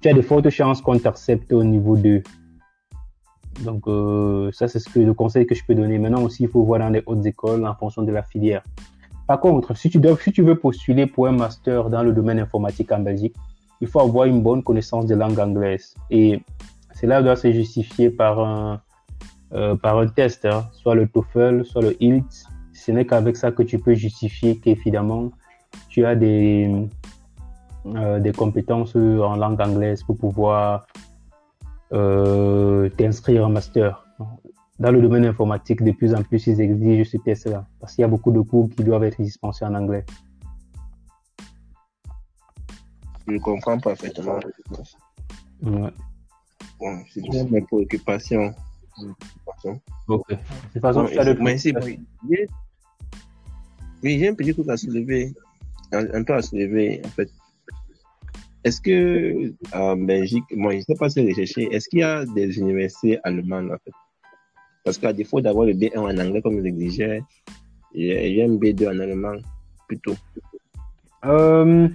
tu 0.02 0.10
as 0.10 0.14
de 0.14 0.22
fortes 0.22 0.50
chances 0.50 0.82
qu'on 0.82 0.98
t'accepte 1.00 1.52
au 1.52 1.64
niveau 1.64 1.98
2. 1.98 2.22
Donc, 3.64 3.88
euh, 3.88 4.52
ça, 4.52 4.68
c'est 4.68 4.80
ce 4.80 4.90
que, 4.90 5.00
le 5.00 5.14
conseil 5.14 5.46
que 5.46 5.56
je 5.56 5.64
peux 5.66 5.74
donner. 5.74 5.98
Maintenant 5.98 6.24
aussi, 6.24 6.44
il 6.44 6.50
faut 6.50 6.64
voir 6.64 6.80
dans 6.80 6.90
les 6.90 7.02
hautes 7.06 7.26
écoles 7.26 7.66
en 7.66 7.74
fonction 7.74 8.04
de 8.04 8.12
la 8.12 8.22
filière. 8.22 8.64
Par 9.28 9.40
contre, 9.40 9.76
si 9.76 9.90
tu, 9.90 9.98
dois, 9.98 10.18
si 10.22 10.32
tu 10.32 10.44
veux 10.44 10.56
postuler 10.56 11.08
pour 11.08 11.28
un 11.28 11.32
master 11.32 11.90
dans 11.90 12.04
le 12.04 12.14
domaine 12.14 12.40
informatique 12.40 12.92
en 12.92 13.00
Belgique, 13.00 13.36
il 13.82 13.88
faut 13.88 14.02
avoir 14.02 14.26
une 14.26 14.42
bonne 14.42 14.62
connaissance 14.62 15.08
de 15.08 15.16
langue 15.16 15.40
anglaise. 15.40 15.96
Et 16.12 16.42
cela 16.94 17.24
doit 17.24 17.36
se 17.36 17.52
justifier 17.52 18.12
par 18.12 18.40
un, 18.40 18.82
euh, 19.56 19.76
par 19.76 19.98
un 20.00 20.08
test, 20.08 20.44
hein, 20.46 20.68
soit 20.74 20.96
le 20.96 21.08
TOEFL, 21.08 21.64
soit 21.64 21.82
le 21.82 22.04
IELTS. 22.04 22.48
Ce 22.74 22.92
n'est 22.92 23.06
qu'avec 23.06 23.38
ça 23.38 23.52
que 23.52 23.64
tu 23.64 23.80
peux 23.80 23.94
justifier 23.94 24.58
qu'évidemment, 24.58 25.32
tu 25.88 26.06
as 26.06 26.16
des, 26.16 26.70
euh, 27.86 28.20
des 28.20 28.34
compétences 28.34 28.96
en 28.98 29.36
langue 29.38 29.62
anglaise 29.62 30.04
pour 30.04 30.18
pouvoir 30.18 30.88
euh, 31.94 32.90
t'inscrire 32.90 33.46
en 33.46 33.50
master. 33.50 34.06
Dans 34.78 34.92
le 34.92 35.02
domaine 35.02 35.26
informatique, 35.26 35.82
de 35.84 35.92
plus 35.92 36.14
en 36.14 36.22
plus, 36.22 36.48
ils 36.48 36.60
exigent 36.60 37.10
ce 37.10 37.16
test-là, 37.18 37.66
parce 37.80 37.96
qu'il 37.96 38.02
y 38.02 38.06
a 38.06 38.10
beaucoup 38.10 38.34
de 38.34 38.42
cours 38.42 38.70
qui 38.70 38.84
doivent 38.84 39.06
être 39.06 39.22
dispensés 39.22 39.64
en 39.64 39.74
anglais. 39.74 40.06
Je 43.26 43.38
comprends 43.38 43.80
parfaitement. 43.80 44.40
Ouais. 45.64 45.94
Bon, 46.78 47.04
c'est 47.10 47.22
bien 47.30 47.46
mes 47.46 47.62
préoccupations. 47.62 48.54
Ok. 48.98 50.28
De 50.30 50.36
toute 50.74 50.82
façon, 50.82 51.04
Bon, 51.04 51.10
de 51.10 51.42
mais 51.42 51.58
c'est- 51.58 51.74
Oui, 54.04 54.20
j'ai 54.20 54.28
un 54.30 54.36
petit 54.36 54.54
truc 54.54 54.70
à 54.70 54.78
soulever, 54.78 55.34
un, 55.92 56.06
un 56.14 56.24
peu 56.24 56.34
à 56.34 56.42
soulever, 56.42 57.02
en 57.06 57.10
fait. 57.10 57.30
Est-ce 58.64 58.82
que 58.82 59.54
en 59.74 59.96
Belgique, 59.98 60.44
moi, 60.56 60.72
je 60.74 60.78
ne 60.78 60.82
sais 60.84 60.96
pas 60.96 61.10
si 61.10 61.22
rechercher, 61.28 61.64
est-ce 61.74 61.88
qu'il 61.90 62.00
y 62.00 62.04
a 62.04 62.26
des 62.26 62.58
universités 62.58 63.20
allemandes, 63.24 63.72
en 63.72 63.78
fait? 63.84 63.92
Parce 64.84 64.98
qu'à 64.98 65.14
défaut 65.14 65.42
d'avoir 65.42 65.66
le 65.66 65.74
B1 65.74 65.98
en 65.98 66.18
anglais 66.18 66.42
comme 66.42 66.60
il 66.60 66.66
exigeait, 66.68 67.22
j'ai 67.94 68.44
un 68.44 68.50
B2 68.50 68.88
en 68.88 69.00
allemand, 69.00 69.38
plutôt. 69.88 70.16
Euh, 71.26 71.88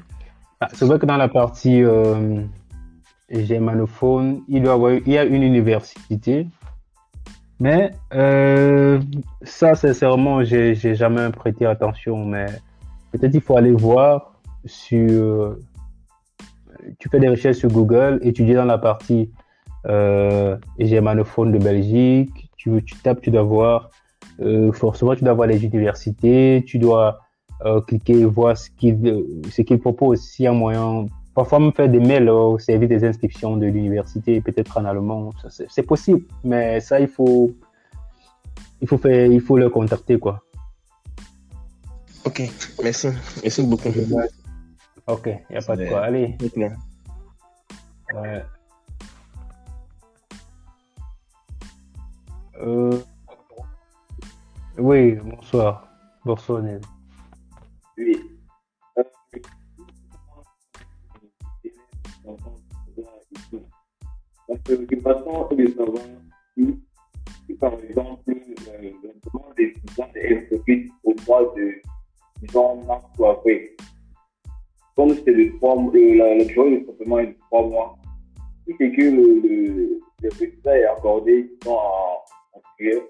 ah, 0.61 0.69
c'est 0.73 0.85
vrai 0.87 0.99
que 0.99 1.07
dans 1.07 1.17
la 1.17 1.29
partie 1.29 1.83
euh, 1.83 2.43
germanophone, 3.31 4.43
il 4.49 4.63
doit 4.63 4.73
y 4.73 4.75
avoir, 4.75 4.93
il 4.95 5.09
y 5.13 5.19
a 5.19 5.25
une 5.25 5.43
université, 5.43 6.47
mais 7.61 7.91
euh, 8.15 9.01
ça, 9.43 9.75
sincèrement, 9.75 10.43
j'ai, 10.43 10.75
j'ai 10.75 10.95
jamais 10.95 11.31
prêté 11.31 11.67
attention. 11.67 12.25
Mais 12.25 12.47
peut-être 13.13 13.35
il 13.35 13.41
faut 13.41 13.57
aller 13.57 13.73
voir 13.73 14.35
sur. 14.65 15.57
Tu 16.99 17.09
fais 17.11 17.21
des 17.21 17.29
recherches 17.29 17.59
sur 17.59 17.71
Google, 17.71 18.19
étudier 18.23 18.55
dans 18.55 18.65
la 18.65 18.79
partie 18.79 19.31
euh, 19.87 20.57
germanophone 20.79 21.53
de 21.53 21.59
Belgique. 21.59 22.51
Tu, 22.57 22.83
tu 22.83 22.97
tapes, 22.97 23.21
tu 23.21 23.31
dois 23.31 23.43
voir. 23.43 23.91
euh, 24.41 24.73
forcément, 24.73 25.15
tu 25.15 25.25
dois 25.25 25.35
voir 25.35 25.49
les 25.49 25.65
universités, 25.65 26.65
tu 26.67 26.79
dois 26.79 27.21
euh, 27.65 27.81
cliquer, 27.81 28.25
voir 28.25 28.57
ce 28.57 28.71
qu'ils 28.71 28.99
ce 29.51 29.75
proposent. 29.75 30.23
S'il 30.23 30.45
y 30.45 30.49
a 30.49 30.53
moyen, 30.53 31.07
parfois 31.41 31.59
même 31.59 31.73
faire 31.73 31.89
des 31.89 32.01
mails 32.01 32.29
au 32.29 32.59
service 32.59 32.91
des 32.91 33.03
inscriptions 33.03 33.57
de 33.57 33.65
l'université, 33.65 34.43
peut-être 34.43 34.77
en 34.77 34.85
allemand, 34.85 35.31
c'est 35.49 35.83
possible. 35.85 36.21
Mais 36.45 36.81
ça, 36.81 37.01
il 37.01 37.09
faut, 37.09 37.51
il 38.83 38.87
faut 38.87 38.99
faire, 38.99 39.25
il 39.25 39.41
faut 39.41 39.57
le 39.57 39.71
contacter, 39.71 40.19
quoi. 40.19 40.43
Ok, 42.27 42.43
merci. 42.83 43.09
Merci 43.43 43.63
beaucoup. 43.63 43.89
Ok, 45.07 45.27
il 45.29 45.53
n'y 45.53 45.57
a 45.57 45.63
pas 45.63 45.77
de 45.77 45.87
quoi. 45.87 46.01
Allez. 46.03 46.37
Ouais. 48.15 48.45
Euh, 52.61 53.01
Oui, 54.77 55.15
bonsoir. 55.25 55.89
Bonsoir, 56.23 56.61
Nel. 56.61 56.83
Oui. 57.97 58.30
La 64.51 64.57
préoccupation 64.65 65.49
est 65.51 65.55
de 65.55 65.67
savoir 65.69 66.03
si, 66.59 67.55
par 67.61 67.73
exemple, 67.75 68.19
euh, 68.29 68.83
le 68.83 68.91
demande 69.01 69.55
des 69.57 69.67
étudiants 69.67 70.09
est 70.17 70.53
inscrite 70.53 70.91
au 71.05 71.15
mois 71.29 71.55
de, 71.57 71.75
disons, 72.43 72.83
mars 72.83 73.05
ou 73.17 73.27
avril. 73.27 73.69
Comme 74.97 75.15
c'est 75.15 75.33
de 75.33 75.57
trois 75.59 75.77
mois, 75.77 75.93
euh, 75.95 76.15
la, 76.17 76.45
de 76.45 76.85
traitement 76.85 77.19
est 77.21 77.27
de 77.29 77.37
trois 77.47 77.65
mois, 77.69 77.97
si 78.67 78.75
c'est 78.77 78.91
que 78.91 79.03
le, 79.03 79.41
le, 79.41 80.01
le 80.21 80.29
visa 80.31 80.77
est 80.77 80.85
accordé, 80.85 81.49
disons, 81.61 81.77
en, 81.77 82.25
en 82.55 82.61
juillet, 82.77 83.01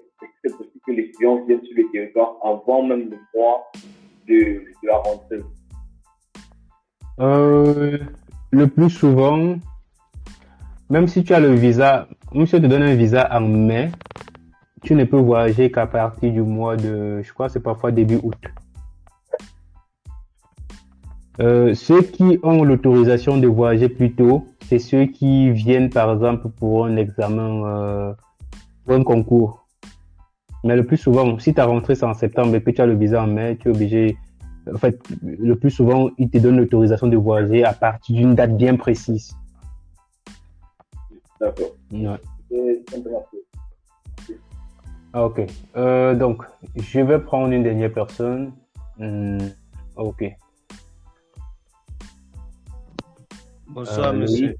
c'est 0.43 0.55
possible 0.55 0.79
que 0.85 0.91
les 0.91 1.03
étudiants 1.05 1.43
viennent 1.45 1.65
sur 1.65 1.75
le 1.75 1.91
territoire 1.91 2.35
avant 2.43 2.83
même 2.83 3.09
le 3.09 3.17
mois 3.33 3.71
de, 4.27 4.35
de 4.35 4.87
la 4.87 4.97
rentrée. 4.97 5.41
Euh, 7.19 7.97
le 8.51 8.67
plus 8.67 8.91
souvent, 8.91 9.55
même 10.91 11.07
si 11.07 11.23
tu 11.23 11.33
as 11.33 11.39
le 11.39 11.53
visa, 11.53 12.09
même 12.33 12.45
si 12.45 12.55
on 12.55 12.59
te 12.59 12.65
donne 12.65 12.83
un 12.83 12.95
visa 12.95 13.29
en 13.31 13.39
mai, 13.39 13.91
tu 14.83 14.93
ne 14.93 15.05
peux 15.05 15.17
voyager 15.17 15.71
qu'à 15.71 15.87
partir 15.87 16.33
du 16.33 16.41
mois 16.41 16.75
de, 16.75 17.21
je 17.21 17.33
crois, 17.33 17.47
c'est 17.47 17.61
parfois 17.61 17.91
début 17.91 18.19
août. 18.21 18.35
Euh, 21.39 21.73
ceux 21.73 22.01
qui 22.01 22.39
ont 22.43 22.65
l'autorisation 22.65 23.37
de 23.37 23.47
voyager 23.47 23.87
plus 23.87 24.11
tôt, 24.11 24.45
c'est 24.67 24.79
ceux 24.79 25.05
qui 25.05 25.51
viennent 25.51 25.89
par 25.89 26.11
exemple 26.11 26.49
pour 26.49 26.85
un 26.85 26.97
examen, 26.97 27.65
euh, 27.65 28.13
pour 28.85 28.95
un 28.95 29.03
concours. 29.03 29.65
Mais 30.65 30.75
le 30.75 30.85
plus 30.85 30.97
souvent, 30.97 31.39
si 31.39 31.53
ta 31.53 31.65
rentrée 31.65 31.95
c'est 31.95 32.05
en 32.05 32.13
septembre 32.13 32.53
et 32.55 32.61
que 32.61 32.69
tu 32.69 32.81
as 32.81 32.85
le 32.85 32.95
visa 32.95 33.23
en 33.23 33.27
mai, 33.27 33.57
tu 33.57 33.69
es 33.69 33.71
obligé, 33.71 34.17
en 34.69 34.77
fait, 34.77 35.01
le 35.23 35.55
plus 35.55 35.71
souvent, 35.71 36.09
ils 36.17 36.29
te 36.29 36.37
donnent 36.37 36.57
l'autorisation 36.57 37.07
de 37.07 37.15
voyager 37.15 37.63
à 37.63 37.71
partir 37.71 38.17
d'une 38.17 38.35
date 38.35 38.57
bien 38.57 38.75
précise. 38.75 39.37
D'accord. 41.41 41.71
Ouais. 41.91 42.19
Ah, 45.11 45.25
ok. 45.25 45.41
Euh, 45.75 46.13
donc, 46.13 46.43
je 46.75 46.99
vais 46.99 47.19
prendre 47.19 47.51
une 47.51 47.63
dernière 47.63 47.91
personne. 47.91 48.53
Hmm, 48.99 49.39
ok. 49.95 50.23
Bonsoir, 53.69 54.13
Euh, 54.13 54.13
monsieur. 54.13 54.55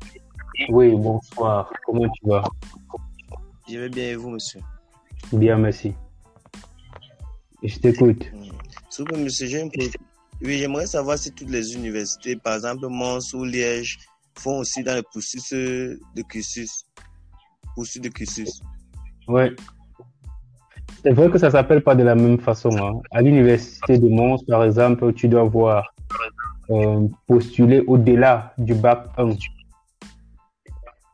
Oui, 0.70 0.96
bonsoir. 0.96 1.72
Comment 1.86 2.10
tu 2.10 2.28
vas? 2.28 2.44
Je 3.70 3.78
vais 3.78 3.90
bien 3.90 4.06
et 4.06 4.16
vous, 4.16 4.32
monsieur? 4.32 4.60
Bien, 5.32 5.58
merci. 5.58 5.94
Je 7.62 7.78
t'écoute. 7.78 8.32
Plaît, 8.32 9.18
monsieur, 9.18 9.70
Oui, 10.42 10.58
j'aimerais 10.58 10.88
savoir 10.88 11.20
si 11.20 11.32
toutes 11.32 11.52
les 11.52 11.76
universités, 11.76 12.36
par 12.36 12.56
exemple 12.56 12.88
Mons 12.90 13.34
ou 13.36 13.44
Liège, 13.46 14.00
font 14.38 14.60
aussi 14.60 14.84
dans 14.84 14.96
le 14.96 15.04
processus 15.04 15.98
de 16.16 16.22
cursus. 16.24 16.86
Poursuite 17.76 18.04
de 18.04 18.10
cursus. 18.10 18.62
Ouais. 19.28 19.52
C'est 21.04 21.12
vrai 21.14 21.30
que 21.30 21.38
ça 21.38 21.50
s'appelle 21.50 21.82
pas 21.84 21.96
de 21.96 22.04
la 22.04 22.16
même 22.16 22.40
façon. 22.40 22.70
hein. 22.78 23.02
À 23.12 23.22
l'université 23.22 23.98
de 23.98 24.08
Mons, 24.08 24.44
par 24.48 24.64
exemple, 24.64 25.14
tu 25.14 25.28
dois 25.28 25.44
voir 25.44 25.94
euh, 26.70 27.08
postuler 27.28 27.82
au-delà 27.88 28.54
du 28.58 28.76
bac 28.76 29.06
1. 29.18 29.26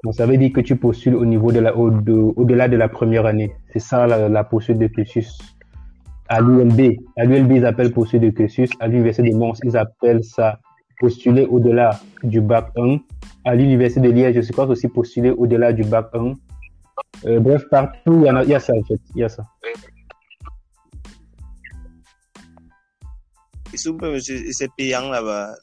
Donc, 0.04 0.14
ça 0.14 0.26
veut 0.26 0.38
dire 0.38 0.52
que 0.54 0.62
tu 0.62 0.76
postules 0.76 1.16
au 1.16 1.26
niveau 1.26 1.52
de 1.52 1.60
la, 1.60 1.76
au, 1.76 1.90
de, 1.90 2.14
au-delà 2.14 2.68
de 2.68 2.76
la 2.78 2.88
première 2.90 3.26
année. 3.26 3.52
C'est 3.74 3.80
ça 3.80 4.08
la, 4.08 4.30
la 4.30 4.44
poursuite 4.44 4.78
de 4.78 4.88
cursus. 4.88 5.38
À 6.30 6.42
l'ULB, 6.42 6.98
à 7.18 7.24
l'ULB, 7.26 7.52
ils 7.54 7.66
appellent 7.66 7.94
poursuite 7.94 8.22
de 8.22 8.30
cursus. 8.30 8.70
À 8.80 8.88
l'Université 8.88 9.30
de 9.30 9.36
Mons, 9.36 9.54
ils 9.64 9.78
appellent 9.78 10.24
ça 10.24 10.60
postuler 11.00 11.46
au-delà 11.46 12.00
du 12.24 12.42
bac 12.42 12.70
1. 12.78 12.98
À 13.46 13.56
l'Université 13.56 14.02
de 14.02 14.10
Liège, 14.10 14.42
je 14.42 14.52
crois 14.52 14.66
aussi 14.66 14.88
postuler 14.88 15.32
au-delà 15.32 15.74
du 15.74 15.84
bac 15.84 16.10
1. 16.14 16.34
Euh, 17.26 17.40
bref, 17.40 17.64
partout, 17.70 18.22
il 18.22 18.24
y, 18.24 18.30
a, 18.30 18.44
il 18.44 18.50
y 18.50 18.56
a 18.56 18.60
ça 18.60 18.74
en 18.74 18.84
fait. 18.84 19.00
Il 19.16 19.22
y 19.22 19.24
a 19.24 19.30
ça. 19.30 19.46
Et 23.74 23.90
vous 23.90 23.98
plaît, 23.98 24.12
monsieur, 24.12 24.40
c'est 24.52 24.70
payant 24.78 25.10
là-bas. 25.10 25.56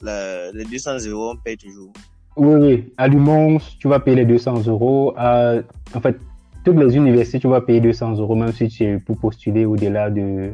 Les 0.53 0.65
200 0.65 1.09
euros, 1.09 1.31
on 1.33 1.37
paye 1.37 1.57
toujours. 1.57 1.91
Oui, 2.37 2.55
oui. 2.55 2.93
À 2.97 3.07
Lumons, 3.07 3.57
tu 3.79 3.87
vas 3.87 3.99
payer 3.99 4.17
les 4.17 4.25
200 4.25 4.67
euros. 4.67 5.13
À, 5.17 5.55
en 5.93 6.01
fait, 6.01 6.17
toutes 6.63 6.77
les 6.77 6.95
universités, 6.95 7.39
tu 7.39 7.47
vas 7.47 7.61
payer 7.61 7.81
200 7.81 8.17
euros, 8.17 8.35
même 8.35 8.51
si 8.51 8.67
tu 8.67 8.83
es 8.83 8.99
pour 8.99 9.17
postuler 9.17 9.65
au-delà 9.65 10.09
de, 10.09 10.51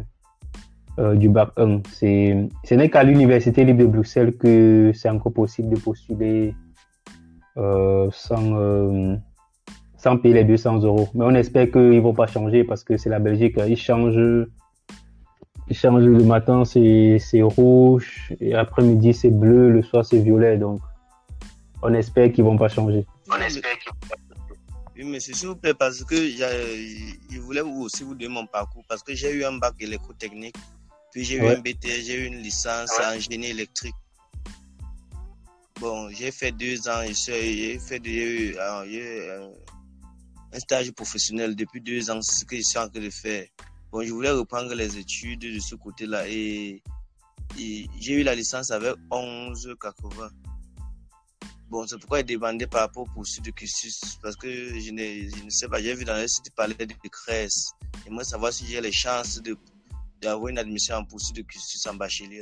euh, 1.01 1.15
du 1.15 1.27
bac 1.29 1.49
1. 1.57 1.81
C'est, 1.91 2.47
ce 2.63 2.73
n'est 2.75 2.89
qu'à 2.89 3.03
l'Université 3.03 3.65
libre 3.65 3.81
de 3.81 3.87
Bruxelles 3.87 4.37
que 4.37 4.91
c'est 4.93 5.09
encore 5.09 5.33
possible 5.33 5.75
de 5.75 5.79
postuler 5.79 6.53
euh, 7.57 8.07
sans, 8.11 8.55
euh, 8.55 9.15
sans 9.97 10.17
payer 10.17 10.35
les 10.35 10.43
200 10.43 10.79
euros. 10.83 11.09
Mais 11.15 11.25
on 11.25 11.35
espère 11.35 11.69
qu'ils 11.71 11.95
ne 11.95 11.99
vont 11.99 12.13
pas 12.13 12.27
changer 12.27 12.63
parce 12.63 12.83
que 12.83 12.95
c'est 12.97 13.09
la 13.09 13.19
Belgique. 13.19 13.55
Ils 13.67 13.75
changent, 13.77 14.47
ils 15.69 15.75
changent 15.75 16.05
le 16.05 16.23
matin, 16.23 16.65
c'est, 16.65 17.17
c'est 17.19 17.41
rouge, 17.41 18.33
et 18.39 18.53
après-midi, 18.53 19.13
c'est 19.13 19.31
bleu, 19.31 19.69
le 19.71 19.81
soir, 19.83 20.05
c'est 20.05 20.19
violet. 20.19 20.57
Donc, 20.57 20.79
on 21.81 21.93
espère 21.93 22.31
qu'ils 22.31 22.43
vont 22.43 22.57
pas 22.57 22.69
changer. 22.69 23.05
Oui, 24.95 25.03
monsieur, 25.05 25.33
s'il 25.33 25.47
vous 25.47 25.55
plaît, 25.55 25.73
parce 25.73 26.03
que 26.03 26.15
j'ai- 26.15 27.17
je 27.31 27.39
voulais 27.39 27.61
aussi 27.61 28.03
vous 28.03 28.13
donner 28.13 28.31
mon 28.31 28.45
parcours, 28.45 28.83
parce 28.87 29.01
que 29.01 29.15
j'ai 29.15 29.33
eu 29.33 29.43
un 29.43 29.57
bac 29.57 29.73
électrotechnique, 29.79 30.55
puis 31.11 31.23
j'ai 31.23 31.35
eu 31.35 31.47
un 31.47 31.59
BTS, 31.59 32.05
j'ai 32.05 32.23
eu 32.23 32.25
une 32.25 32.41
licence 32.41 32.91
en 32.99 33.19
génie 33.19 33.47
électrique. 33.47 33.95
Bon, 35.79 36.09
j'ai 36.11 36.31
fait 36.31 36.51
deux 36.51 36.87
ans 36.87 37.01
j'ai 37.05 37.79
fait 37.79 37.99
des, 37.99 38.53
euh, 38.55 38.85
euh, 38.87 39.49
un 40.53 40.59
stage 40.59 40.91
professionnel 40.91 41.55
depuis 41.55 41.81
deux 41.81 42.09
ans, 42.11 42.21
c'est 42.21 42.41
ce 42.41 42.45
que 42.45 42.55
je 42.55 42.61
suis 42.61 42.77
en 42.77 42.87
train 42.87 43.01
de 43.01 43.09
faire. 43.09 43.47
Bon, 43.91 44.03
je 44.03 44.11
voulais 44.13 44.31
reprendre 44.31 44.73
les 44.73 44.97
études 44.97 45.39
de 45.39 45.59
ce 45.59 45.75
côté-là 45.75 46.27
et, 46.27 46.81
et 47.59 47.87
j'ai 47.99 48.13
eu 48.13 48.23
la 48.23 48.35
licence 48.35 48.71
avec 48.71 48.93
11,80. 49.09 50.29
Bon, 51.69 51.87
c'est 51.87 51.97
pourquoi 51.97 52.19
il 52.19 52.25
demandait 52.25 52.67
par 52.67 52.81
rapport 52.81 53.03
au 53.03 53.13
poursuite 53.13 53.45
de 53.45 53.51
cursus, 53.51 54.19
parce 54.21 54.35
que 54.35 54.49
je 54.49 54.91
ne, 54.91 55.29
je 55.35 55.43
ne 55.45 55.49
sais 55.49 55.67
pas, 55.67 55.81
j'ai 55.81 55.95
vu 55.95 56.03
dans 56.03 56.17
le 56.17 56.27
site 56.27 56.53
parlait 56.53 56.75
de. 56.75 56.93
Et 58.05 58.09
moi, 58.09 58.23
savoir 58.23 58.51
si 58.51 58.65
j'ai 58.67 58.81
les 58.81 58.91
chances 58.91 59.41
de, 59.41 59.57
d'avoir 60.21 60.49
une 60.49 60.57
admission 60.57 60.95
en 60.95 61.03
poursuite 61.05 61.35
de 61.37 61.41
cursus 61.41 61.85
en 61.87 61.95
bachelier. 61.95 62.41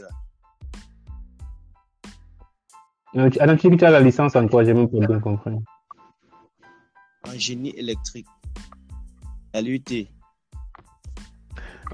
Là. 3.14 3.30
Tu- 3.30 3.40
Adam, 3.40 3.56
tu 3.56 3.70
dis 3.70 3.76
que 3.76 3.80
tu 3.80 3.86
as 3.86 3.92
la 3.92 4.02
licence 4.02 4.36
en 4.36 4.48
quoi? 4.48 4.64
J'ai 4.64 4.74
même 4.74 4.90
pas 4.90 5.06
bien 5.06 5.20
compris. 5.20 5.56
En 7.28 7.32
génie 7.38 7.74
électrique. 7.78 8.28
À 9.54 9.62
l'UT. 9.62 9.82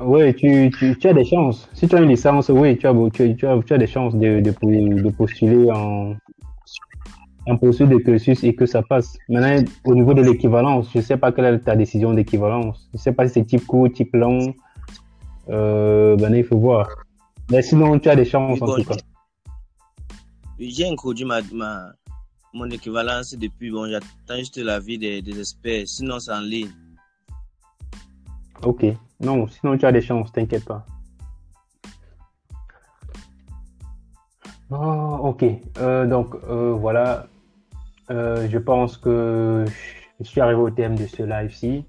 Oui, 0.01 0.35
tu, 0.35 0.69
tu, 0.77 0.97
tu 0.97 1.07
as 1.07 1.13
des 1.13 1.23
chances. 1.23 1.69
Si 1.73 1.87
tu 1.87 1.95
as 1.95 2.01
une 2.01 2.09
licence, 2.09 2.49
oui, 2.49 2.77
tu 2.77 2.85
as, 2.85 2.93
tu, 3.13 3.35
tu 3.37 3.47
as, 3.47 3.61
tu 3.61 3.73
as 3.73 3.77
des 3.77 3.87
chances 3.87 4.13
de, 4.13 4.41
de, 4.41 4.51
de 5.01 5.09
postuler 5.09 5.71
en, 5.71 6.15
en 7.47 7.57
poursuite 7.57 7.87
de 7.87 7.97
cursus 7.99 8.43
et 8.43 8.53
que 8.53 8.65
ça 8.65 8.81
passe. 8.83 9.17
Maintenant, 9.29 9.63
au 9.85 9.95
niveau 9.95 10.13
de 10.13 10.21
l'équivalence, 10.21 10.89
je 10.91 10.97
ne 10.97 11.03
sais 11.03 11.15
pas 11.15 11.31
quelle 11.31 11.45
est 11.45 11.59
ta 11.59 11.77
décision 11.77 12.13
d'équivalence. 12.13 12.89
Je 12.91 12.97
ne 12.97 13.01
sais 13.03 13.13
pas 13.13 13.25
si 13.27 13.35
c'est 13.35 13.45
type 13.45 13.65
court, 13.65 13.89
type 13.89 14.13
long. 14.13 14.53
Euh, 15.49 16.15
ben, 16.15 16.33
il 16.33 16.43
faut 16.43 16.57
voir. 16.57 16.89
Mais 17.51 17.61
sinon, 17.61 17.99
tu 17.99 18.09
as 18.09 18.15
des 18.15 18.25
chances 18.25 18.61
en 18.61 18.75
tout 18.75 18.83
cas. 18.83 18.95
J'ai 20.57 20.87
introduit 20.89 21.25
ma, 21.25 21.41
ma, 21.53 21.91
mon 22.53 22.69
équivalence 22.69 23.35
depuis, 23.35 23.69
bon, 23.69 23.89
j'attends 23.89 24.37
juste 24.37 24.57
l'avis 24.57 24.97
des, 24.97 25.21
des 25.21 25.39
experts, 25.39 25.87
sinon 25.87 26.19
c'est 26.19 26.31
en 26.31 26.39
ligne. 26.39 26.71
Ok. 28.63 28.85
Non, 29.19 29.47
sinon 29.47 29.77
tu 29.77 29.85
as 29.85 29.91
des 29.91 30.01
chances, 30.01 30.31
t'inquiète 30.31 30.65
pas. 30.65 30.85
Oh, 34.71 35.19
ok. 35.23 35.43
Euh, 35.77 36.07
donc 36.07 36.35
euh, 36.49 36.73
voilà. 36.73 37.27
Euh, 38.09 38.47
je 38.49 38.57
pense 38.57 38.97
que 38.97 39.65
je 40.19 40.25
suis 40.25 40.41
arrivé 40.41 40.59
au 40.59 40.69
thème 40.69 40.95
de 40.95 41.05
ce 41.05 41.23
live-ci. 41.23 41.85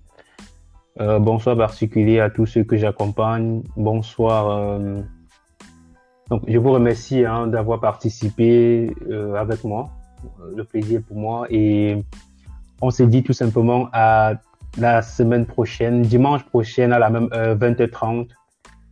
Euh, 0.99 1.19
bonsoir 1.19 1.57
particulier 1.59 2.21
à 2.21 2.31
tous 2.31 2.47
ceux 2.47 2.65
que 2.65 2.77
j'accompagne. 2.79 3.63
Bonsoir. 3.77 4.49
euh, 4.49 5.03
Donc 6.31 6.43
je 6.49 6.57
vous 6.57 6.73
remercie 6.73 7.25
hein, 7.27 7.49
d'avoir 7.49 7.81
participé 7.81 8.95
euh, 9.11 9.35
avec 9.35 9.63
moi. 9.63 9.91
Le 10.55 10.65
plaisir 10.65 11.03
pour 11.07 11.19
moi. 11.19 11.47
Et 11.51 12.03
on 12.81 12.91
s'est 12.91 13.07
dit 13.07 13.23
tout 13.23 13.35
simplement 13.35 13.91
à 13.93 14.35
la 14.79 15.03
semaine 15.03 15.45
prochaine, 15.45 16.01
dimanche 16.01 16.45
prochain 16.45 16.91
à 16.93 16.99
la 16.99 17.11
même 17.11 17.29
heure, 17.35 17.57
20h30, 17.57 18.29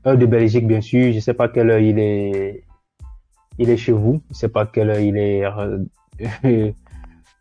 heure 0.07 0.19
de 0.19 0.27
Belgique 0.27 0.67
bien 0.67 0.83
sûr. 0.83 1.11
Je 1.11 1.21
sais 1.21 1.35
pas 1.35 1.49
quelle 1.49 1.71
heure 1.71 1.79
il 1.81 1.99
est, 1.99 2.65
il 3.59 3.71
est 3.71 3.79
chez 3.79 3.93
vous. 3.93 4.21
Je 4.31 4.37
sais 4.37 4.49
pas 4.51 4.67
quelle 4.67 4.91
heure 4.91 5.01
il 5.01 5.17
est 5.17 5.43
euh, 5.47 5.79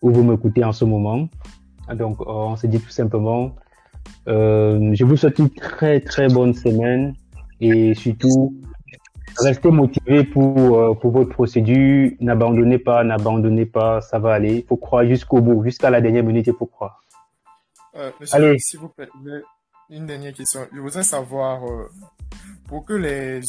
où 0.02 0.10
vous 0.10 0.24
m'écoutez 0.24 0.64
en 0.64 0.72
ce 0.72 0.86
moment. 0.86 1.28
Donc 1.94 2.26
on 2.26 2.56
s'est 2.56 2.70
dit 2.70 2.80
tout 2.80 2.90
simplement, 2.90 3.56
je 4.28 5.04
vous 5.04 5.18
souhaite 5.18 5.40
une 5.40 5.50
très 5.50 6.00
très 6.00 6.28
bonne 6.28 6.54
semaine 6.54 7.16
et 7.60 7.94
surtout 7.94 8.54
restez 9.40 9.72
motivés 9.72 10.24
pour 10.24 10.78
euh, 10.78 10.94
pour 10.94 11.12
votre 11.12 11.30
procédure. 11.30 12.12
N'abandonnez 12.20 12.80
pas, 12.80 13.04
n'abandonnez 13.04 13.66
pas, 13.66 14.02
ça 14.02 14.20
va 14.20 14.34
aller. 14.34 14.58
Il 14.58 14.66
faut 14.66 14.78
croire 14.78 15.06
jusqu'au 15.06 15.42
bout, 15.42 15.64
jusqu'à 15.64 15.90
la 15.90 16.02
dernière 16.02 16.24
minute, 16.24 16.48
il 16.48 16.54
faut 16.54 16.66
croire. 16.66 17.02
Euh, 17.96 18.12
monsieur, 18.20 18.58
s'il 18.58 18.80
vous 18.80 18.90
plaît, 18.90 19.10
une 19.90 20.06
dernière 20.06 20.34
question. 20.34 20.62
Je 20.74 20.80
voudrais 20.80 21.04
savoir, 21.04 21.64
euh, 21.66 21.90
pour 22.68 22.86
que 22.86 22.94
les, 22.94 23.42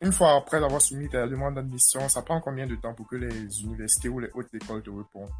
une 0.00 0.12
fois 0.12 0.36
après 0.36 0.56
avoir 0.56 0.80
soumis 0.80 1.08
ta 1.08 1.26
demande 1.26 1.54
d'admission, 1.54 2.08
ça 2.08 2.22
prend 2.22 2.40
combien 2.40 2.66
de 2.66 2.74
temps 2.76 2.94
pour 2.94 3.06
que 3.06 3.16
les 3.16 3.62
universités 3.62 4.08
ou 4.08 4.18
les 4.18 4.28
hautes 4.34 4.52
écoles 4.54 4.82
te 4.82 4.90
répondent? 4.90 5.30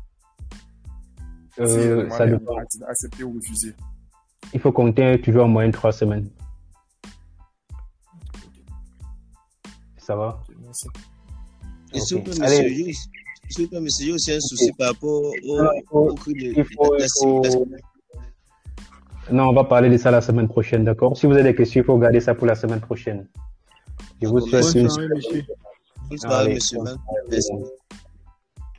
Euh, 1.59 2.09
ça 2.11 2.27
dépend. 2.27 2.57
acceptée 2.89 3.25
ou 3.25 3.35
refusée. 3.35 3.75
Il 4.53 4.61
faut 4.61 4.73
compter 4.73 5.21
toujours 5.21 5.45
en 5.45 5.49
moyenne 5.49 5.73
trois 5.73 5.93
semaines. 5.93 6.29
Ça 9.99 10.17
va? 10.17 10.43
Merci. 10.63 10.89
Et 11.95 12.01
s'il 12.01 12.19
vous 12.23 12.33
j'ai 13.99 14.13
aussi 14.13 14.33
un 14.33 14.41
souci 14.41 14.73
par 14.79 14.89
rapport 14.89 15.11
au, 15.23 15.63
Non, 15.63 15.71
il 15.77 15.83
faut- 15.89 16.11
au 16.11 16.15
prix 16.15 16.35
de, 16.35 16.39
il 16.41 16.65
faut- 16.65 16.95
de 16.95 16.99
la 16.99 17.05
il 17.05 17.09
faut- 17.09 17.43
civilisation. 17.45 17.67
Non, 19.33 19.49
on 19.49 19.53
va 19.53 19.65
parler 19.65 19.89
de 19.91 19.97
ça 19.97 20.11
la 20.11 20.21
semaine 20.21 20.49
prochaine, 20.49 20.85
d'accord? 20.85 21.17
Si 21.17 21.27
vous 21.27 21.33
avez 21.33 21.43
des 21.45 21.55
questions, 21.55 21.83
il 21.83 21.85
faut 21.85 21.99
garder 21.99 22.21
ça 22.21 22.35
pour 22.35 22.47
la 22.47 22.55
semaine 22.55 22.81
prochaine. 22.81 23.29
Je 24.23 24.27
vous 24.29 24.41
souhaite 24.41 24.65
Bonne 24.65 24.83
une 24.83 24.89
soirée, 24.89 25.09
monsieur. 25.15 25.45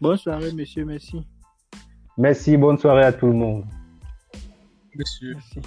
Bonne 0.01 0.17
soirée, 0.17 0.51
monsieur. 0.53 0.85
Merci. 0.85 1.21
Merci, 2.17 2.57
bonne 2.57 2.77
soirée 2.77 3.03
à 3.03 3.13
tout 3.13 3.27
le 3.27 3.33
monde. 3.33 3.65
Monsieur. 4.95 5.33
Merci. 5.33 5.59